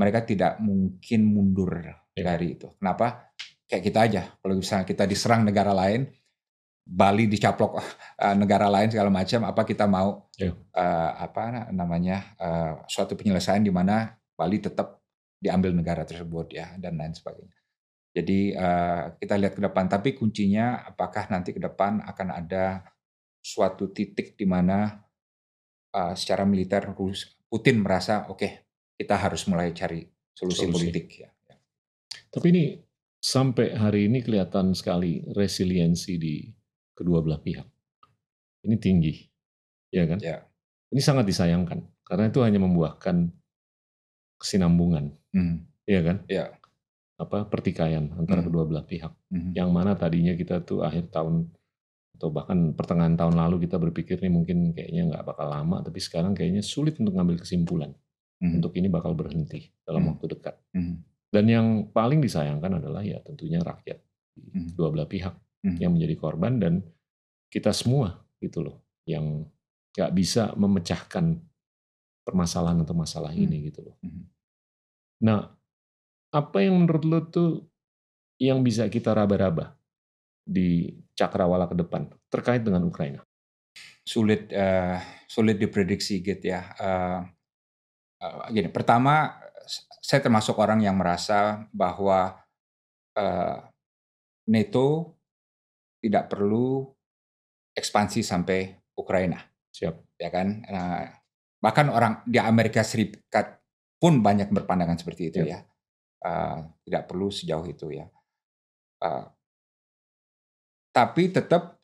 mereka 0.00 0.24
tidak 0.24 0.56
mungkin 0.64 1.20
mundur 1.28 1.76
yeah. 1.84 2.00
dari 2.16 2.56
itu. 2.56 2.72
Kenapa? 2.80 3.36
Kayak 3.68 3.84
kita 3.84 3.98
aja, 4.00 4.22
kalau 4.40 4.56
misalnya 4.56 4.88
kita 4.88 5.04
diserang 5.04 5.44
negara 5.44 5.76
lain, 5.76 6.08
Bali 6.80 7.28
dicaplok 7.28 7.76
uh, 7.76 8.34
negara 8.40 8.72
lain 8.72 8.88
segala 8.88 9.12
macam, 9.12 9.44
apa 9.44 9.62
kita 9.68 9.84
mau 9.84 10.32
yeah. 10.40 10.56
uh, 10.72 11.20
apa 11.20 11.68
namanya 11.76 12.32
uh, 12.40 12.72
suatu 12.88 13.12
penyelesaian 13.12 13.60
di 13.60 13.68
mana 13.68 14.16
Bali 14.32 14.56
tetap 14.56 15.04
diambil 15.36 15.76
negara 15.76 16.08
tersebut 16.08 16.56
ya 16.56 16.72
dan 16.80 16.96
lain 16.96 17.12
sebagainya. 17.12 17.60
Jadi 18.10 18.56
uh, 18.56 19.14
kita 19.20 19.38
lihat 19.38 19.54
ke 19.54 19.62
depan, 19.62 19.86
tapi 19.86 20.16
kuncinya 20.16 20.82
apakah 20.82 21.30
nanti 21.30 21.54
ke 21.54 21.60
depan 21.62 22.02
akan 22.02 22.28
ada 22.32 22.82
suatu 23.38 23.92
titik 23.92 24.34
di 24.34 24.48
mana 24.48 24.98
uh, 25.94 26.12
secara 26.16 26.42
militer 26.42 26.90
Putin 27.50 27.82
merasa 27.82 28.26
oke 28.26 28.38
okay, 28.38 28.69
kita 29.00 29.16
harus 29.16 29.48
mulai 29.48 29.72
cari 29.72 30.04
solusi, 30.36 30.68
solusi. 30.68 30.72
politik 30.76 31.06
ya. 31.24 31.32
Tapi 32.28 32.46
ini 32.52 32.64
sampai 33.16 33.72
hari 33.72 34.12
ini 34.12 34.20
kelihatan 34.20 34.76
sekali 34.76 35.24
resiliensi 35.32 36.20
di 36.20 36.44
kedua 36.92 37.24
belah 37.24 37.40
pihak. 37.40 37.64
Ini 38.60 38.76
tinggi, 38.76 39.16
ya 39.88 40.04
kan? 40.04 40.20
Ya. 40.20 40.44
Ini 40.92 41.00
sangat 41.00 41.24
disayangkan 41.24 41.80
karena 42.04 42.28
itu 42.28 42.44
hanya 42.44 42.60
membuahkan 42.60 43.32
kesinambungan, 44.36 45.16
hmm. 45.32 45.56
ya 45.88 46.00
kan? 46.04 46.16
Ya. 46.28 46.52
Apa 47.16 47.48
pertikaian 47.48 48.12
antara 48.20 48.44
hmm. 48.44 48.48
kedua 48.52 48.68
belah 48.68 48.84
pihak. 48.84 49.16
Hmm. 49.32 49.56
Yang 49.56 49.70
mana 49.72 49.96
tadinya 49.96 50.36
kita 50.36 50.60
tuh 50.60 50.84
akhir 50.84 51.08
tahun 51.08 51.48
atau 52.20 52.28
bahkan 52.28 52.76
pertengahan 52.76 53.16
tahun 53.16 53.32
lalu 53.32 53.64
kita 53.64 53.80
berpikir 53.80 54.20
nih 54.20 54.28
mungkin 54.28 54.76
kayaknya 54.76 55.08
nggak 55.08 55.24
bakal 55.24 55.48
lama, 55.48 55.80
tapi 55.80 56.04
sekarang 56.04 56.36
kayaknya 56.36 56.60
sulit 56.60 57.00
untuk 57.00 57.16
ngambil 57.16 57.40
kesimpulan 57.40 57.96
mm. 58.40 58.58
untuk 58.60 58.72
ini 58.76 58.88
bakal 58.88 59.12
berhenti 59.12 59.68
dalam 59.84 60.04
mm. 60.04 60.10
waktu 60.16 60.26
dekat. 60.36 60.56
Mm. 60.74 60.94
Dan 61.30 61.44
yang 61.46 61.66
paling 61.94 62.18
disayangkan 62.18 62.82
adalah 62.82 63.06
ya 63.06 63.22
tentunya 63.22 63.62
rakyat 63.62 64.02
mm. 64.34 64.74
dua 64.74 64.90
belah 64.90 65.06
pihak 65.06 65.36
mm. 65.62 65.78
yang 65.78 65.94
menjadi 65.94 66.14
korban 66.18 66.58
dan 66.58 66.74
kita 67.52 67.70
semua 67.70 68.26
gitu 68.42 68.66
loh 68.66 68.82
yang 69.06 69.46
nggak 69.94 70.10
bisa 70.14 70.54
memecahkan 70.54 71.38
permasalahan 72.26 72.82
atau 72.82 72.94
masalah 72.96 73.30
mm. 73.30 73.42
ini 73.46 73.56
gitu 73.70 73.86
loh. 73.86 73.96
Mm. 74.02 74.24
Nah, 75.20 75.40
apa 76.30 76.58
yang 76.62 76.82
menurut 76.82 77.04
lo 77.04 77.20
tuh 77.28 77.50
yang 78.40 78.64
bisa 78.64 78.88
kita 78.88 79.12
raba-raba 79.12 79.76
di 80.46 80.96
cakrawala 81.12 81.68
ke 81.68 81.76
depan 81.76 82.08
terkait 82.32 82.64
dengan 82.64 82.86
Ukraina? 82.86 83.20
Sulit 84.02 84.50
uh, 84.50 84.98
sulit 85.28 85.60
diprediksi 85.60 86.24
gitu 86.24 86.54
ya. 86.54 86.62
Uh, 86.80 87.20
uh, 88.20 88.46
gini, 88.52 88.68
pertama 88.68 89.40
saya 90.00 90.20
termasuk 90.24 90.56
orang 90.58 90.80
yang 90.80 90.96
merasa 90.96 91.64
bahwa 91.70 92.40
uh, 93.16 93.58
NATO 94.50 95.14
tidak 96.00 96.32
perlu 96.32 96.88
ekspansi 97.76 98.24
sampai 98.24 98.74
Ukraina. 98.96 99.38
Siap. 99.70 100.18
Ya 100.18 100.28
kan? 100.32 100.64
Uh, 100.66 101.04
bahkan 101.60 101.88
orang 101.92 102.24
di 102.26 102.40
Amerika 102.40 102.82
Serikat 102.82 103.60
pun 104.00 104.24
banyak 104.24 104.48
berpandangan 104.48 104.96
seperti 104.96 105.22
itu 105.30 105.40
ya. 105.44 105.60
ya. 105.60 105.60
Uh, 106.20 106.58
tidak 106.84 107.08
perlu 107.08 107.32
sejauh 107.32 107.64
itu 107.68 107.96
ya. 107.96 108.06
Uh, 109.00 109.24
tapi 110.90 111.32
tetap 111.32 111.80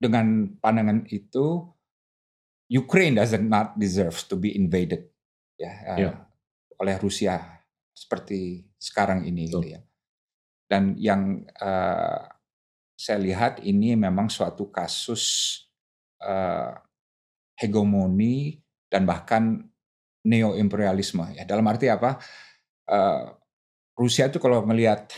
dengan 0.00 0.56
pandangan 0.58 1.04
itu 1.12 1.68
Ukraine 2.70 3.18
doesn't 3.18 3.50
not 3.50 3.74
deserve 3.74 4.14
to 4.30 4.38
be 4.38 4.54
invaded 4.54 5.10
ya 5.58 5.72
yeah. 5.98 6.14
oleh 6.78 6.96
Rusia 7.02 7.60
seperti 7.90 8.64
sekarang 8.80 9.28
ini 9.28 9.50
gitu 9.50 9.60
ya. 9.66 9.82
Dan 10.70 10.94
yang 10.96 11.44
uh, 11.58 12.30
saya 12.94 13.18
lihat 13.18 13.60
ini 13.66 13.98
memang 13.98 14.30
suatu 14.30 14.70
kasus 14.70 15.56
uh, 16.22 16.72
hegemoni 17.58 18.62
dan 18.86 19.02
bahkan 19.04 19.66
neo 20.24 20.54
imperialisme 20.54 21.26
ya. 21.34 21.42
Dalam 21.42 21.66
arti 21.66 21.90
apa? 21.90 22.22
Uh, 22.86 23.34
Rusia 23.98 24.30
itu 24.30 24.38
kalau 24.38 24.62
melihat 24.64 25.10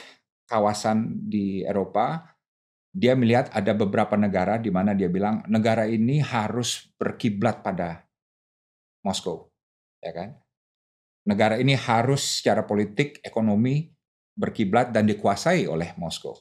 kawasan 0.48 1.28
di 1.28 1.62
Eropa 1.62 2.31
dia 2.92 3.16
melihat 3.16 3.48
ada 3.56 3.72
beberapa 3.72 4.20
negara 4.20 4.60
di 4.60 4.68
mana 4.68 4.92
dia 4.92 5.08
bilang 5.08 5.40
negara 5.48 5.88
ini 5.88 6.20
harus 6.20 6.92
berkiblat 7.00 7.64
pada 7.64 8.04
Moskow, 9.00 9.48
ya 10.04 10.12
kan? 10.12 10.30
Negara 11.24 11.56
ini 11.56 11.72
harus 11.72 12.38
secara 12.38 12.68
politik, 12.68 13.18
ekonomi 13.24 13.88
berkiblat 14.36 14.92
dan 14.92 15.08
dikuasai 15.08 15.64
oleh 15.64 15.96
Moskow, 15.96 16.36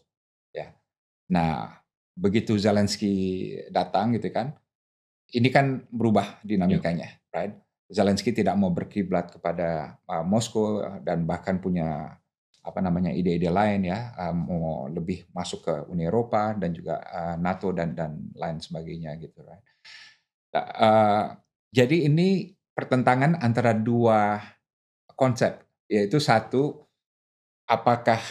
ya. 0.51 0.75
Nah, 1.31 1.79
begitu 2.13 2.59
Zelensky 2.59 3.55
datang 3.71 4.11
gitu 4.19 4.27
kan, 4.29 4.51
ini 5.31 5.47
kan 5.47 5.87
berubah 5.87 6.43
dinamikanya, 6.43 7.15
yeah. 7.15 7.31
right? 7.31 7.55
Zelensky 7.91 8.31
tidak 8.31 8.55
mau 8.55 8.71
berkiblat 8.71 9.35
kepada 9.35 9.99
uh, 10.07 10.23
Moskow 10.23 10.83
dan 11.03 11.27
bahkan 11.27 11.59
punya 11.59 12.19
apa 12.61 12.77
namanya 12.77 13.09
ide-ide 13.09 13.49
lain 13.49 13.89
ya 13.89 14.13
uh, 14.13 14.33
mau 14.37 14.85
lebih 14.85 15.25
masuk 15.33 15.65
ke 15.65 15.73
Uni 15.89 16.05
Eropa 16.05 16.53
dan 16.53 16.69
juga 16.69 17.01
uh, 17.01 17.35
NATO 17.41 17.73
dan 17.73 17.97
dan 17.97 18.29
lain 18.37 18.61
sebagainya 18.61 19.17
gitu 19.17 19.41
right. 19.41 19.65
Nah, 20.53 20.65
uh, 20.77 21.25
jadi 21.73 22.05
ini 22.05 22.53
pertentangan 22.77 23.41
antara 23.41 23.73
dua 23.73 24.37
konsep 25.17 25.57
yaitu 25.89 26.21
satu 26.21 26.85
apakah 27.65 28.21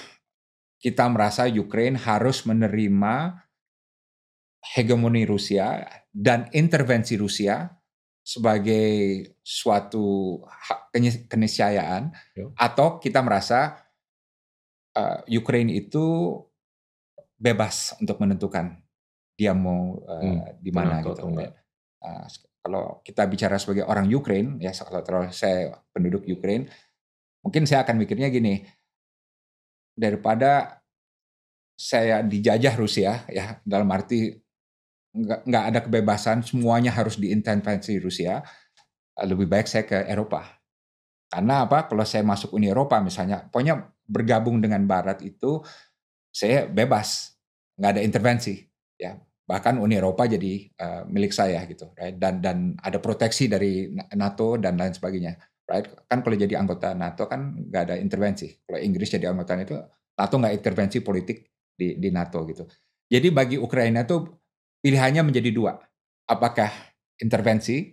kita 0.81 1.05
merasa 1.11 1.51
Ukraine 1.51 1.99
harus 1.99 2.47
menerima 2.47 3.45
hegemoni 4.77 5.27
Rusia 5.27 5.85
dan 6.13 6.49
intervensi 6.55 7.19
Rusia 7.19 7.69
sebagai 8.21 9.25
suatu 9.41 10.39
keniscayaan 11.27 12.13
atau 12.55 13.01
kita 13.01 13.25
merasa 13.25 13.90
uh, 14.97 15.21
Ukraine 15.31 15.71
itu 15.75 16.37
bebas 17.41 17.97
untuk 18.01 18.21
menentukan 18.21 18.79
dia 19.39 19.57
mau 19.57 19.97
uh, 20.05 20.21
hmm, 20.21 20.61
di 20.61 20.71
mana 20.71 21.01
gitu. 21.01 21.25
Uh, 22.01 22.27
kalau 22.61 23.01
kita 23.01 23.25
bicara 23.25 23.57
sebagai 23.57 23.89
orang 23.89 24.05
Ukraine, 24.13 24.61
ya 24.61 24.69
kalau 24.77 25.01
terlalu 25.01 25.33
saya 25.33 25.81
penduduk 25.97 26.29
Ukraine, 26.29 26.69
mungkin 27.41 27.65
saya 27.65 27.89
akan 27.89 27.97
mikirnya 27.97 28.29
gini, 28.29 28.61
daripada 29.97 30.85
saya 31.73 32.21
dijajah 32.21 32.75
Rusia, 32.77 33.25
ya 33.33 33.65
dalam 33.65 33.89
arti 33.89 34.37
nggak 35.17 35.49
nggak 35.49 35.65
ada 35.73 35.81
kebebasan, 35.81 36.45
semuanya 36.45 36.93
harus 36.93 37.17
diintervensi 37.17 37.97
Rusia, 37.97 38.45
lebih 39.25 39.49
baik 39.49 39.65
saya 39.65 39.89
ke 39.89 40.05
Eropa. 40.05 40.61
Karena 41.33 41.65
apa? 41.65 41.89
Kalau 41.89 42.05
saya 42.05 42.21
masuk 42.21 42.53
Uni 42.53 42.69
Eropa 42.69 43.01
misalnya, 43.01 43.49
pokoknya 43.49 43.89
bergabung 44.11 44.59
dengan 44.59 44.83
Barat 44.91 45.23
itu 45.23 45.63
saya 46.35 46.67
bebas, 46.67 47.39
nggak 47.79 47.91
ada 47.95 48.03
intervensi, 48.03 48.59
ya. 48.99 49.15
Bahkan 49.47 49.83
Uni 49.83 49.99
Eropa 49.99 50.31
jadi 50.31 50.63
uh, 50.79 51.03
milik 51.11 51.35
saya 51.35 51.63
gitu, 51.67 51.91
right? 51.99 52.15
Dan 52.15 52.39
dan 52.39 52.79
ada 52.79 53.03
proteksi 53.03 53.51
dari 53.51 53.91
NATO 54.15 54.55
dan 54.55 54.79
lain 54.79 54.95
sebagainya, 54.95 55.35
right? 55.67 55.87
Kan 56.07 56.23
kalau 56.23 56.39
jadi 56.39 56.55
anggota 56.55 56.95
NATO 56.95 57.27
kan 57.27 57.59
nggak 57.59 57.83
ada 57.91 57.95
intervensi. 57.99 58.47
Kalau 58.63 58.79
Inggris 58.79 59.11
jadi 59.11 59.27
anggota 59.27 59.59
itu, 59.59 59.75
NATO 60.15 60.35
nggak 60.39 60.55
intervensi 60.55 60.99
politik 61.03 61.51
di 61.75 61.99
di 61.99 62.09
NATO 62.15 62.47
gitu. 62.47 62.63
Jadi 63.11 63.29
bagi 63.35 63.57
Ukraina 63.59 64.07
tuh 64.07 64.39
pilihannya 64.79 65.27
menjadi 65.27 65.51
dua, 65.51 65.75
apakah 66.31 66.71
intervensi, 67.19 67.91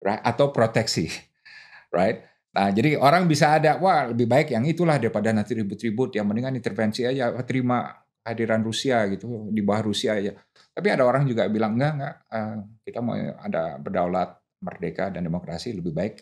right? 0.00 0.24
Atau 0.24 0.56
proteksi, 0.56 1.12
right? 1.96 2.24
Nah, 2.54 2.70
jadi 2.70 2.94
orang 2.94 3.26
bisa 3.26 3.58
ada, 3.58 3.82
wah 3.82 4.14
lebih 4.14 4.30
baik 4.30 4.54
yang 4.54 4.62
itulah 4.62 4.94
daripada 4.94 5.34
nanti 5.34 5.58
ribut-ribut, 5.58 6.14
yang 6.14 6.30
mendingan 6.30 6.54
intervensi 6.54 7.02
aja, 7.02 7.34
terima 7.42 7.90
hadiran 8.22 8.62
Rusia 8.62 9.04
gitu, 9.10 9.50
di 9.50 9.58
bawah 9.60 9.90
Rusia 9.90 10.14
aja. 10.14 10.38
Tapi 10.70 10.86
ada 10.86 11.02
orang 11.02 11.26
juga 11.26 11.50
bilang, 11.50 11.74
enggak, 11.74 11.92
enggak, 11.98 12.14
uh, 12.30 12.56
kita 12.86 12.98
mau 13.02 13.18
ada 13.18 13.76
berdaulat, 13.82 14.38
merdeka, 14.62 15.10
dan 15.10 15.26
demokrasi, 15.26 15.74
lebih 15.74 15.90
baik 15.90 16.14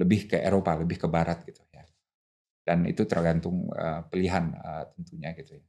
lebih 0.00 0.32
ke 0.32 0.36
Eropa, 0.40 0.80
lebih 0.80 0.96
ke 0.96 1.08
Barat 1.08 1.44
gitu 1.44 1.60
ya. 1.68 1.84
Dan 2.64 2.88
itu 2.88 3.04
tergantung 3.04 3.68
uh, 3.72 4.00
pilihan 4.08 4.56
uh, 4.56 4.84
tentunya 4.96 5.36
gitu 5.36 5.60
ya. 5.60 5.64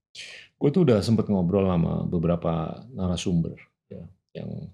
Gue 0.56 0.70
tuh 0.72 0.88
udah 0.88 1.04
sempet 1.04 1.28
ngobrol 1.28 1.68
sama 1.68 2.04
beberapa 2.08 2.84
narasumber 2.92 3.56
ya, 3.88 4.04
yang 4.36 4.72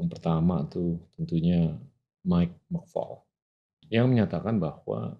yang 0.00 0.08
pertama 0.10 0.64
tuh 0.68 1.00
tentunya 1.16 1.76
Mike 2.24 2.56
McFall 2.68 3.24
yang 3.88 4.08
menyatakan 4.12 4.56
bahwa 4.60 5.18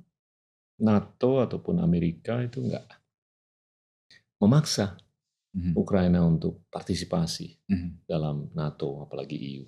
NATO 0.80 1.40
ataupun 1.44 1.78
Amerika 1.78 2.42
itu 2.42 2.64
enggak 2.64 2.86
memaksa 4.42 4.98
mm-hmm. 5.54 5.72
Ukraina 5.78 6.20
untuk 6.26 6.66
partisipasi 6.68 7.70
mm-hmm. 7.70 7.90
dalam 8.04 8.50
NATO 8.52 9.06
apalagi 9.06 9.36
EU. 9.38 9.64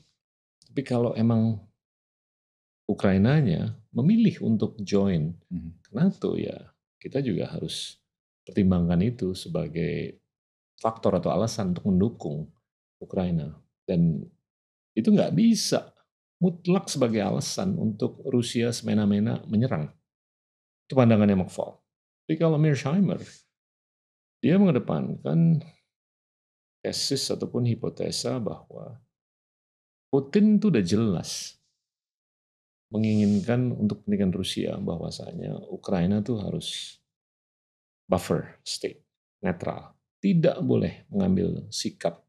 Tapi 0.66 0.82
kalau 0.82 1.14
emang 1.14 1.56
Ukrainanya 2.86 3.74
memilih 3.94 4.42
untuk 4.46 4.78
join 4.82 5.32
mm-hmm. 5.32 5.72
ke 5.82 5.90
NATO 5.94 6.34
ya 6.34 6.54
kita 6.98 7.22
juga 7.22 7.54
harus 7.54 7.98
pertimbangkan 8.46 8.98
itu 9.02 9.34
sebagai 9.34 10.22
faktor 10.78 11.18
atau 11.18 11.32
alasan 11.32 11.72
untuk 11.74 11.88
mendukung 11.88 12.46
Ukraina 13.00 13.54
dan 13.86 14.22
itu 14.96 15.08
nggak 15.12 15.34
bisa 15.34 15.95
mutlak 16.42 16.92
sebagai 16.92 17.24
alasan 17.24 17.76
untuk 17.80 18.20
Rusia 18.28 18.72
semena-mena 18.72 19.40
menyerang. 19.48 19.88
Itu 20.86 20.94
pandangannya 20.94 21.40
McFall. 21.40 21.80
Tapi 22.26 22.34
kalau 22.38 22.58
Mearsheimer, 22.58 23.22
dia 24.42 24.60
mengedepankan 24.60 25.62
tesis 26.84 27.26
ataupun 27.32 27.66
hipotesa 27.66 28.38
bahwa 28.38 29.00
Putin 30.06 30.62
itu 30.62 30.70
udah 30.70 30.84
jelas 30.86 31.58
menginginkan 32.94 33.74
untuk 33.74 34.06
kepentingan 34.06 34.30
Rusia 34.30 34.78
bahwasanya 34.78 35.66
Ukraina 35.74 36.22
tuh 36.22 36.38
harus 36.38 36.98
buffer 38.06 38.62
state, 38.62 39.02
netral. 39.42 39.98
Tidak 40.22 40.62
boleh 40.62 41.10
mengambil 41.10 41.66
sikap 41.74 42.22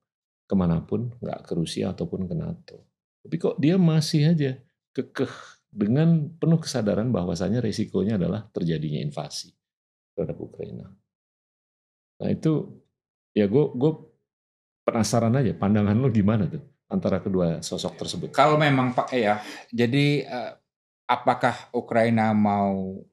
ke 0.49 0.53
mana 0.57 0.81
pun, 0.81 1.13
nggak 1.21 1.45
ke 1.45 1.53
Rusia 1.53 1.93
ataupun 1.93 2.25
ke 2.25 2.33
NATO. 2.33 2.77
Tapi 3.23 3.35
kok 3.37 3.55
dia 3.59 3.75
masih 3.79 4.33
aja 4.33 4.51
kekeh 4.93 5.31
dengan 5.71 6.31
penuh 6.39 6.57
kesadaran 6.57 7.11
bahwasanya 7.13 7.61
resikonya 7.61 8.17
adalah 8.17 8.47
terjadinya 8.49 8.97
invasi 9.03 9.53
terhadap 10.15 10.37
Ukraina. 10.41 10.89
Nah 12.17 12.29
itu 12.33 12.81
ya 13.37 13.45
gue 13.45 13.65
gue 13.77 13.91
penasaran 14.87 15.35
aja 15.37 15.53
pandangan 15.53 15.99
lo 15.99 16.09
gimana 16.09 16.49
tuh 16.49 16.63
antara 16.87 17.19
kedua 17.19 17.59
sosok 17.59 17.99
tersebut. 17.99 18.29
Kalau 18.31 18.55
memang 18.55 18.95
Pak 18.95 19.11
ya, 19.13 19.43
jadi 19.69 20.23
eh, 20.23 20.51
apakah 21.07 21.71
Ukraina 21.75 22.31
mau 22.31 23.03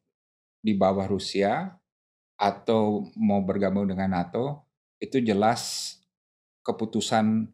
di 0.64 0.72
bawah 0.72 1.04
Rusia 1.04 1.74
atau 2.38 3.10
mau 3.14 3.42
bergabung 3.44 3.86
dengan 3.86 4.22
NATO 4.22 4.66
itu 4.98 5.20
jelas 5.20 5.94
keputusan 6.64 7.50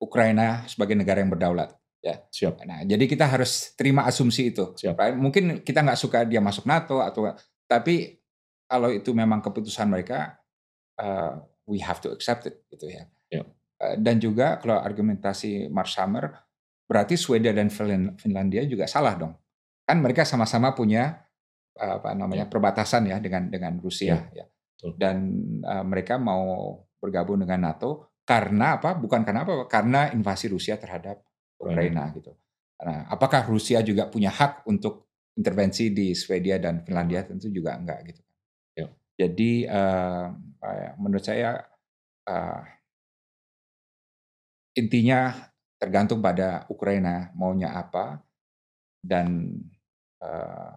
Ukraina 0.00 0.64
sebagai 0.64 0.96
negara 0.96 1.20
yang 1.20 1.28
berdaulat. 1.28 1.76
Ya, 2.00 2.24
siap. 2.32 2.64
Nah, 2.64 2.80
jadi 2.88 3.04
kita 3.04 3.28
harus 3.28 3.76
terima 3.76 4.08
asumsi 4.08 4.48
itu. 4.56 4.72
Siap. 4.72 4.96
Mungkin 5.20 5.60
kita 5.60 5.84
nggak 5.84 6.00
suka 6.00 6.24
dia 6.24 6.40
masuk 6.40 6.64
NATO 6.64 7.04
atau, 7.04 7.36
tapi 7.68 8.16
kalau 8.64 8.88
itu 8.88 9.12
memang 9.12 9.44
keputusan 9.44 9.84
mereka, 9.84 10.40
uh, 10.96 11.44
we 11.68 11.76
have 11.84 12.00
to 12.00 12.08
accept 12.08 12.48
it, 12.48 12.64
gitu 12.72 12.88
ya. 12.88 13.04
Yep. 13.28 13.46
Uh, 13.76 13.94
dan 14.00 14.16
juga 14.16 14.56
kalau 14.56 14.80
argumentasi 14.80 15.68
Mark 15.68 15.92
Summer, 15.92 16.32
berarti 16.88 17.20
Swedia 17.20 17.52
dan 17.52 17.68
Finlandia 18.16 18.64
juga 18.64 18.88
salah 18.88 19.20
dong. 19.20 19.36
Kan 19.84 20.00
mereka 20.00 20.24
sama-sama 20.24 20.72
punya 20.72 21.20
uh, 21.76 22.00
apa 22.00 22.16
namanya 22.16 22.48
yep. 22.48 22.52
perbatasan 22.56 23.12
ya 23.12 23.20
dengan 23.20 23.52
dengan 23.52 23.76
Rusia 23.76 24.16
yep. 24.32 24.32
ya. 24.32 24.44
Dan 24.96 25.36
uh, 25.60 25.84
mereka 25.84 26.16
mau 26.16 26.80
bergabung 26.96 27.44
dengan 27.44 27.68
NATO 27.68 28.09
karena 28.30 28.78
apa? 28.78 28.94
Bukan 28.94 29.26
karena 29.26 29.42
apa? 29.42 29.66
Karena 29.66 30.14
invasi 30.14 30.46
Rusia 30.46 30.78
terhadap 30.78 31.18
Ukraina 31.58 32.06
hmm. 32.06 32.14
gitu. 32.22 32.32
Nah, 32.86 33.10
apakah 33.10 33.42
Rusia 33.50 33.82
juga 33.82 34.06
punya 34.06 34.30
hak 34.30 34.70
untuk 34.70 35.10
intervensi 35.34 35.90
di 35.90 36.14
Swedia 36.14 36.62
dan 36.62 36.86
Finlandia? 36.86 37.26
Tentu 37.26 37.50
juga 37.50 37.74
enggak 37.74 38.06
gitu. 38.06 38.22
Ya. 38.78 38.86
Jadi 39.18 39.66
uh, 39.66 40.30
menurut 41.02 41.26
saya 41.26 41.58
uh, 42.30 42.62
intinya 44.78 45.34
tergantung 45.82 46.22
pada 46.22 46.70
Ukraina 46.70 47.34
maunya 47.34 47.74
apa 47.74 48.22
dan 49.02 49.58
uh, 50.22 50.72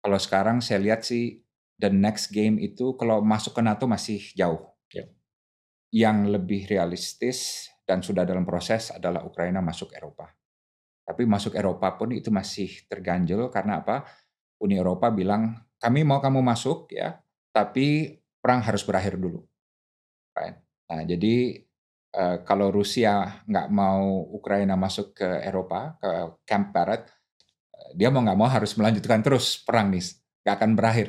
kalau 0.00 0.18
sekarang 0.18 0.64
saya 0.64 0.80
lihat 0.80 1.04
sih 1.04 1.44
the 1.76 1.92
next 1.92 2.32
game 2.32 2.56
itu 2.56 2.96
kalau 2.96 3.20
masuk 3.20 3.52
ke 3.58 3.60
NATO 3.60 3.84
masih 3.84 4.22
jauh 4.32 4.69
yang 5.90 6.30
lebih 6.30 6.70
realistis 6.70 7.70
dan 7.82 8.02
sudah 8.02 8.22
dalam 8.22 8.46
proses 8.46 8.94
adalah 8.94 9.26
Ukraina 9.26 9.58
masuk 9.58 9.90
Eropa. 9.90 10.30
Tapi 11.02 11.26
masuk 11.26 11.58
Eropa 11.58 11.98
pun 11.98 12.14
itu 12.14 12.30
masih 12.30 12.86
terganjel 12.86 13.50
karena 13.50 13.82
apa? 13.82 14.06
Uni 14.62 14.78
Eropa 14.78 15.10
bilang 15.10 15.58
kami 15.82 16.06
mau 16.06 16.22
kamu 16.22 16.38
masuk 16.44 16.94
ya, 16.94 17.18
tapi 17.50 18.14
perang 18.38 18.62
harus 18.62 18.86
berakhir 18.86 19.18
dulu. 19.18 19.42
Nah 20.90 21.06
jadi 21.06 21.62
eh, 22.10 22.36
kalau 22.42 22.74
Rusia 22.74 23.42
nggak 23.46 23.68
mau 23.70 24.26
Ukraina 24.34 24.74
masuk 24.74 25.14
ke 25.14 25.28
Eropa 25.46 25.94
ke 26.02 26.10
Camp 26.46 26.74
Barat, 26.74 27.06
eh, 27.74 27.90
dia 27.94 28.10
mau 28.10 28.22
nggak 28.26 28.38
mau 28.38 28.50
harus 28.50 28.74
melanjutkan 28.74 29.22
terus 29.22 29.62
perang 29.62 29.94
nih, 29.94 30.02
nggak 30.42 30.54
akan 30.58 30.70
berakhir. 30.74 31.08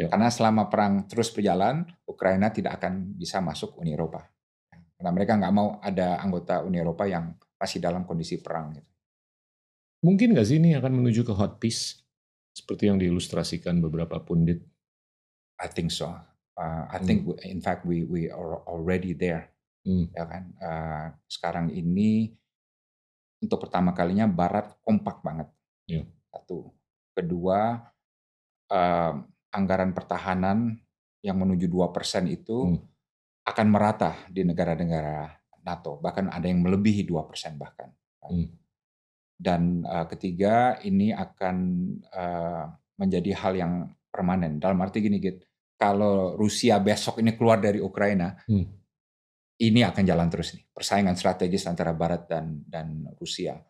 Ya. 0.00 0.08
Karena 0.08 0.32
selama 0.32 0.72
perang 0.72 1.04
terus 1.04 1.28
berjalan, 1.28 1.84
Ukraina 2.08 2.48
tidak 2.48 2.80
akan 2.80 3.20
bisa 3.20 3.44
masuk 3.44 3.76
Uni 3.76 3.92
Eropa. 3.92 4.24
Karena 4.96 5.10
mereka 5.12 5.36
nggak 5.36 5.52
mau 5.52 5.76
ada 5.84 6.16
anggota 6.24 6.64
Uni 6.64 6.80
Eropa 6.80 7.04
yang 7.04 7.36
masih 7.60 7.84
dalam 7.84 8.08
kondisi 8.08 8.40
perang. 8.40 8.72
Gitu. 8.72 8.88
Mungkin 10.00 10.32
nggak 10.32 10.46
sih 10.48 10.56
ini 10.56 10.72
akan 10.72 11.04
menuju 11.04 11.20
ke 11.28 11.36
hot 11.36 11.60
peace? 11.60 12.00
Seperti 12.56 12.88
yang 12.88 12.96
diilustrasikan 12.96 13.84
beberapa 13.84 14.16
pundit. 14.24 14.64
I 15.60 15.68
think 15.68 15.92
so. 15.92 16.08
Uh, 16.56 16.84
I 16.88 16.96
think 17.04 17.28
hmm. 17.28 17.36
in 17.44 17.60
fact 17.60 17.84
we 17.84 18.08
we 18.08 18.32
are 18.32 18.64
already 18.64 19.12
there. 19.12 19.52
Hmm. 19.84 20.08
Ya 20.16 20.24
kan. 20.24 20.42
Uh, 20.56 21.06
sekarang 21.28 21.68
ini 21.76 22.32
untuk 23.44 23.68
pertama 23.68 23.92
kalinya 23.92 24.24
Barat 24.24 24.80
kompak 24.80 25.20
banget. 25.20 25.52
Yeah. 25.84 26.08
Satu. 26.32 26.72
Kedua, 27.12 27.84
uh, 28.72 29.14
anggaran 29.50 29.92
pertahanan 29.94 30.78
yang 31.20 31.36
menuju 31.36 31.68
dua 31.68 31.92
persen 31.92 32.26
itu 32.30 32.74
hmm. 32.74 32.80
akan 33.46 33.66
merata 33.68 34.16
di 34.30 34.46
negara-negara 34.46 35.28
NATO, 35.60 36.00
bahkan 36.00 36.32
ada 36.32 36.48
yang 36.48 36.64
melebihi 36.64 37.04
dua 37.04 37.28
persen 37.28 37.60
bahkan. 37.60 37.92
Hmm. 38.24 38.48
Dan 39.40 39.84
uh, 39.84 40.04
ketiga 40.08 40.80
ini 40.84 41.12
akan 41.12 41.56
uh, 42.12 42.64
menjadi 43.00 43.30
hal 43.36 43.52
yang 43.56 43.72
permanen. 44.08 44.60
Dalam 44.60 44.80
arti 44.80 45.00
gini, 45.00 45.20
gitu, 45.20 45.40
kalau 45.80 46.36
Rusia 46.36 46.76
besok 46.80 47.20
ini 47.20 47.36
keluar 47.36 47.60
dari 47.60 47.80
Ukraina, 47.80 48.36
hmm. 48.48 48.66
ini 49.60 49.80
akan 49.84 50.02
jalan 50.04 50.28
terus 50.28 50.56
nih 50.56 50.64
persaingan 50.72 51.16
strategis 51.16 51.68
antara 51.68 51.92
Barat 51.92 52.28
dan 52.28 52.64
dan 52.64 53.08
Rusia 53.16 53.60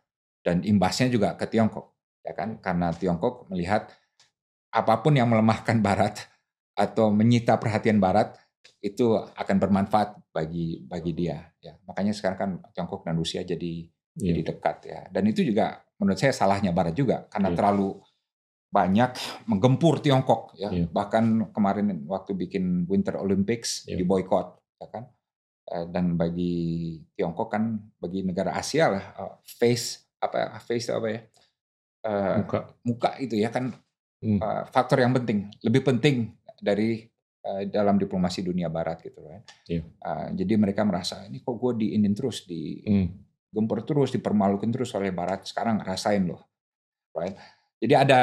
dan 0.41 0.64
imbasnya 0.64 1.12
juga 1.12 1.37
ke 1.37 1.47
Tiongkok, 1.47 1.95
ya 2.24 2.33
kan? 2.33 2.59
Karena 2.59 2.91
Tiongkok 2.91 3.47
melihat 3.53 3.93
apa 4.71 4.95
pun 5.03 5.14
yang 5.18 5.27
melemahkan 5.31 5.79
Barat 5.83 6.31
atau 6.79 7.11
menyita 7.11 7.59
perhatian 7.59 7.99
Barat 7.99 8.39
itu 8.81 9.12
akan 9.14 9.57
bermanfaat 9.61 10.16
bagi 10.33 10.81
bagi 10.89 11.12
dia. 11.12 11.53
Ya, 11.61 11.77
makanya 11.85 12.16
sekarang 12.16 12.39
kan 12.39 12.51
Tiongkok 12.73 13.05
dan 13.05 13.18
Rusia 13.21 13.45
jadi 13.45 13.85
yeah. 14.16 14.33
jadi 14.33 14.41
dekat 14.55 14.77
ya. 14.89 15.01
Dan 15.12 15.29
itu 15.29 15.45
juga 15.45 15.85
menurut 16.01 16.16
saya 16.16 16.33
salahnya 16.33 16.73
Barat 16.73 16.97
juga 16.97 17.29
karena 17.29 17.53
yeah. 17.53 17.59
terlalu 17.59 17.91
banyak 18.71 19.11
menggempur 19.51 20.01
Tiongkok 20.01 20.57
ya. 20.57 20.73
Yeah. 20.73 20.89
Bahkan 20.89 21.53
kemarin 21.53 22.07
waktu 22.07 22.33
bikin 22.39 22.87
Winter 22.89 23.18
Olympics 23.21 23.85
yeah. 23.85 24.01
di 24.01 24.05
boykot 24.07 24.49
ya 24.81 24.89
kan. 24.89 25.05
Eh, 25.71 25.87
dan 25.93 26.16
bagi 26.16 26.99
Tiongkok 27.14 27.53
kan 27.53 27.79
bagi 28.01 28.25
negara 28.25 28.57
Asia 28.57 28.91
lah 28.91 29.05
eh, 29.18 29.35
face 29.45 30.09
apa 30.23 30.57
face 30.62 30.89
apa 30.89 31.09
ya? 31.11 31.21
Uh, 32.01 32.41
muka 32.41 32.59
muka 32.81 33.11
itu 33.21 33.37
ya 33.37 33.53
kan 33.53 33.77
hmm. 34.23 34.39
uh, 34.41 34.64
faktor 34.68 35.01
yang 35.03 35.12
penting, 35.16 35.49
lebih 35.64 35.83
penting 35.85 36.37
dari 36.61 37.05
uh, 37.45 37.64
dalam 37.68 37.97
diplomasi 37.97 38.45
dunia 38.45 38.68
barat 38.68 39.01
gitu 39.01 39.21
kan. 39.25 39.41
Yeah. 39.66 39.85
Uh, 40.01 40.29
jadi 40.37 40.61
mereka 40.61 40.85
merasa 40.85 41.25
ini 41.25 41.41
kok 41.41 41.57
gue 41.57 41.73
diinin 41.85 42.12
terus, 42.12 42.45
di 42.45 42.85
hmm. 42.85 43.09
gempur 43.51 43.83
terus, 43.83 44.12
dipermalukan 44.12 44.68
terus 44.71 44.93
oleh 44.95 45.11
barat. 45.11 45.49
Sekarang 45.49 45.81
rasain 45.81 46.29
loh, 46.29 46.47
right? 47.16 47.37
Jadi 47.81 47.95
ada 47.97 48.23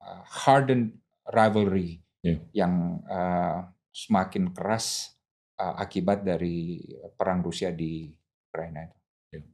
uh, 0.00 0.22
hardened 0.24 0.96
rivalry 1.28 2.00
yeah. 2.24 2.40
yang 2.56 3.04
uh, 3.06 3.68
semakin 3.92 4.56
keras 4.56 5.14
uh, 5.60 5.76
akibat 5.76 6.24
dari 6.24 6.80
perang 7.14 7.44
Rusia 7.44 7.70
di 7.70 8.08
Ukraina 8.48 8.88
itu. 8.88 8.98
Yeah. 9.36 9.44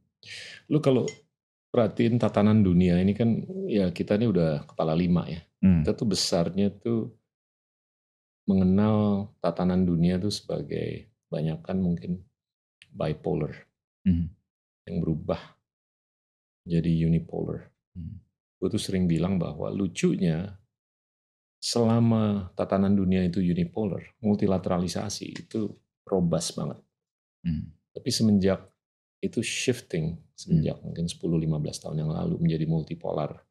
Lu 0.71 0.79
kalau 0.79 1.05
perhatiin 1.71 2.17
tatanan 2.17 2.63
dunia 2.63 2.97
ini 2.97 3.13
kan 3.13 3.29
ya 3.67 3.91
kita 3.91 4.15
ini 4.15 4.27
udah 4.31 4.65
kepala 4.65 4.95
lima 4.95 5.27
ya. 5.27 5.41
Hmm. 5.61 5.83
Kita 5.83 5.93
tuh 5.97 6.07
besarnya 6.07 6.71
tuh 6.73 7.11
mengenal 8.47 9.29
tatanan 9.43 9.83
dunia 9.83 10.15
tuh 10.17 10.31
sebagai 10.31 11.11
banyak 11.27 11.59
kan 11.59 11.77
mungkin 11.83 12.23
bipolar 12.95 13.67
hmm. 14.07 14.27
yang 14.87 14.97
berubah 15.03 15.39
jadi 16.63 17.07
unipolar. 17.07 17.67
Hmm. 17.91 18.23
Gue 18.57 18.67
tuh 18.73 18.81
sering 18.81 19.05
bilang 19.05 19.37
bahwa 19.37 19.69
lucunya 19.69 20.57
selama 21.57 22.53
tatanan 22.55 22.95
dunia 22.95 23.25
itu 23.27 23.43
unipolar, 23.43 24.01
multilateralisasi 24.23 25.25
itu 25.45 25.73
robust 26.07 26.55
banget. 26.55 26.79
Hmm. 27.43 27.75
Tapi 27.91 28.09
semenjak 28.13 28.63
itu 29.21 29.41
shifting 29.41 30.17
semenjak 30.37 30.77
hmm. 30.77 30.93
mungkin 30.93 31.05
10-15 31.09 31.83
tahun 31.83 31.97
yang 32.05 32.11
lalu 32.13 32.35
menjadi 32.37 32.65
multipolar, 32.69 33.41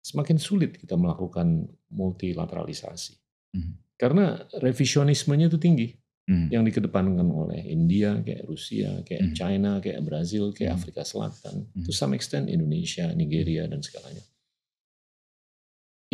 semakin 0.00 0.40
sulit 0.40 0.80
kita 0.80 0.96
melakukan 0.96 1.68
multilateralisasi. 1.92 3.14
Hmm. 3.52 3.76
Karena 4.00 4.40
revisionismenya 4.58 5.52
itu 5.52 5.60
tinggi. 5.60 5.88
Hmm. 6.22 6.46
Yang 6.48 6.72
dikedepankan 6.72 7.28
oleh 7.28 7.66
India, 7.66 8.14
kayak 8.22 8.46
Rusia, 8.46 9.02
kayak 9.02 9.30
hmm. 9.30 9.34
China, 9.34 9.72
kayak 9.82 10.06
Brazil, 10.06 10.54
kayak 10.54 10.74
hmm. 10.74 10.78
Afrika 10.78 11.02
Selatan, 11.02 11.66
hmm. 11.66 11.82
to 11.82 11.90
some 11.90 12.14
extent 12.14 12.46
Indonesia, 12.46 13.10
Nigeria, 13.10 13.66
dan 13.66 13.82
segalanya. 13.82 14.22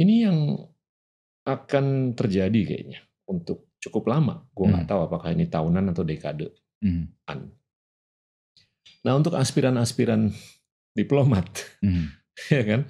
Ini 0.00 0.14
yang 0.30 0.38
akan 1.44 2.16
terjadi 2.16 2.60
kayaknya 2.64 3.00
untuk 3.28 3.68
cukup 3.80 4.08
lama. 4.08 4.48
Gue 4.52 4.72
nggak 4.72 4.88
hmm. 4.88 4.92
tahu 4.96 5.00
apakah 5.06 5.28
ini 5.32 5.44
tahunan 5.48 5.92
atau 5.92 6.04
dekade. 6.04 6.48
Hmm. 6.80 7.12
Nah 9.08 9.16
untuk 9.16 9.32
aspiran-aspiran 9.32 10.28
diplomat, 10.92 11.48
hmm. 11.80 12.12
ya 12.54 12.62
kan, 12.68 12.84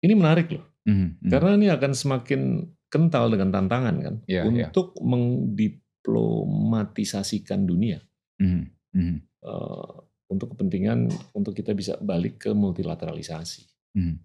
ini 0.00 0.16
menarik 0.16 0.48
loh. 0.48 0.64
Hmm. 0.88 1.20
Hmm. 1.20 1.28
Karena 1.28 1.60
ini 1.60 1.68
akan 1.68 1.92
semakin 1.92 2.64
kental 2.90 3.30
dengan 3.30 3.54
tantangan 3.54 4.02
kan 4.02 4.18
yeah, 4.26 4.42
iya. 4.50 4.66
untuk 4.66 4.98
yeah. 4.98 5.06
mendiplomatisasikan 5.06 7.62
dunia 7.62 8.02
mm 8.42 8.66
-hmm. 8.90 9.14
uh, 9.46 9.94
untuk 10.26 10.58
kepentingan 10.58 11.06
untuk 11.30 11.54
kita 11.54 11.70
bisa 11.70 11.94
balik 12.02 12.42
ke 12.42 12.50
multilateralisasi. 12.50 13.94
Mm. 13.94 14.18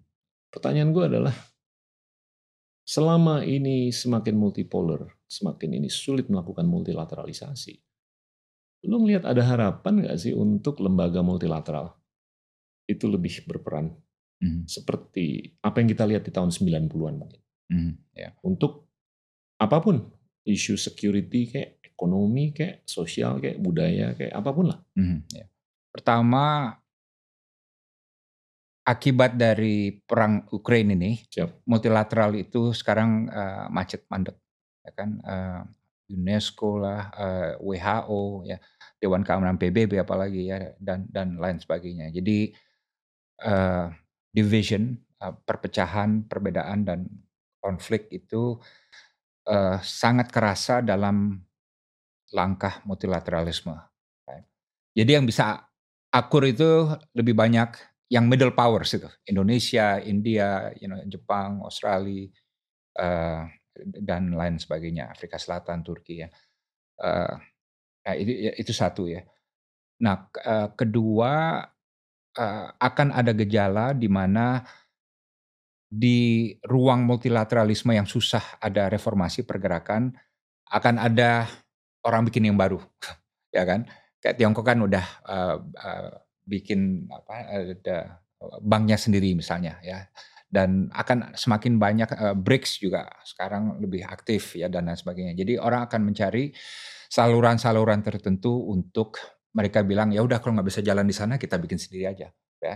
Pertanyaan 0.50 0.90
gue 0.94 1.04
adalah 1.06 1.34
selama 2.86 3.42
ini 3.42 3.90
semakin 3.90 4.38
multipolar, 4.38 5.10
semakin 5.26 5.82
ini 5.82 5.90
sulit 5.90 6.30
melakukan 6.30 6.70
multilateralisasi, 6.70 7.74
lu 8.84 9.02
ngelihat 9.02 9.24
ada 9.24 9.42
harapan 9.42 10.04
nggak 10.04 10.18
sih 10.20 10.36
untuk 10.36 10.84
lembaga 10.84 11.24
multilateral 11.24 11.96
itu 12.86 13.08
lebih 13.08 13.48
berperan 13.48 13.90
mm. 14.42 14.68
seperti 14.68 15.56
apa 15.64 15.80
yang 15.80 15.88
kita 15.90 16.04
lihat 16.06 16.22
di 16.22 16.32
tahun 16.34 16.52
90-an 16.52 17.14
mungkin? 17.16 17.40
Hmm, 17.66 17.92
ya. 18.14 18.30
Untuk 18.46 18.86
apa 19.58 19.82
pun 19.82 20.06
isu 20.46 20.78
security 20.78 21.50
kayak 21.50 21.82
ekonomi 21.82 22.54
kayak 22.54 22.86
sosial 22.86 23.42
kayak 23.42 23.58
budaya 23.58 24.14
kayak 24.14 24.34
apa 24.34 24.50
pun 24.54 24.66
lah. 24.70 24.78
Hmm, 24.94 25.26
ya. 25.34 25.46
Pertama 25.90 26.70
akibat 28.86 29.34
dari 29.34 29.90
perang 29.90 30.46
Ukraina 30.54 30.94
ini, 30.94 31.18
Siap. 31.26 31.66
multilateral 31.66 32.38
itu 32.38 32.70
sekarang 32.70 33.26
uh, 33.26 33.66
macet 33.66 34.06
mandek, 34.06 34.38
ya 34.86 34.92
kan? 34.94 35.10
Uh, 35.26 35.62
UNESCO 36.06 36.78
lah, 36.78 37.10
uh, 37.10 37.58
eh, 37.58 37.82
WHO 37.82 38.46
ya, 38.46 38.58
Dewan 38.96 39.26
Keamanan 39.26 39.58
PBB 39.58 39.98
apalagi 39.98 40.48
ya 40.50 40.70
dan 40.78 41.06
dan 41.10 41.36
lain 41.36 41.58
sebagainya. 41.58 42.14
Jadi 42.14 42.54
uh, 43.42 43.90
division, 44.30 44.94
uh, 45.22 45.34
perpecahan, 45.34 46.24
perbedaan 46.30 46.86
dan 46.86 47.00
konflik 47.58 48.06
itu 48.14 48.56
uh, 49.50 49.78
sangat 49.82 50.30
kerasa 50.30 50.78
dalam 50.84 51.42
langkah 52.30 52.82
multilateralisme. 52.86 53.74
Jadi 54.96 55.10
yang 55.12 55.28
bisa 55.28 55.60
akur 56.08 56.48
itu 56.48 56.88
lebih 57.12 57.36
banyak 57.36 57.76
yang 58.08 58.24
middle 58.24 58.56
powers 58.56 58.96
itu, 58.96 59.04
Indonesia, 59.28 60.00
India, 60.00 60.72
you 60.80 60.88
know, 60.88 60.96
Jepang, 61.04 61.60
Australia, 61.60 62.32
uh, 62.96 63.44
dan 63.84 64.32
lain 64.32 64.56
sebagainya, 64.56 65.12
Afrika 65.12 65.36
Selatan, 65.36 65.84
Turki 65.84 66.24
ya. 66.24 66.28
Uh, 66.96 67.36
itu 68.16 68.32
ya, 68.32 68.52
itu 68.56 68.72
satu 68.72 69.10
ya. 69.10 69.26
Nah 70.00 70.30
uh, 70.32 70.70
kedua 70.72 71.64
uh, 72.36 72.66
akan 72.78 73.08
ada 73.10 73.32
gejala 73.32 73.96
di 73.96 74.06
mana 74.06 74.62
di 75.86 76.52
ruang 76.66 77.06
multilateralisme 77.06 77.94
yang 77.94 78.04
susah 78.04 78.58
ada 78.58 78.90
reformasi 78.90 79.46
pergerakan 79.46 80.12
akan 80.66 80.98
ada 80.98 81.46
orang 82.02 82.26
bikin 82.26 82.50
yang 82.50 82.58
baru 82.58 82.82
ya 83.56 83.62
kan 83.62 83.86
kayak 84.18 84.36
Tiongkok 84.36 84.66
kan 84.66 84.82
udah 84.82 85.06
uh, 85.24 85.56
uh, 85.62 86.10
bikin 86.46 87.06
apa 87.10 87.34
ada 87.74 87.98
banknya 88.62 88.98
sendiri 88.98 89.34
misalnya 89.38 89.78
ya 89.82 90.06
dan 90.46 90.88
akan 90.94 91.34
semakin 91.34 91.76
banyak 91.76 92.08
uh, 92.14 92.34
BRICS 92.38 92.82
juga 92.82 93.10
sekarang 93.26 93.82
lebih 93.82 94.06
aktif 94.06 94.54
ya 94.54 94.70
dan 94.70 94.86
lain 94.86 94.98
sebagainya 94.98 95.34
jadi 95.34 95.58
orang 95.58 95.90
akan 95.90 96.00
mencari 96.06 96.54
saluran-saluran 97.10 98.02
tertentu 98.02 98.66
untuk 98.70 99.18
mereka 99.54 99.82
bilang 99.82 100.14
ya 100.14 100.22
udah 100.22 100.38
kalau 100.38 100.58
nggak 100.58 100.68
bisa 100.70 100.80
jalan 100.82 101.06
di 101.06 101.14
sana 101.16 101.34
kita 101.40 101.58
bikin 101.58 101.78
sendiri 101.80 102.06
aja 102.10 102.28
ya 102.62 102.74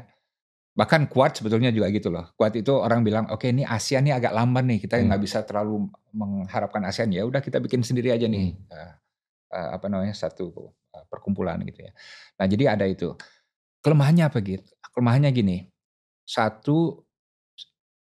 Bahkan 0.71 1.11
kuat 1.11 1.35
sebetulnya 1.35 1.75
juga 1.75 1.91
gitu 1.91 2.15
loh. 2.15 2.31
Kuat 2.39 2.55
itu 2.55 2.71
orang 2.71 3.03
bilang, 3.03 3.27
oke 3.27 3.43
okay, 3.43 3.51
ini 3.51 3.67
ASEAN 3.67 4.07
nih 4.07 4.15
agak 4.15 4.33
lamban 4.33 4.71
nih, 4.71 4.79
kita 4.79 5.03
nggak 5.03 5.19
hmm. 5.19 5.27
bisa 5.27 5.43
terlalu 5.43 5.91
mengharapkan 6.15 6.81
ASEAN 6.87 7.11
ya. 7.11 7.27
Udah 7.27 7.43
kita 7.43 7.59
bikin 7.59 7.83
sendiri 7.83 8.15
aja 8.15 8.31
nih, 8.31 8.55
hmm. 8.55 8.71
uh, 8.71 8.93
uh, 9.51 9.69
apa 9.77 9.87
namanya 9.91 10.15
satu 10.15 10.71
uh, 10.95 11.05
perkumpulan 11.11 11.59
gitu 11.67 11.85
ya. 11.85 11.93
Nah 12.39 12.47
jadi 12.47 12.65
ada 12.79 12.87
itu. 12.87 13.13
Kelemahannya 13.83 14.31
apa 14.31 14.39
gitu? 14.41 14.73
Kelemahannya 14.95 15.31
gini, 15.35 15.69
satu 16.23 17.03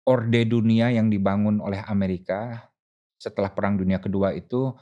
orde 0.04 0.44
dunia 0.44 0.92
yang 0.92 1.08
dibangun 1.08 1.60
oleh 1.64 1.80
Amerika 1.88 2.68
setelah 3.16 3.48
Perang 3.52 3.80
Dunia 3.80 3.98
Kedua 4.00 4.36
itu 4.36 4.72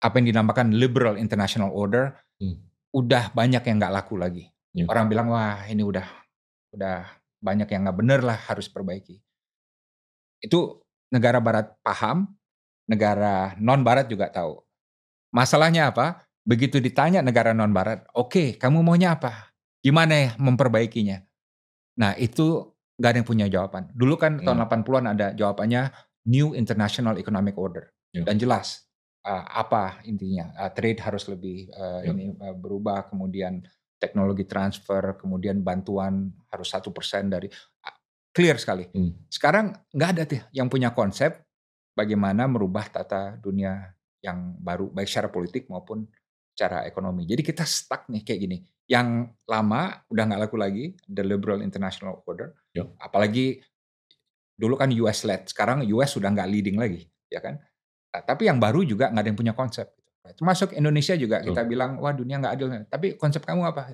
apa 0.00 0.20
yang 0.20 0.36
dinamakan 0.36 0.76
liberal 0.76 1.16
international 1.16 1.72
order, 1.72 2.12
hmm. 2.40 2.60
udah 2.92 3.32
banyak 3.32 3.60
yang 3.64 3.76
nggak 3.80 3.94
laku 3.94 4.20
lagi. 4.20 4.44
Yeah. 4.76 4.88
Orang 4.88 5.08
bilang 5.08 5.32
wah 5.32 5.64
ini 5.68 5.80
udah 5.80 6.04
udah 6.76 7.08
banyak 7.40 7.68
yang 7.68 7.88
nggak 7.88 7.98
bener 8.00 8.20
lah 8.20 8.36
harus 8.36 8.68
perbaiki. 8.68 9.20
Itu 10.40 10.84
negara 11.08 11.40
barat 11.40 11.72
paham, 11.80 12.28
negara 12.84 13.56
non 13.56 13.80
barat 13.80 14.08
juga 14.08 14.28
tahu. 14.28 14.60
Masalahnya 15.32 15.88
apa? 15.92 16.24
Begitu 16.44 16.76
ditanya 16.84 17.24
negara 17.24 17.56
non 17.56 17.72
barat, 17.72 18.04
oke 18.12 18.28
okay, 18.28 18.48
kamu 18.60 18.84
maunya 18.84 19.16
apa? 19.16 19.52
Gimana 19.80 20.12
ya 20.12 20.30
memperbaikinya? 20.36 21.24
Nah 21.96 22.12
itu 22.20 22.73
nggak 22.98 23.10
ada 23.10 23.18
yang 23.20 23.28
punya 23.28 23.46
jawaban. 23.50 23.90
Dulu 23.90 24.14
kan 24.14 24.38
hmm. 24.38 24.44
tahun 24.46 24.58
80-an 24.66 25.06
ada 25.14 25.26
jawabannya 25.34 25.82
New 26.30 26.54
International 26.54 27.18
Economic 27.18 27.58
Order. 27.58 27.90
Hmm. 28.14 28.24
Dan 28.24 28.38
jelas 28.38 28.86
uh, 29.26 29.44
apa 29.50 30.04
intinya. 30.06 30.54
Uh, 30.54 30.70
trade 30.70 31.00
harus 31.02 31.26
lebih 31.26 31.68
uh, 31.74 32.04
hmm. 32.04 32.10
ini 32.14 32.24
uh, 32.38 32.54
berubah, 32.54 33.10
kemudian 33.10 33.64
teknologi 33.98 34.44
transfer, 34.44 35.16
kemudian 35.16 35.64
bantuan 35.64 36.30
harus 36.52 36.68
satu 36.68 36.92
persen 36.92 37.32
dari 37.32 37.48
clear 38.34 38.58
sekali. 38.58 38.84
Hmm. 38.90 39.26
Sekarang 39.30 39.74
nggak 39.90 40.10
ada 40.14 40.22
tuh 40.26 40.42
yang 40.54 40.68
punya 40.70 40.92
konsep 40.92 41.42
bagaimana 41.94 42.50
merubah 42.50 42.90
tata 42.90 43.38
dunia 43.38 43.94
yang 44.20 44.58
baru 44.58 44.90
baik 44.90 45.08
secara 45.08 45.28
politik 45.30 45.70
maupun 45.70 46.04
secara 46.54 46.86
ekonomi. 46.86 47.26
Jadi 47.26 47.42
kita 47.42 47.66
stuck 47.66 48.06
nih 48.06 48.22
kayak 48.22 48.40
gini. 48.46 48.58
Yang 48.86 49.34
lama 49.50 50.06
udah 50.06 50.22
nggak 50.30 50.40
laku 50.46 50.56
lagi, 50.56 50.94
the 51.10 51.26
liberal 51.26 51.58
international 51.58 52.22
order. 52.30 52.54
Yep. 52.78 52.94
Apalagi 53.02 53.58
dulu 54.54 54.78
kan 54.78 54.94
US 55.02 55.26
led, 55.26 55.50
sekarang 55.50 55.82
US 55.98 56.14
sudah 56.14 56.30
nggak 56.30 56.46
leading 56.46 56.78
lagi, 56.78 57.02
ya 57.26 57.42
kan? 57.42 57.58
Nah, 58.14 58.22
tapi 58.22 58.46
yang 58.46 58.62
baru 58.62 58.86
juga 58.86 59.10
nggak 59.10 59.22
ada 59.26 59.28
yang 59.34 59.40
punya 59.42 59.54
konsep. 59.58 59.90
Termasuk 60.24 60.72
Indonesia 60.78 61.18
juga 61.18 61.42
kita 61.42 61.66
bilang 61.66 61.98
wah 61.98 62.14
dunia 62.14 62.38
nggak 62.38 62.54
adil. 62.54 62.68
Tapi 62.86 63.06
konsep 63.18 63.42
kamu 63.42 63.66
apa? 63.66 63.92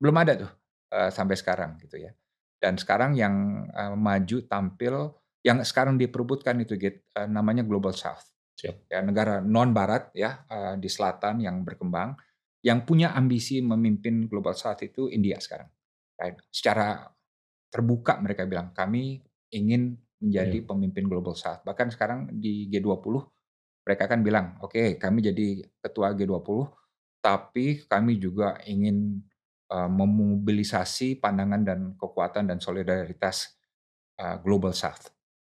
Belum 0.00 0.16
ada 0.16 0.32
tuh 0.34 0.50
uh, 0.96 1.12
sampai 1.12 1.36
sekarang 1.36 1.76
gitu 1.84 2.00
ya. 2.00 2.10
Dan 2.58 2.80
sekarang 2.80 3.14
yang 3.14 3.68
uh, 3.70 3.94
maju 3.94 4.42
tampil 4.48 5.14
yang 5.46 5.62
sekarang 5.62 5.94
diperbutkan 5.94 6.58
itu 6.58 6.74
gitu, 6.74 6.98
uh, 7.14 7.28
namanya 7.30 7.62
Global 7.62 7.94
South. 7.94 8.26
Siap. 8.58 8.90
Ya 8.90 8.98
negara 9.06 9.38
non 9.38 9.70
Barat 9.70 10.10
ya 10.12 10.42
uh, 10.50 10.74
di 10.74 10.90
selatan 10.90 11.38
yang 11.46 11.62
berkembang 11.62 12.18
yang 12.66 12.82
punya 12.82 13.14
ambisi 13.14 13.62
memimpin 13.62 14.26
Global 14.26 14.58
South 14.58 14.82
itu 14.82 15.06
India 15.06 15.38
sekarang. 15.38 15.70
Right? 16.18 16.34
Secara 16.50 17.06
terbuka 17.70 18.18
mereka 18.18 18.48
bilang 18.48 18.74
kami 18.74 19.22
ingin 19.54 19.96
menjadi 20.18 20.58
yeah. 20.60 20.66
pemimpin 20.66 21.06
global 21.06 21.34
south. 21.38 21.62
Bahkan 21.62 21.94
sekarang 21.94 22.20
di 22.34 22.66
G20 22.68 23.22
mereka 23.86 24.04
kan 24.04 24.20
bilang, 24.20 24.60
oke 24.60 24.76
okay, 24.76 24.88
kami 25.00 25.24
jadi 25.24 25.64
ketua 25.80 26.12
G20, 26.12 26.68
tapi 27.24 27.88
kami 27.88 28.20
juga 28.20 28.60
ingin 28.68 29.24
uh, 29.72 29.88
memobilisasi 29.88 31.16
pandangan 31.16 31.62
dan 31.64 31.80
kekuatan 31.96 32.52
dan 32.52 32.60
solidaritas 32.60 33.56
uh, 34.20 34.36
global 34.44 34.76
south, 34.76 35.08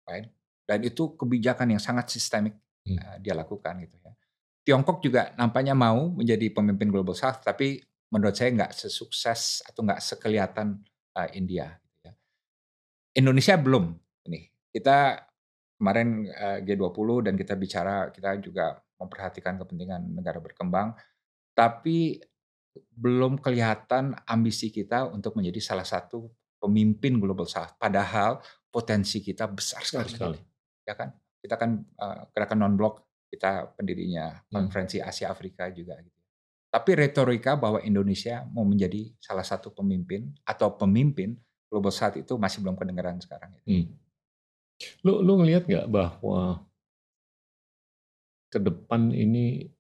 right? 0.07 0.31
Dan 0.63 0.87
itu 0.87 1.19
kebijakan 1.19 1.75
yang 1.75 1.83
sangat 1.83 2.15
sistemik 2.15 2.55
uh, 2.99 3.17
dia 3.23 3.35
lakukan 3.37 3.79
gitu 3.85 3.97
ya. 4.01 4.13
Tiongkok 4.61 5.01
juga 5.01 5.33
nampaknya 5.37 5.73
mau 5.73 6.13
menjadi 6.13 6.53
pemimpin 6.53 6.93
global 6.93 7.17
south, 7.17 7.41
tapi 7.43 7.81
menurut 8.11 8.35
saya 8.35 8.51
nggak 8.53 8.73
sesukses 8.75 9.65
atau 9.67 9.87
nggak 9.87 10.01
sekelihatan 10.03 10.83
uh, 11.17 11.29
India. 11.33 11.79
Gitu 11.79 11.99
ya. 12.07 12.13
Indonesia 13.19 13.55
belum. 13.57 13.85
Ini 14.29 14.41
kita 14.75 15.27
kemarin 15.81 16.29
uh, 16.29 16.59
G20 16.61 17.09
dan 17.31 17.35
kita 17.41 17.55
bicara, 17.57 18.13
kita 18.13 18.37
juga 18.43 18.77
memperhatikan 19.01 19.57
kepentingan 19.57 20.13
negara 20.13 20.37
berkembang, 20.37 20.93
tapi 21.57 22.21
belum 22.77 23.41
kelihatan 23.41 24.13
ambisi 24.29 24.69
kita 24.69 25.09
untuk 25.09 25.35
menjadi 25.41 25.59
salah 25.59 25.89
satu 25.89 26.29
pemimpin 26.61 27.17
global 27.17 27.49
south. 27.49 27.75
Padahal 27.81 28.39
potensi 28.69 29.25
kita 29.25 29.49
besar 29.49 29.83
sekali. 29.83 30.13
sekali. 30.13 30.39
Ya 30.85 30.95
kan? 30.95 31.17
Kita 31.41 31.57
kan 31.57 31.81
uh, 31.81 32.29
gerakan 32.37 32.59
non 32.61 32.77
blok 32.77 33.09
kita 33.33 33.73
pendirinya 33.75 34.37
hmm. 34.37 34.53
konferensi 34.53 35.01
Asia 35.01 35.33
Afrika 35.33 35.67
juga 35.73 35.97
gitu. 36.01 36.21
Tapi 36.71 36.91
retorika 36.95 37.59
bahwa 37.59 37.83
Indonesia 37.83 38.47
mau 38.55 38.63
menjadi 38.63 39.11
salah 39.19 39.43
satu 39.43 39.75
pemimpin 39.75 40.31
atau 40.47 40.71
pemimpin 40.79 41.35
global 41.67 41.91
south 41.91 42.15
itu 42.19 42.39
masih 42.39 42.63
belum 42.63 42.79
kedengaran 42.79 43.19
sekarang. 43.19 43.51
Hmm. 43.67 43.91
Lu 45.03 45.19
lu 45.23 45.43
ngelihat 45.43 45.67
nggak 45.67 45.87
bahwa 45.91 46.63
ke 48.51 48.59
depan 48.59 49.15
ini 49.15 49.71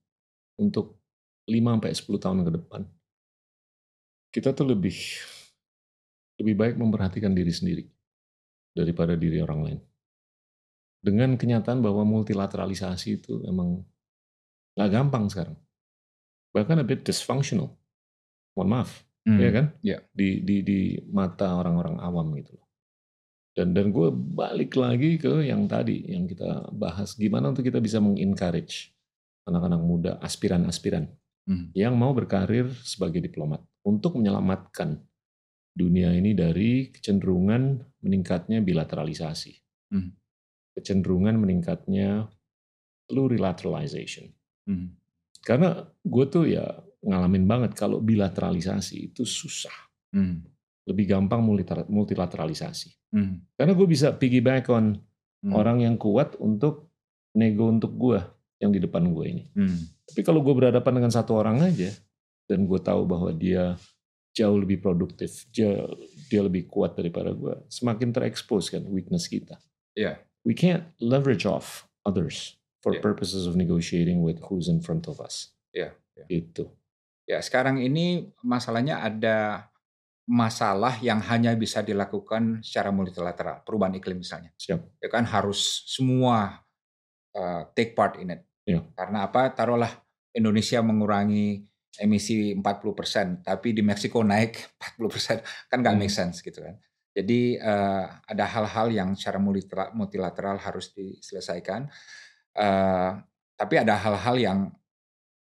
untuk 0.58 0.98
5 1.50 1.58
sampai 1.58 1.90
10 1.90 2.22
tahun 2.22 2.40
ke 2.46 2.52
depan 2.62 2.82
kita 4.30 4.54
tuh 4.54 4.70
lebih 4.70 4.94
lebih 6.38 6.54
baik 6.54 6.74
memperhatikan 6.78 7.34
diri 7.34 7.50
sendiri 7.50 7.84
daripada 8.70 9.18
diri 9.18 9.42
orang 9.42 9.60
lain. 9.66 9.80
Dengan 11.00 11.36
kenyataan 11.40 11.80
bahwa 11.80 12.04
multilateralisasi 12.04 13.24
itu 13.24 13.40
emang 13.48 13.80
nggak 14.76 14.90
gampang 14.92 15.32
sekarang. 15.32 15.56
Bahkan 16.52 16.82
a 16.82 16.84
bit 16.84 17.08
dysfunctional. 17.08 17.72
Mohon 18.52 18.68
maaf, 18.68 18.90
hmm. 19.24 19.38
ya 19.40 19.50
kan? 19.50 19.66
Yeah. 19.80 20.00
Di 20.12 20.44
di 20.44 20.60
di 20.60 20.80
mata 21.08 21.56
orang-orang 21.56 21.96
awam 22.02 22.36
gitu 22.36 22.60
loh. 22.60 22.68
Dan 23.56 23.72
dan 23.74 23.90
gue 23.90 24.12
balik 24.12 24.76
lagi 24.78 25.16
ke 25.18 25.42
yang 25.48 25.66
tadi 25.66 26.06
yang 26.06 26.28
kita 26.28 26.70
bahas 26.70 27.18
gimana 27.18 27.50
untuk 27.50 27.66
kita 27.66 27.82
bisa 27.82 27.98
mengencourage 27.98 28.94
anak-anak 29.48 29.82
muda, 29.82 30.12
aspiran-aspiran 30.22 31.10
hmm. 31.48 31.74
yang 31.74 31.96
mau 31.98 32.14
berkarir 32.14 32.70
sebagai 32.84 33.18
diplomat 33.18 33.64
untuk 33.82 34.20
menyelamatkan 34.20 35.00
dunia 35.74 36.12
ini 36.14 36.36
dari 36.36 36.90
kecenderungan 36.92 37.80
meningkatnya 38.04 38.60
bilateralisasi, 38.60 39.52
hmm. 39.94 40.08
Kecenderungan 40.76 41.36
meningkatnya 41.38 42.30
plurilateralization. 43.10 44.30
Hmm. 44.66 44.94
Karena 45.40 45.82
gue 46.04 46.24
tuh 46.28 46.44
ya 46.46 46.64
ngalamin 47.00 47.48
banget 47.48 47.72
kalau 47.74 47.98
bilateralisasi 47.98 49.12
itu 49.12 49.24
susah. 49.24 49.74
Hmm 50.14 50.50
lebih 50.90 51.06
gampang 51.06 51.38
multilateralisasi. 51.86 53.14
Hmm. 53.14 53.46
Karena 53.54 53.72
gue 53.78 53.86
bisa 53.86 54.10
piggyback 54.10 54.66
on 54.74 54.98
hmm. 55.46 55.54
orang 55.54 55.86
yang 55.86 55.94
kuat 55.94 56.34
untuk 56.42 56.90
nego 57.38 57.70
untuk 57.70 57.94
gue 57.94 58.18
yang 58.58 58.74
di 58.74 58.82
depan 58.82 59.06
gue 59.14 59.24
ini. 59.30 59.44
Hmm. 59.54 59.78
Tapi 60.10 60.26
kalau 60.26 60.42
gue 60.42 60.50
berhadapan 60.50 60.98
dengan 60.98 61.12
satu 61.14 61.38
orang 61.38 61.62
aja 61.62 61.94
dan 62.50 62.66
gue 62.66 62.80
tahu 62.82 63.06
bahwa 63.06 63.30
dia 63.30 63.78
jauh 64.34 64.58
lebih 64.58 64.82
produktif, 64.82 65.46
dia, 65.54 65.86
dia 66.26 66.42
lebih 66.42 66.66
kuat 66.66 66.98
daripada 66.98 67.34
gue, 67.34 67.54
semakin 67.70 68.10
terekspos 68.14 68.70
kan 68.70 68.82
weakness 68.90 69.30
kita. 69.30 69.58
Yeah. 69.94 70.22
We 70.44 70.56
can't 70.56 70.88
leverage 71.00 71.44
off 71.44 71.88
others 72.04 72.56
for 72.80 72.96
yeah. 72.96 73.04
purposes 73.04 73.44
of 73.44 73.56
negotiating 73.56 74.24
with 74.24 74.40
who's 74.48 74.68
in 74.68 74.80
front 74.80 75.06
of 75.06 75.20
us. 75.20 75.52
Yeah. 75.76 75.92
yeah. 76.16 76.26
Itu. 76.28 76.72
Ya 77.28 77.38
sekarang 77.44 77.78
ini 77.78 78.32
masalahnya 78.42 79.04
ada 79.04 79.70
masalah 80.30 80.96
yang 81.02 81.18
hanya 81.26 81.54
bisa 81.58 81.82
dilakukan 81.82 82.62
secara 82.62 82.94
multilateral, 82.94 83.66
perubahan 83.66 83.98
iklim 83.98 84.22
misalnya. 84.22 84.54
Siap. 84.54 85.02
Ya 85.02 85.08
kan 85.10 85.26
harus 85.26 85.84
semua 85.90 86.62
uh, 87.34 87.62
take 87.74 87.98
part 87.98 88.16
in 88.22 88.38
it. 88.38 88.42
Ya. 88.62 88.86
Karena 88.94 89.26
apa? 89.26 89.50
Taruhlah 89.50 89.90
Indonesia 90.30 90.78
mengurangi 90.80 91.66
emisi 91.98 92.54
40%, 92.54 93.42
tapi 93.42 93.74
di 93.74 93.82
Meksiko 93.82 94.22
naik 94.22 94.78
40%, 94.98 95.42
kan 95.66 95.82
nggak 95.82 95.94
hmm. 95.98 96.02
make 96.06 96.14
sense 96.14 96.38
gitu 96.40 96.62
kan. 96.62 96.78
Jadi 97.20 97.60
uh, 97.60 98.04
ada 98.24 98.44
hal-hal 98.48 98.88
yang 98.88 99.08
secara 99.12 99.36
multilateral 99.92 100.56
harus 100.56 100.88
diselesaikan, 100.96 101.84
uh, 102.56 103.12
tapi 103.60 103.74
ada 103.76 104.00
hal-hal 104.00 104.36
yang 104.40 104.58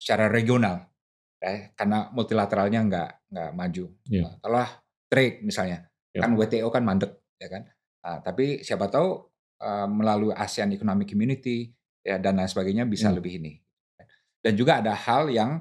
secara 0.01 0.25
regional 0.33 0.89
ya, 1.37 1.69
karena 1.77 2.09
multilateralnya 2.09 2.79
nggak 2.89 3.09
nggak 3.29 3.51
maju. 3.53 3.85
Yeah. 4.09 4.33
Kalau 4.41 4.65
trade 5.05 5.45
misalnya, 5.45 5.85
yeah. 6.09 6.25
kan 6.25 6.33
WTO 6.33 6.67
kan 6.73 6.81
mandek, 6.81 7.21
ya 7.37 7.47
kan. 7.53 7.63
Nah, 8.01 8.17
tapi 8.25 8.65
siapa 8.65 8.89
tahu 8.89 9.29
uh, 9.61 9.87
melalui 9.87 10.33
ASEAN 10.33 10.73
Economic 10.73 11.13
Community 11.13 11.69
ya 12.01 12.17
dan 12.17 12.41
lain 12.41 12.49
sebagainya 12.49 12.89
bisa 12.89 13.13
hmm. 13.13 13.15
lebih 13.21 13.33
ini. 13.43 13.53
Dan 14.39 14.55
juga 14.55 14.79
ada 14.79 14.95
hal 14.95 15.27
yang 15.29 15.59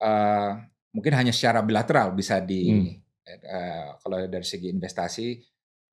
uh, 0.00 0.50
mungkin 0.94 1.12
hanya 1.18 1.34
secara 1.34 1.60
bilateral 1.60 2.14
bisa 2.14 2.38
di 2.38 2.70
hmm. 2.70 3.03
Uh, 3.26 3.96
kalau 4.00 4.16
dari 4.28 4.46
segi 4.46 4.68
investasi 4.70 5.26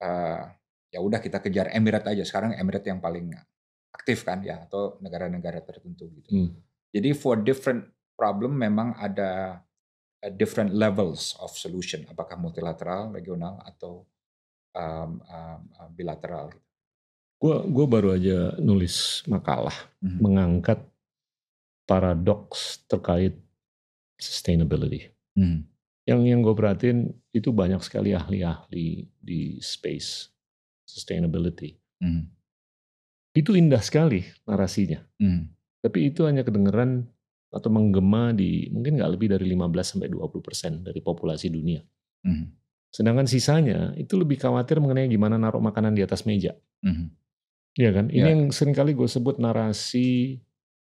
uh, 0.03 0.43
ya 0.91 0.99
udah 0.99 1.23
kita 1.23 1.39
kejar 1.39 1.71
Emirat 1.71 2.07
aja 2.11 2.23
sekarang 2.27 2.55
Emirat 2.59 2.84
yang 2.84 2.99
paling 2.99 3.32
aktif 3.91 4.23
kan 4.27 4.43
ya 4.43 4.63
atau 4.67 4.99
negara-negara 5.03 5.63
tertentu 5.63 6.11
gitu. 6.11 6.29
Hmm. 6.32 6.49
Jadi 6.91 7.15
for 7.15 7.39
different 7.39 7.88
problem 8.19 8.59
memang 8.59 8.95
ada 8.99 9.63
uh, 10.21 10.32
different 10.36 10.75
levels 10.75 11.39
of 11.39 11.55
solution, 11.55 12.03
apakah 12.11 12.36
multilateral, 12.36 13.09
regional, 13.15 13.57
atau 13.63 14.03
um, 14.75 15.19
um, 15.23 15.59
bilateral. 15.95 16.51
Gue 17.41 17.57
gue 17.65 17.86
baru 17.89 18.13
aja 18.13 18.53
nulis 18.61 19.25
makalah 19.25 19.73
mm-hmm. 20.03 20.19
mengangkat 20.21 20.79
paradoks 21.89 22.86
terkait 22.86 23.34
sustainability. 24.21 25.09
Mm. 25.34 25.65
Yang 26.12 26.22
yang 26.28 26.39
gue 26.43 26.55
perhatiin 26.55 26.99
itu 27.32 27.49
banyak 27.55 27.82
sekali 27.82 28.12
ahli-ahli 28.12 29.07
di 29.16 29.57
space 29.64 30.28
sustainability. 30.84 31.80
Mm. 32.03 32.28
Itu 33.32 33.55
indah 33.55 33.80
sekali 33.80 34.28
narasinya. 34.43 34.99
Mm. 35.20 35.47
Tapi 35.82 36.12
itu 36.12 36.28
hanya 36.28 36.43
kedengeran 36.43 37.07
atau 37.51 37.68
menggema 37.72 38.32
di 38.32 38.72
mungkin 38.72 38.95
nggak 38.95 39.12
lebih 39.12 39.28
dari 39.36 39.45
15 39.51 39.91
sampai 39.95 40.07
20 40.07 40.39
persen 40.43 40.72
dari 40.84 40.99
populasi 41.03 41.47
dunia. 41.51 41.84
Mm. 42.28 42.45
Sedangkan 42.91 43.28
sisanya 43.28 43.95
itu 43.95 44.20
lebih 44.20 44.39
khawatir 44.39 44.84
mengenai 44.84 45.07
gimana 45.07 45.39
naruh 45.39 45.64
makanan 45.64 45.95
di 45.95 46.03
atas 46.03 46.28
meja. 46.28 46.55
Mm. 46.84 47.07
Iya 47.80 47.91
kan? 47.95 48.05
Ini 48.12 48.20
yeah. 48.20 48.32
yang 48.36 48.51
sering 48.51 48.76
kali 48.76 48.91
gue 48.91 49.07
sebut 49.07 49.39
narasi 49.39 50.39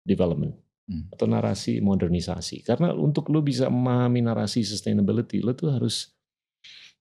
development 0.06 0.65
mm. 0.90 1.16
atau 1.18 1.26
narasi 1.30 1.82
modernisasi. 1.82 2.66
Karena 2.66 2.94
untuk 2.94 3.30
lo 3.34 3.42
bisa 3.42 3.70
memahami 3.70 4.26
narasi 4.26 4.66
sustainability, 4.66 5.42
lo 5.42 5.54
tuh 5.54 5.74
harus 5.74 6.14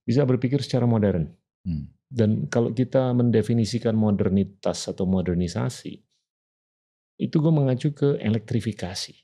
bisa 0.05 0.21
berpikir 0.25 0.61
secara 0.61 0.85
modern. 0.85 1.29
Mm. 1.65 1.85
Dan 2.05 2.29
kalau 2.47 2.71
kita 2.71 3.11
mendefinisikan 3.17 3.97
modernitas 3.97 4.85
atau 4.87 5.09
modernisasi, 5.09 6.05
itu 7.15 7.35
gue 7.39 7.53
mengacu 7.53 7.95
ke 7.95 8.19
elektrifikasi. 8.19 9.15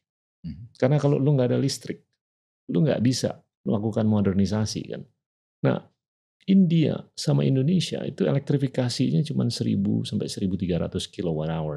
Mhm. 0.47 0.76
Karena 0.80 0.97
kalau 0.97 1.20
lu 1.20 1.36
nggak 1.36 1.53
ada 1.53 1.59
listrik, 1.59 2.07
lu 2.72 2.82
nggak 2.82 3.03
bisa 3.03 3.38
melakukan 3.68 4.07
modernisasi 4.07 4.82
kan. 4.89 5.01
Nah, 5.62 5.78
India 6.49 6.97
sama 7.14 7.45
Indonesia 7.45 8.01
itu 8.01 8.26
elektrifikasinya 8.26 9.22
cuma 9.22 9.45
1000 9.45 10.01
sampai 10.01 10.26
1300 10.26 11.05
kWh. 11.14 11.70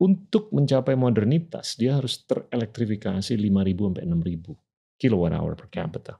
Untuk 0.00 0.48
mencapai 0.56 0.96
modernitas, 0.96 1.76
dia 1.76 2.00
harus 2.00 2.24
terelektrifikasi 2.24 3.36
5000 3.36 3.44
sampai 3.44 4.04
6000 4.08 4.56
kWh 4.96 5.52
per 5.60 5.68
capita. 5.68 6.14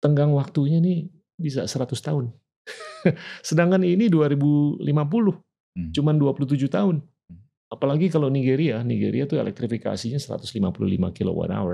Tenggang 0.00 0.32
waktunya 0.32 0.80
nih 0.80 1.04
bisa 1.36 1.68
100 1.68 1.92
tahun. 2.00 2.32
Sedangkan 3.48 3.84
ini 3.84 4.08
2050, 4.08 4.88
hmm. 4.88 5.92
cuman 5.92 6.14
27 6.16 6.64
tahun. 6.72 7.04
Apalagi 7.68 8.08
kalau 8.08 8.32
Nigeria, 8.32 8.80
Nigeria 8.80 9.28
itu 9.28 9.36
elektrifikasinya 9.36 10.16
155 10.16 10.48
kWh. 11.12 11.72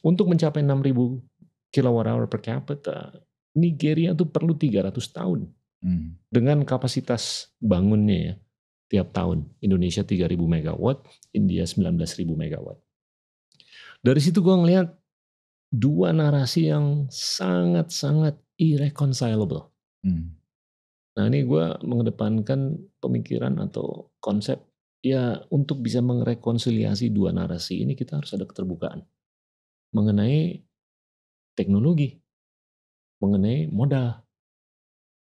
Untuk 0.00 0.32
mencapai 0.32 0.64
6000 0.64 1.76
kWh 1.76 2.24
per 2.24 2.40
capita, 2.40 3.12
Nigeria 3.52 4.16
tuh 4.16 4.32
perlu 4.32 4.56
300 4.56 4.96
tahun. 5.12 5.44
Hmm. 5.80 6.16
Dengan 6.28 6.64
kapasitas 6.64 7.52
bangunnya 7.60 8.18
ya, 8.20 8.34
tiap 8.90 9.14
tahun. 9.14 9.46
Indonesia 9.62 10.02
3000 10.02 10.34
megawatt, 10.34 11.06
India 11.30 11.62
19.000 11.62 12.26
megawatt. 12.34 12.82
Dari 14.02 14.20
situ 14.20 14.42
gue 14.42 14.56
ngeliat 14.56 14.90
dua 15.70 16.10
narasi 16.10 16.66
yang 16.66 17.06
sangat-sangat 17.08 18.34
irreconcilable. 18.58 19.70
Hmm. 20.02 20.34
Nah 21.14 21.24
ini 21.30 21.46
gue 21.46 21.64
mengedepankan 21.86 22.90
pemikiran 22.98 23.62
atau 23.62 24.10
konsep 24.18 24.58
ya 25.00 25.38
untuk 25.48 25.80
bisa 25.80 26.02
merekonsiliasi 26.04 27.14
dua 27.14 27.32
narasi 27.32 27.86
ini 27.86 27.96
kita 27.96 28.20
harus 28.20 28.34
ada 28.36 28.44
keterbukaan 28.44 29.00
mengenai 29.94 30.60
teknologi, 31.54 32.18
mengenai 33.22 33.68
modal. 33.70 34.22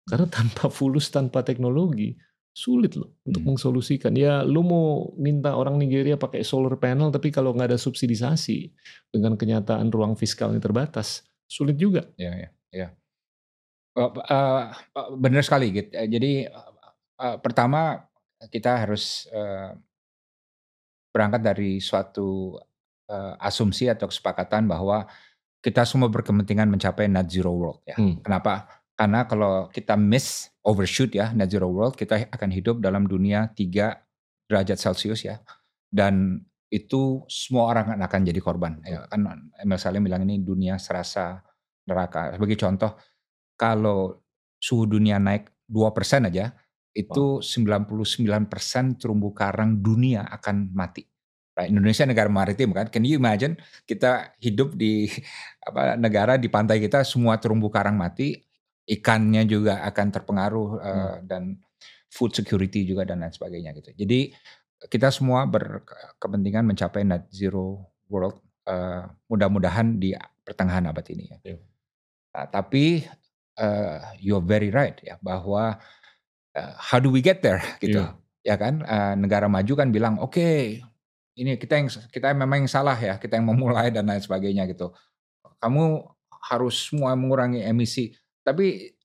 Karena 0.05 0.25
tanpa 0.25 0.73
fulus, 0.73 1.09
tanpa 1.13 1.45
teknologi, 1.45 2.17
sulit 2.59 2.99
loh 2.99 3.15
untuk 3.23 3.39
hmm. 3.39 3.55
mensolusikan. 3.55 4.11
Ya 4.19 4.43
lu 4.43 4.59
mau 4.67 5.15
minta 5.15 5.55
orang 5.55 5.79
Nigeria 5.79 6.19
pakai 6.19 6.43
solar 6.43 6.75
panel, 6.75 7.07
tapi 7.07 7.31
kalau 7.31 7.55
nggak 7.55 7.71
ada 7.71 7.79
subsidisasi 7.79 8.75
dengan 9.15 9.39
kenyataan 9.39 9.87
ruang 9.87 10.19
fiskalnya 10.19 10.59
terbatas, 10.59 11.23
sulit 11.47 11.79
juga. 11.79 12.11
Ya, 12.19 12.35
ya, 12.35 12.49
ya. 12.75 12.87
Uh, 13.95 14.11
uh, 14.11 14.63
benar 15.15 15.47
sekali 15.47 15.71
gitu. 15.71 15.87
Jadi 15.95 16.51
uh, 17.15 17.37
pertama 17.39 18.03
kita 18.51 18.83
harus 18.83 19.27
uh, 19.31 19.75
berangkat 21.15 21.41
dari 21.41 21.71
suatu 21.79 22.59
uh, 23.07 23.33
asumsi 23.39 23.87
atau 23.87 24.11
kesepakatan 24.11 24.67
bahwa 24.67 25.07
kita 25.59 25.83
semua 25.83 26.07
berkepentingan 26.07 26.71
mencapai 26.71 27.07
net 27.11 27.27
zero 27.27 27.51
world 27.51 27.83
ya. 27.83 27.95
Hmm. 27.99 28.19
Kenapa? 28.23 28.67
Karena 28.95 29.23
kalau 29.27 29.71
kita 29.71 29.95
miss 29.95 30.51
overshoot 30.69 31.09
ya 31.17 31.33
net 31.33 31.49
zero 31.49 31.65
world, 31.73 31.97
kita 31.97 32.29
akan 32.29 32.49
hidup 32.53 32.77
dalam 32.77 33.09
dunia 33.09 33.49
3 33.57 34.45
derajat 34.45 34.77
Celcius 34.77 35.25
ya. 35.25 35.41
Dan 35.89 36.45
itu 36.69 37.25
semua 37.25 37.73
orang 37.73 37.97
akan 37.97 38.21
jadi 38.21 38.37
korban. 38.37 38.77
Ya, 38.85 39.09
kan 39.09 39.25
Emil 39.57 39.81
Salim 39.81 40.05
bilang 40.05 40.21
ini 40.29 40.37
dunia 40.45 40.77
serasa 40.77 41.41
neraka. 41.89 42.37
Sebagai 42.37 42.57
contoh, 42.61 42.93
kalau 43.57 44.21
suhu 44.61 44.85
dunia 44.85 45.17
naik 45.17 45.49
2% 45.65 46.29
aja, 46.29 46.53
itu 46.93 47.41
wow. 47.41 48.45
99% 48.49 49.01
terumbu 49.01 49.33
karang 49.33 49.81
dunia 49.81 50.29
akan 50.29 50.69
mati. 50.73 51.09
Indonesia 51.59 52.07
negara 52.07 52.31
maritim 52.31 52.71
kan, 52.71 52.87
can 52.87 53.03
you 53.03 53.19
imagine 53.19 53.59
kita 53.83 54.31
hidup 54.39 54.79
di 54.79 55.11
apa 55.67 55.99
negara 55.99 56.39
di 56.39 56.47
pantai 56.47 56.79
kita 56.79 57.03
semua 57.03 57.35
terumbu 57.35 57.67
karang 57.67 57.99
mati, 57.99 58.39
ikannya 58.89 59.45
juga 59.45 59.85
akan 59.85 60.07
terpengaruh 60.09 60.69
uh, 60.81 60.89
hmm. 60.89 61.17
dan 61.29 61.43
food 62.09 62.33
security 62.33 62.89
juga 62.89 63.05
dan 63.05 63.21
lain 63.21 63.29
sebagainya 63.29 63.77
gitu. 63.77 63.93
Jadi 63.93 64.33
kita 64.89 65.13
semua 65.13 65.45
berkepentingan 65.45 66.65
mencapai 66.65 67.05
net 67.05 67.29
zero 67.29 67.85
world 68.09 68.41
uh, 68.65 69.05
mudah-mudahan 69.29 70.01
di 70.01 70.17
pertengahan 70.41 70.89
abad 70.89 71.05
ini 71.13 71.29
ya. 71.29 71.37
Yeah. 71.45 71.61
Nah, 72.33 72.45
tapi 72.49 73.05
uh, 73.61 74.01
you're 74.17 74.41
very 74.41 74.73
right 74.73 74.97
ya 75.05 75.21
bahwa 75.21 75.77
uh, 76.57 76.73
how 76.81 76.97
do 76.97 77.13
we 77.13 77.21
get 77.21 77.45
there 77.45 77.61
gitu. 77.83 78.01
Yeah. 78.01 78.17
Ya 78.41 78.55
kan 78.57 78.81
uh, 78.81 79.13
negara 79.13 79.45
maju 79.45 79.73
kan 79.77 79.93
bilang 79.93 80.17
oke 80.17 80.33
okay, 80.33 80.81
ini 81.37 81.59
kita 81.59 81.77
yang 81.77 81.87
kita 82.09 82.33
memang 82.33 82.65
yang 82.65 82.71
salah 82.71 82.97
ya, 82.97 83.21
kita 83.21 83.37
yang 83.37 83.45
memulai 83.45 83.93
dan 83.93 84.09
lain 84.09 84.23
sebagainya 84.23 84.65
gitu. 84.67 84.95
Kamu 85.59 86.07
harus 86.51 86.91
semua 86.91 87.13
mengurangi 87.19 87.63
emisi, 87.63 88.15
tapi 88.43 88.95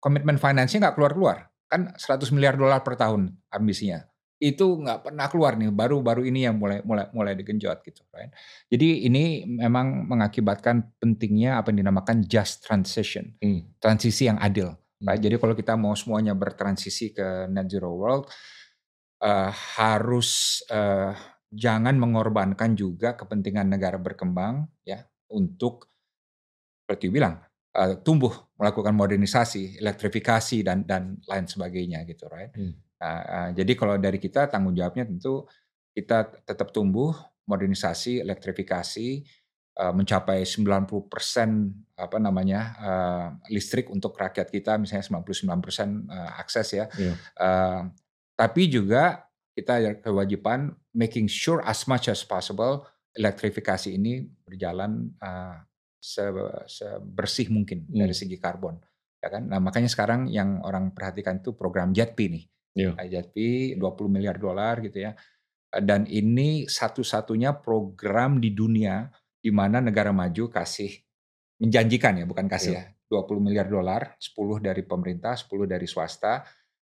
komitmen 0.00 0.38
finance-nya 0.38 0.86
nggak 0.86 0.96
keluar-keluar. 0.96 1.50
Kan 1.66 1.90
100 1.98 2.30
miliar 2.30 2.54
dolar 2.54 2.80
per 2.86 2.94
tahun 2.94 3.34
ambisinya. 3.50 4.06
Itu 4.36 4.78
nggak 4.84 5.10
pernah 5.10 5.26
keluar 5.32 5.56
nih, 5.56 5.72
baru-baru 5.72 6.28
ini 6.28 6.44
yang 6.44 6.60
mulai 6.60 6.84
mulai 6.84 7.08
mulai 7.10 7.32
digenjot 7.34 7.80
gitu, 7.82 8.04
right? 8.12 8.30
Jadi 8.68 9.08
ini 9.08 9.48
memang 9.48 10.04
mengakibatkan 10.06 10.94
pentingnya 11.00 11.56
apa 11.56 11.72
yang 11.72 11.88
dinamakan 11.88 12.22
just 12.28 12.62
transition, 12.62 13.32
hmm. 13.40 13.80
transisi 13.80 14.28
yang 14.28 14.36
adil. 14.36 14.76
Right? 15.00 15.18
Hmm. 15.18 15.24
Jadi 15.24 15.36
kalau 15.40 15.54
kita 15.56 15.74
mau 15.74 15.96
semuanya 15.96 16.36
bertransisi 16.36 17.16
ke 17.16 17.48
net 17.48 17.66
zero 17.72 17.96
world, 17.96 18.28
uh, 19.24 19.50
harus 19.80 20.60
uh, 20.68 21.16
jangan 21.48 21.96
mengorbankan 21.96 22.76
juga 22.76 23.16
kepentingan 23.16 23.72
negara 23.72 23.96
berkembang 23.96 24.68
ya 24.84 25.00
untuk 25.32 25.88
seperti 26.84 27.10
bilang 27.10 27.40
uh, 27.76 27.94
tumbuh 28.00 28.32
melakukan 28.56 28.96
modernisasi, 28.96 29.76
elektrifikasi 29.78 30.64
dan 30.64 30.88
dan 30.88 31.20
lain 31.28 31.44
sebagainya 31.44 32.08
gitu, 32.08 32.24
right? 32.32 32.50
Hmm. 32.56 32.72
Nah, 32.96 33.20
uh, 33.28 33.48
jadi 33.52 33.72
kalau 33.76 34.00
dari 34.00 34.16
kita 34.16 34.48
tanggung 34.48 34.72
jawabnya 34.72 35.04
tentu 35.04 35.44
kita 35.92 36.32
tetap 36.44 36.72
tumbuh 36.72 37.12
modernisasi, 37.44 38.24
elektrifikasi 38.24 39.08
uh, 39.80 39.92
mencapai 39.92 40.42
90% 40.42 40.88
apa 41.96 42.18
namanya 42.20 42.60
uh, 42.80 43.28
listrik 43.52 43.92
untuk 43.92 44.16
rakyat 44.16 44.48
kita 44.48 44.80
misalnya 44.80 45.04
99% 45.08 46.08
uh, 46.08 46.40
akses 46.40 46.68
ya. 46.72 46.76
Yeah. 46.76 46.88
Iya. 46.96 47.14
Uh, 47.36 47.82
tapi 48.36 48.68
juga 48.68 49.24
kita 49.56 49.72
ada 49.80 49.92
kewajiban 49.96 50.76
making 50.92 51.28
sure 51.32 51.64
as 51.64 51.88
much 51.88 52.12
as 52.12 52.20
possible 52.20 52.84
elektrifikasi 53.16 53.96
ini 53.96 54.28
berjalan 54.44 55.16
uh, 55.24 55.64
sebersih 56.00 57.50
mungkin 57.52 57.86
hmm. 57.88 57.96
dari 57.96 58.14
segi 58.14 58.36
karbon. 58.36 58.78
Ya 59.20 59.28
kan? 59.32 59.48
Nah, 59.48 59.58
makanya 59.58 59.90
sekarang 59.90 60.28
yang 60.30 60.62
orang 60.62 60.92
perhatikan 60.92 61.40
itu 61.40 61.56
program 61.56 61.90
JETP 61.90 62.18
nih. 62.30 62.44
Yeah. 62.76 62.94
JETP 63.00 63.36
20 63.80 64.12
miliar 64.12 64.36
dolar 64.36 64.78
gitu 64.84 65.02
ya. 65.02 65.16
Dan 65.72 66.06
ini 66.06 66.68
satu-satunya 66.68 67.58
program 67.58 68.38
di 68.38 68.52
dunia 68.52 69.08
di 69.40 69.50
mana 69.50 69.80
negara 69.82 70.12
maju 70.12 70.48
kasih 70.52 70.92
menjanjikan 71.56 72.22
ya, 72.22 72.24
bukan 72.28 72.46
kasih 72.46 72.72
yeah. 72.76 72.86
ya. 72.92 73.24
20 73.24 73.38
miliar 73.38 73.70
dolar, 73.70 74.18
10 74.18 74.58
dari 74.58 74.82
pemerintah, 74.82 75.38
10 75.38 75.70
dari 75.70 75.86
swasta 75.86 76.42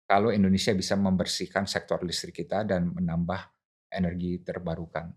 kalau 0.08 0.32
Indonesia 0.32 0.72
bisa 0.72 0.96
membersihkan 0.96 1.68
sektor 1.68 2.00
listrik 2.08 2.42
kita 2.42 2.64
dan 2.64 2.96
menambah 2.96 3.44
energi 3.92 4.40
terbarukan. 4.40 5.12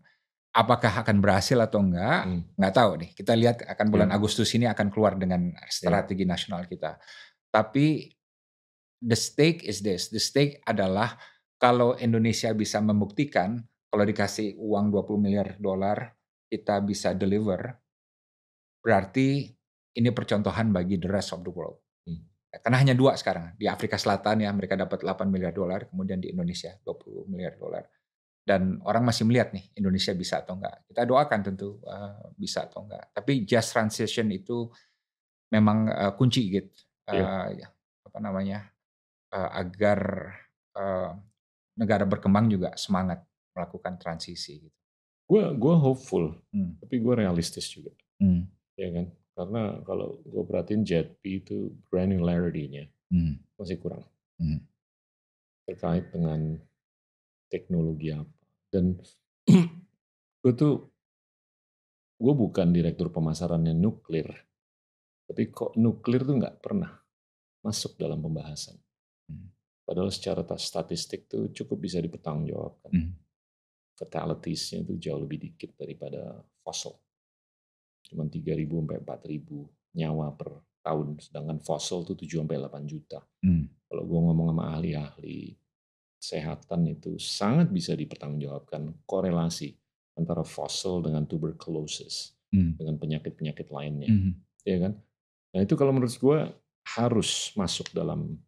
Apakah 0.51 1.07
akan 1.07 1.22
berhasil 1.22 1.55
atau 1.62 1.78
enggak? 1.78 2.26
Hmm. 2.26 2.42
Nggak 2.59 2.74
tahu 2.74 2.90
nih. 2.98 3.11
Kita 3.14 3.32
lihat 3.38 3.62
akan 3.62 3.86
bulan 3.86 4.09
hmm. 4.11 4.16
Agustus 4.18 4.51
ini 4.59 4.66
akan 4.66 4.90
keluar 4.90 5.14
dengan 5.14 5.55
strategi 5.70 6.26
hmm. 6.26 6.32
nasional 6.32 6.62
kita. 6.66 6.98
Tapi 7.51 8.11
the 8.98 9.14
stake 9.14 9.62
is 9.62 9.82
this. 9.82 10.11
The 10.11 10.18
stake 10.18 10.59
adalah 10.66 11.14
kalau 11.61 11.94
Indonesia 11.98 12.51
bisa 12.51 12.82
membuktikan 12.82 13.62
kalau 13.90 14.07
dikasih 14.07 14.59
uang 14.59 14.90
20 14.94 15.18
miliar 15.22 15.48
dolar 15.59 16.14
kita 16.51 16.82
bisa 16.82 17.14
deliver, 17.14 17.78
berarti 18.82 19.51
ini 19.94 20.11
percontohan 20.11 20.74
bagi 20.74 20.98
the 20.98 21.11
rest 21.11 21.30
of 21.34 21.46
the 21.46 21.51
world. 21.55 21.78
Karena 22.51 22.82
hanya 22.82 22.94
dua 22.98 23.14
sekarang. 23.14 23.55
Di 23.55 23.70
Afrika 23.70 23.94
Selatan 23.94 24.42
ya 24.42 24.51
mereka 24.51 24.74
dapat 24.74 25.07
8 25.07 25.30
miliar 25.30 25.55
dolar, 25.55 25.86
kemudian 25.86 26.18
di 26.18 26.34
Indonesia 26.34 26.74
20 26.82 27.30
miliar 27.30 27.55
dolar. 27.55 27.86
Dan 28.41 28.80
orang 28.88 29.05
masih 29.05 29.28
melihat 29.28 29.53
nih 29.53 29.68
Indonesia 29.76 30.11
bisa 30.16 30.43
atau 30.43 30.57
enggak. 30.59 30.82
Kita 30.88 31.05
doakan 31.07 31.41
tentu 31.45 31.78
uh, 31.86 32.32
bisa 32.34 32.66
atau 32.66 32.88
enggak. 32.88 33.12
Tapi 33.12 33.45
just 33.47 33.70
transition 33.70 34.26
itu 34.32 34.66
memang 35.53 35.86
uh, 35.86 36.12
kunci 36.16 36.49
gitu. 36.51 36.72
Uh, 37.11 37.53
ya, 37.55 37.68
apa 38.07 38.18
namanya? 38.18 38.66
Uh, 39.30 39.51
agar 39.62 40.01
uh, 40.74 41.14
negara 41.78 42.03
berkembang 42.05 42.51
juga 42.51 42.74
semangat 42.74 43.22
melakukan 43.55 43.97
transisi 44.01 44.66
gitu. 44.66 44.78
Gue 45.30 45.47
gue 45.55 45.74
hopeful, 45.78 46.34
hmm. 46.51 46.82
tapi 46.82 46.99
gue 46.99 47.14
realistis 47.14 47.70
juga. 47.70 47.95
Hmm. 48.18 48.51
Ya 48.74 48.91
kan? 48.91 49.07
Karena 49.38 49.62
kalau 49.86 50.18
gue 50.26 50.43
perhatiin 50.43 50.82
JetP 50.82 51.22
itu 51.47 51.70
granularity-nya 51.86 52.91
hmm. 53.14 53.55
masih 53.55 53.78
kurang. 53.78 54.03
Hmm. 54.43 54.66
Terkait 55.70 56.11
dengan 56.11 56.59
teknologi 57.51 58.14
apa. 58.14 58.38
Dan 58.70 58.94
gue 60.40 60.53
tuh, 60.55 60.74
gue 62.16 62.34
bukan 62.34 62.70
direktur 62.70 63.11
pemasarannya 63.11 63.74
nuklir. 63.74 64.30
Tapi 65.26 65.42
kok 65.51 65.74
nuklir 65.74 66.22
tuh 66.22 66.38
nggak 66.38 66.62
pernah 66.62 66.94
masuk 67.66 67.98
dalam 67.98 68.22
pembahasan. 68.22 68.78
Hmm. 69.26 69.51
Padahal 69.82 70.14
secara 70.14 70.46
statistik 70.55 71.26
tuh 71.26 71.51
cukup 71.51 71.82
bisa 71.82 71.98
dipertanggungjawabkan. 71.98 72.90
Hmm. 72.94 73.12
Fatalities-nya 73.98 74.86
itu 74.86 74.96
jauh 74.96 75.20
lebih 75.20 75.51
dikit 75.51 75.76
daripada 75.76 76.40
fossil 76.64 76.96
cuma 78.11 78.26
3.000 78.26 78.66
sampai 78.66 78.98
4.000 79.07 80.01
nyawa 80.03 80.26
per 80.34 80.51
tahun, 80.82 81.22
sedangkan 81.22 81.59
fossil 81.62 82.03
itu 82.03 82.26
7 82.26 82.42
sampai 82.42 82.59
8 82.59 82.90
juta. 82.90 83.20
Hmm. 83.46 83.70
Kalau 83.86 84.03
gue 84.07 84.20
ngomong 84.22 84.48
sama 84.51 84.64
ahli-ahli 84.74 85.55
kesehatan 86.20 86.86
itu 86.92 87.16
sangat 87.16 87.72
bisa 87.72 87.96
dipertanggungjawabkan 87.96 89.02
korelasi 89.08 89.72
antara 90.14 90.44
fossil 90.44 91.00
dengan 91.00 91.24
tuberculosis, 91.24 92.36
hmm. 92.52 92.76
dengan 92.76 93.00
penyakit-penyakit 93.00 93.72
lainnya, 93.72 94.12
hmm. 94.12 94.32
ya 94.68 94.76
kan? 94.84 94.92
Nah 95.56 95.60
itu 95.64 95.74
kalau 95.74 95.96
menurut 95.96 96.12
gue 96.12 96.38
harus 96.96 97.54
masuk 97.54 97.90
dalam 97.94 98.38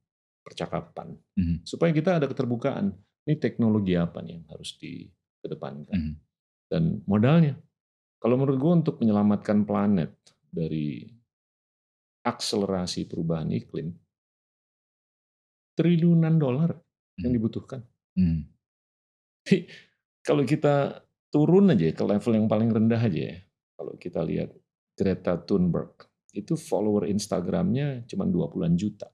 percakapan 0.42 1.14
mm-hmm. 1.38 1.56
supaya 1.62 1.94
kita 1.94 2.18
ada 2.18 2.26
keterbukaan. 2.26 2.90
Ini 3.22 3.38
teknologi 3.38 3.94
apa 3.94 4.18
nih 4.18 4.42
yang 4.42 4.46
harus 4.50 4.74
dikedepankan 4.82 5.94
mm-hmm. 5.94 6.14
dan 6.66 6.82
modalnya. 7.06 7.54
Kalau 8.18 8.34
menurut 8.38 8.58
gue 8.58 8.72
untuk 8.82 8.96
menyelamatkan 8.98 9.62
planet 9.62 10.14
dari 10.50 11.06
akselerasi 12.22 13.06
perubahan 13.06 13.50
iklim, 13.50 13.94
triliunan 15.78 16.38
dolar 16.38 16.70
yang 17.20 17.32
dibutuhkan. 17.32 17.84
Mm-hmm. 18.16 18.40
kalau 20.28 20.44
kita 20.46 21.02
turun 21.32 21.72
aja 21.72 21.90
ke 21.90 22.04
level 22.04 22.32
yang 22.36 22.46
paling 22.46 22.70
rendah 22.70 23.00
aja 23.00 23.20
ya, 23.32 23.38
kalau 23.74 23.96
kita 23.96 24.20
lihat 24.22 24.52
Greta 24.94 25.40
Thunberg, 25.40 26.12
itu 26.32 26.54
follower 26.54 27.08
Instagramnya 27.08 28.04
cuma 28.08 28.28
20-an 28.28 28.74
juta. 28.76 29.08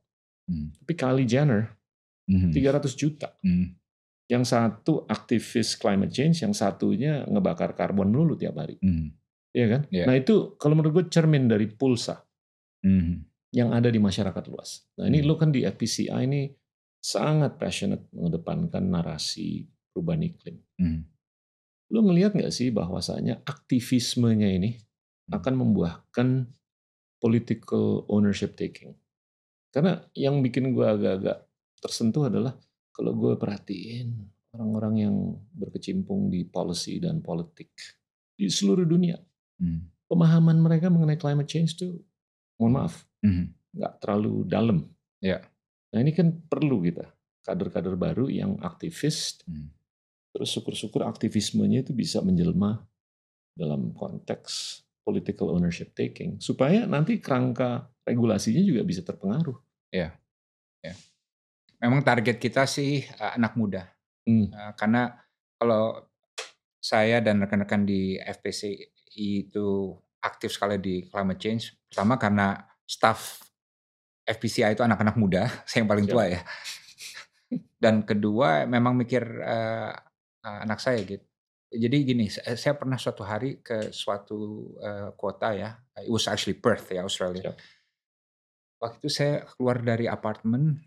Hmm. 0.49 0.75
Tapi 0.75 0.93
Kylie 0.95 1.29
Jenner, 1.29 1.73
hmm. 2.27 2.51
300 2.51 2.93
juta. 2.99 3.35
Hmm. 3.41 3.75
Yang 4.29 4.45
satu 4.53 5.09
aktivis 5.09 5.79
climate 5.79 6.13
change, 6.13 6.45
yang 6.45 6.53
satunya 6.53 7.25
ngebakar 7.25 7.73
karbon 7.73 8.13
melulu 8.13 8.37
tiap 8.37 8.61
hari. 8.61 8.77
Hmm. 8.83 9.15
Iya 9.57 9.67
kan? 9.73 9.83
Yeah. 9.89 10.07
Nah 10.07 10.15
itu 10.19 10.59
kalau 10.61 10.77
menurut 10.77 10.93
gue 10.93 11.05
cermin 11.09 11.49
dari 11.49 11.67
pulsa 11.73 12.21
hmm. 12.85 13.25
yang 13.57 13.73
ada 13.73 13.89
di 13.89 13.97
masyarakat 13.97 14.45
luas. 14.53 14.85
Nah 15.01 15.09
ini 15.09 15.25
hmm. 15.25 15.27
lo 15.27 15.35
kan 15.41 15.49
di 15.49 15.65
FPCI 15.65 16.21
ini 16.29 16.53
sangat 16.99 17.57
passionate 17.57 18.07
mengedepankan 18.11 18.85
narasi 18.85 19.71
perubahan 19.93 20.27
iklim. 20.27 20.57
Hmm. 20.79 21.01
Lo 21.89 22.05
ngelihat 22.05 22.37
nggak 22.37 22.53
sih 22.53 22.69
bahwasanya 22.69 23.41
aktivismenya 23.49 24.49
ini 24.53 24.77
akan 25.33 25.55
membuahkan 25.57 26.49
political 27.19 28.05
ownership 28.09 28.55
taking. 28.55 28.95
Karena 29.73 30.01
yang 30.17 30.41
bikin 30.41 30.73
gue 30.73 30.87
agak-agak 30.87 31.45
tersentuh 31.79 32.29
adalah 32.29 32.57
kalau 32.95 33.15
gue 33.15 33.37
perhatiin 33.37 34.11
orang-orang 34.57 34.95
yang 35.07 35.17
berkecimpung 35.55 36.33
di 36.33 36.49
policy 36.49 36.99
dan 36.99 37.21
politik 37.21 37.71
di 38.39 38.49
seluruh 38.49 38.87
dunia, 38.87 39.19
hmm. 39.61 40.09
pemahaman 40.09 40.59
mereka 40.59 40.89
mengenai 40.89 41.19
climate 41.19 41.51
change 41.51 41.75
itu, 41.79 41.99
mohon 42.57 42.81
maaf, 42.81 43.05
hmm. 43.23 43.51
nggak 43.75 43.93
terlalu 44.03 44.47
dalam. 44.47 44.79
Ya. 45.19 45.43
Nah 45.95 45.99
ini 46.05 46.13
kan 46.13 46.29
perlu 46.33 46.85
kita 46.85 47.07
kader-kader 47.49 47.97
baru 47.97 48.29
yang 48.29 48.61
aktivis, 48.61 49.41
hmm. 49.49 49.73
terus 50.37 50.53
syukur-syukur 50.53 51.01
aktivismenya 51.09 51.81
itu 51.81 51.97
bisa 51.97 52.21
menjelma 52.21 52.85
dalam 53.57 53.97
konteks 53.97 54.85
political 55.01 55.57
ownership 55.57 55.97
taking 55.97 56.37
supaya 56.37 56.85
nanti 56.85 57.17
kerangka 57.17 57.89
regulasinya 58.05 58.61
juga 58.61 58.85
bisa 58.85 59.01
terpengaruh. 59.01 59.57
Ya, 59.89 60.13
ya. 60.85 60.93
Memang 61.81 62.05
target 62.05 62.37
kita 62.37 62.69
sih 62.69 63.09
uh, 63.17 63.33
anak 63.33 63.57
muda, 63.57 63.89
hmm. 64.29 64.53
uh, 64.53 64.73
karena 64.77 65.17
kalau 65.57 66.05
saya 66.79 67.25
dan 67.25 67.41
rekan-rekan 67.41 67.89
di 67.89 68.21
FPC 68.21 68.93
itu 69.17 69.97
aktif 70.21 70.53
sekali 70.53 70.77
di 70.77 71.09
climate 71.09 71.41
change, 71.41 71.73
pertama 71.89 72.21
karena 72.21 72.61
staff 72.85 73.48
FPCI 74.29 74.77
itu 74.77 74.85
anak-anak 74.85 75.17
muda, 75.17 75.49
saya 75.69 75.85
yang 75.85 75.91
paling 75.91 76.05
tua 76.05 76.29
ya. 76.29 76.41
Dan 77.81 78.05
kedua 78.05 78.69
memang 78.69 78.93
mikir 78.93 79.25
uh, 79.25 79.93
anak 80.45 80.85
saya 80.85 81.01
gitu 81.03 81.29
jadi 81.69 81.97
gini, 82.01 82.33
saya 82.33 82.75
pernah 82.81 82.97
suatu 82.97 83.21
hari 83.21 83.61
ke 83.61 83.93
suatu 83.93 84.73
uh, 84.81 85.13
kota 85.13 85.53
ya, 85.53 85.77
it 86.01 86.09
was 86.09 86.25
actually 86.25 86.57
Perth 86.57 86.89
ya 86.89 87.05
Australia. 87.05 87.53
Siap. 87.53 87.57
Waktu 88.81 88.97
itu 89.05 89.11
saya 89.13 89.45
keluar 89.53 89.85
dari 89.85 90.09
apartemen, 90.09 90.81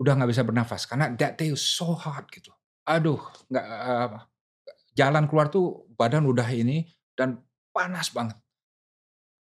udah 0.00 0.12
nggak 0.16 0.30
bisa 0.32 0.40
bernafas 0.40 0.88
karena 0.88 1.12
that 1.20 1.36
day 1.36 1.52
was 1.52 1.60
so 1.60 1.92
hot 1.92 2.24
gitu. 2.32 2.48
Aduh, 2.88 3.20
nggak 3.52 3.66
uh, 3.68 4.24
jalan 4.96 5.28
keluar 5.28 5.52
tuh 5.52 5.84
badan 5.92 6.24
udah 6.24 6.48
ini 6.48 6.88
dan 7.12 7.44
panas 7.76 8.08
banget. 8.08 8.40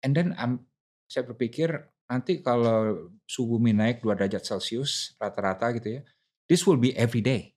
And 0.05 0.13
then 0.13 0.37
um, 0.37 0.61
saya 1.09 1.25
berpikir 1.25 1.89
nanti 2.11 2.43
kalau 2.43 3.07
suhu 3.23 3.55
bumi 3.55 3.71
naik 3.71 4.03
2 4.03 4.19
derajat 4.19 4.43
Celcius 4.43 5.15
rata-rata 5.15 5.71
gitu 5.79 5.95
ya, 5.95 6.01
this 6.51 6.67
will 6.67 6.75
be 6.75 6.91
every 6.99 7.23
day. 7.23 7.55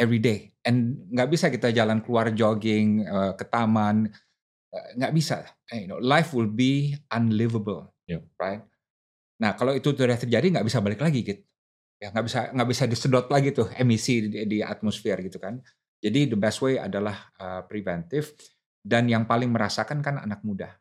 Every 0.00 0.16
day. 0.16 0.56
And 0.64 1.04
nggak 1.12 1.28
bisa 1.28 1.52
kita 1.52 1.68
jalan 1.76 2.00
keluar 2.00 2.32
jogging 2.32 3.04
uh, 3.04 3.36
ke 3.36 3.44
taman 3.44 4.08
uh, 4.72 4.88
nggak 4.96 5.12
bisa. 5.12 5.44
You 5.68 5.92
know 5.92 6.00
life 6.00 6.32
will 6.32 6.48
be 6.48 6.96
unlivable 7.12 7.92
yeah. 8.08 8.24
right? 8.40 8.64
Nah 9.36 9.52
kalau 9.52 9.76
itu 9.76 9.92
sudah 9.92 10.16
terjadi 10.16 10.48
nggak 10.48 10.64
bisa 10.64 10.80
balik 10.80 11.04
lagi 11.04 11.20
gitu. 11.20 11.44
Ya 12.00 12.12
nggak 12.12 12.24
bisa 12.24 12.40
nggak 12.56 12.68
bisa 12.72 12.84
disedot 12.88 13.28
lagi 13.28 13.52
tuh 13.52 13.68
emisi 13.76 14.24
di, 14.32 14.48
di 14.48 14.58
atmosfer 14.64 15.20
gitu 15.20 15.36
kan. 15.36 15.60
Jadi 16.00 16.32
the 16.32 16.38
best 16.40 16.60
way 16.60 16.76
adalah 16.76 17.32
uh, 17.40 17.64
preventif 17.64 18.36
dan 18.84 19.08
yang 19.08 19.24
paling 19.24 19.48
merasakan 19.48 20.04
kan 20.04 20.20
anak 20.20 20.44
muda 20.44 20.76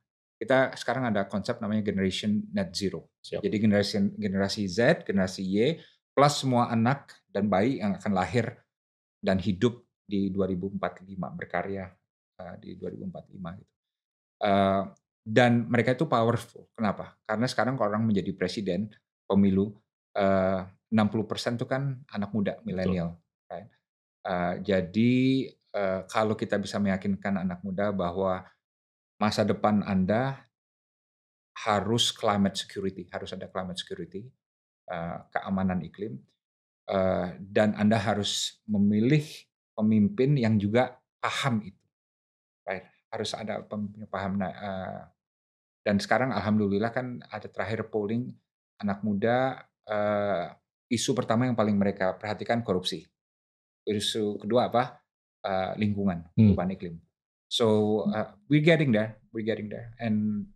kita 0.46 0.78
sekarang 0.78 1.10
ada 1.10 1.26
konsep 1.26 1.58
namanya 1.58 1.82
generation 1.82 2.46
net 2.54 2.70
zero 2.78 3.10
Siap. 3.26 3.42
jadi 3.42 3.58
generasi 3.58 3.98
generasi 4.14 4.62
Z 4.70 5.04
generasi 5.10 5.42
Y 5.42 5.82
plus 6.16 6.34
semua 6.40 6.72
anak 6.72 7.12
dan 7.28 7.52
bayi 7.52 7.84
yang 7.84 7.98
akan 7.98 8.14
lahir 8.16 8.56
dan 9.20 9.42
hidup 9.42 9.84
di 10.06 10.30
2045 10.30 10.80
berkarya 11.18 11.90
uh, 12.40 12.56
di 12.62 12.78
2045 12.78 13.60
gitu. 13.60 13.74
Uh, 14.40 14.94
dan 15.26 15.66
mereka 15.66 15.98
itu 15.98 16.06
powerful. 16.06 16.70
Kenapa? 16.78 17.18
Karena 17.26 17.50
sekarang 17.50 17.76
kalau 17.76 17.98
orang 17.98 18.06
menjadi 18.06 18.32
presiden 18.38 18.94
pemilu 19.26 19.74
uh, 20.16 20.62
60% 20.94 21.58
itu 21.58 21.66
kan 21.66 21.98
anak 22.14 22.30
muda 22.32 22.62
milenial. 22.62 23.18
Right? 23.50 23.68
Uh, 24.22 24.62
jadi 24.62 25.14
uh, 25.74 26.06
kalau 26.06 26.38
kita 26.38 26.62
bisa 26.62 26.78
meyakinkan 26.78 27.42
anak 27.42 27.66
muda 27.66 27.90
bahwa 27.90 28.46
masa 29.20 29.48
depan 29.48 29.82
Anda 29.86 30.46
harus 31.56 32.12
climate 32.12 32.60
security, 32.60 33.08
harus 33.08 33.32
ada 33.32 33.48
climate 33.48 33.80
security, 33.80 34.28
uh, 34.92 35.24
keamanan 35.32 35.80
iklim, 35.88 36.20
uh, 36.92 37.32
dan 37.40 37.72
Anda 37.80 37.96
harus 37.96 38.60
memilih 38.68 39.24
pemimpin 39.72 40.36
yang 40.36 40.60
juga 40.60 41.00
paham 41.24 41.64
itu. 41.64 41.86
Right. 42.68 42.86
Harus 43.08 43.32
ada 43.32 43.64
pemimpin 43.64 44.04
paham. 44.12 44.36
Nah, 44.36 44.52
uh, 44.52 45.02
dan 45.86 46.02
sekarang 46.02 46.36
alhamdulillah 46.36 46.92
kan 46.92 47.24
ada 47.32 47.48
terakhir 47.48 47.88
polling 47.88 48.36
anak 48.84 49.00
muda 49.06 49.64
uh, 49.88 50.52
isu 50.92 51.16
pertama 51.16 51.48
yang 51.48 51.56
paling 51.56 51.80
mereka 51.80 52.20
perhatikan 52.20 52.60
korupsi. 52.66 53.08
Isu 53.86 54.42
kedua 54.42 54.74
apa? 54.74 55.00
Lingkungan, 55.78 56.34
hmm. 56.34 56.58
perubahan 56.58 56.74
hmm. 56.74 56.78
iklim. 56.82 56.96
So 57.50 57.66
uh, 58.10 58.34
we're 58.50 58.66
getting 58.66 58.92
there, 58.92 59.22
we're 59.32 59.46
getting 59.46 59.70
there. 59.70 59.94
And 60.02 60.50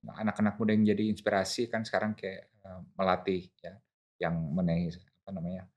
anak-anak 0.00 0.56
muda 0.56 0.72
yang 0.72 0.88
jadi 0.88 1.12
inspirasi 1.12 1.68
kan 1.68 1.84
sekarang 1.84 2.16
kayak 2.16 2.48
uh, 2.64 2.80
melatih 2.96 3.52
ya, 3.60 3.76
yang 4.16 4.36
mengenai 4.52 4.88
apa 4.96 5.30
namanya 5.36 5.68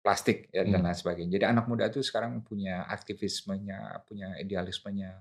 plastik 0.00 0.48
ya, 0.52 0.64
dan 0.64 0.80
hmm. 0.80 0.86
lain 0.88 0.96
sebagainya. 0.96 1.32
Jadi 1.40 1.44
anak 1.48 1.64
muda 1.68 1.88
itu 1.88 2.04
sekarang 2.04 2.44
punya 2.44 2.84
aktivismenya, 2.88 4.04
punya 4.04 4.36
idealismenya 4.40 5.20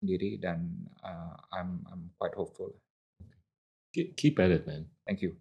sendiri 0.00 0.36
dan 0.36 0.88
uh, 1.00 1.36
I'm 1.52 1.84
I'm 1.88 2.02
quite 2.20 2.36
hopeful. 2.36 2.76
Keep 3.96 4.36
at 4.44 4.52
it, 4.52 4.68
man. 4.68 4.84
Thank 5.08 5.24
you. 5.24 5.40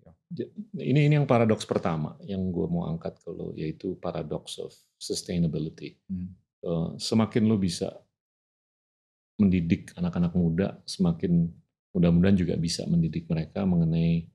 Ini 0.80 1.12
ini 1.12 1.20
yang 1.20 1.28
paradoks 1.28 1.68
pertama 1.68 2.16
yang 2.24 2.56
gue 2.56 2.64
mau 2.72 2.88
angkat 2.88 3.20
kalau 3.20 3.52
yaitu 3.52 4.00
paradox 4.00 4.56
of 4.64 4.72
sustainability. 4.96 6.00
Hmm. 6.08 6.32
Uh, 6.64 6.96
semakin 6.96 7.52
lo 7.52 7.60
bisa 7.60 7.92
mendidik 9.36 9.92
anak-anak 10.00 10.34
muda, 10.36 10.80
semakin 10.88 11.52
mudah-mudahan 11.92 12.38
juga 12.40 12.56
bisa 12.56 12.88
mendidik 12.88 13.28
mereka 13.28 13.64
mengenai 13.68 14.28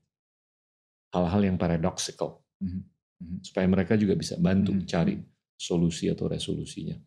hal-hal 1.11 1.41
yang 1.43 1.57
paradoxical. 1.57 2.41
Hmm 2.61 2.91
Mhm. 3.21 3.37
supaya 3.45 3.67
mereka 3.69 3.93
juga 3.93 4.17
bisa 4.17 4.35
bantu 4.41 4.73
hmm. 4.73 4.85
cari 4.89 5.15
solusi 5.53 6.09
atau 6.09 6.25
resolusinya. 6.25 6.97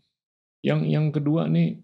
Yang 0.62 0.80
yang 0.86 1.06
kedua 1.10 1.50
nih 1.50 1.82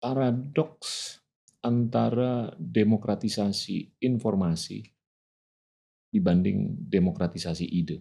paradoks 0.00 1.20
antara 1.60 2.52
demokratisasi 2.56 4.00
informasi 4.00 4.80
dibanding 6.08 6.88
demokratisasi 6.88 7.68
ide. 7.68 8.00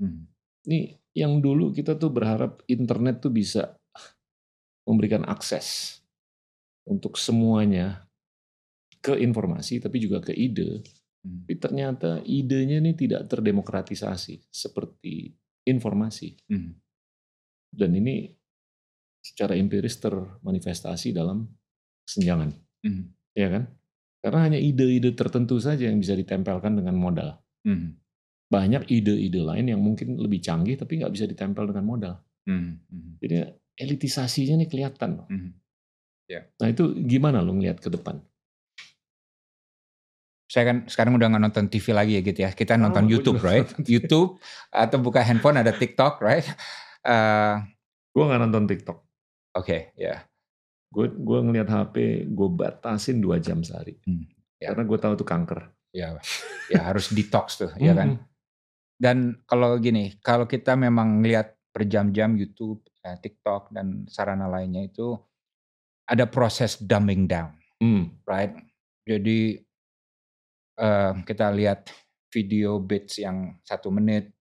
Hmm. 0.00 0.24
Ini 0.64 0.96
yang 1.16 1.40
dulu 1.44 1.72
kita 1.72 1.96
tuh 1.96 2.12
berharap 2.12 2.64
internet 2.68 3.20
tuh 3.24 3.32
bisa 3.32 3.76
memberikan 4.90 5.22
akses 5.30 6.02
untuk 6.82 7.14
semuanya 7.14 8.10
ke 8.98 9.14
informasi 9.14 9.78
tapi 9.78 10.02
juga 10.02 10.18
ke 10.18 10.34
ide 10.34 10.82
Hmm. 11.20 11.44
Tapi 11.44 11.54
ternyata 11.60 12.10
idenya 12.24 12.80
ini 12.80 12.96
tidak 12.96 13.28
terdemokratisasi 13.28 14.48
seperti 14.48 15.36
informasi. 15.68 16.36
Hmm. 16.48 16.80
Dan 17.70 17.90
ini 18.00 18.32
secara 19.20 19.52
empiris 19.54 20.00
termanifestasi 20.00 21.12
dalam 21.12 21.44
kesenjangan. 22.08 22.50
Hmm. 22.80 23.12
Ya 23.36 23.52
kan? 23.52 23.68
Karena 24.20 24.40
hanya 24.48 24.60
ide-ide 24.60 25.12
tertentu 25.12 25.60
saja 25.60 25.88
yang 25.88 26.00
bisa 26.00 26.16
ditempelkan 26.16 26.76
dengan 26.80 26.96
modal. 26.96 27.36
Hmm. 27.68 28.00
Banyak 28.50 28.88
ide-ide 28.88 29.40
lain 29.44 29.76
yang 29.76 29.80
mungkin 29.80 30.16
lebih 30.16 30.40
canggih 30.40 30.80
tapi 30.80 31.04
nggak 31.04 31.12
bisa 31.12 31.28
ditempel 31.28 31.68
dengan 31.68 31.84
modal. 31.84 32.14
Hmm. 32.48 32.80
Hmm. 32.88 33.20
Jadi 33.20 33.44
elitisasinya 33.80 34.60
nih 34.60 34.68
kelihatan. 34.68 35.24
Hmm. 35.24 35.50
Yeah. 36.28 36.46
Nah 36.60 36.68
itu 36.68 36.92
gimana 37.08 37.40
lo 37.40 37.56
ngeliat 37.56 37.80
ke 37.80 37.88
depan? 37.88 38.20
Saya 40.50 40.70
kan 40.70 40.76
sekarang 40.86 41.16
udah 41.16 41.30
nggak 41.32 41.42
nonton 41.48 41.66
TV 41.72 41.96
lagi 41.96 42.12
ya 42.18 42.22
gitu 42.22 42.40
ya. 42.44 42.50
Kita 42.52 42.76
oh, 42.76 42.82
nonton 42.84 43.08
YouTube, 43.08 43.40
right? 43.40 43.66
YouTube 43.90 44.36
atau 44.70 44.98
buka 45.00 45.24
handphone 45.24 45.58
ada 45.58 45.72
TikTok, 45.72 46.20
right? 46.20 46.44
Uh, 47.00 47.10
eh, 47.10 47.54
gue 48.12 48.24
nggak 48.28 48.40
nonton 48.46 48.64
TikTok. 48.68 48.98
Oke, 48.98 49.66
okay, 49.66 49.80
ya. 49.96 50.06
Yeah. 50.06 50.18
Gue 50.90 51.06
gue 51.10 51.38
ngeliat 51.38 51.70
HP, 51.70 52.26
gue 52.30 52.48
batasin 52.50 53.22
dua 53.22 53.38
jam 53.38 53.62
sehari. 53.62 53.98
Hmm, 54.02 54.26
yeah. 54.58 54.74
Karena 54.74 54.82
gue 54.86 54.98
tahu 54.98 55.12
itu 55.18 55.26
kanker. 55.26 55.60
Ya, 55.90 56.18
ya 56.70 56.86
harus 56.86 57.10
detox 57.10 57.58
tuh, 57.58 57.74
ya 57.82 57.90
kan. 57.90 58.22
Dan 58.94 59.42
kalau 59.42 59.74
gini, 59.82 60.18
kalau 60.22 60.46
kita 60.46 60.78
memang 60.78 61.18
ngeliat 61.18 61.58
berjam-jam 61.74 62.38
YouTube, 62.38 62.78
ya, 62.86 62.89
TikTok 63.00 63.72
dan 63.72 64.04
sarana 64.06 64.46
lainnya 64.46 64.84
itu 64.84 65.16
ada 66.10 66.26
proses 66.26 66.76
dumbing 66.76 67.30
down, 67.30 67.54
hmm. 67.78 68.26
right? 68.26 68.50
Jadi 69.06 69.62
uh, 70.82 71.14
kita 71.22 71.54
lihat 71.54 71.86
video 72.34 72.82
bits 72.82 73.22
yang 73.22 73.62
satu 73.62 73.94
menit, 73.94 74.34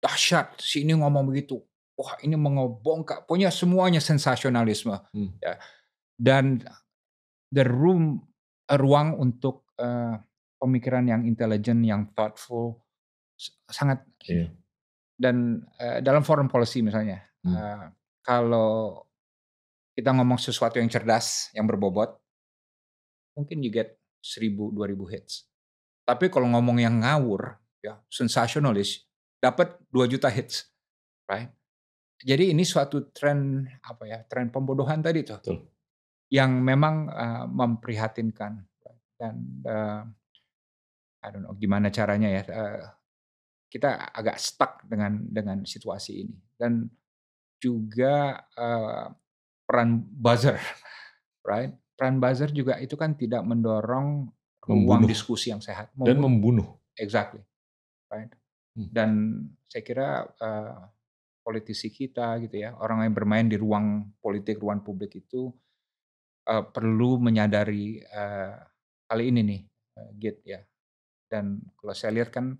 dahsyat, 0.00 0.60
sini 0.60 0.92
ngomong 0.92 1.32
begitu, 1.32 1.56
wah 1.96 2.20
ini 2.20 2.36
mengebongkar, 2.36 3.24
punya 3.24 3.48
semuanya 3.48 3.98
sensasionalisme, 3.98 4.92
hmm. 5.12 5.40
ya. 5.40 5.56
Dan 6.16 6.64
the 7.52 7.64
room, 7.64 8.24
ruang 8.68 9.16
untuk 9.16 9.68
uh, 9.80 10.16
pemikiran 10.60 11.04
yang 11.08 11.24
intelijen, 11.24 11.80
yang 11.84 12.12
thoughtful, 12.12 12.84
sangat. 13.68 14.04
Yeah. 14.28 14.52
Dan 15.16 15.64
uh, 15.80 16.04
dalam 16.04 16.24
foreign 16.24 16.48
policy 16.48 16.84
misalnya, 16.84 17.24
hmm. 17.46 17.54
uh, 17.54 17.86
kalau 18.26 19.06
kita 19.96 20.12
ngomong 20.12 20.36
sesuatu 20.36 20.76
yang 20.76 20.90
cerdas, 20.92 21.48
yang 21.56 21.64
berbobot, 21.64 22.18
mungkin 23.32 23.62
you 23.64 23.72
get 23.72 23.96
1000 24.20 24.74
2000 24.74 25.12
hits. 25.14 25.46
Tapi 26.04 26.28
kalau 26.28 26.50
ngomong 26.52 26.82
yang 26.82 27.00
ngawur, 27.00 27.56
ya 27.80 28.02
sensasionalis, 28.10 29.06
dapat 29.40 29.78
2 29.94 30.12
juta 30.12 30.28
hits, 30.28 30.68
right? 31.30 31.48
Jadi 32.20 32.52
ini 32.52 32.64
suatu 32.64 33.08
tren 33.14 33.64
apa 33.84 34.04
ya, 34.08 34.18
tren 34.26 34.50
pembodohan 34.50 35.00
tadi 35.00 35.22
tuh. 35.24 35.38
Betul. 35.40 35.58
Yang 36.32 36.50
memang 36.58 36.94
uh, 37.08 37.44
memprihatinkan 37.46 38.66
dan 39.16 39.34
uh, 39.64 40.02
I 41.24 41.28
don't 41.32 41.44
know 41.44 41.56
gimana 41.56 41.88
caranya 41.88 42.28
ya. 42.30 42.42
Uh, 42.46 42.84
kita 43.66 44.14
agak 44.14 44.38
stuck 44.38 44.84
dengan 44.86 45.26
dengan 45.26 45.66
situasi 45.66 46.22
ini 46.24 46.36
dan 46.54 46.86
juga 47.60 48.44
uh, 48.56 49.10
peran 49.66 50.04
buzzer, 50.06 50.58
right? 51.50 51.74
Peran 51.96 52.20
buzzer 52.20 52.52
juga 52.52 52.78
itu 52.78 52.94
kan 52.94 53.16
tidak 53.16 53.42
mendorong 53.42 54.28
ruang 54.66 55.06
diskusi 55.06 55.54
yang 55.54 55.62
sehat 55.62 55.94
membunuh. 55.94 56.08
dan 56.10 56.16
membunuh. 56.18 56.68
Exactly, 56.98 57.42
right? 58.10 58.30
Hmm. 58.76 58.88
Dan 58.90 59.10
saya 59.70 59.82
kira 59.86 60.08
uh, 60.26 60.90
politisi 61.46 61.88
kita 61.94 62.42
gitu 62.42 62.58
ya, 62.58 62.74
orang 62.76 63.06
yang 63.06 63.14
bermain 63.14 63.46
di 63.46 63.54
ruang 63.54 64.10
politik, 64.18 64.58
ruang 64.58 64.82
publik 64.82 65.22
itu 65.22 65.54
uh, 66.50 66.64
perlu 66.66 67.22
menyadari 67.22 68.02
uh, 68.02 68.58
hal 69.06 69.18
ini 69.22 69.40
nih, 69.46 69.60
uh, 69.96 70.10
Git 70.18 70.42
ya. 70.42 70.60
Dan 71.26 71.58
kalau 71.78 71.94
saya 71.94 72.18
lihat 72.18 72.34
kan 72.34 72.58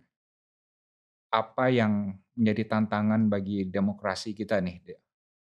apa 1.37 1.69
yang 1.69 2.17
menjadi 2.33 2.73
tantangan 2.73 3.29
bagi 3.29 3.69
demokrasi 3.69 4.33
kita 4.33 4.57
nih, 4.65 4.81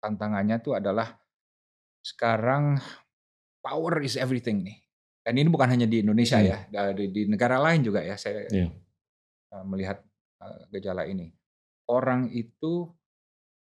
tantangannya 0.02 0.58
itu 0.58 0.74
adalah 0.74 1.14
sekarang 2.02 2.82
power 3.62 4.02
is 4.02 4.18
everything 4.18 4.66
nih. 4.66 4.82
Dan 5.24 5.40
ini 5.40 5.48
bukan 5.48 5.70
hanya 5.70 5.86
di 5.88 6.02
Indonesia 6.02 6.36
hmm. 6.36 6.74
ya, 6.74 6.92
di, 6.92 7.08
di 7.08 7.22
negara 7.30 7.56
lain 7.62 7.80
juga 7.80 8.04
ya 8.04 8.18
saya 8.18 8.44
yeah. 8.50 8.68
melihat 9.64 10.02
gejala 10.68 11.08
ini. 11.08 11.32
Orang 11.88 12.28
itu 12.34 12.90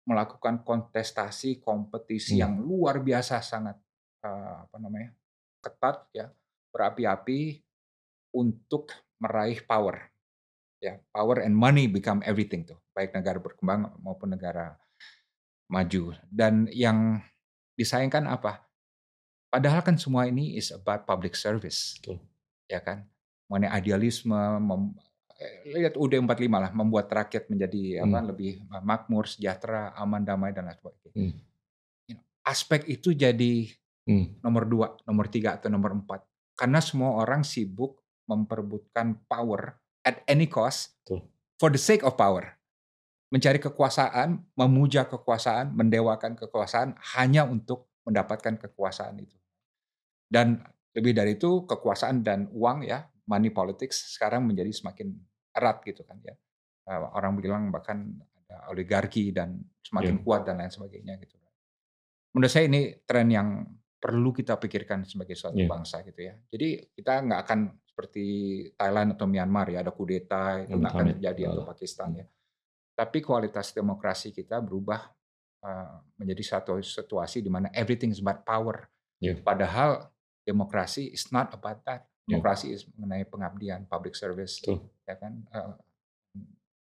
melakukan 0.03 0.68
kontestasi, 0.68 1.64
kompetisi 1.64 2.35
hmm. 2.35 2.41
yang 2.41 2.53
luar 2.60 2.99
biasa 2.99 3.39
sangat 3.39 3.80
apa 4.26 4.76
namanya 4.81 5.14
ketat 5.61 6.10
ya, 6.11 6.27
berapi-api 6.73 7.61
untuk 8.35 8.91
meraih 9.22 9.64
power. 9.64 10.11
Ya, 10.84 10.99
power 11.15 11.41
and 11.41 11.56
money 11.56 11.88
become 11.88 12.22
everything 12.27 12.68
tuh, 12.68 12.77
baik 12.91 13.15
negara 13.15 13.39
berkembang 13.39 13.95
maupun 14.03 14.35
negara 14.35 14.76
maju. 15.72 16.14
Dan 16.27 16.69
yang 16.69 17.23
disayangkan 17.80 18.27
apa? 18.30 18.65
Padahal 19.49 19.81
kan 19.81 19.95
semua 19.95 20.27
ini 20.27 20.60
is 20.60 20.69
about 20.76 21.07
public 21.07 21.34
service. 21.34 21.95
Betul. 21.99 22.19
Ya 22.68 22.84
kan? 22.84 23.07
Mengenai 23.47 23.72
idealisme, 23.80 24.35
mem, 24.35 24.97
eh, 25.39 25.80
lihat 25.80 25.95
UD 25.95 26.19
45 26.19 26.60
lah, 26.60 26.72
membuat 26.76 27.07
rakyat 27.07 27.47
menjadi 27.47 28.02
hmm. 28.02 28.03
apa 28.10 28.19
lebih 28.35 28.52
makmur, 28.84 29.30
sejahtera, 29.30 29.95
aman, 29.95 30.27
damai 30.27 30.52
dan 30.52 30.68
lain 30.68 30.77
sebagainya. 30.80 31.14
Hmm. 31.15 31.34
aspek 32.45 32.85
itu 32.85 33.10
jadi 33.10 33.65
hmm. 34.06 34.45
nomor 34.45 34.69
dua, 34.69 34.88
nomor 35.10 35.26
tiga 35.34 35.57
atau 35.57 35.72
nomor 35.72 35.97
empat. 35.97 36.22
Karena 36.53 36.77
semua 36.77 37.18
orang 37.18 37.41
sibuk 37.41 38.06
memperebutkan 38.30 39.26
power 39.26 39.81
at 40.06 40.22
any 40.30 40.45
cost 40.45 40.94
Betul. 41.03 41.26
for 41.57 41.73
the 41.73 41.82
sake 41.82 42.06
of 42.06 42.14
power 42.15 42.56
mencari 43.34 43.60
kekuasaan, 43.60 44.48
memuja 44.56 45.10
kekuasaan, 45.11 45.76
mendewakan 45.76 46.40
kekuasaan 46.40 46.95
hanya 47.18 47.44
untuk 47.44 47.91
mendapatkan 48.07 48.56
kekuasaan 48.56 49.19
itu. 49.19 49.36
Dan 50.30 50.61
lebih 50.95 51.11
dari 51.11 51.36
itu 51.36 51.68
kekuasaan 51.68 52.23
dan 52.23 52.48
uang 52.56 52.88
ya, 52.88 53.03
money 53.27 53.49
politics 53.52 54.15
sekarang 54.15 54.45
menjadi 54.45 54.72
semakin 54.72 55.11
erat 55.52 55.84
gitu 55.84 56.07
kan 56.07 56.22
ya. 56.23 56.32
Eh, 56.86 56.99
orang 57.11 57.36
bilang 57.41 57.73
bahkan 57.73 58.14
ada 58.45 58.69
oligarki 58.69 59.34
dan 59.34 59.57
semakin 59.82 60.22
yeah. 60.22 60.23
kuat 60.23 60.41
dan 60.45 60.61
lain 60.61 60.72
sebagainya 60.72 61.18
gitu. 61.19 61.36
Menurut 62.32 62.52
saya 62.52 62.69
ini 62.72 62.94
tren 63.03 63.27
yang 63.32 63.68
perlu 63.99 64.32
kita 64.32 64.56
pikirkan 64.61 65.03
sebagai 65.03 65.34
suatu 65.34 65.60
yeah. 65.60 65.72
bangsa 65.72 66.06
gitu 66.06 66.30
ya. 66.30 66.40
Jadi 66.52 66.94
kita 66.94 67.26
nggak 67.26 67.41
akan 67.48 67.60
seperti 67.95 68.27
Thailand 68.76 69.15
atau 69.15 69.23
Myanmar 69.23 69.72
ya 69.72 69.80
ada 69.80 69.95
kudeta 69.95 70.59
itu 70.59 70.76
nggak 70.76 70.91
akan 70.91 71.07
terjadi 71.15 71.41
atau 71.55 71.63
Pakistan 71.63 72.11
ya 72.19 72.26
tapi 72.95 73.19
kualitas 73.19 73.76
demokrasi 73.76 74.31
kita 74.31 74.63
berubah 74.63 75.03
uh, 75.67 75.99
menjadi 76.15 76.55
satu 76.55 76.80
situasi 76.80 77.43
di 77.43 77.51
mana 77.51 77.67
everything 77.76 78.09
is 78.15 78.23
about 78.23 78.47
power. 78.47 78.88
Yeah. 79.19 79.43
Padahal 79.43 80.07
demokrasi 80.47 81.11
is 81.11 81.27
not 81.35 81.51
about 81.51 81.84
that. 81.84 82.07
Ya. 82.26 82.39
Demokrasi 82.39 82.72
yeah. 82.72 82.76
is 82.80 82.81
mengenai 82.95 83.27
pengabdian, 83.27 83.84
public 83.91 84.15
service, 84.15 84.63
Tuh. 84.63 84.80
ya 85.03 85.19
kan. 85.19 85.43
Uh, 85.51 85.76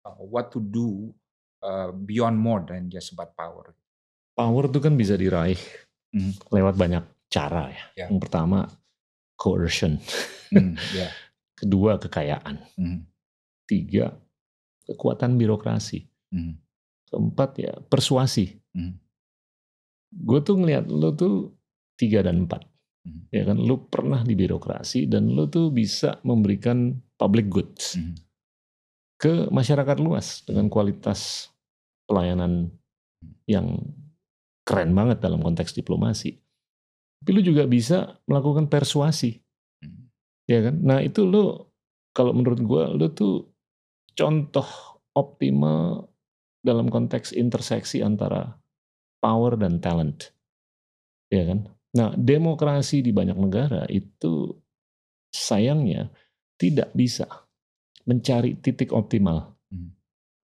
uh, 0.05 0.21
what 0.21 0.53
to 0.53 0.61
do 0.61 1.17
uh, 1.65 1.91
beyond 1.97 2.37
more 2.37 2.61
than 2.61 2.93
just 2.93 3.17
about 3.17 3.33
power. 3.33 3.73
Power 4.37 4.69
itu 4.69 4.79
kan 4.85 4.93
bisa 5.01 5.17
diraih 5.17 5.59
mm. 6.13 6.53
lewat 6.53 6.77
banyak 6.77 7.05
cara 7.33 7.73
ya. 7.73 7.85
Yeah. 8.05 8.13
Yang 8.13 8.29
pertama 8.29 8.69
coercion. 9.37 10.01
Mm, 10.51 10.75
yeah. 10.97 11.13
Kedua 11.61 11.97
kekayaan. 11.97 12.61
Mm. 12.77 13.09
Tiga 13.69 14.13
kekuatan 14.87 15.35
birokrasi. 15.37 16.07
Hmm. 16.31 16.57
Keempat 17.11 17.51
ya 17.59 17.73
persuasi. 17.91 18.55
Hmm. 18.73 18.99
Gue 20.15 20.41
tuh 20.41 20.57
ngeliat 20.63 20.87
lo 20.87 21.13
tuh 21.13 21.53
tiga 21.99 22.23
dan 22.23 22.47
empat. 22.47 22.63
Hmm. 23.03 23.27
Ya 23.35 23.43
kan, 23.47 23.59
lo 23.59 23.87
pernah 23.91 24.23
di 24.23 24.39
birokrasi 24.39 25.11
dan 25.11 25.35
lo 25.35 25.51
tuh 25.51 25.75
bisa 25.75 26.23
memberikan 26.23 26.95
public 27.19 27.47
goods 27.51 27.99
hmm. 27.99 28.15
ke 29.19 29.51
masyarakat 29.51 29.99
luas 29.99 30.47
dengan 30.47 30.71
kualitas 30.71 31.51
pelayanan 32.07 32.71
hmm. 32.71 33.35
yang 33.51 33.67
keren 34.67 34.95
banget 34.95 35.23
dalam 35.23 35.43
konteks 35.43 35.75
diplomasi. 35.75 36.39
Tapi 37.21 37.31
lo 37.33 37.41
juga 37.43 37.65
bisa 37.67 38.19
melakukan 38.29 38.69
persuasi. 38.71 39.41
Hmm. 39.83 40.11
Ya 40.47 40.71
kan? 40.71 40.77
Nah 40.81 41.01
itu 41.03 41.25
lo 41.25 41.73
kalau 42.17 42.33
menurut 42.33 42.61
gue 42.61 42.85
lo 42.97 43.07
tuh 43.13 43.51
contoh 44.17 44.67
optimal 45.13 46.09
dalam 46.65 46.91
konteks 46.91 47.37
interseksi 47.37 48.03
antara 48.03 48.57
power 49.23 49.55
dan 49.61 49.79
talent. 49.79 50.33
Ya 51.31 51.47
kan? 51.47 51.71
Nah, 51.97 52.13
demokrasi 52.13 53.01
di 53.01 53.11
banyak 53.15 53.39
negara 53.41 53.89
itu 53.89 54.53
sayangnya 55.33 56.13
tidak 56.61 56.93
bisa 56.93 57.25
mencari 58.05 58.61
titik 58.61 58.93
optimal 58.93 59.57
hmm. 59.73 59.91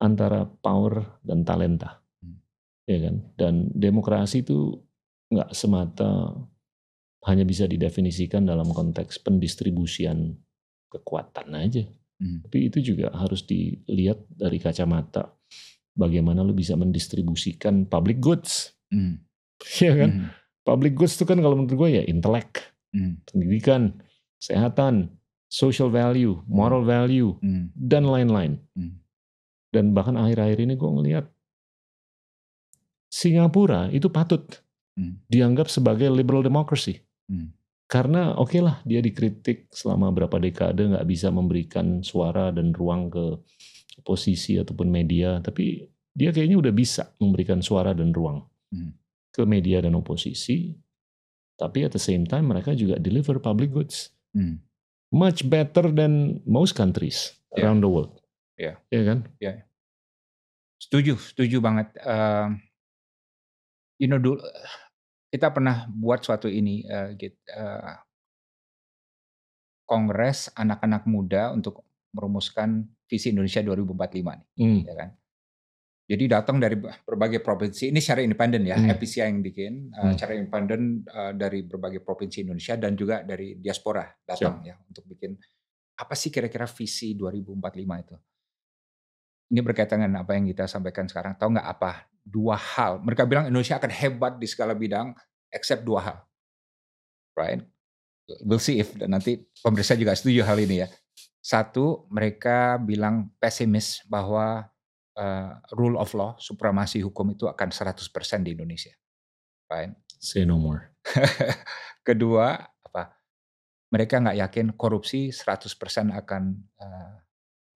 antara 0.01 0.49
power 0.49 1.21
dan 1.21 1.45
talenta. 1.45 2.01
Hmm. 2.25 2.41
Ya 2.89 2.99
kan? 3.09 3.17
Dan 3.37 3.55
demokrasi 3.75 4.43
itu 4.43 4.81
nggak 5.33 5.53
semata 5.53 6.33
hanya 7.27 7.47
bisa 7.47 7.71
didefinisikan 7.71 8.43
dalam 8.43 8.71
konteks 8.75 9.23
pendistribusian 9.23 10.35
kekuatan 10.91 11.55
aja. 11.55 11.87
Hmm. 12.19 12.43
Tapi 12.47 12.71
itu 12.71 12.95
juga 12.95 13.15
harus 13.15 13.47
dilihat 13.47 14.23
dari 14.31 14.59
kacamata 14.59 15.31
bagaimana 15.95 16.43
lo 16.43 16.53
bisa 16.55 16.75
mendistribusikan 16.75 17.87
public 17.87 18.19
goods. 18.19 18.75
Hmm. 18.91 19.23
Ya 19.79 19.95
kan? 19.95 20.11
Hmm. 20.11 20.29
Public 20.63 20.95
goods 20.99 21.15
itu 21.19 21.27
kan 21.27 21.39
kalau 21.39 21.59
menurut 21.59 21.75
gue 21.75 21.89
ya 21.99 22.03
intelek, 22.07 22.75
hmm. 22.95 23.27
pendidikan, 23.27 23.99
kesehatan, 24.39 25.11
social 25.47 25.91
value, 25.91 26.39
moral 26.47 26.83
value, 26.87 27.39
hmm. 27.39 27.71
dan 27.75 28.07
lain-lain. 28.07 28.59
Hmm. 28.75 28.99
Dan 29.71 29.95
bahkan 29.95 30.19
akhir-akhir 30.19 30.59
ini 30.63 30.75
gue 30.75 30.91
ngelihat 30.91 31.27
Singapura 33.13 33.93
itu 33.93 34.09
patut 34.09 34.43
hmm. 34.99 35.27
dianggap 35.29 35.69
sebagai 35.69 36.09
liberal 36.09 36.43
democracy. 36.47 37.05
Hmm. 37.33 37.49
Karena 37.89 38.37
oke 38.37 38.53
okay 38.53 38.61
lah 38.61 38.81
dia 38.85 39.01
dikritik 39.01 39.73
selama 39.73 40.13
berapa 40.13 40.37
dekade 40.37 40.93
nggak 40.93 41.09
bisa 41.09 41.33
memberikan 41.33 42.05
suara 42.05 42.53
dan 42.53 42.77
ruang 42.77 43.09
ke 43.09 43.41
oposisi 44.01 44.61
ataupun 44.61 44.89
media, 44.89 45.41
tapi 45.41 45.89
dia 46.13 46.29
kayaknya 46.29 46.61
udah 46.61 46.73
bisa 46.73 47.13
memberikan 47.17 47.65
suara 47.65 47.97
dan 47.97 48.13
ruang 48.13 48.45
hmm. 48.73 48.93
ke 49.33 49.45
media 49.49 49.81
dan 49.81 49.97
oposisi. 49.97 50.77
Tapi 51.57 51.85
at 51.85 51.93
the 51.93 52.01
same 52.01 52.25
time 52.29 52.49
mereka 52.49 52.73
juga 52.73 52.97
deliver 52.97 53.41
public 53.41 53.73
goods 53.73 54.13
hmm. 54.33 54.61
much 55.13 55.45
better 55.49 55.93
than 55.93 56.41
most 56.49 56.77
countries 56.77 57.37
yeah. 57.53 57.65
around 57.65 57.85
the 57.85 57.89
world. 57.89 58.13
Ya, 58.57 58.65
yeah. 58.65 58.77
yeah, 58.93 59.05
kan? 59.05 59.19
Ya. 59.37 59.45
Yeah. 59.45 59.57
Setuju, 60.81 61.15
setuju 61.21 61.63
banget. 61.63 61.95
Uh, 62.03 62.57
you 64.03 64.11
know 64.11 64.19
dulu 64.19 64.43
kita 65.33 65.49
pernah 65.49 65.89
buat 65.89 66.21
suatu 66.21 66.45
ini 66.45 66.85
uh, 66.85 67.17
gitu, 67.17 67.33
uh, 67.57 67.97
kongres 69.89 70.53
anak-anak 70.53 71.09
muda 71.09 71.57
untuk 71.57 71.89
merumuskan 72.13 72.85
visi 73.09 73.33
Indonesia 73.33 73.65
2045 73.65 74.13
nih, 74.13 74.49
hmm. 74.61 74.81
ya 74.85 74.95
kan. 74.95 75.11
Jadi 76.03 76.25
datang 76.29 76.61
dari 76.61 76.77
berbagai 76.77 77.41
provinsi, 77.41 77.89
ini 77.89 78.05
secara 78.05 78.21
independen 78.21 78.69
ya, 78.69 78.77
hmm. 78.77 78.93
FPCI 78.93 79.25
yang 79.25 79.41
bikin, 79.41 79.73
uh, 79.97 80.01
hmm. 80.05 80.13
secara 80.13 80.33
independen 80.37 81.01
uh, 81.09 81.33
dari 81.33 81.65
berbagai 81.65 82.05
provinsi 82.05 82.45
Indonesia 82.45 82.77
dan 82.77 82.93
juga 82.93 83.25
dari 83.25 83.57
diaspora 83.57 84.05
datang 84.21 84.61
Siap. 84.61 84.69
ya 84.69 84.77
untuk 84.85 85.09
bikin 85.09 85.33
apa 85.97 86.13
sih 86.13 86.29
kira-kira 86.29 86.69
visi 86.69 87.17
2045 87.17 88.05
itu. 88.05 88.17
Ini 89.53 89.61
berkaitan 89.61 90.01
dengan 90.01 90.25
apa 90.25 90.33
yang 90.33 90.49
kita 90.49 90.65
sampaikan 90.65 91.05
sekarang. 91.05 91.37
Tahu 91.37 91.53
nggak 91.53 91.69
apa 91.69 92.09
dua 92.25 92.57
hal. 92.57 93.05
Mereka 93.05 93.29
bilang 93.29 93.45
Indonesia 93.53 93.77
akan 93.77 93.93
hebat 93.93 94.41
di 94.41 94.49
segala 94.49 94.73
bidang, 94.73 95.13
except 95.53 95.85
dua 95.85 96.01
hal. 96.01 96.19
Right? 97.37 97.61
We'll 98.49 98.63
see 98.63 98.81
if 98.81 98.97
dan 98.97 99.13
nanti 99.13 99.45
pemerintah 99.61 99.99
juga 99.99 100.17
setuju 100.17 100.41
hal 100.49 100.57
ini 100.63 100.87
ya. 100.87 100.89
Satu, 101.43 102.07
mereka 102.09 102.79
bilang 102.79 103.35
pesimis 103.43 104.01
bahwa 104.07 104.73
uh, 105.19 105.51
rule 105.75 105.99
of 105.99 106.15
law, 106.15 106.39
supremasi 106.39 107.03
hukum 107.03 107.35
itu 107.35 107.51
akan 107.51 107.75
100% 107.75 107.99
di 108.47 108.55
Indonesia. 108.55 108.95
Right? 109.67 109.91
Say 110.23 110.47
no 110.47 110.57
more. 110.57 110.95
Kedua, 112.07 112.63
apa? 112.63 113.19
Mereka 113.91 114.23
nggak 114.23 114.39
yakin 114.39 114.67
korupsi 114.79 115.35
100% 115.35 116.15
akan 116.15 116.43
uh, 116.79 117.13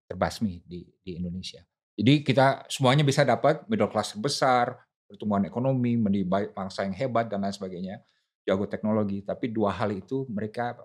terbasmi 0.07 0.63
di, 0.63 0.87
di 1.03 1.19
Indonesia. 1.19 1.61
Jadi 1.97 2.23
kita 2.23 2.69
semuanya 2.69 3.03
bisa 3.03 3.25
dapat 3.25 3.65
middle 3.67 3.89
class 3.89 4.13
besar, 4.15 4.77
pertumbuhan 5.09 5.49
ekonomi, 5.49 5.97
menjadi 5.97 6.53
bangsa 6.53 6.85
yang 6.85 6.95
hebat 6.95 7.31
dan 7.31 7.43
lain 7.43 7.55
sebagainya, 7.55 8.03
jago 8.45 8.69
teknologi. 8.69 9.25
Tapi 9.25 9.49
dua 9.49 9.73
hal 9.73 9.95
itu 9.97 10.29
mereka 10.29 10.77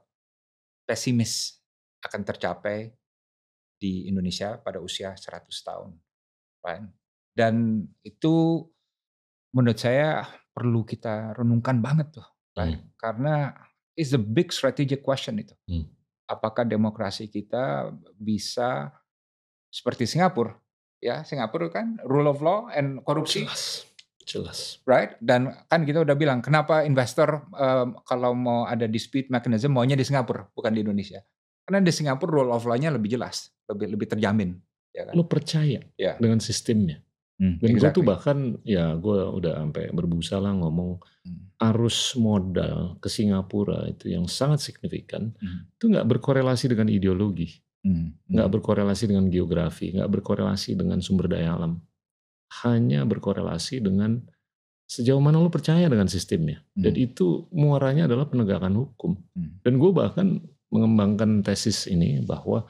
pesimis 0.87 1.59
akan 2.01 2.21
tercapai 2.25 2.95
di 3.81 4.07
Indonesia 4.07 4.61
pada 4.61 4.77
usia 4.77 5.17
100 5.17 5.49
tahun. 5.49 5.91
Right? 6.61 6.85
Dan 7.33 7.85
itu 8.05 8.65
menurut 9.51 9.79
saya 9.81 10.23
perlu 10.53 10.85
kita 10.85 11.33
renungkan 11.35 11.81
banget 11.81 12.21
tuh. 12.21 12.27
Right? 12.55 12.77
Hmm. 12.77 12.87
Karena 12.95 13.35
it's 13.97 14.13
a 14.13 14.21
big 14.21 14.53
strategic 14.53 15.01
question 15.01 15.41
itu. 15.41 15.57
Hmm. 15.67 15.89
Apakah 16.29 16.63
demokrasi 16.63 17.27
kita 17.27 17.91
bisa 18.15 18.93
seperti 19.71 20.05
Singapura 20.05 20.53
ya 21.01 21.23
Singapura 21.23 21.71
kan 21.71 21.97
rule 22.05 22.29
of 22.29 22.43
law 22.43 22.67
and 22.69 23.01
korupsi 23.07 23.47
jelas 23.47 23.87
jelas 24.21 24.59
right 24.85 25.17
dan 25.23 25.49
kan 25.65 25.81
kita 25.81 26.03
udah 26.05 26.13
bilang 26.13 26.43
kenapa 26.43 26.85
investor 26.85 27.47
um, 27.55 27.97
kalau 28.05 28.37
mau 28.37 28.69
ada 28.69 28.85
dispute 28.85 29.31
mechanism 29.31 29.73
maunya 29.73 29.97
di 29.97 30.05
Singapura 30.05 30.45
bukan 30.53 30.75
di 30.75 30.85
Indonesia 30.85 31.23
karena 31.65 31.81
di 31.81 31.89
Singapura 31.89 32.43
rule 32.43 32.53
of 32.53 32.67
law-nya 32.67 32.93
lebih 32.93 33.17
jelas 33.17 33.49
lebih 33.65 33.97
lebih 33.97 34.07
terjamin 34.11 34.59
ya 34.93 35.09
kan? 35.09 35.13
lu 35.17 35.25
percaya 35.25 35.81
ya. 35.97 36.19
dengan 36.21 36.37
sistemnya 36.37 37.01
Hmm, 37.41 37.57
Dan 37.57 37.73
exactly. 37.73 37.81
gue 37.81 37.97
tuh 37.97 38.05
bahkan 38.05 38.37
ya 38.61 38.93
gue 39.01 39.17
udah 39.41 39.65
sampai 39.65 39.89
berbusa 39.89 40.37
lah 40.37 40.53
ngomong 40.53 41.01
hmm. 41.25 41.57
arus 41.73 42.13
modal 42.13 43.01
ke 43.01 43.09
Singapura 43.09 43.89
itu 43.89 44.13
yang 44.13 44.29
sangat 44.29 44.61
signifikan 44.61 45.33
hmm. 45.41 45.73
itu 45.73 45.89
nggak 45.89 46.05
berkorelasi 46.05 46.69
dengan 46.69 46.93
ideologi. 46.93 47.49
Hmm, 47.81 48.13
nggak 48.29 48.45
hmm. 48.45 48.55
berkorelasi 48.57 49.09
dengan 49.09 49.25
geografi, 49.33 49.89
nggak 49.97 50.09
berkorelasi 50.09 50.77
dengan 50.77 51.01
sumber 51.01 51.33
daya 51.33 51.57
alam, 51.57 51.81
hanya 52.61 53.01
berkorelasi 53.09 53.81
dengan 53.81 54.21
sejauh 54.85 55.23
mana 55.23 55.41
lo 55.41 55.49
percaya 55.49 55.89
dengan 55.89 56.05
sistemnya. 56.05 56.61
Hmm. 56.77 56.83
Dan 56.85 56.93
itu 56.99 57.49
muaranya 57.49 58.05
adalah 58.05 58.29
penegakan 58.29 58.75
hukum. 58.85 59.17
Hmm. 59.33 59.57
Dan 59.65 59.81
gue 59.81 59.91
bahkan 59.95 60.27
mengembangkan 60.69 61.41
tesis 61.41 61.89
ini 61.89 62.21
bahwa 62.21 62.69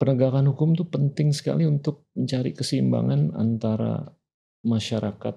penegakan 0.00 0.48
hukum 0.54 0.72
itu 0.78 0.84
penting 0.88 1.34
sekali 1.34 1.66
untuk 1.66 2.08
mencari 2.16 2.54
keseimbangan 2.54 3.36
antara 3.36 4.06
masyarakat 4.64 5.34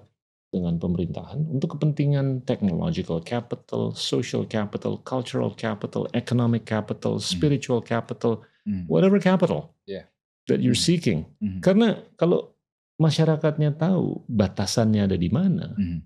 dengan 0.54 0.78
pemerintahan 0.78 1.50
untuk 1.50 1.74
kepentingan 1.74 2.46
technological 2.46 3.18
capital, 3.18 3.90
social 3.98 4.46
capital, 4.46 5.02
cultural 5.02 5.50
capital, 5.50 6.06
economic 6.14 6.62
capital, 6.62 7.18
hmm. 7.18 7.26
spiritual 7.26 7.82
mm. 7.82 7.88
capital, 7.90 8.46
mm. 8.62 8.86
whatever 8.86 9.18
capital 9.18 9.74
yeah. 9.90 10.06
that 10.46 10.62
you're 10.62 10.78
mm. 10.78 10.86
seeking. 10.86 11.26
Mm. 11.42 11.58
Karena 11.58 11.98
kalau 12.14 12.54
masyarakatnya 13.02 13.74
tahu 13.74 14.22
batasannya 14.30 15.10
ada 15.10 15.18
di 15.18 15.26
mana, 15.26 15.74
mm. 15.74 15.98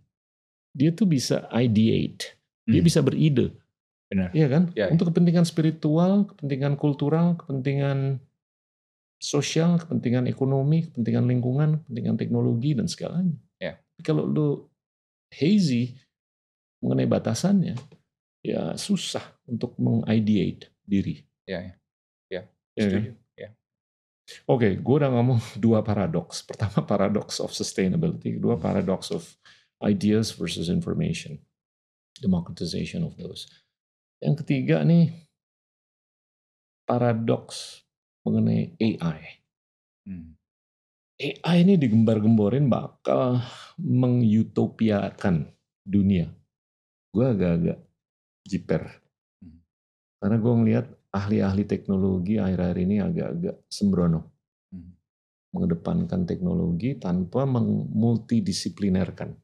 dia 0.72 0.96
tuh 0.96 1.04
bisa 1.04 1.44
ideate, 1.52 2.40
mm. 2.64 2.72
dia 2.72 2.80
hmm. 2.80 2.88
bisa 2.88 3.00
beride. 3.04 3.52
Benar. 4.08 4.32
Iya 4.32 4.48
kan? 4.48 4.72
Yeah, 4.72 4.88
untuk 4.88 5.12
kepentingan 5.12 5.44
spiritual, 5.44 6.32
kepentingan 6.32 6.80
kultural, 6.80 7.36
kepentingan 7.36 8.24
sosial, 9.20 9.76
kepentingan 9.76 10.24
ekonomi, 10.24 10.88
kepentingan 10.88 11.28
lingkungan, 11.28 11.84
kepentingan 11.84 12.16
teknologi 12.16 12.72
dan 12.72 12.88
segalanya. 12.88 13.36
Kalau 14.02 14.24
lu 14.24 14.48
hazy 15.34 15.98
mengenai 16.78 17.10
batasannya, 17.10 17.74
ya 18.46 18.78
susah 18.78 19.24
untuk 19.44 19.74
mengideate 19.76 20.70
diri. 20.86 21.20
Ya, 21.44 21.60
ya. 21.64 21.74
ya, 22.30 22.42
ya 22.78 22.86
kan? 22.88 23.02
Ya. 23.34 23.48
Oke, 24.46 24.68
okay, 24.68 24.72
gue 24.78 24.96
udah 25.02 25.10
ngomong 25.10 25.40
dua 25.64 25.82
paradoks. 25.82 26.46
Pertama 26.46 26.86
paradox 26.86 27.42
of 27.42 27.50
sustainability, 27.50 28.38
kedua 28.38 28.54
paradox 28.56 29.10
of 29.10 29.24
ideas 29.82 30.30
versus 30.34 30.70
information, 30.70 31.38
democratization 32.22 33.02
of 33.02 33.18
those. 33.18 33.50
Yang 34.22 34.42
ketiga 34.46 34.82
nih 34.86 35.28
paradoks 36.88 37.84
mengenai 38.24 38.74
AI. 38.80 39.44
Hmm. 40.08 40.37
AI 41.18 41.66
ini 41.66 41.74
digembar-gemborin 41.74 42.70
bakal 42.70 43.42
mengutopiakan 43.74 45.50
dunia. 45.82 46.30
Gue 47.10 47.26
agak-agak 47.26 47.78
jiper. 48.46 48.86
Hmm. 49.42 49.58
Karena 50.22 50.36
gue 50.38 50.54
ngeliat 50.62 50.86
ahli-ahli 51.10 51.66
teknologi 51.66 52.38
akhir-akhir 52.38 52.78
ini 52.78 52.96
agak-agak 53.02 53.66
sembrono. 53.66 54.30
Hmm. 54.70 54.94
Mengedepankan 55.58 56.22
teknologi 56.22 56.94
tanpa 57.02 57.50
multidisiplinerkan 57.50 59.34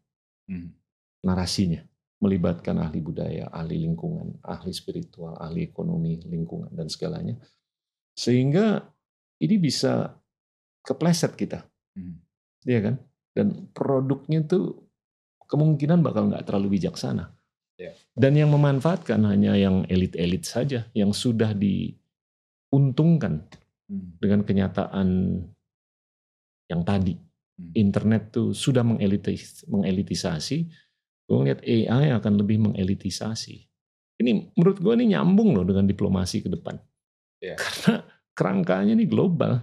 hmm. 0.46 0.68
narasinya. 1.26 1.82
Melibatkan 2.22 2.78
ahli 2.78 3.02
budaya, 3.02 3.51
ahli 3.51 3.82
lingkungan, 3.82 4.38
ahli 4.46 4.70
spiritual, 4.70 5.34
ahli 5.42 5.66
ekonomi, 5.66 6.22
lingkungan, 6.22 6.70
dan 6.70 6.86
segalanya. 6.86 7.34
Sehingga 8.14 8.78
ini 9.42 9.59
bisa 9.59 10.22
kepleset 10.85 11.32
kita. 11.35 11.65
Hmm. 11.97 12.20
Iya 12.69 12.81
kan? 12.93 12.94
Dan 13.35 13.47
produknya 13.73 14.44
tuh 14.44 14.86
kemungkinan 15.48 16.05
bakal 16.05 16.28
nggak 16.31 16.44
terlalu 16.47 16.78
bijaksana. 16.78 17.32
Yeah. 17.74 17.98
Dan 18.15 18.39
yang 18.39 18.55
memanfaatkan 18.55 19.19
hanya 19.27 19.59
yang 19.59 19.82
elit-elit 19.90 20.47
saja, 20.47 20.86
yang 20.94 21.11
sudah 21.11 21.51
diuntungkan 21.56 23.43
hmm. 23.90 24.23
dengan 24.23 24.47
kenyataan 24.47 25.09
yang 26.70 26.82
tadi. 26.86 27.19
Hmm. 27.59 27.73
Internet 27.74 28.31
tuh 28.31 28.55
sudah 28.55 28.86
mengelitis, 28.86 29.66
mengelitisasi. 29.66 30.59
Gue 31.24 31.36
ngeliat 31.40 31.65
AI 31.65 32.12
akan 32.12 32.39
lebih 32.39 32.61
mengelitisasi 32.70 33.74
ini 34.23 34.55
menurut 34.55 34.78
gue 34.78 34.93
ini 34.94 35.15
nyambung 35.16 35.59
loh 35.59 35.66
dengan 35.66 35.86
diplomasi 35.89 36.47
ke 36.47 36.48
depan. 36.51 36.78
Yeah. 37.43 37.59
Karena 37.59 38.06
kerangkanya 38.35 38.93
ini 38.94 39.06
global. 39.11 39.59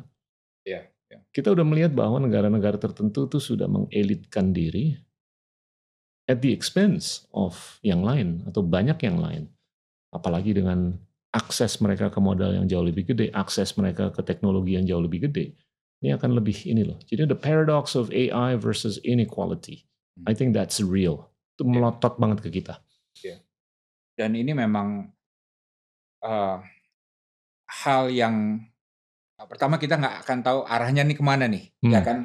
Yeah. 1.12 1.22
Kita 1.36 1.52
udah 1.52 1.66
melihat 1.68 1.92
bahwa 1.92 2.24
negara-negara 2.24 2.80
tertentu 2.80 3.28
tuh 3.28 3.44
sudah 3.44 3.68
mengelitkan 3.68 4.56
diri 4.56 4.96
at 6.32 6.40
the 6.40 6.56
expense 6.56 7.28
of 7.36 7.78
yang 7.84 8.02
lain 8.08 8.48
atau 8.48 8.64
banyak 8.64 8.96
yang 9.04 9.20
lain. 9.20 9.52
Apalagi 10.16 10.56
dengan 10.56 10.96
akses 11.36 11.84
mereka 11.84 12.08
ke 12.08 12.20
modal 12.24 12.56
yang 12.56 12.68
jauh 12.72 12.84
lebih 12.84 13.12
gede, 13.12 13.28
akses 13.36 13.76
mereka 13.76 14.12
ke 14.16 14.24
teknologi 14.24 14.80
yang 14.80 14.88
jauh 14.88 15.04
lebih 15.04 15.28
gede. 15.28 15.56
Ini 16.00 16.16
akan 16.16 16.40
lebih 16.40 16.66
ini 16.66 16.88
loh. 16.88 16.98
Jadi 17.04 17.28
the 17.28 17.38
paradox 17.38 17.94
of 17.94 18.08
AI 18.16 18.56
versus 18.56 18.98
inequality. 19.04 19.86
Hmm. 20.16 20.32
I 20.32 20.34
think 20.34 20.56
that's 20.56 20.80
real. 20.80 21.28
Itu 21.60 21.68
melotot 21.68 22.16
yeah. 22.16 22.20
banget 22.24 22.40
ke 22.48 22.50
kita. 22.64 22.80
Yeah 23.20 23.44
dan 24.22 24.38
ini 24.38 24.54
memang 24.54 25.10
uh, 26.22 26.58
hal 27.66 28.14
yang 28.14 28.62
pertama 29.48 29.78
kita 29.78 29.96
nggak 29.98 30.16
akan 30.26 30.38
tahu 30.42 30.60
arahnya 30.66 31.06
nih 31.06 31.18
ke 31.18 31.24
mana 31.24 31.46
nih, 31.48 31.70
ya 31.80 31.88
hmm. 31.88 31.94
ya 31.94 32.02
kan? 32.02 32.18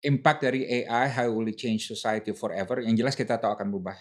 Impact 0.00 0.40
dari 0.48 0.64
AI, 0.64 1.12
how 1.12 1.28
will 1.28 1.48
it 1.48 1.60
change 1.60 1.84
society 1.84 2.32
forever? 2.32 2.80
Yang 2.80 3.04
jelas 3.04 3.14
kita 3.16 3.36
tahu 3.36 3.52
akan 3.52 3.68
berubah 3.68 3.96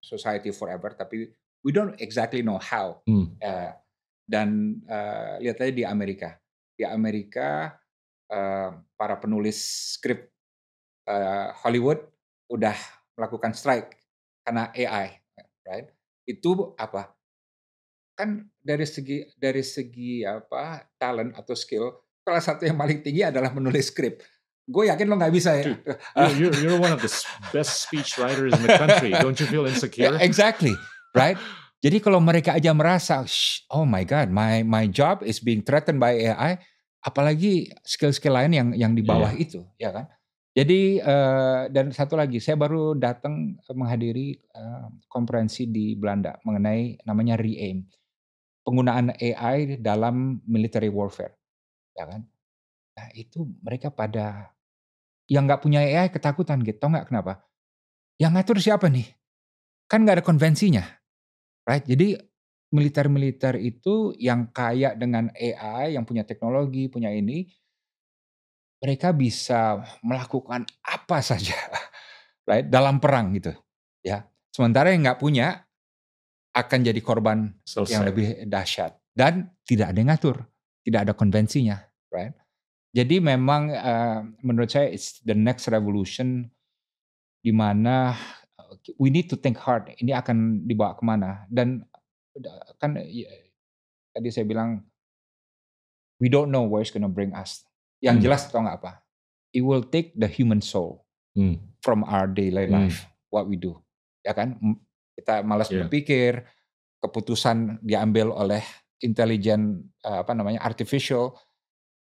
society 0.00 0.48
forever, 0.48 0.96
tapi 0.96 1.28
we 1.60 1.70
don't 1.70 1.96
exactly 2.00 2.40
know 2.40 2.56
how. 2.56 3.04
Hmm. 3.04 3.36
Uh, 3.36 3.72
dan 4.24 4.80
uh, 4.88 5.36
lihat 5.42 5.60
aja 5.60 5.72
di 5.74 5.84
Amerika, 5.84 6.38
di 6.72 6.86
Amerika 6.86 7.74
uh, 8.30 8.70
para 8.96 9.18
penulis 9.20 9.58
skrip 9.98 10.30
uh, 11.10 11.52
Hollywood 11.60 12.00
udah 12.48 12.74
melakukan 13.18 13.52
strike 13.52 13.98
karena 14.46 14.72
AI, 14.72 15.20
right? 15.66 15.88
Itu 16.24 16.72
apa? 16.78 17.19
Kan 18.20 18.52
dari 18.60 18.84
segi 18.84 19.24
dari 19.40 19.64
segi 19.64 20.20
apa 20.20 20.84
talent 21.00 21.32
atau 21.32 21.56
skill, 21.56 21.88
salah 22.20 22.44
satu 22.44 22.68
yang 22.68 22.76
paling 22.76 23.00
tinggi 23.00 23.24
adalah 23.24 23.48
menulis 23.48 23.88
skrip. 23.88 24.20
Gue 24.68 24.92
yakin 24.92 25.08
lo 25.08 25.16
nggak 25.16 25.32
bisa 25.32 25.56
ya. 25.56 25.72
Dude, 25.72 26.36
you're, 26.36 26.56
you're 26.60 26.76
one 26.76 26.92
of 26.92 27.00
the 27.00 27.08
best 27.48 27.88
speech 27.88 28.20
writers 28.20 28.52
in 28.52 28.60
the 28.60 28.76
country. 28.76 29.16
Don't 29.16 29.40
you 29.40 29.48
feel 29.48 29.64
insecure? 29.64 30.12
Yeah, 30.12 30.20
exactly, 30.20 30.76
right? 31.16 31.40
Jadi 31.80 31.96
kalau 32.04 32.20
mereka 32.20 32.60
aja 32.60 32.76
merasa, 32.76 33.24
oh 33.72 33.88
my 33.88 34.04
god, 34.04 34.28
my 34.28 34.60
my 34.60 34.84
job 34.84 35.24
is 35.24 35.40
being 35.40 35.64
threatened 35.64 35.96
by 35.96 36.12
AI, 36.12 36.60
apalagi 37.00 37.72
skill-skill 37.88 38.36
lain 38.36 38.52
yang 38.52 38.68
yang 38.76 38.92
di 38.92 39.00
bawah 39.00 39.32
yeah. 39.32 39.44
itu, 39.48 39.60
ya 39.80 39.90
kan? 39.96 40.06
Jadi 40.52 41.00
uh, 41.00 41.72
dan 41.72 41.88
satu 41.88 42.20
lagi, 42.20 42.36
saya 42.36 42.60
baru 42.60 42.92
datang 42.98 43.56
menghadiri 43.72 44.36
uh, 44.52 44.92
konferensi 45.08 45.72
di 45.72 45.96
Belanda 45.96 46.36
mengenai 46.44 47.00
namanya 47.08 47.40
REAIM, 47.40 47.80
penggunaan 48.66 49.16
AI 49.16 49.80
dalam 49.80 50.40
military 50.44 50.92
warfare, 50.92 51.36
ya 51.96 52.04
kan? 52.06 52.22
Nah 52.96 53.06
itu 53.16 53.48
mereka 53.64 53.88
pada 53.88 54.52
yang 55.30 55.46
nggak 55.46 55.62
punya 55.62 55.80
AI 55.80 56.10
ketakutan 56.10 56.60
gitu, 56.64 56.80
nggak 56.80 57.08
kenapa? 57.08 57.44
Yang 58.20 58.32
ngatur 58.36 58.58
siapa 58.60 58.86
nih? 58.90 59.08
Kan 59.88 60.04
nggak 60.04 60.20
ada 60.20 60.26
konvensinya, 60.26 60.84
right? 61.66 61.82
Jadi 61.86 62.18
militer-militer 62.70 63.58
itu 63.58 64.14
yang 64.20 64.52
kaya 64.54 64.94
dengan 64.94 65.30
AI, 65.34 65.98
yang 65.98 66.06
punya 66.06 66.22
teknologi, 66.22 66.86
punya 66.86 67.10
ini, 67.10 67.50
mereka 68.80 69.12
bisa 69.12 69.84
melakukan 70.00 70.64
apa 70.80 71.20
saja 71.20 71.54
right 72.48 72.66
dalam 72.66 72.96
perang 72.98 73.36
gitu 73.36 73.52
ya 74.00 74.24
sementara 74.48 74.90
yang 74.90 75.04
nggak 75.04 75.20
punya 75.20 75.68
akan 76.66 76.78
jadi 76.86 77.00
korban 77.00 77.52
Selesai. 77.64 77.92
yang 77.92 78.02
lebih 78.06 78.26
dahsyat 78.46 78.92
dan 79.16 79.50
tidak 79.64 79.92
ada 79.92 79.98
yang 79.98 80.10
ngatur 80.12 80.36
tidak 80.86 81.00
ada 81.08 81.12
konvensinya 81.16 81.76
right 82.12 82.34
jadi 82.90 83.22
memang 83.22 83.70
uh, 83.70 84.20
menurut 84.42 84.70
saya 84.70 84.90
it's 84.90 85.22
the 85.22 85.36
next 85.36 85.70
revolution 85.70 86.50
di 87.40 87.54
mana 87.54 88.14
we 89.00 89.08
need 89.08 89.26
to 89.26 89.38
think 89.38 89.56
hard 89.56 89.90
ini 89.98 90.12
akan 90.14 90.66
dibawa 90.68 90.94
ke 90.94 91.02
mana 91.02 91.48
dan 91.48 91.82
kan 92.78 92.96
ya, 93.00 93.26
tadi 94.14 94.28
saya 94.30 94.46
bilang 94.46 94.84
we 96.20 96.28
don't 96.28 96.52
know 96.52 96.66
where 96.66 96.84
it's 96.84 96.92
gonna 96.92 97.10
bring 97.10 97.32
us 97.34 97.64
yang 98.00 98.16
hmm. 98.18 98.24
jelas 98.24 98.48
tau 98.48 98.64
nggak 98.64 98.80
apa? 98.80 98.92
It 99.52 99.62
will 99.62 99.84
take 99.84 100.16
the 100.16 100.26
human 100.26 100.64
soul 100.64 101.04
hmm. 101.36 101.60
from 101.84 102.02
our 102.08 102.24
daily 102.26 102.66
hmm. 102.66 102.74
life, 102.74 103.04
hmm. 103.04 103.12
what 103.28 103.44
we 103.46 103.60
do. 103.60 103.76
Ya 104.24 104.32
kan? 104.32 104.56
Kita 105.20 105.44
malas 105.44 105.68
yeah. 105.68 105.84
berpikir, 105.84 106.42
keputusan 107.04 107.84
diambil 107.84 108.32
oleh 108.32 108.64
intelijen 109.00 109.84
uh, 110.04 110.24
apa 110.24 110.32
namanya 110.36 110.60
artificial 110.64 111.36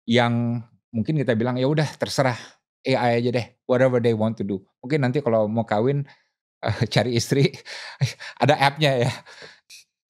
yang 0.09 0.61
mungkin 0.89 1.17
kita 1.17 1.37
bilang 1.37 1.57
ya 1.57 1.69
udah 1.69 1.85
terserah 1.97 2.37
AI 2.81 3.21
aja 3.21 3.29
deh, 3.29 3.45
whatever 3.69 4.01
they 4.01 4.13
want 4.13 4.37
to 4.37 4.45
do. 4.45 4.61
Mungkin 4.81 5.05
nanti 5.05 5.21
kalau 5.21 5.45
mau 5.45 5.65
kawin 5.65 6.05
uh, 6.65 6.81
cari 6.93 7.17
istri 7.17 7.49
ada 8.43 8.57
appnya 8.57 9.09
ya. 9.09 9.11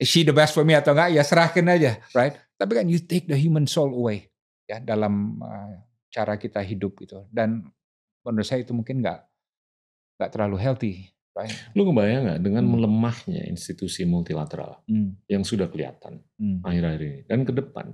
Is 0.01 0.09
she 0.09 0.25
the 0.25 0.33
best 0.33 0.57
for 0.57 0.65
me 0.65 0.73
atau 0.73 0.97
enggak? 0.97 1.13
Ya 1.13 1.21
serahkan 1.21 1.61
aja, 1.69 2.01
right? 2.17 2.33
Tapi 2.57 2.71
kan 2.73 2.89
you 2.89 2.97
take 2.97 3.29
the 3.29 3.37
human 3.37 3.69
soul 3.69 3.93
away 3.93 4.31
ya 4.71 4.79
dalam 4.79 5.37
uh, 5.43 5.75
cara 6.07 6.39
kita 6.39 6.63
hidup 6.63 6.95
gitu 7.03 7.27
dan 7.27 7.67
menurut 8.23 8.47
saya 8.47 8.63
itu 8.63 8.71
mungkin 8.71 9.03
nggak 9.03 9.19
nggak 10.15 10.31
terlalu 10.31 10.57
healthy 10.59 10.93
right? 11.37 11.51
Lu 11.77 11.87
kebayang 11.87 12.27
nggak 12.27 12.41
dengan 12.43 12.63
hmm. 12.67 12.71
melemahnya 12.75 13.41
institusi 13.47 14.03
multilateral 14.03 14.83
hmm. 14.87 15.27
yang 15.31 15.43
sudah 15.45 15.71
kelihatan 15.71 16.23
hmm. 16.39 16.63
akhir-akhir 16.65 17.01
ini 17.01 17.21
dan 17.27 17.47
ke 17.47 17.53
depan 17.55 17.93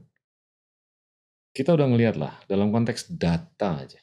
kita 1.58 1.74
udah 1.74 1.90
ngeliat 1.90 2.22
lah 2.22 2.38
dalam 2.46 2.70
konteks 2.70 3.10
data 3.18 3.82
aja. 3.82 3.98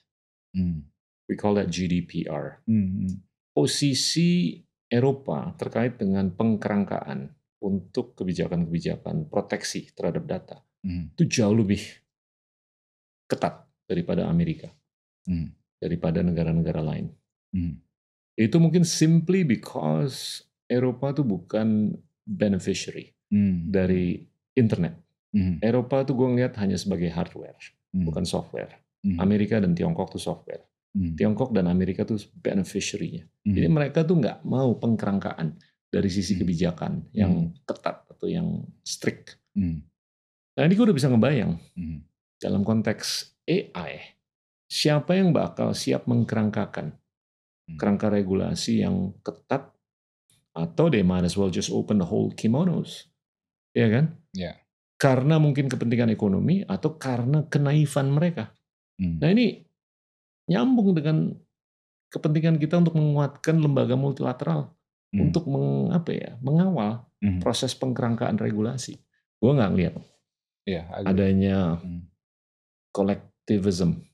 Hmm. 0.58 0.90
We 1.30 1.38
call 1.38 1.54
that 1.54 1.70
GDPR. 1.70 2.66
Hmm. 2.66 3.06
hmm. 3.06 3.14
Posisi 3.54 4.58
Eropa 4.90 5.54
terkait 5.54 5.94
dengan 5.94 6.34
pengkerangkaan 6.34 7.30
untuk 7.62 8.18
kebijakan-kebijakan 8.18 9.30
proteksi 9.30 9.94
terhadap 9.94 10.26
data 10.26 10.56
hmm. 10.82 11.14
itu 11.16 11.24
jauh 11.40 11.54
lebih 11.54 11.80
ketat 13.30 13.64
daripada 13.88 14.28
Amerika, 14.28 14.68
hmm. 15.30 15.78
daripada 15.80 16.20
negara-negara 16.20 16.82
lain. 16.82 17.06
Hmm. 17.54 17.80
Itu 18.34 18.58
mungkin 18.58 18.82
simply 18.82 19.46
because 19.46 20.42
Eropa 20.66 21.14
itu 21.14 21.22
bukan 21.22 21.94
beneficiary 22.26 23.14
hmm. 23.30 23.70
dari 23.70 24.26
internet. 24.58 24.98
Hmm. 25.34 25.58
Eropa 25.62 26.02
tuh 26.06 26.18
gue 26.18 26.28
ngeliat 26.34 26.54
hanya 26.58 26.78
sebagai 26.78 27.10
hardware, 27.10 27.58
hmm. 27.94 28.06
bukan 28.06 28.26
software. 28.26 28.74
Hmm. 29.04 29.20
Amerika 29.20 29.58
dan 29.58 29.74
Tiongkok 29.74 30.14
tuh 30.14 30.22
software. 30.22 30.64
Hmm. 30.94 31.14
Tiongkok 31.18 31.50
dan 31.54 31.66
Amerika 31.70 32.06
tuh 32.06 32.18
beneficiary-nya. 32.38 33.26
Hmm. 33.46 33.54
Jadi 33.54 33.68
mereka 33.70 34.06
tuh 34.06 34.18
nggak 34.18 34.46
mau 34.46 34.74
pengkerangkaan 34.78 35.58
dari 35.90 36.10
sisi 36.10 36.34
hmm. 36.34 36.40
kebijakan 36.42 36.92
yang 37.14 37.50
hmm. 37.50 37.66
ketat 37.66 38.06
atau 38.10 38.26
yang 38.26 38.62
strict. 38.82 39.38
Hmm. 39.54 39.82
Nah 40.54 40.62
ini 40.66 40.74
gue 40.74 40.86
udah 40.86 40.96
bisa 40.96 41.10
ngebayang. 41.10 41.54
Hmm 41.74 42.14
dalam 42.44 42.60
konteks 42.60 43.40
AI, 43.48 44.20
siapa 44.68 45.16
yang 45.16 45.32
bakal 45.32 45.72
siap 45.72 46.04
mengkerangkakan. 46.04 46.92
Kerangka 47.80 48.12
regulasi 48.12 48.84
yang 48.84 49.16
ketat 49.24 49.72
atau 50.54 50.86
they 50.86 51.02
might 51.02 51.26
as 51.26 51.34
well 51.34 51.50
just 51.50 51.72
open 51.72 51.98
the 51.98 52.06
whole 52.06 52.30
kimonos. 52.36 53.08
Ya 53.74 53.90
kan? 53.90 54.14
Yeah. 54.36 54.60
Karena 55.00 55.42
mungkin 55.42 55.66
kepentingan 55.66 56.12
ekonomi 56.14 56.62
atau 56.62 56.94
karena 57.00 57.44
kenaifan 57.50 58.14
mereka. 58.14 58.54
Hmm. 59.00 59.18
Nah 59.18 59.28
ini 59.34 59.64
nyambung 60.46 60.94
dengan 60.94 61.34
kepentingan 62.12 62.62
kita 62.62 62.78
untuk 62.78 62.94
menguatkan 62.94 63.58
lembaga 63.58 63.98
multilateral 63.98 64.70
hmm. 65.10 65.20
untuk 65.28 65.50
meng, 65.50 65.90
apa 65.90 66.10
ya, 66.14 66.30
mengawal 66.38 67.02
hmm. 67.18 67.42
proses 67.42 67.74
pengkerangkaan 67.74 68.38
regulasi. 68.38 69.02
Gue 69.42 69.50
nggak 69.50 69.70
ngeliat 69.74 69.94
yeah, 70.64 70.88
adanya 71.04 71.80
hmm 71.82 72.14
collectivism 72.94 74.06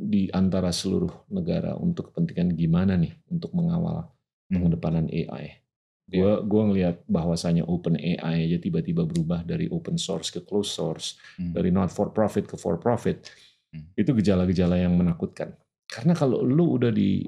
di 0.00 0.28
antara 0.36 0.68
seluruh 0.68 1.32
negara 1.32 1.72
untuk 1.76 2.12
kepentingan 2.12 2.52
gimana 2.52 2.96
nih 3.00 3.16
untuk 3.32 3.56
mengawal 3.56 4.04
hmm. 4.48 4.52
pengedepanan 4.52 5.06
AI. 5.08 5.64
Gue 6.10 6.26
yeah. 6.26 6.42
gua 6.42 6.62
ngelihat 6.66 7.06
bahwasanya 7.06 7.64
open 7.70 7.94
AI 7.94 8.50
aja 8.50 8.58
tiba-tiba 8.58 9.06
berubah 9.06 9.46
dari 9.46 9.70
open 9.70 9.94
source 9.94 10.34
ke 10.34 10.42
closed 10.42 10.74
source, 10.74 11.16
hmm. 11.38 11.54
dari 11.54 11.70
not 11.70 11.88
for 11.94 12.10
profit 12.10 12.50
ke 12.50 12.58
for 12.58 12.76
profit. 12.76 13.30
Hmm. 13.70 13.86
Itu 13.94 14.12
gejala-gejala 14.18 14.76
yang 14.76 14.98
menakutkan. 14.98 15.54
Karena 15.86 16.12
kalau 16.12 16.42
lu 16.42 16.76
udah 16.76 16.90
di 16.90 17.24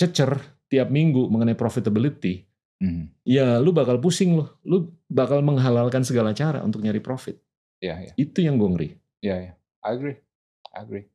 cecer 0.00 0.32
tiap 0.66 0.88
minggu 0.88 1.28
mengenai 1.28 1.54
profitability, 1.54 2.40
hmm. 2.80 3.22
ya 3.28 3.60
lu 3.60 3.70
bakal 3.76 4.00
pusing 4.00 4.40
lu, 4.40 4.48
lu 4.64 4.78
bakal 5.06 5.44
menghalalkan 5.44 6.02
segala 6.02 6.32
cara 6.32 6.64
untuk 6.64 6.80
nyari 6.80 7.04
profit. 7.04 7.36
Iya, 7.84 7.94
iya. 8.08 8.12
Itu 8.16 8.40
yang 8.40 8.56
gue 8.56 8.68
ngeri. 8.72 8.90
Iya, 9.20 9.36
iya. 9.36 9.52
I 9.84 9.92
agree. 9.92 10.16
I 10.72 10.82
agree. 10.82 11.06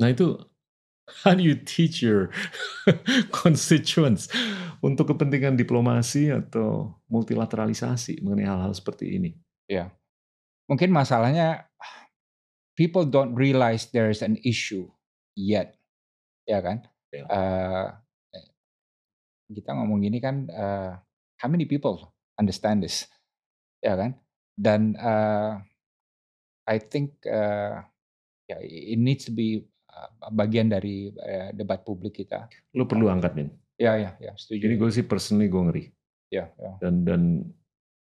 Nah 0.00 0.10
itu 0.10 0.40
how 1.24 1.36
do 1.36 1.44
you 1.44 1.54
teach 1.54 2.00
your 2.00 2.32
constituents 3.44 4.32
untuk 4.80 5.12
kepentingan 5.12 5.60
diplomasi 5.60 6.32
atau 6.32 6.96
multilateralisasi 7.12 8.24
mengenai 8.24 8.48
hal-hal 8.48 8.72
seperti 8.72 9.20
ini? 9.20 9.30
Ya, 9.68 9.92
mungkin 10.68 10.92
masalahnya 10.92 11.68
people 12.76 13.04
don't 13.04 13.36
realize 13.36 13.88
there 13.92 14.08
is 14.08 14.24
an 14.24 14.40
issue 14.44 14.88
yet, 15.36 15.76
ya 16.48 16.64
kan? 16.64 16.84
Ya. 17.12 17.24
Uh, 17.28 17.88
kita 19.52 19.76
ngomong 19.76 20.02
gini 20.02 20.18
kan, 20.24 20.48
uh, 20.50 20.96
how 21.38 21.48
many 21.48 21.68
people 21.68 22.16
understand 22.40 22.80
this, 22.80 23.06
ya 23.84 23.94
kan? 23.94 24.16
Dan 24.56 24.96
uh, 24.96 25.60
I 26.64 26.76
think 26.80 27.20
uh, 27.28 27.84
ya 28.44 28.56
yeah, 28.56 28.60
it 28.94 29.00
needs 29.00 29.24
to 29.24 29.32
be 29.32 29.64
bagian 30.32 30.70
dari 30.70 31.10
uh, 31.14 31.50
debat 31.54 31.82
publik 31.86 32.24
kita. 32.24 32.50
Lu 32.74 32.84
perlu 32.88 33.06
angkat, 33.10 33.32
Min. 33.38 33.48
Ya, 33.78 33.98
ya, 33.98 34.14
ya, 34.22 34.32
setuju. 34.38 34.70
Jadi 34.70 34.74
gue 34.78 34.90
sih 34.90 35.04
personally 35.06 35.50
gue 35.50 35.62
ngeri. 35.62 35.84
Ya, 36.30 36.50
ya. 36.58 36.72
Dan 36.82 37.02
dan 37.06 37.22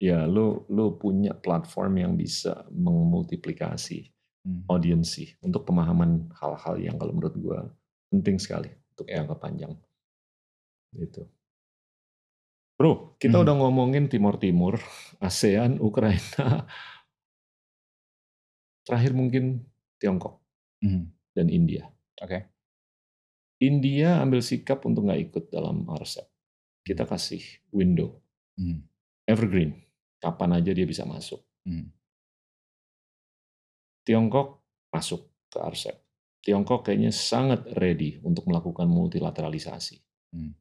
ya 0.01 0.25
lu 0.25 0.65
lu 0.73 0.97
punya 0.97 1.37
platform 1.37 2.01
yang 2.01 2.13
bisa 2.17 2.65
memultiplikasi 2.73 4.09
hmm. 4.49 4.69
audiensi 4.69 5.37
untuk 5.45 5.69
pemahaman 5.69 6.33
hal-hal 6.41 6.81
yang 6.81 6.97
kalau 6.97 7.13
menurut 7.13 7.37
gue 7.37 7.61
penting 8.09 8.41
sekali 8.41 8.73
untuk 8.97 9.07
ya. 9.09 9.21
jangka 9.21 9.37
panjang. 9.37 9.73
Gitu. 10.97 11.23
Bro, 12.81 13.21
kita 13.21 13.37
hmm. 13.37 13.45
udah 13.45 13.55
ngomongin 13.61 14.09
Timur 14.09 14.41
Timur, 14.41 14.81
ASEAN, 15.21 15.77
Ukraina. 15.85 16.65
Terakhir 18.89 19.13
mungkin 19.13 19.70
Tiongkok. 20.01 20.41
Hmm 20.81 21.21
dan 21.35 21.47
India. 21.49 21.87
Oke. 22.21 22.27
Okay. 22.27 22.43
India 23.61 24.21
ambil 24.25 24.41
sikap 24.41 24.81
untuk 24.89 25.05
nggak 25.05 25.21
ikut 25.31 25.45
dalam 25.53 25.85
RCEP. 25.85 26.27
Kita 26.81 27.05
kasih 27.05 27.45
window, 27.77 28.17
hmm. 28.57 28.81
evergreen, 29.29 29.77
kapan 30.17 30.57
aja 30.57 30.73
dia 30.73 30.89
bisa 30.89 31.05
masuk. 31.05 31.45
Hmm. 31.69 31.93
Tiongkok 34.01 34.65
masuk 34.89 35.29
ke 35.53 35.61
RCEP. 35.61 35.97
Tiongkok 36.41 36.89
kayaknya 36.89 37.13
sangat 37.13 37.69
ready 37.77 38.17
untuk 38.25 38.49
melakukan 38.49 38.89
multilateralisasi. 38.89 40.01
Hmm. 40.33 40.57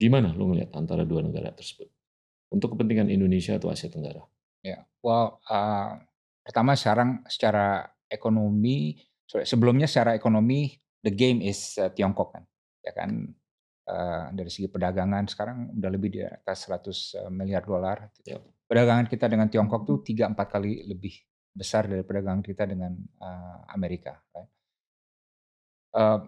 Gimana 0.00 0.32
lo 0.32 0.48
ngelihat 0.48 0.72
antara 0.80 1.04
dua 1.04 1.20
negara 1.20 1.52
tersebut? 1.52 1.92
Untuk 2.48 2.72
kepentingan 2.72 3.12
Indonesia 3.12 3.60
atau 3.60 3.68
Asia 3.68 3.92
Tenggara? 3.92 4.24
Ya, 4.64 4.88
well, 5.04 5.44
uh, 5.44 6.00
pertama 6.40 6.74
sekarang 6.74 7.24
secara 7.28 7.84
ekonomi 8.10 8.98
sebelumnya 9.24 9.86
secara 9.86 10.18
ekonomi 10.18 10.74
the 11.06 11.12
game 11.14 11.40
is 11.44 11.78
uh, 11.78 11.88
Tiongkok 11.94 12.34
kan, 12.34 12.44
ya 12.82 12.92
kan 12.92 13.10
uh, 13.86 14.24
dari 14.34 14.50
segi 14.50 14.68
perdagangan 14.68 15.24
sekarang 15.30 15.78
udah 15.78 15.90
lebih 15.90 16.10
di 16.10 16.20
atas 16.22 16.66
100 16.68 17.26
uh, 17.26 17.30
miliar 17.32 17.62
dolar. 17.64 18.10
Gitu. 18.14 18.36
Perdagangan 18.66 19.06
kita 19.06 19.26
dengan 19.26 19.46
Tiongkok 19.50 19.82
tuh 19.86 19.98
tiga 20.02 20.30
empat 20.30 20.46
kali 20.50 20.86
lebih 20.86 21.14
besar 21.50 21.90
dari 21.90 22.06
perdagangan 22.06 22.42
kita 22.42 22.66
dengan 22.66 22.94
uh, 23.22 23.66
Amerika. 23.74 24.18
Right? 24.34 24.50
Uh, 25.90 26.22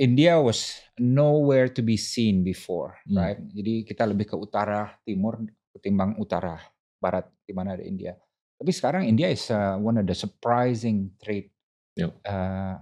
India 0.00 0.40
was 0.40 0.80
nowhere 0.96 1.68
to 1.68 1.84
be 1.84 2.00
seen 2.00 2.40
before, 2.40 2.96
hmm. 3.04 3.20
right? 3.20 3.40
Jadi 3.52 3.84
kita 3.84 4.08
lebih 4.08 4.32
ke 4.32 4.36
utara 4.36 4.96
timur 5.04 5.44
ketimbang 5.76 6.16
utara 6.16 6.56
barat 6.96 7.28
di 7.44 7.52
mana 7.52 7.76
ada 7.76 7.84
India. 7.84 8.16
Tapi 8.54 8.70
sekarang 8.70 9.02
India 9.04 9.28
is 9.28 9.50
uh, 9.50 9.76
one 9.76 9.98
of 9.98 10.06
the 10.06 10.16
surprising 10.16 11.10
trade 11.20 11.54
Yep. 11.94 12.10
Uh, 12.26 12.76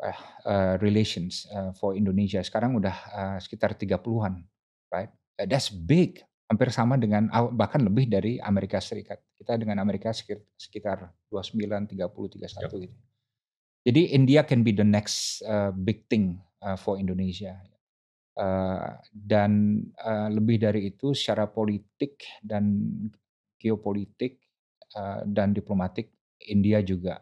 uh, 0.00 0.74
relations 0.80 1.44
uh, 1.52 1.76
for 1.76 1.92
Indonesia 1.92 2.40
sekarang 2.40 2.80
udah 2.80 2.96
uh, 3.12 3.36
sekitar 3.36 3.76
30-an, 3.76 4.40
right? 4.88 5.12
Uh, 5.36 5.44
that's 5.44 5.68
big, 5.68 6.24
hampir 6.48 6.72
sama 6.72 6.96
dengan 6.96 7.28
bahkan 7.52 7.84
lebih 7.84 8.08
dari 8.08 8.40
Amerika 8.40 8.80
Serikat. 8.80 9.20
Kita 9.36 9.60
dengan 9.60 9.84
Amerika 9.84 10.12
sekitar 10.56 11.12
29, 11.28 11.92
30, 11.92 11.92
31 11.92 12.40
yep. 12.40 12.72
gitu. 12.88 12.98
Jadi 13.80 14.02
India 14.12 14.44
can 14.44 14.60
be 14.60 14.72
the 14.72 14.84
next 14.84 15.40
uh, 15.44 15.72
big 15.72 16.04
thing 16.08 16.40
uh, 16.64 16.76
for 16.76 16.96
Indonesia. 16.96 17.56
Uh, 18.36 18.96
dan 19.12 19.84
uh, 20.00 20.32
lebih 20.32 20.56
dari 20.56 20.96
itu 20.96 21.12
secara 21.12 21.44
politik 21.48 22.24
dan 22.40 22.80
geopolitik 23.60 24.40
uh, 24.96 25.22
dan 25.26 25.52
diplomatik 25.54 26.10
India 26.48 26.80
juga 26.80 27.20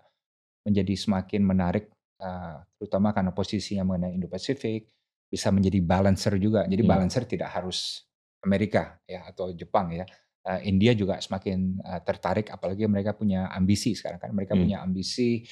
menjadi 0.62 0.94
semakin 0.94 1.42
menarik 1.42 1.90
uh, 2.20 2.62
terutama 2.76 3.10
karena 3.16 3.32
posisinya 3.32 3.84
mengenai 3.88 4.14
Indo-Pasifik 4.14 4.86
bisa 5.28 5.52
menjadi 5.52 5.80
balancer 5.84 6.36
juga. 6.40 6.64
Jadi 6.64 6.82
hmm. 6.84 6.90
balancer 6.90 7.22
tidak 7.28 7.52
harus 7.52 8.08
Amerika 8.44 8.96
ya 9.04 9.28
atau 9.28 9.52
Jepang 9.52 9.92
ya. 9.92 10.06
Uh, 10.46 10.60
India 10.64 10.94
juga 10.96 11.20
semakin 11.20 11.82
uh, 11.82 12.00
tertarik 12.00 12.48
apalagi 12.48 12.88
mereka 12.88 13.12
punya 13.12 13.52
ambisi 13.52 13.92
sekarang 13.92 14.22
kan 14.22 14.30
mereka 14.32 14.56
hmm. 14.56 14.62
punya 14.64 14.78
ambisi 14.80 15.44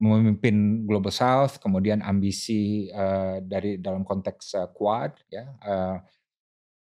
memimpin 0.00 0.84
Global 0.84 1.14
South, 1.14 1.62
kemudian 1.62 2.02
ambisi 2.02 2.90
uh, 2.90 3.38
dari 3.40 3.78
dalam 3.78 4.02
konteks 4.02 4.58
uh, 4.58 4.68
Quad 4.74 5.12
ya. 5.30 5.44
Uh, 5.62 5.96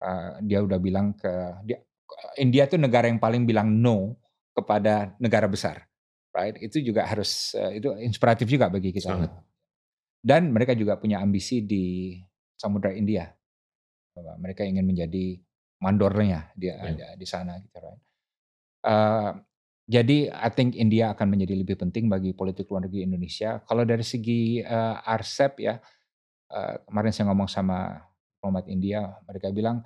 uh, 0.01 0.31
dia 0.41 0.63
udah 0.63 0.79
bilang 0.79 1.13
ke 1.13 1.31
dia 1.67 1.79
India 2.39 2.67
itu 2.67 2.75
negara 2.75 3.07
yang 3.07 3.19
paling 3.19 3.43
bilang 3.47 3.71
no 3.71 4.15
kepada 4.51 5.15
negara 5.19 5.47
besar 5.47 5.91
right? 6.35 6.55
Itu 6.59 6.79
juga 6.81 7.05
harus 7.05 7.53
uh, 7.55 7.71
itu 7.71 7.91
inspiratif 7.99 8.47
juga 8.47 8.71
bagi 8.71 8.95
kita. 8.95 9.11
Sangat. 9.11 9.31
Dan 10.21 10.53
mereka 10.53 10.73
juga 10.77 10.97
punya 10.97 11.19
ambisi 11.19 11.63
di 11.65 12.15
Samudra 12.55 12.93
India. 12.93 13.27
Mereka 14.15 14.67
ingin 14.67 14.83
menjadi 14.85 15.39
mandornya 15.81 16.51
di 16.53 16.69
yeah. 16.69 17.15
di 17.17 17.25
sana 17.25 17.57
gitu 17.57 17.77
right. 17.79 18.01
Uh, 18.85 19.31
jadi 19.89 20.29
I 20.29 20.49
think 20.53 20.77
India 20.77 21.11
akan 21.15 21.35
menjadi 21.35 21.57
lebih 21.57 21.79
penting 21.79 22.05
bagi 22.05 22.37
politik 22.37 22.69
luar 22.69 22.85
negeri 22.85 23.07
Indonesia. 23.07 23.59
Kalau 23.65 23.81
dari 23.81 24.05
segi 24.05 24.61
uh, 24.61 25.01
RCEP 25.01 25.53
ya, 25.57 25.75
uh, 26.53 26.75
kemarin 26.85 27.11
saya 27.11 27.33
ngomong 27.33 27.49
sama 27.49 27.97
diplomat 28.37 28.69
India, 28.69 29.09
mereka 29.25 29.49
bilang 29.49 29.81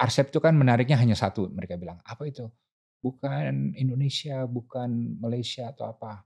RCEP 0.00 0.32
itu 0.32 0.40
kan 0.40 0.56
menariknya 0.56 0.96
hanya 0.96 1.14
satu. 1.14 1.52
Mereka 1.52 1.76
bilang 1.76 2.00
apa 2.08 2.24
itu? 2.24 2.48
Bukan 3.04 3.76
Indonesia, 3.76 4.48
bukan 4.48 5.20
Malaysia 5.20 5.68
atau 5.68 5.92
apa, 5.92 6.24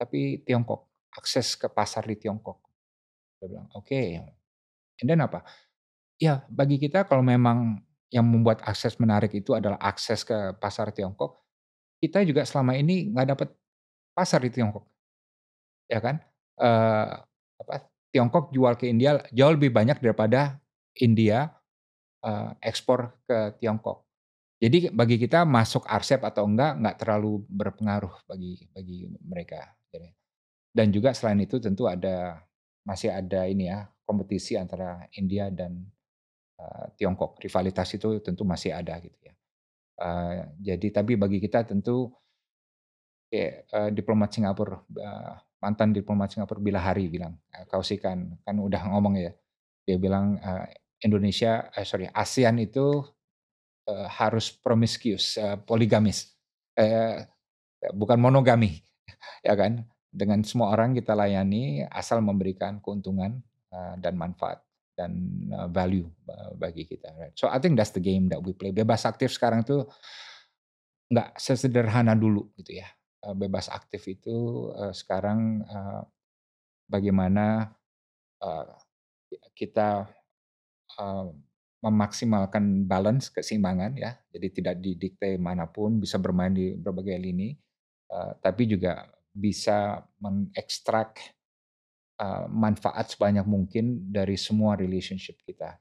tapi 0.00 0.40
Tiongkok, 0.40 0.88
akses 1.12 1.52
ke 1.60 1.68
pasar 1.68 2.08
di 2.08 2.16
Tiongkok. 2.16 2.64
Saya 3.36 3.46
bilang, 3.52 3.68
oke. 3.76 3.92
Okay. 3.92 4.24
dan 5.04 5.20
apa? 5.20 5.44
Ya, 6.16 6.48
bagi 6.48 6.80
kita 6.80 7.04
kalau 7.04 7.20
memang 7.20 7.84
yang 8.08 8.24
membuat 8.24 8.64
akses 8.64 8.96
menarik 8.96 9.36
itu 9.36 9.52
adalah 9.52 9.76
akses 9.84 10.24
ke 10.24 10.56
pasar 10.56 10.96
Tiongkok, 10.96 11.44
kita 12.00 12.24
juga 12.24 12.48
selama 12.48 12.72
ini 12.72 13.12
nggak 13.12 13.28
dapat 13.36 13.48
pasar 14.16 14.40
di 14.40 14.48
Tiongkok, 14.48 14.88
ya 15.92 16.00
kan? 16.00 16.24
Uh, 16.56 17.20
apa? 17.60 17.84
Tiongkok 18.14 18.54
jual 18.54 18.78
ke 18.78 18.86
India 18.86 19.18
jauh 19.34 19.58
lebih 19.58 19.74
banyak 19.74 19.98
daripada 19.98 20.62
India 20.94 21.50
uh, 22.22 22.54
ekspor 22.62 23.18
ke 23.26 23.58
Tiongkok. 23.58 24.03
Jadi 24.64 24.88
bagi 24.88 25.20
kita 25.20 25.44
masuk 25.44 25.84
RCEP 25.84 26.24
atau 26.24 26.48
enggak 26.48 26.80
enggak 26.80 26.96
terlalu 26.96 27.44
berpengaruh 27.52 28.24
bagi 28.24 28.64
bagi 28.72 29.04
mereka. 29.20 29.76
Dan 30.72 30.88
juga 30.88 31.12
selain 31.12 31.44
itu 31.44 31.60
tentu 31.60 31.84
ada 31.84 32.40
masih 32.88 33.12
ada 33.12 33.44
ini 33.44 33.68
ya 33.68 33.84
kompetisi 34.08 34.56
antara 34.56 35.04
India 35.20 35.52
dan 35.52 35.84
uh, 36.56 36.88
Tiongkok. 36.96 37.36
Rivalitas 37.44 37.92
itu 37.92 38.24
tentu 38.24 38.48
masih 38.48 38.72
ada 38.72 38.96
gitu 39.04 39.20
ya. 39.20 39.36
Uh, 40.00 40.48
jadi 40.64 40.90
tapi 40.90 41.20
bagi 41.20 41.44
kita 41.44 41.68
tentu 41.68 42.08
kayak 43.28 43.68
uh, 43.68 43.90
diplomat 43.92 44.32
Singapura 44.32 44.80
uh, 44.80 45.34
mantan 45.60 45.92
diplomat 45.92 46.32
Singapura 46.32 46.58
bila 46.58 46.80
hari 46.80 47.12
bilang 47.12 47.36
uh, 47.52 47.68
kausikan 47.68 48.34
kan 48.42 48.56
udah 48.58 48.90
ngomong 48.90 49.14
ya 49.20 49.30
dia 49.86 49.96
bilang 50.00 50.34
uh, 50.42 50.66
Indonesia 50.98 51.70
uh, 51.70 51.86
sorry 51.86 52.10
ASEAN 52.10 52.58
itu 52.58 53.06
uh, 53.88 54.08
harus 54.08 54.52
promiscuous, 54.52 55.36
uh, 55.40 55.56
poligamis, 55.60 56.32
uh, 56.78 57.24
bukan 57.92 58.18
monogami, 58.20 58.80
ya 59.46 59.54
kan? 59.56 59.84
Dengan 60.14 60.46
semua 60.46 60.70
orang 60.70 60.94
kita 60.94 61.12
layani 61.12 61.82
asal 61.90 62.22
memberikan 62.22 62.78
keuntungan 62.78 63.42
uh, 63.74 63.98
dan 63.98 64.14
manfaat 64.14 64.62
dan 64.94 65.10
uh, 65.50 65.66
value 65.66 66.06
bagi 66.54 66.86
kita. 66.86 67.10
Right? 67.18 67.34
So 67.34 67.50
I 67.50 67.58
think 67.58 67.74
that's 67.74 67.90
the 67.90 68.04
game 68.04 68.30
that 68.30 68.38
we 68.38 68.54
play. 68.54 68.70
Bebas 68.70 69.02
aktif 69.02 69.34
sekarang 69.34 69.66
tuh 69.66 69.90
nggak 71.10 71.34
sesederhana 71.34 72.14
dulu 72.14 72.54
gitu 72.54 72.78
ya. 72.78 72.88
Uh, 73.24 73.34
bebas 73.34 73.66
aktif 73.72 74.06
itu 74.06 74.70
uh, 74.70 74.94
sekarang 74.94 75.66
uh, 75.66 76.06
bagaimana 76.86 77.74
uh, 78.38 78.70
kita 79.56 80.06
uh, 81.00 81.26
memaksimalkan 81.84 82.88
balance 82.88 83.28
keseimbangan 83.28 83.92
ya. 84.00 84.16
Jadi 84.32 84.46
tidak 84.56 84.80
didikte 84.80 85.36
mana 85.36 85.68
pun 85.68 86.00
bisa 86.00 86.16
bermain 86.16 86.50
di 86.56 86.72
berbagai 86.72 87.20
lini, 87.20 87.52
uh, 88.08 88.32
tapi 88.40 88.64
juga 88.64 89.04
bisa 89.36 90.00
mengekstrak 90.16 91.20
uh, 92.24 92.48
manfaat 92.48 93.12
sebanyak 93.12 93.44
mungkin 93.44 94.08
dari 94.08 94.40
semua 94.40 94.80
relationship 94.80 95.36
kita. 95.44 95.76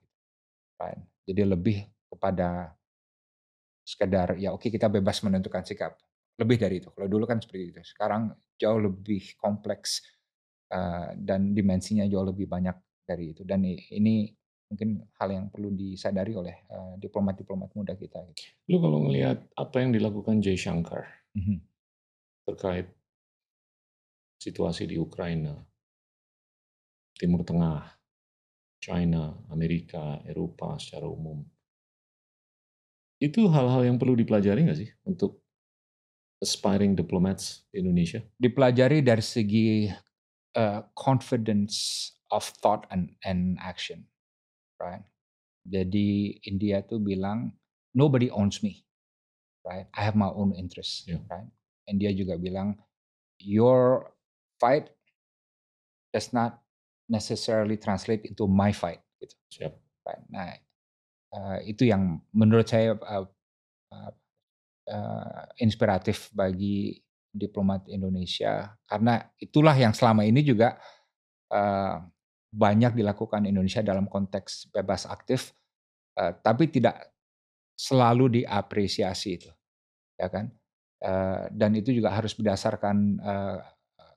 Right? 0.76 1.00
Jadi 1.24 1.42
lebih 1.48 1.88
kepada 2.12 2.76
sekedar 3.84 4.40
ya 4.40 4.56
oke 4.56 4.68
kita 4.68 4.92
bebas 4.92 5.24
menentukan 5.24 5.64
sikap. 5.64 5.96
Lebih 6.36 6.58
dari 6.60 6.84
itu. 6.84 6.92
Kalau 6.92 7.08
dulu 7.08 7.24
kan 7.24 7.40
seperti 7.40 7.72
itu. 7.72 7.80
Sekarang 7.86 8.34
jauh 8.60 8.82
lebih 8.82 9.38
kompleks 9.40 10.04
uh, 10.74 11.16
dan 11.16 11.56
dimensinya 11.56 12.04
jauh 12.10 12.28
lebih 12.28 12.50
banyak 12.50 12.76
dari 13.08 13.32
itu. 13.32 13.48
Dan 13.48 13.64
ini 13.70 14.34
mungkin 14.74 15.06
hal 15.22 15.30
yang 15.30 15.46
perlu 15.54 15.70
disadari 15.70 16.34
oleh 16.34 16.66
uh, 16.74 16.98
diplomat-diplomat 16.98 17.70
muda 17.78 17.94
kita. 17.94 18.26
Gitu. 18.34 18.50
Lu 18.74 18.82
kalau 18.82 19.06
ngelihat 19.06 19.46
apa 19.54 19.78
yang 19.78 19.94
dilakukan 19.94 20.42
Jay 20.42 20.58
Shankar 20.58 21.06
mm 21.38 21.42
-hmm. 21.46 21.58
terkait 22.50 22.90
situasi 24.42 24.90
di 24.90 24.98
Ukraina, 24.98 25.54
Timur 27.14 27.46
Tengah, 27.46 27.86
China, 28.82 29.38
Amerika, 29.54 30.20
Eropa 30.26 30.76
secara 30.82 31.06
umum, 31.06 31.46
itu 33.24 33.48
hal-hal 33.48 33.88
yang 33.88 33.96
perlu 33.96 34.20
dipelajari 34.20 34.68
nggak 34.68 34.80
sih 34.84 34.90
untuk 35.08 35.40
aspiring 36.44 36.92
diplomats 36.92 37.64
di 37.72 37.80
Indonesia? 37.80 38.20
Dipelajari 38.36 39.00
dari 39.00 39.24
segi 39.24 39.88
uh, 40.60 40.84
confidence 40.92 42.12
of 42.34 42.44
thought 42.60 42.84
and, 42.92 43.16
and 43.24 43.56
action? 43.64 44.04
Jadi 45.64 46.40
India 46.44 46.84
tuh 46.84 47.00
bilang 47.00 47.56
nobody 47.96 48.28
owns 48.28 48.60
me, 48.60 48.84
right? 49.64 49.88
I 49.96 50.02
have 50.04 50.20
my 50.20 50.28
own 50.28 50.52
interest, 50.56 51.08
yeah. 51.08 51.24
right? 51.32 51.48
India 51.88 52.12
juga 52.12 52.36
bilang 52.40 52.80
your 53.40 54.12
fight 54.60 54.92
does 56.12 56.32
not 56.36 56.60
necessarily 57.08 57.80
translate 57.80 58.28
into 58.28 58.48
my 58.48 58.76
fight, 58.76 59.04
gitu. 59.20 59.36
Siap. 59.52 59.74
Right? 60.04 60.24
Nah, 60.28 60.52
uh, 61.32 61.58
itu 61.64 61.88
yang 61.88 62.20
menurut 62.36 62.68
saya 62.68 62.96
uh, 62.96 63.28
uh, 63.92 64.12
uh, 64.92 65.44
inspiratif 65.60 66.28
bagi 66.36 67.00
diplomat 67.34 67.90
Indonesia 67.90 68.78
karena 68.86 69.26
itulah 69.42 69.74
yang 69.74 69.90
selama 69.90 70.22
ini 70.22 70.46
juga 70.46 70.78
uh, 71.50 71.98
banyak 72.54 72.94
dilakukan 72.94 73.50
Indonesia 73.50 73.82
dalam 73.82 74.06
konteks 74.06 74.70
bebas 74.70 75.10
aktif 75.10 75.58
uh, 76.22 76.38
tapi 76.38 76.70
tidak 76.70 77.18
selalu 77.74 78.42
diapresiasi 78.42 79.30
itu 79.42 79.50
ya 80.14 80.30
kan 80.30 80.54
uh, 81.02 81.50
dan 81.50 81.74
itu 81.74 81.90
juga 81.90 82.14
harus 82.14 82.38
berdasarkan 82.38 82.98
uh, 83.18 83.58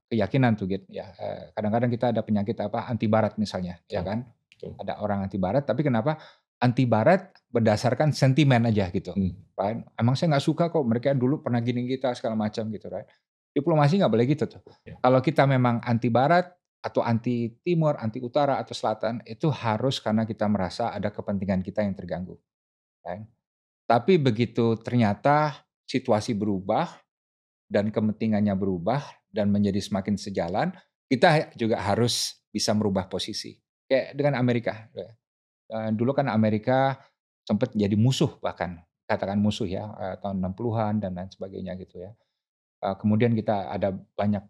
keyakinan 0.06 0.54
tuh 0.54 0.70
gitu 0.70 0.86
ya 0.86 1.10
kadang-kadang 1.50 1.90
kita 1.90 2.14
ada 2.14 2.22
penyakit 2.22 2.54
apa 2.62 2.86
anti 2.86 3.10
barat 3.10 3.34
misalnya 3.42 3.82
ya 3.90 4.06
kan 4.06 4.22
ada 4.78 5.02
orang 5.02 5.26
anti 5.26 5.34
barat 5.34 5.66
tapi 5.66 5.82
kenapa 5.82 6.14
anti 6.60 6.88
barat 6.88 7.32
berdasarkan 7.52 8.12
sentimen 8.16 8.64
aja 8.68 8.88
gitu. 8.88 9.12
Hmm. 9.12 9.32
Right? 9.56 9.84
Emang 9.96 10.16
saya 10.16 10.36
nggak 10.36 10.44
suka 10.44 10.64
kok 10.72 10.84
mereka 10.84 11.12
dulu 11.12 11.40
pernah 11.44 11.60
gini 11.60 11.84
kita 11.88 12.12
segala 12.16 12.36
macam 12.36 12.68
gitu, 12.72 12.88
right? 12.88 13.08
Diplomasi 13.52 14.00
nggak 14.00 14.12
boleh 14.12 14.26
gitu 14.28 14.44
tuh. 14.48 14.60
Yeah. 14.84 15.00
Kalau 15.00 15.20
kita 15.24 15.48
memang 15.48 15.80
anti 15.84 16.12
barat 16.12 16.52
atau 16.82 17.02
anti 17.02 17.50
timur, 17.66 17.98
anti 17.98 18.22
utara 18.22 18.60
atau 18.62 18.72
selatan 18.72 19.24
itu 19.26 19.50
harus 19.50 19.98
karena 19.98 20.22
kita 20.22 20.46
merasa 20.46 20.94
ada 20.94 21.10
kepentingan 21.10 21.60
kita 21.64 21.82
yang 21.82 21.94
terganggu. 21.98 22.38
Right? 23.02 23.26
Tapi 23.86 24.18
begitu 24.18 24.78
ternyata 24.82 25.66
situasi 25.86 26.34
berubah 26.34 26.90
dan 27.66 27.90
kepentingannya 27.90 28.54
berubah 28.54 29.02
dan 29.30 29.50
menjadi 29.50 29.82
semakin 29.82 30.14
sejalan, 30.18 30.70
kita 31.06 31.54
juga 31.58 31.82
harus 31.82 32.38
bisa 32.50 32.74
merubah 32.74 33.06
posisi. 33.06 33.54
Kayak 33.86 34.18
dengan 34.18 34.34
Amerika. 34.42 34.90
Uh, 35.70 35.90
dulu 35.94 36.14
kan 36.14 36.30
Amerika 36.30 36.98
sempat 37.46 37.74
jadi 37.74 37.94
musuh 37.94 38.38
bahkan 38.38 38.82
katakan 39.06 39.38
musuh 39.38 39.66
ya 39.66 39.86
uh, 39.86 40.14
tahun 40.18 40.42
60-an 40.42 40.94
dan 40.98 41.14
lain 41.14 41.30
sebagainya 41.30 41.78
gitu 41.78 42.02
ya. 42.02 42.10
Uh, 42.82 42.94
kemudian 42.98 43.34
kita 43.34 43.70
ada 43.70 43.94
banyak 44.18 44.42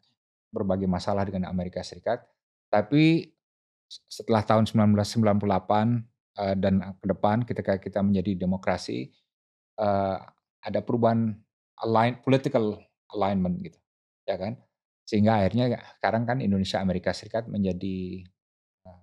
berbagai 0.51 0.89
masalah 0.89 1.27
dengan 1.27 1.49
Amerika 1.51 1.83
Serikat, 1.83 2.25
tapi 2.71 3.35
setelah 3.87 4.43
tahun 4.43 4.67
1998 4.67 5.43
uh, 6.39 6.55
dan 6.59 6.75
ke 6.99 7.07
depan 7.07 7.47
ketika 7.47 7.79
kita 7.79 8.03
menjadi 8.03 8.35
demokrasi 8.35 9.15
uh, 9.79 10.19
ada 10.63 10.83
perubahan 10.83 11.39
align 11.87 12.19
political 12.25 12.83
alignment 13.15 13.63
gitu, 13.63 13.79
ya 14.27 14.35
kan? 14.35 14.59
Sehingga 15.07 15.39
akhirnya 15.39 15.79
sekarang 16.03 16.27
kan 16.27 16.43
Indonesia 16.43 16.83
Amerika 16.83 17.15
Serikat 17.15 17.47
menjadi 17.47 18.27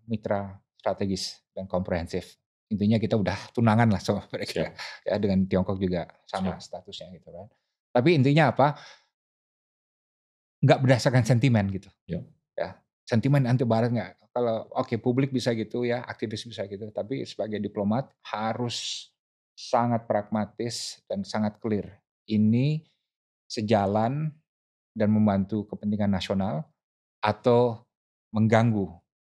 mitra 0.07 0.59
strategis 0.79 1.39
dan 1.55 1.63
komprehensif. 1.67 2.35
Intinya 2.67 2.97
kita 2.99 3.15
udah 3.15 3.37
tunangan 3.55 3.87
lah 3.87 4.01
sama 4.01 4.27
mereka. 4.33 4.67
Siap. 4.67 5.07
Ya 5.07 5.15
dengan 5.19 5.47
Tiongkok 5.47 5.79
juga 5.79 6.09
sama 6.27 6.59
Siap. 6.59 6.83
statusnya 6.83 7.07
gitu 7.15 7.29
kan. 7.31 7.47
Tapi 7.93 8.09
intinya 8.17 8.49
apa? 8.51 8.75
Nggak 10.63 10.79
berdasarkan 10.79 11.23
sentimen 11.27 11.67
gitu. 11.69 11.91
Ya. 12.07 12.23
ya 12.55 12.79
sentimen 13.03 13.43
anti 13.43 13.67
barat 13.67 13.91
nggak. 13.91 14.11
Kalau 14.33 14.65
oke 14.73 14.89
okay, 14.89 14.97
publik 14.97 15.29
bisa 15.29 15.53
gitu 15.53 15.85
ya, 15.85 16.01
aktivis 16.07 16.47
bisa 16.47 16.65
gitu. 16.65 16.89
Tapi 16.89 17.27
sebagai 17.27 17.61
diplomat 17.61 18.09
harus 18.33 19.09
sangat 19.53 20.09
pragmatis 20.09 21.03
dan 21.05 21.21
sangat 21.21 21.61
clear. 21.61 22.01
Ini 22.25 22.81
sejalan 23.45 24.33
dan 24.95 25.09
membantu 25.13 25.69
kepentingan 25.69 26.09
nasional 26.09 26.65
atau 27.21 27.85
mengganggu 28.33 28.89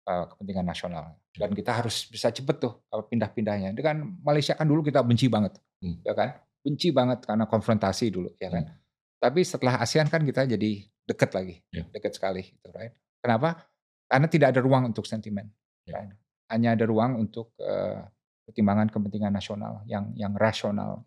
uh, 0.08 0.24
kepentingan 0.32 0.64
nasional 0.64 1.12
dan 1.36 1.52
kita 1.52 1.70
harus 1.84 2.08
bisa 2.08 2.32
cepet 2.32 2.56
tuh 2.56 2.80
pindah-pindahnya. 2.88 3.76
Dengan 3.76 4.16
Malaysia 4.24 4.56
kan 4.56 4.64
dulu 4.64 4.80
kita 4.80 5.04
benci 5.04 5.28
banget, 5.28 5.60
hmm. 5.84 6.00
ya 6.02 6.16
kan? 6.16 6.40
Benci 6.64 6.88
banget 6.90 7.22
karena 7.28 7.44
konfrontasi 7.44 8.08
dulu, 8.08 8.32
ya 8.40 8.48
kan? 8.48 8.64
Hmm. 8.64 8.76
Tapi 9.20 9.40
setelah 9.44 9.76
ASEAN 9.80 10.08
kan 10.08 10.24
kita 10.24 10.48
jadi 10.48 10.88
deket 11.06 11.30
lagi, 11.32 11.54
yeah. 11.70 11.86
deket 11.94 12.18
sekali, 12.18 12.42
gitu, 12.42 12.68
right? 12.74 12.92
Kenapa? 13.22 13.64
Karena 14.06 14.26
tidak 14.26 14.48
ada 14.54 14.60
ruang 14.62 14.90
untuk 14.90 15.06
sentimen, 15.06 15.46
yeah. 15.86 16.02
right? 16.02 16.12
hanya 16.46 16.78
ada 16.78 16.86
ruang 16.86 17.18
untuk 17.18 17.54
uh, 17.58 18.06
pertimbangan 18.46 18.86
kepentingan 18.86 19.34
nasional 19.34 19.82
yang 19.86 20.14
yang 20.14 20.30
rasional. 20.34 21.02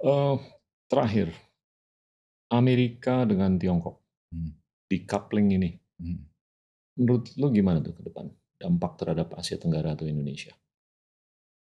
Uh, 0.00 0.40
terakhir, 0.88 1.34
Amerika 2.48 3.28
dengan 3.28 3.60
Tiongkok 3.60 4.00
hmm. 4.32 4.52
di 4.88 5.04
coupling 5.04 5.48
ini, 5.52 5.70
hmm. 6.00 6.20
menurut 6.96 7.32
lo 7.36 7.52
gimana 7.52 7.84
tuh 7.84 7.92
ke 7.92 8.04
depan? 8.08 8.28
dampak 8.58 8.98
terhadap 8.98 9.38
Asia 9.38 9.56
Tenggara 9.56 9.94
atau 9.94 10.04
Indonesia? 10.04 10.52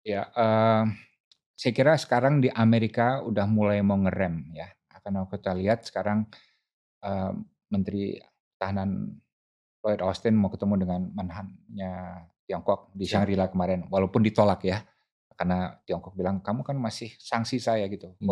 Ya, 0.06 0.30
uh, 0.30 0.86
saya 1.58 1.72
kira 1.74 1.98
sekarang 1.98 2.38
di 2.38 2.48
Amerika 2.54 3.20
udah 3.26 3.44
mulai 3.50 3.82
mau 3.82 3.98
ngerem 3.98 4.54
ya. 4.54 4.70
Karena 5.04 5.26
kita 5.28 5.52
lihat 5.52 5.84
sekarang 5.84 6.24
uh, 7.04 7.32
Menteri 7.68 8.16
Tahanan 8.56 9.12
Lloyd 9.84 10.00
Austin 10.00 10.40
mau 10.40 10.48
ketemu 10.48 10.80
dengan 10.80 11.00
manhannya 11.12 12.24
Tiongkok 12.48 12.92
di 12.96 13.04
Shangri-La 13.04 13.52
kemarin, 13.52 13.84
walaupun 13.92 14.24
ditolak 14.24 14.64
ya, 14.64 14.80
karena 15.36 15.76
Tiongkok 15.84 16.16
bilang 16.16 16.40
kamu 16.40 16.64
kan 16.64 16.76
masih 16.80 17.12
sanksi 17.20 17.60
saya 17.60 17.84
gitu, 17.92 18.16
hmm. 18.16 18.26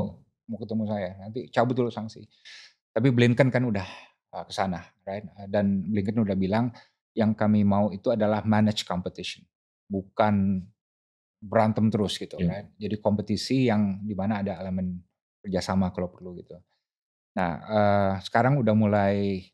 mau 0.48 0.58
ketemu 0.60 0.84
saya, 0.88 1.16
nanti 1.20 1.52
cabut 1.52 1.76
dulu 1.76 1.92
sanksi. 1.92 2.24
Tapi 2.92 3.08
Blinken 3.08 3.48
kan 3.48 3.64
udah 3.64 3.84
uh, 4.36 4.44
ke 4.44 4.52
sana, 4.52 4.80
right? 5.04 5.24
Dan 5.48 5.92
Blinken 5.92 6.24
udah 6.24 6.36
bilang 6.36 6.72
yang 7.12 7.36
kami 7.36 7.64
mau 7.64 7.92
itu 7.92 8.08
adalah 8.08 8.44
manage 8.44 8.88
competition, 8.88 9.44
bukan 9.88 10.64
berantem 11.42 11.90
terus 11.90 12.16
gitu 12.16 12.38
yeah. 12.38 12.62
right? 12.62 12.68
Jadi 12.78 12.96
kompetisi 13.02 13.66
yang 13.66 14.00
di 14.06 14.14
mana 14.14 14.40
ada 14.46 14.62
elemen 14.62 15.02
kerjasama 15.42 15.90
kalau 15.90 16.08
perlu 16.08 16.38
gitu. 16.38 16.54
Nah 17.32 17.50
uh, 17.64 18.12
sekarang 18.20 18.60
udah 18.60 18.74
mulai 18.76 19.46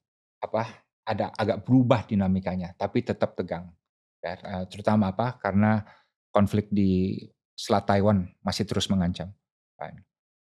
apa? 0.42 0.86
Ada 1.08 1.32
agak 1.32 1.64
berubah 1.64 2.04
dinamikanya, 2.04 2.76
tapi 2.76 3.00
tetap 3.00 3.32
tegang. 3.32 3.72
Ya, 4.20 4.36
uh, 4.44 4.64
terutama 4.68 5.08
apa? 5.08 5.40
Karena 5.40 5.80
konflik 6.28 6.68
di 6.68 7.16
Selat 7.56 7.88
Taiwan 7.88 8.28
masih 8.44 8.68
terus 8.68 8.92
mengancam. 8.92 9.32
Right? 9.80 9.96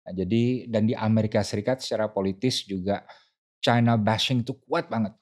Nah, 0.04 0.12
jadi 0.16 0.64
dan 0.72 0.88
di 0.88 0.94
Amerika 0.96 1.44
Serikat 1.44 1.84
secara 1.84 2.08
politis 2.08 2.64
juga 2.64 3.04
China 3.60 4.00
bashing 4.00 4.40
itu 4.40 4.56
kuat 4.64 4.88
banget, 4.88 5.12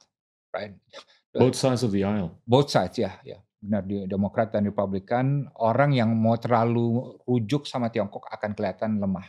right? 0.55 0.78
Both 1.32 1.56
sides 1.59 1.82
of 1.82 1.90
the 1.90 2.05
aisle. 2.05 2.39
Both 2.44 2.70
sides 2.70 3.01
ya, 3.01 3.18
ya 3.24 3.40
benar 3.62 3.86
di 3.86 4.10
Demokrat 4.10 4.51
dan 4.51 4.66
Republikan 4.66 5.47
orang 5.62 5.94
yang 5.94 6.10
mau 6.18 6.34
terlalu 6.34 7.14
rujuk 7.22 7.62
sama 7.62 7.94
Tiongkok 7.94 8.26
akan 8.26 8.59
kelihatan 8.59 8.98
lemah. 8.98 9.26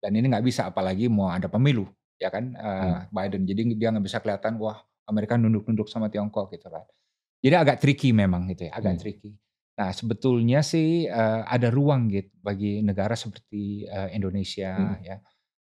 Dan 0.00 0.16
ini 0.16 0.32
nggak 0.32 0.46
bisa 0.46 0.64
apalagi 0.66 1.06
mau 1.06 1.28
ada 1.28 1.52
pemilu 1.52 1.84
ya 2.18 2.28
kan 2.28 2.54
uh, 2.58 3.06
hmm. 3.06 3.14
Biden. 3.14 3.42
Jadi 3.46 3.62
dia 3.78 3.88
nggak 3.94 4.04
bisa 4.04 4.18
kelihatan 4.18 4.58
wah 4.58 4.82
Amerika 5.08 5.38
nunduk-nunduk 5.38 5.88
sama 5.88 6.12
Tiongkok 6.12 6.52
gitu 6.52 6.68
kan. 6.68 6.84
Jadi 7.38 7.54
agak 7.54 7.78
tricky 7.78 8.10
memang 8.10 8.50
gitu 8.50 8.66
ya, 8.66 8.72
agak 8.74 8.98
hmm. 8.98 9.00
tricky. 9.00 9.30
Nah 9.78 9.94
sebetulnya 9.94 10.60
sih 10.66 11.06
uh, 11.06 11.46
ada 11.46 11.70
ruang 11.70 12.10
gitu 12.10 12.34
bagi 12.42 12.82
negara 12.82 13.14
seperti 13.14 13.86
uh, 13.86 14.10
Indonesia 14.10 14.74
hmm. 14.74 15.00
ya 15.06 15.16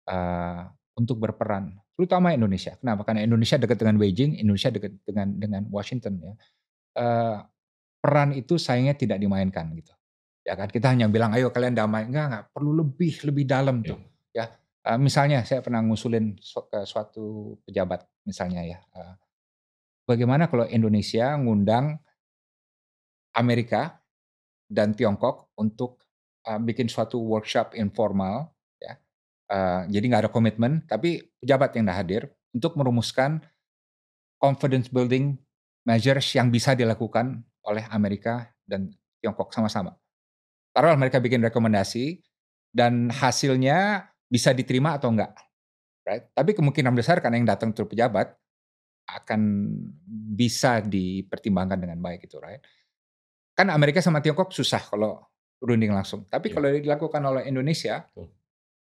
uh, 0.10 0.66
untuk 0.98 1.22
berperan 1.22 1.78
terutama 1.94 2.34
Indonesia. 2.34 2.74
Kenapa? 2.80 3.06
Karena 3.06 3.28
Indonesia 3.28 3.60
dekat 3.60 3.78
dengan 3.78 4.00
Beijing, 4.02 4.40
Indonesia 4.42 4.72
dekat 4.74 4.98
dengan 5.06 5.28
dengan 5.38 5.64
Washington 5.70 6.14
ya. 6.24 6.34
Uh, 6.98 7.38
peran 8.00 8.32
itu 8.32 8.56
sayangnya 8.56 8.96
tidak 8.96 9.20
dimainkan 9.20 9.70
gitu. 9.76 9.92
Ya 10.48 10.56
kan 10.56 10.72
kita 10.72 10.90
hanya 10.90 11.12
bilang 11.12 11.36
ayo 11.36 11.52
kalian 11.52 11.76
damai, 11.76 12.08
enggak 12.08 12.26
enggak 12.32 12.46
perlu 12.56 12.72
lebih 12.72 13.14
lebih 13.28 13.44
dalam 13.46 13.84
tuh. 13.84 14.00
Ya, 14.32 14.48
uh, 14.90 14.98
misalnya 14.98 15.46
saya 15.46 15.62
pernah 15.62 15.86
ngusulin 15.86 16.34
ke 16.42 16.80
suatu 16.90 17.56
pejabat 17.70 18.10
misalnya 18.26 18.66
ya. 18.66 18.80
Uh, 18.90 19.14
bagaimana 20.10 20.50
kalau 20.50 20.66
Indonesia 20.66 21.38
ngundang 21.38 22.02
Amerika 23.38 24.02
dan 24.66 24.98
Tiongkok 24.98 25.54
untuk 25.62 26.02
uh, 26.50 26.58
bikin 26.58 26.90
suatu 26.90 27.22
workshop 27.22 27.78
informal 27.78 28.50
ya. 28.82 28.98
Uh, 29.50 29.86
jadi 29.94 30.06
nggak 30.10 30.24
ada 30.26 30.34
komitmen, 30.34 30.82
tapi 30.90 31.30
pejabat 31.38 31.78
yang 31.78 31.94
hadir 31.94 32.34
untuk 32.50 32.74
merumuskan 32.74 33.46
confidence 34.42 34.90
building 34.90 35.38
measures 35.86 36.26
yang 36.34 36.50
bisa 36.50 36.74
dilakukan 36.74 37.46
oleh 37.66 37.86
Amerika 37.94 38.50
dan 38.66 38.90
Tiongkok 39.22 39.54
sama-sama. 39.54 39.94
Taruhlah 40.74 40.98
mereka 40.98 41.20
bikin 41.20 41.42
rekomendasi 41.44 42.22
dan 42.70 43.10
hasilnya 43.10 44.10
bisa 44.30 44.54
diterima 44.54 44.96
atau 44.96 45.10
enggak. 45.10 45.34
Right? 46.06 46.30
Tapi 46.32 46.54
kemungkinan 46.54 46.94
besar 46.94 47.20
karena 47.20 47.42
yang 47.42 47.50
datang 47.50 47.74
itu 47.74 47.84
pejabat 47.84 48.34
akan 49.10 49.42
bisa 50.38 50.86
dipertimbangkan 50.86 51.82
dengan 51.82 51.98
baik 51.98 52.30
itu, 52.30 52.38
right? 52.38 52.62
Kan 53.58 53.74
Amerika 53.74 54.00
sama 54.00 54.22
Tiongkok 54.22 54.54
susah 54.54 54.80
kalau 54.86 55.20
runding 55.60 55.92
langsung. 55.92 56.30
Tapi 56.30 56.50
yeah. 56.50 56.56
kalau 56.56 56.68
dilakukan 56.72 57.22
oleh 57.26 57.44
Indonesia 57.50 58.06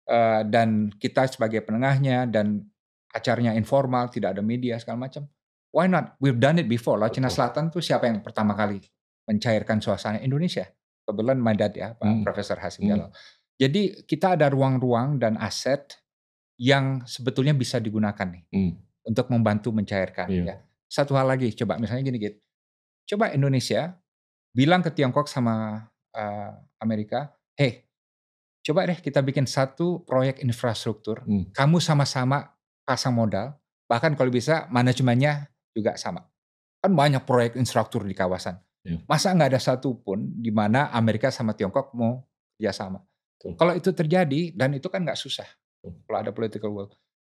uh, 0.08 0.42
dan 0.46 0.88
kita 0.96 1.28
sebagai 1.28 1.60
penengahnya 1.66 2.30
dan 2.30 2.62
acaranya 3.10 3.54
informal, 3.54 4.08
tidak 4.10 4.38
ada 4.38 4.42
media 4.42 4.78
segala 4.78 5.06
macam, 5.06 5.26
why 5.74 5.86
not? 5.90 6.14
We've 6.18 6.38
done 6.38 6.62
it 6.62 6.70
before. 6.70 6.98
Laut 6.98 7.14
Cina 7.14 7.30
Selatan 7.30 7.70
tuh 7.70 7.82
siapa 7.82 8.06
yang 8.10 8.22
pertama 8.22 8.54
kali 8.54 8.82
mencairkan 9.26 9.78
suasana 9.82 10.22
Indonesia? 10.22 10.66
Kebetulan 11.04 11.36
Madat 11.36 11.72
ya, 11.76 11.92
Pak 11.94 12.06
hmm. 12.06 12.22
Profesor 12.24 12.56
Hasim 12.58 12.88
hmm. 12.88 13.12
Jadi 13.54 14.02
kita 14.06 14.34
ada 14.34 14.50
ruang-ruang 14.50 15.22
dan 15.22 15.38
aset 15.38 16.02
yang 16.58 17.02
sebetulnya 17.06 17.54
bisa 17.54 17.78
digunakan 17.78 18.26
nih 18.26 18.44
hmm. 18.50 18.72
untuk 19.10 19.30
membantu 19.30 19.70
mencairkan. 19.70 20.26
Yeah. 20.30 20.46
Ya. 20.46 20.56
Satu 20.90 21.18
hal 21.18 21.26
lagi, 21.26 21.50
coba 21.54 21.78
misalnya 21.78 22.06
gini 22.06 22.18
gitu, 22.22 22.38
coba 23.14 23.34
Indonesia 23.34 23.98
bilang 24.54 24.82
ke 24.82 24.94
Tiongkok 24.94 25.26
sama 25.26 25.86
uh, 26.14 26.52
Amerika, 26.78 27.34
hey, 27.58 27.90
coba 28.62 28.86
deh 28.86 28.98
kita 29.02 29.18
bikin 29.18 29.50
satu 29.50 30.06
proyek 30.06 30.38
infrastruktur, 30.42 31.26
hmm. 31.26 31.50
kamu 31.50 31.82
sama-sama 31.82 32.54
pasang 32.86 33.14
modal, 33.14 33.58
bahkan 33.90 34.14
kalau 34.14 34.30
bisa 34.30 34.70
manajemennya 34.70 35.50
juga 35.74 35.98
sama. 35.98 36.22
Kan 36.78 36.94
banyak 36.94 37.26
proyek 37.26 37.58
infrastruktur 37.58 38.06
di 38.06 38.14
kawasan. 38.14 38.62
Yeah. 38.86 39.02
Masa 39.10 39.34
nggak 39.34 39.56
ada 39.56 39.60
satu 39.62 39.98
pun 39.98 40.30
di 40.38 40.54
mana 40.54 40.94
Amerika 40.94 41.34
sama 41.34 41.58
Tiongkok 41.58 41.90
mau 41.98 42.22
kerjasama. 42.54 43.02
Tuh. 43.40 43.54
Kalau 43.58 43.72
itu 43.76 43.90
terjadi 43.92 44.54
dan 44.54 44.74
itu 44.76 44.86
kan 44.88 45.02
nggak 45.04 45.18
susah. 45.18 45.46
Tuh. 45.82 45.92
Kalau 46.06 46.18
ada 46.24 46.32
political 46.32 46.70
will, 46.72 46.90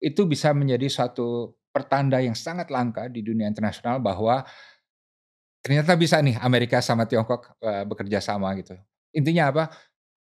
itu 0.03 0.23
bisa 0.29 0.53
menjadi 0.53 0.91
suatu 0.91 1.57
pertanda 1.75 2.23
yang 2.23 2.39
sangat 2.39 2.71
langka 2.71 3.11
di 3.11 3.25
dunia 3.25 3.51
internasional 3.51 3.99
bahwa 3.99 4.47
ternyata 5.65 5.97
bisa 5.99 6.21
nih 6.21 6.39
Amerika 6.39 6.79
sama 6.79 7.09
Tiongkok 7.09 7.57
uh, 7.59 7.83
bekerja 7.89 8.23
sama 8.23 8.53
gitu. 8.61 8.79
Intinya 9.17 9.51
apa? 9.51 9.65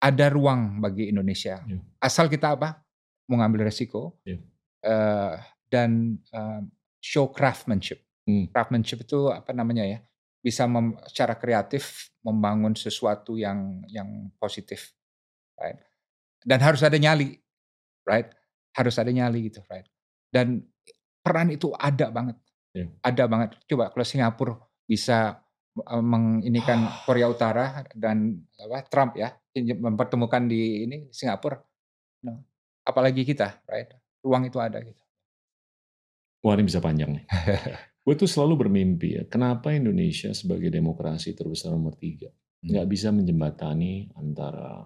Ada 0.01 0.33
ruang 0.33 0.83
bagi 0.83 1.13
Indonesia. 1.13 1.63
Yeah. 1.69 1.85
Asal 2.03 2.27
kita 2.27 2.59
apa? 2.59 2.83
Mau 3.31 3.39
ngambil 3.39 3.69
resiko 3.69 4.19
yeah. 4.27 4.41
Iya. 4.41 4.89
uh, 4.89 5.35
dan 5.69 6.21
uh, 6.33 6.61
show 6.99 7.29
craftsmanship. 7.29 8.01
Hmm. 8.25 8.49
Craftsmanship 8.49 9.05
itu 9.05 9.29
apa 9.29 9.53
namanya 9.53 9.85
ya? 9.85 9.99
Bisa 10.41 10.65
mem, 10.69 10.97
secara 11.09 11.37
kreatif 11.37 12.13
membangun 12.21 12.73
sesuatu 12.77 13.37
yang 13.37 13.85
yang 13.89 14.29
positif, 14.37 14.93
right? 15.59 15.79
Dan 16.45 16.61
harus 16.61 16.85
ada 16.85 16.97
nyali, 16.99 17.35
right? 18.05 18.29
Harus 18.77 18.99
ada 19.01 19.11
nyali 19.11 19.49
gitu, 19.49 19.65
right? 19.71 19.87
Dan 20.29 20.61
peran 21.25 21.49
itu 21.55 21.73
ada 21.73 22.13
banget, 22.13 22.37
yeah. 22.77 22.89
ada 23.01 23.25
banget. 23.25 23.57
Coba 23.65 23.89
kalau 23.95 24.05
Singapura 24.05 24.55
bisa 24.85 25.41
e, 25.79 25.95
menginikan 26.03 26.85
Korea 27.09 27.31
Utara 27.31 27.87
dan 27.97 28.45
apa 28.61 28.85
Trump 28.91 29.17
ya 29.17 29.33
mempertemukan 29.57 30.51
di 30.51 30.85
ini 30.85 31.09
Singapura, 31.15 31.57
no. 32.27 32.45
apalagi 32.85 33.23
kita, 33.25 33.65
right? 33.71 33.95
Ruang 34.21 34.51
itu 34.51 34.59
ada 34.61 34.83
gitu. 34.83 35.01
Wah 36.45 36.59
ini 36.61 36.69
bisa 36.69 36.83
panjang 36.85 37.17
nih. 37.17 37.25
gue 38.05 38.15
tuh 38.21 38.29
selalu 38.29 38.69
bermimpi 38.69 39.09
ya, 39.17 39.25
kenapa 39.25 39.73
Indonesia 39.73 40.29
sebagai 40.37 40.69
demokrasi 40.69 41.33
terbesar 41.33 41.73
nomor 41.73 41.97
tiga 41.97 42.29
hmm. 42.29 42.69
nggak 42.69 42.87
bisa 42.89 43.09
menjembatani 43.09 44.13
antara 44.13 44.85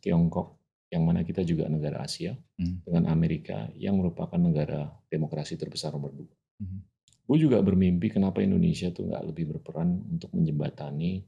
Tiongkok 0.00 0.58
yang 0.90 1.06
mana 1.06 1.22
kita 1.22 1.46
juga 1.46 1.70
negara 1.70 2.02
Asia 2.02 2.34
hmm. 2.34 2.88
dengan 2.88 3.12
Amerika 3.12 3.70
yang 3.78 4.00
merupakan 4.00 4.40
negara 4.40 4.90
demokrasi 5.06 5.54
terbesar 5.54 5.94
nomor 5.94 6.10
dua. 6.10 6.34
Hmm. 6.58 6.82
Gue 7.30 7.38
juga 7.38 7.62
bermimpi 7.62 8.10
kenapa 8.10 8.42
Indonesia 8.42 8.90
tuh 8.90 9.06
nggak 9.06 9.24
lebih 9.30 9.54
berperan 9.54 10.02
untuk 10.10 10.34
menjembatani 10.34 11.22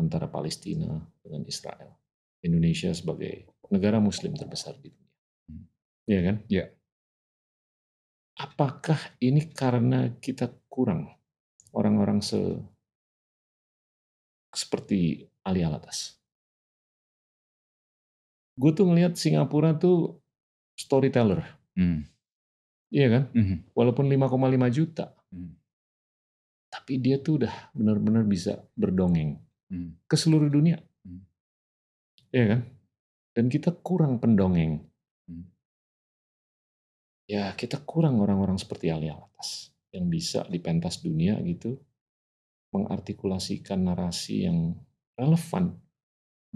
antara 0.00 0.32
Palestina 0.32 0.96
dengan 1.20 1.44
Israel. 1.44 1.92
Indonesia 2.40 2.88
sebagai 2.96 3.52
negara 3.68 4.00
Muslim 4.00 4.32
terbesar 4.32 4.80
di 4.80 4.88
dunia. 4.88 5.16
Hmm. 5.50 5.64
Iya 6.08 6.20
kan? 6.24 6.36
Yeah 6.48 6.68
apakah 8.36 9.00
ini 9.24 9.48
karena 9.48 10.12
kita 10.20 10.52
kurang 10.68 11.08
orang-orang 11.72 12.20
se 12.20 12.60
seperti 14.52 15.24
Ali 15.44 15.64
Alatas? 15.64 16.20
Gue 18.56 18.72
tuh 18.72 18.88
ngelihat 18.88 19.14
Singapura 19.20 19.76
tuh 19.76 20.20
storyteller. 20.76 21.44
Hmm. 21.76 22.08
Iya 22.88 23.06
kan? 23.12 23.24
Hmm. 23.36 23.56
Walaupun 23.76 24.08
5,5 24.08 24.76
juta. 24.76 25.12
Hmm. 25.28 25.54
Tapi 26.72 26.98
dia 27.00 27.20
tuh 27.20 27.44
udah 27.44 27.54
benar-benar 27.76 28.24
bisa 28.24 28.64
berdongeng 28.76 29.38
hmm. 29.68 30.08
ke 30.08 30.16
seluruh 30.16 30.48
dunia. 30.48 30.80
Hmm. 31.04 31.22
Iya 32.32 32.44
kan? 32.56 32.60
Dan 33.36 33.46
kita 33.52 33.76
kurang 33.84 34.16
pendongeng. 34.18 34.80
Hmm 35.28 35.56
ya 37.26 37.52
kita 37.58 37.82
kurang 37.82 38.22
orang-orang 38.22 38.56
seperti 38.56 38.88
Ali 38.94 39.10
Alatas 39.10 39.74
yang 39.90 40.06
bisa 40.06 40.46
di 40.46 40.62
pentas 40.62 41.02
dunia 41.02 41.34
gitu 41.42 41.74
mengartikulasikan 42.70 43.82
narasi 43.82 44.46
yang 44.46 44.78
relevan 45.18 45.74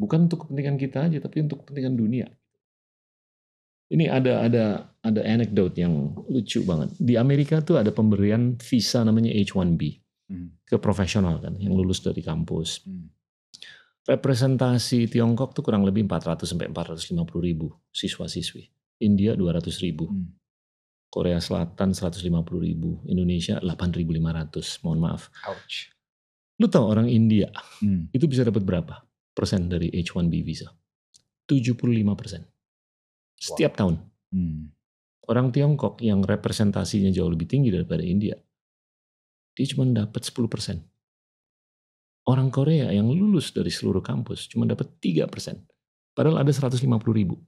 bukan 0.01 0.25
untuk 0.25 0.49
kepentingan 0.49 0.81
kita 0.81 0.99
aja 1.13 1.19
tapi 1.21 1.45
untuk 1.45 1.61
kepentingan 1.63 1.95
dunia 2.01 2.27
ini 3.93 4.09
ada 4.09 4.41
ada 4.49 4.65
ada 5.05 5.21
anekdot 5.21 5.77
yang 5.77 6.17
lucu 6.25 6.65
banget 6.65 6.97
di 6.97 7.21
Amerika 7.21 7.61
tuh 7.61 7.77
ada 7.77 7.93
pemberian 7.93 8.57
visa 8.57 9.05
namanya 9.05 9.29
H1B 9.37 9.83
hmm. 10.33 10.65
ke 10.65 10.81
profesional 10.81 11.37
kan 11.45 11.61
yang 11.61 11.77
lulus 11.77 12.01
dari 12.01 12.25
kampus 12.25 12.89
hmm. 12.89 13.07
representasi 14.09 15.13
Tiongkok 15.13 15.53
tuh 15.53 15.61
kurang 15.61 15.85
lebih 15.85 16.09
400 16.09 16.49
sampai 16.49 16.73
450 16.73 17.21
ribu 17.45 17.69
siswa-siswi 17.93 18.73
India 19.05 19.37
200 19.37 19.69
ribu 19.85 20.09
hmm. 20.09 20.41
Korea 21.11 21.43
Selatan 21.43 21.91
150 21.91 22.23
ribu, 22.63 23.03
Indonesia 23.11 23.59
8.500, 23.59 24.87
mohon 24.87 25.03
maaf. 25.03 25.27
Ouch. 25.51 25.91
Lu 26.63 26.71
tahu 26.71 26.87
orang 26.87 27.11
India 27.11 27.51
hmm. 27.83 28.15
itu 28.15 28.31
bisa 28.31 28.47
dapat 28.47 28.63
berapa 28.63 29.10
dari 29.69 29.89
H1B 29.91 30.35
visa? 30.45 30.69
75 31.49 31.77
persen. 32.15 32.43
Setiap 33.35 33.73
wow. 33.75 33.79
tahun. 33.79 33.95
Hmm. 34.31 34.63
Orang 35.31 35.55
Tiongkok 35.55 36.03
yang 36.03 36.27
representasinya 36.27 37.11
jauh 37.15 37.31
lebih 37.31 37.47
tinggi 37.47 37.71
daripada 37.71 38.03
India, 38.03 38.35
dia 39.55 39.67
cuma 39.71 39.87
dapat 39.87 40.23
10 40.27 40.51
persen. 40.51 40.83
Orang 42.27 42.53
Korea 42.53 42.91
yang 42.93 43.09
lulus 43.11 43.51
dari 43.55 43.71
seluruh 43.71 44.03
kampus 44.03 44.51
cuma 44.51 44.67
dapat 44.67 44.99
3 44.99 45.27
persen. 45.31 45.67
Padahal 46.15 46.43
ada 46.43 46.51
150 46.51 46.83
ribu. 47.15 47.39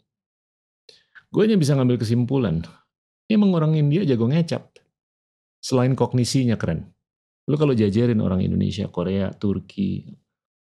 Gue 1.32 1.48
hanya 1.48 1.58
bisa 1.58 1.74
ngambil 1.74 1.98
kesimpulan, 1.98 2.62
Emang 3.32 3.56
orang 3.56 3.72
India 3.80 4.04
jago 4.04 4.28
ngecap. 4.28 4.76
Selain 5.62 5.96
kognisinya 5.96 6.60
keren. 6.60 6.92
Lu 7.48 7.56
kalau 7.56 7.72
jajarin 7.72 8.20
orang 8.20 8.44
Indonesia, 8.44 8.84
Korea, 8.92 9.32
Turki, 9.32 10.04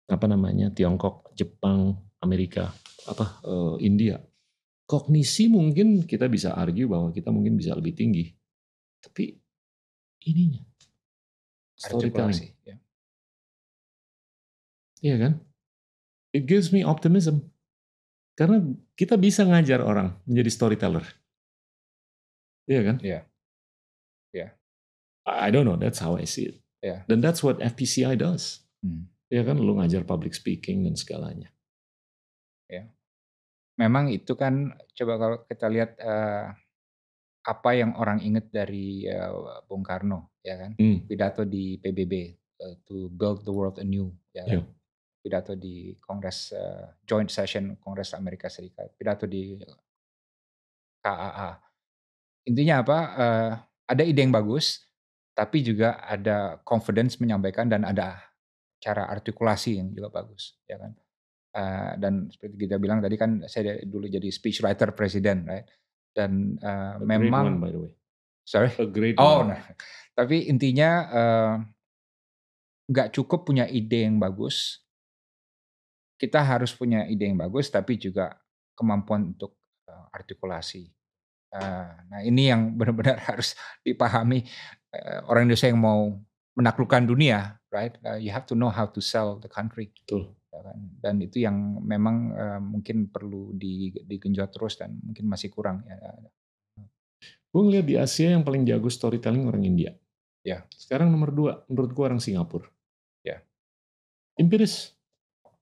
apa 0.09 0.27
namanya, 0.27 0.73
Tiongkok, 0.73 1.37
Jepang, 1.37 1.95
Amerika, 2.25 2.73
apa 3.05 3.45
uh, 3.45 3.77
India. 3.79 4.19
Kognisi 4.89 5.53
mungkin 5.53 6.09
kita 6.09 6.33
bisa 6.33 6.57
argue 6.57 6.89
bahwa 6.89 7.13
kita 7.13 7.29
mungkin 7.29 7.61
bisa 7.61 7.77
lebih 7.77 7.93
tinggi. 7.93 8.33
Tapi 9.05 9.37
ininya 10.25 10.65
storytelling. 11.79 12.57
Ya. 12.65 12.77
Iya 14.99 15.17
kan? 15.21 15.33
It 16.35 16.49
gives 16.49 16.75
me 16.75 16.83
optimism. 16.83 17.53
Karena 18.35 18.63
kita 18.99 19.21
bisa 19.21 19.47
ngajar 19.47 19.83
orang 19.83 20.19
menjadi 20.27 20.51
storyteller. 20.51 21.05
Iya 22.69 22.81
kan? 22.85 22.97
Iya. 23.01 23.21
Iya. 24.35 24.49
I 25.29 25.49
don't 25.53 25.69
know, 25.69 25.77
that's 25.77 26.01
how 26.01 26.17
I 26.17 26.25
see 26.25 26.53
it. 26.53 26.57
Iya. 26.81 27.05
Dan 27.11 27.21
that's 27.21 27.43
what 27.43 27.59
FPCI 27.59 28.19
does. 28.19 28.63
Hmm. 28.83 29.11
Ya 29.29 29.45
kan, 29.45 29.61
lu 29.61 29.77
ngajar 29.77 30.09
public 30.09 30.33
speaking 30.33 30.89
dan 30.89 30.97
segalanya. 30.97 31.53
Ya. 32.69 32.89
Memang 33.77 34.09
itu 34.09 34.33
kan 34.35 34.75
coba 34.97 35.15
kalau 35.21 35.37
kita 35.45 35.67
lihat 35.69 36.01
uh, 36.01 36.51
apa 37.45 37.71
yang 37.73 37.97
orang 37.97 38.21
ingat 38.25 38.53
dari 38.53 39.09
uh, 39.09 39.65
Bung 39.69 39.85
Karno, 39.85 40.37
ya 40.41 40.57
kan? 40.57 40.73
Hmm. 40.77 41.05
Pidato 41.05 41.45
di 41.45 41.81
PBB 41.81 42.37
uh, 42.61 42.77
to 42.89 43.09
build 43.13 43.45
the 43.45 43.53
world 43.53 43.77
anew, 43.81 44.13
ya 44.33 44.45
kan? 44.45 44.65
Iya. 44.65 44.77
Pidato 45.19 45.53
di 45.57 45.93
Kongres 46.01 46.53
uh, 46.57 46.89
Joint 47.05 47.29
Session 47.29 47.77
Kongres 47.81 48.17
Amerika 48.17 48.49
Serikat, 48.49 48.97
pidato 48.97 49.29
di 49.29 49.57
KAA. 51.05 51.51
Intinya 52.49 52.81
apa? 52.81 52.99
Uh, 53.17 53.53
ada 53.89 54.03
ide 54.05 54.21
yang 54.21 54.33
bagus, 54.33 54.89
tapi 55.33 55.65
juga 55.65 56.01
ada 56.05 56.61
confidence 56.65 57.17
menyampaikan 57.21 57.69
dan 57.69 57.89
ada 57.89 58.21
cara 58.79 59.11
artikulasi 59.11 59.83
yang 59.83 59.91
juga 59.93 60.09
bagus, 60.23 60.59
ya 60.65 60.79
kan? 60.79 60.93
Uh, 61.49 61.93
dan 61.99 62.31
seperti 62.31 62.69
kita 62.69 62.79
bilang 62.79 63.03
tadi 63.03 63.19
kan 63.19 63.43
saya 63.51 63.83
dulu 63.83 64.07
jadi 64.07 64.31
speech 64.31 64.63
writer 64.63 64.95
presiden, 64.95 65.45
right? 65.47 65.67
Dan 66.15 66.57
uh, 66.63 66.99
A 66.99 67.03
memang, 67.03 67.31
great 67.31 67.53
one, 67.53 67.59
by 67.59 67.71
the 67.75 67.81
way. 67.83 67.93
sorry, 68.47 68.71
A 68.79 68.87
great 68.87 69.17
oh, 69.19 69.43
one. 69.45 69.55
nah. 69.55 69.63
tapi 70.19 70.51
intinya 70.51 70.91
uh, 71.11 71.55
nggak 72.89 73.13
cukup 73.13 73.45
punya 73.45 73.69
ide 73.69 74.09
yang 74.09 74.17
bagus. 74.17 74.83
Kita 76.19 76.43
harus 76.43 76.75
punya 76.75 77.07
ide 77.07 77.31
yang 77.31 77.39
bagus, 77.39 77.71
tapi 77.71 77.95
juga 77.99 78.35
kemampuan 78.75 79.35
untuk 79.35 79.59
uh, 79.87 80.07
artikulasi. 80.15 80.91
Uh, 81.49 81.89
nah 82.13 82.21
ini 82.21 82.53
yang 82.53 82.77
benar-benar 82.77 83.19
harus 83.29 83.57
dipahami 83.81 84.45
uh, 84.93 85.25
orang 85.27 85.49
Indonesia 85.49 85.71
yang 85.71 85.81
mau 85.81 86.13
menaklukkan 86.59 87.07
dunia, 87.07 87.63
right? 87.71 87.95
Uh, 88.03 88.19
you 88.19 88.35
have 88.35 88.43
to 88.51 88.59
know 88.59 88.69
how 88.69 88.91
to 88.91 88.99
sell 88.99 89.39
the 89.39 89.47
country. 89.47 89.95
Betul. 90.03 90.35
Ya 90.51 90.61
kan? 90.67 90.79
Dan 90.99 91.15
itu 91.23 91.39
yang 91.47 91.79
memang 91.87 92.35
uh, 92.35 92.59
mungkin 92.59 93.07
perlu 93.07 93.55
di, 93.55 93.95
digenjot 93.95 94.51
terus 94.51 94.75
dan 94.75 94.99
mungkin 94.99 95.31
masih 95.31 95.55
kurang. 95.55 95.87
Ya. 95.87 95.97
Gue 97.49 97.63
ngeliat 97.63 97.87
di 97.87 97.95
Asia 97.95 98.35
yang 98.35 98.43
paling 98.43 98.67
jago 98.67 98.91
storytelling 98.91 99.47
orang 99.47 99.63
India. 99.63 99.95
Ya. 100.43 100.67
Sekarang 100.75 101.15
nomor 101.15 101.31
dua, 101.31 101.53
menurut 101.71 101.95
gue 101.95 102.05
orang 102.05 102.19
Singapura. 102.19 102.67
Ya. 103.23 103.41
Empiris, 104.35 104.99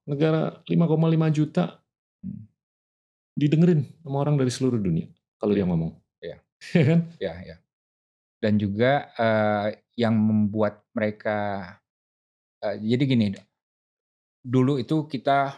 negara 0.09 0.65
5,5 0.65 1.29
juta 1.31 1.85
Hmm. 2.25 2.49
didengerin 3.37 3.85
sama 4.01 4.25
orang 4.25 4.41
dari 4.41 4.49
seluruh 4.49 4.81
dunia 4.81 5.07
kalau 5.37 5.53
dia 5.53 5.69
ngomong. 5.69 5.93
Ya. 6.19 6.41
Ya 6.75 6.85
kan? 6.89 7.01
Ya, 7.21 7.35
ya. 7.45 7.57
Dan 8.41 8.57
juga 8.57 9.13
uh, 9.15 9.69
yang 9.97 10.13
membuat 10.15 10.85
mereka 10.93 11.37
uh, 12.61 12.77
jadi 12.77 13.03
gini, 13.09 13.27
dulu 14.45 14.77
itu 14.77 15.09
kita 15.09 15.57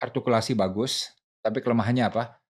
artikulasi 0.00 0.56
bagus, 0.56 1.12
tapi 1.44 1.60
kelemahannya 1.60 2.08
apa? 2.08 2.40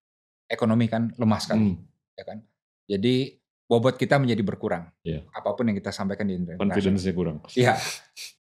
Ekonomi 0.47 0.87
kan 0.87 1.11
lemah 1.19 1.41
sekali, 1.43 1.75
Hmm. 1.75 1.83
ya 2.15 2.25
kan? 2.27 2.39
Jadi 2.87 3.39
bobot 3.67 3.95
kita 3.95 4.19
menjadi 4.19 4.43
berkurang. 4.43 4.91
Iya. 5.07 5.27
Apa 5.31 5.55
pun 5.55 5.67
yang 5.71 5.79
kita 5.79 5.95
sampaikan 5.95 6.27
di. 6.27 6.35
Confidence-nya 6.59 7.15
kurang. 7.15 7.43
Iya. 7.55 7.79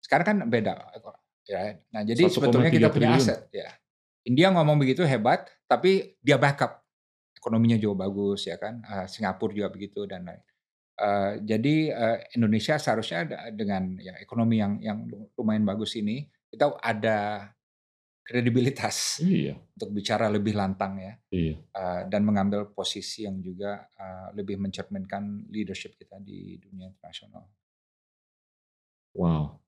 Sekarang 0.01 0.25
kan 0.25 0.37
beda. 0.45 0.73
Ya. 1.49 1.81
Nah, 1.89 2.01
jadi 2.05 2.29
1,3 2.29 2.33
sebetulnya 2.33 2.69
kita 2.69 2.89
punya 2.93 3.13
triliun. 3.13 3.25
aset. 3.25 3.39
Ya. 3.49 3.69
India 4.25 4.49
ngomong 4.53 4.77
begitu 4.81 5.05
hebat, 5.05 5.49
tapi 5.69 6.17
dia 6.21 6.37
backup. 6.37 6.81
Ekonominya 7.37 7.77
juga 7.77 8.05
bagus, 8.09 8.45
ya 8.49 8.57
kan. 8.57 8.81
Uh, 8.85 9.05
Singapura 9.09 9.53
juga 9.53 9.69
begitu 9.69 10.05
dan 10.09 10.25
lain. 10.25 10.41
Uh, 10.95 11.43
jadi 11.43 11.75
uh, 11.91 12.17
Indonesia 12.39 12.79
seharusnya 12.79 13.27
ada- 13.27 13.51
dengan 13.51 13.99
ya, 13.99 14.15
ekonomi 14.23 14.63
yang 14.63 14.79
yang 14.79 15.03
lumayan 15.35 15.67
bagus 15.67 15.99
ini, 15.99 16.23
kita 16.47 16.79
ada 16.79 17.51
kredibilitas 18.25 19.21
Iya, 19.21 19.53
untuk 19.77 19.93
bicara 19.93 20.25
lebih 20.33 20.57
lantang 20.57 20.97
ya 20.97 21.13
iya. 21.29 21.61
uh, 21.77 22.09
dan 22.09 22.25
mengambil 22.25 22.73
posisi 22.73 23.21
yang 23.21 23.37
juga 23.37 23.85
uh, 24.01 24.33
lebih 24.33 24.57
mencerminkan 24.57 25.45
leadership 25.53 25.93
kita 25.93 26.17
di 26.23 26.57
dunia 26.57 26.89
internasional. 26.89 27.45
Wow. 29.13 29.61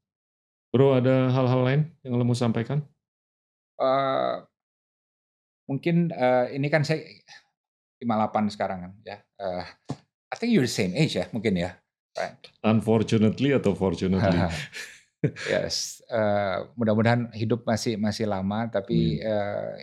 Bro, 0.73 0.99
ada 0.99 1.31
hal-hal 1.31 1.61
lain 1.63 1.81
yang 2.03 2.19
lo 2.19 2.27
mau 2.27 2.35
sampaikan? 2.35 2.83
Eh, 3.77 4.35
mungkin 5.69 6.11
eh, 6.11 6.45
ini 6.59 6.67
kan 6.67 6.83
saya 6.83 7.05
58 8.03 8.53
sekarang 8.53 8.79
kan 8.83 8.93
ya. 9.07 9.17
Eh, 9.39 9.65
I 10.37 10.45
think 10.45 10.53
you're 10.53 10.69
the 10.69 10.69
same 10.69 10.93
age 10.93 11.17
ya 11.17 11.25
mungkin 11.33 11.57
ya. 11.57 11.73
Right. 12.13 12.37
Unfortunately 12.61 13.57
atau 13.57 13.73
fortunately? 13.73 14.37
yes. 15.49 16.05
eh, 16.05 16.61
mudah-mudahan 16.77 17.33
hidup 17.33 17.65
masih 17.65 17.97
masih 17.97 18.29
lama 18.29 18.69
tapi 18.69 19.17
eh, 19.17 19.81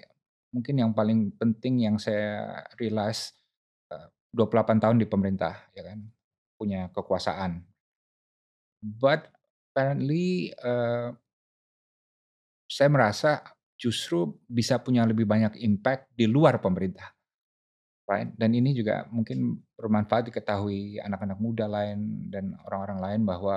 mungkin 0.55 0.78
yang 0.78 0.94
paling 0.94 1.35
penting 1.35 1.82
yang 1.82 1.98
saya 1.98 2.62
realize 2.78 3.35
eh, 3.90 4.14
28 4.31 4.78
tahun 4.78 5.02
di 5.02 5.10
pemerintah 5.10 5.74
ya 5.74 5.90
kan 5.90 5.98
punya 6.55 6.86
kekuasaan. 6.94 7.66
But 8.78 9.26
apparently 9.74 10.55
eh, 10.55 11.10
saya 12.70 12.89
merasa 12.94 13.43
justru 13.74 14.39
bisa 14.47 14.78
punya 14.78 15.02
lebih 15.02 15.26
banyak 15.26 15.59
impact 15.62 16.14
di 16.14 16.31
luar 16.31 16.62
pemerintah. 16.62 17.13
Right? 18.05 18.28
Dan 18.36 18.52
ini 18.52 18.76
juga 18.76 19.09
mungkin 19.09 19.64
bermanfaat 19.81 20.28
diketahui 20.28 21.01
anak-anak 21.01 21.40
muda 21.40 21.64
lain 21.64 22.28
dan 22.28 22.52
orang-orang 22.68 23.01
lain 23.01 23.20
bahwa 23.24 23.56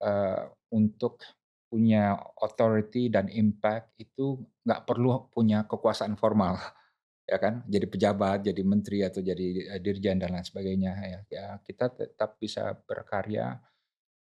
eh, 0.00 0.42
untuk 0.72 1.20
punya 1.68 2.16
authority 2.40 3.12
dan 3.12 3.28
impact 3.28 3.92
itu 4.00 4.40
nggak 4.64 4.88
perlu 4.88 5.28
punya 5.28 5.68
kekuasaan 5.68 6.16
formal, 6.16 6.56
ya 7.30 7.36
kan? 7.36 7.68
Jadi 7.68 7.86
pejabat, 7.90 8.38
jadi 8.48 8.62
menteri 8.64 9.04
atau 9.04 9.20
jadi 9.20 9.76
eh, 9.76 9.80
dirjen 9.84 10.16
dan 10.24 10.32
lain 10.32 10.46
sebagainya. 10.46 10.92
Ya, 11.04 11.20
ya 11.28 11.46
kita 11.60 11.92
tetap 11.92 12.40
bisa 12.40 12.72
berkarya 12.88 13.60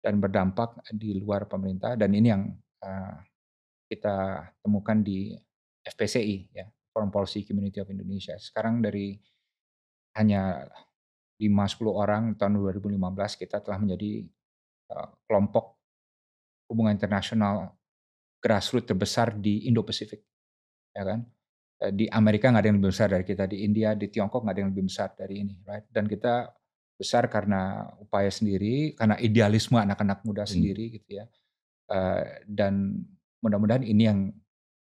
dan 0.05 0.21
berdampak 0.21 0.81
di 0.93 1.17
luar 1.17 1.49
pemerintah 1.49 1.97
dan 1.97 2.13
ini 2.13 2.29
yang 2.29 2.45
eh, 2.85 3.17
kita 3.89 4.49
temukan 4.61 5.01
di 5.01 5.33
FPCI 5.81 6.37
ya 6.53 6.69
Foreign 7.01 7.09
Policy 7.09 7.49
Community 7.49 7.81
of 7.81 7.89
Indonesia. 7.89 8.37
Sekarang 8.37 8.85
dari 8.85 9.17
hanya 10.21 10.69
5-10 11.41 11.49
orang 11.89 12.23
tahun 12.37 12.61
2015 12.61 13.41
kita 13.41 13.65
telah 13.65 13.81
menjadi 13.81 14.29
uh, 14.93 15.09
kelompok 15.25 15.81
hubungan 16.69 16.93
internasional 16.93 17.73
grassroots 18.37 18.93
terbesar 18.93 19.33
di 19.33 19.65
Indo-Pasifik. 19.65 20.21
Ya 20.93 21.09
kan? 21.09 21.25
Eh, 21.81 21.93
Di 21.97 22.05
Amerika 22.13 22.53
nggak 22.53 22.61
ada 22.61 22.69
yang 22.69 22.77
lebih 22.77 22.93
besar 22.93 23.09
dari 23.09 23.25
kita, 23.25 23.49
di 23.49 23.65
India, 23.65 23.97
di 23.97 24.13
Tiongkok 24.13 24.45
nggak 24.45 24.53
ada 24.53 24.61
yang 24.61 24.71
lebih 24.77 24.85
besar 24.93 25.09
dari 25.17 25.41
ini, 25.41 25.57
right? 25.65 25.89
Dan 25.89 26.05
kita 26.05 26.53
besar 27.01 27.33
karena 27.33 27.89
upaya 27.97 28.29
sendiri, 28.29 28.93
karena 28.93 29.17
idealisme 29.17 29.81
anak-anak 29.81 30.21
muda 30.29 30.45
Hmm. 30.45 30.53
sendiri 30.53 31.01
gitu 31.01 31.17
ya. 31.17 31.25
Eh, 31.89 32.45
dan 32.45 33.01
mudah-mudahan 33.41 33.89
ini 33.89 34.03
yang 34.05 34.29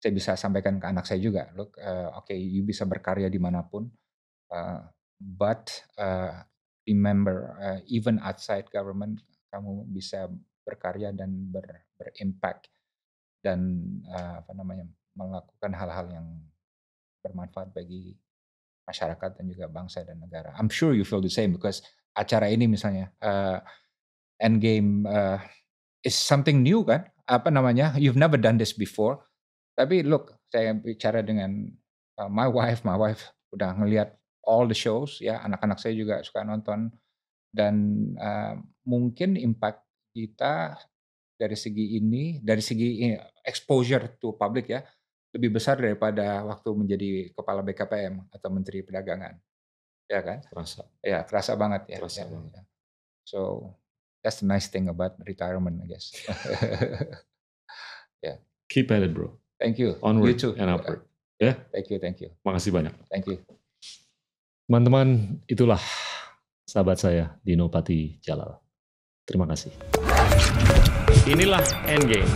saya 0.05 0.13
bisa 0.13 0.37
sampaikan 0.37 0.77
ke 0.77 0.85
anak 0.85 1.09
saya 1.09 1.17
juga. 1.17 1.49
Look, 1.57 1.81
uh, 1.81 2.13
oke, 2.21 2.37
you 2.37 2.61
bisa 2.61 2.85
berkarya 2.85 3.33
di 3.33 3.41
mana 3.41 3.65
pun, 3.65 3.89
uh, 4.53 4.85
but 5.17 5.73
uh, 5.97 6.45
remember, 6.85 7.57
uh, 7.57 7.81
even 7.89 8.21
outside 8.21 8.69
government, 8.69 9.25
kamu 9.49 9.89
bisa 9.89 10.29
berkarya 10.61 11.17
dan 11.17 11.49
ber, 11.49 11.89
berimpact 11.97 12.69
dan 13.41 13.81
uh, 14.13 14.45
apa 14.45 14.53
namanya 14.53 14.85
melakukan 15.17 15.73
hal-hal 15.73 16.07
yang 16.13 16.27
bermanfaat 17.25 17.73
bagi 17.73 18.13
masyarakat 18.85 19.41
dan 19.41 19.45
juga 19.49 19.73
bangsa 19.73 20.05
dan 20.05 20.21
negara. 20.21 20.53
I'm 20.61 20.69
sure 20.69 20.93
you 20.93 21.09
feel 21.09 21.25
the 21.25 21.33
same 21.33 21.57
because 21.57 21.81
acara 22.13 22.53
ini 22.53 22.69
misalnya 22.69 23.09
uh, 23.25 23.65
Endgame 24.37 25.09
uh, 25.09 25.41
is 26.05 26.13
something 26.13 26.61
new 26.61 26.85
kan? 26.85 27.09
Apa 27.25 27.49
namanya? 27.49 27.97
You've 27.97 28.21
never 28.21 28.37
done 28.37 28.61
this 28.61 28.77
before. 28.77 29.25
Tapi 29.75 30.07
look, 30.07 30.39
saya 30.51 30.71
bicara 30.75 31.21
dengan 31.21 31.67
uh, 32.19 32.31
my 32.31 32.47
wife, 32.47 32.87
my 32.87 32.95
wife 32.95 33.35
udah 33.51 33.75
ngelihat 33.79 34.15
all 34.47 34.67
the 34.71 34.77
shows 34.77 35.19
ya, 35.19 35.43
anak-anak 35.43 35.79
saya 35.83 35.95
juga 35.99 36.23
suka 36.23 36.47
nonton 36.47 36.91
dan 37.51 37.75
uh, 38.19 38.55
mungkin 38.87 39.35
impact 39.39 39.83
kita 40.15 40.79
dari 41.35 41.59
segi 41.59 41.99
ini, 41.99 42.39
dari 42.39 42.63
segi 42.63 43.11
eh, 43.11 43.19
exposure 43.43 44.19
to 44.23 44.39
public 44.39 44.71
ya, 44.71 44.83
lebih 45.35 45.59
besar 45.59 45.79
daripada 45.83 46.47
waktu 46.47 46.71
menjadi 46.75 47.11
kepala 47.35 47.67
BKPM 47.67 48.31
atau 48.31 48.49
Menteri 48.55 48.87
Perdagangan, 48.87 49.35
ya 50.07 50.21
kan? 50.23 50.39
Terasa. 50.47 50.83
Ya 51.03 51.27
kerasa 51.27 51.59
banget 51.59 51.91
ya. 51.91 51.99
Kerasa 51.99 52.23
ya, 52.23 52.31
banget. 52.31 52.53
ya. 52.55 52.63
So 53.27 53.39
that's 54.23 54.39
the 54.39 54.47
nice 54.47 54.71
thing 54.71 54.87
about 54.87 55.19
retirement, 55.27 55.83
I 55.83 55.87
guess. 55.91 56.15
Keep 58.75 58.91
at 58.91 59.07
it, 59.07 59.15
bro. 59.15 59.39
Thank 59.59 59.79
you. 59.79 59.97
Onward 60.03 60.37
you 60.37 60.39
too. 60.39 60.53
and 60.59 60.71
upward. 60.71 61.07
Ya. 61.39 61.53
Yeah. 61.53 61.57
Thank 61.71 61.87
you, 61.91 61.99
thank 61.99 62.19
you. 62.23 62.31
Makasih 62.47 62.71
banyak. 62.71 62.95
Thank 63.11 63.27
you. 63.31 63.39
Teman-teman, 64.65 65.41
itulah 65.45 65.81
sahabat 66.65 66.97
saya 66.97 67.37
Dino 67.45 67.69
Pati 67.69 68.17
Jalal. 68.25 68.59
Terima 69.25 69.45
kasih. 69.49 69.73
Inilah 71.25 71.65
Endgame. 71.89 72.29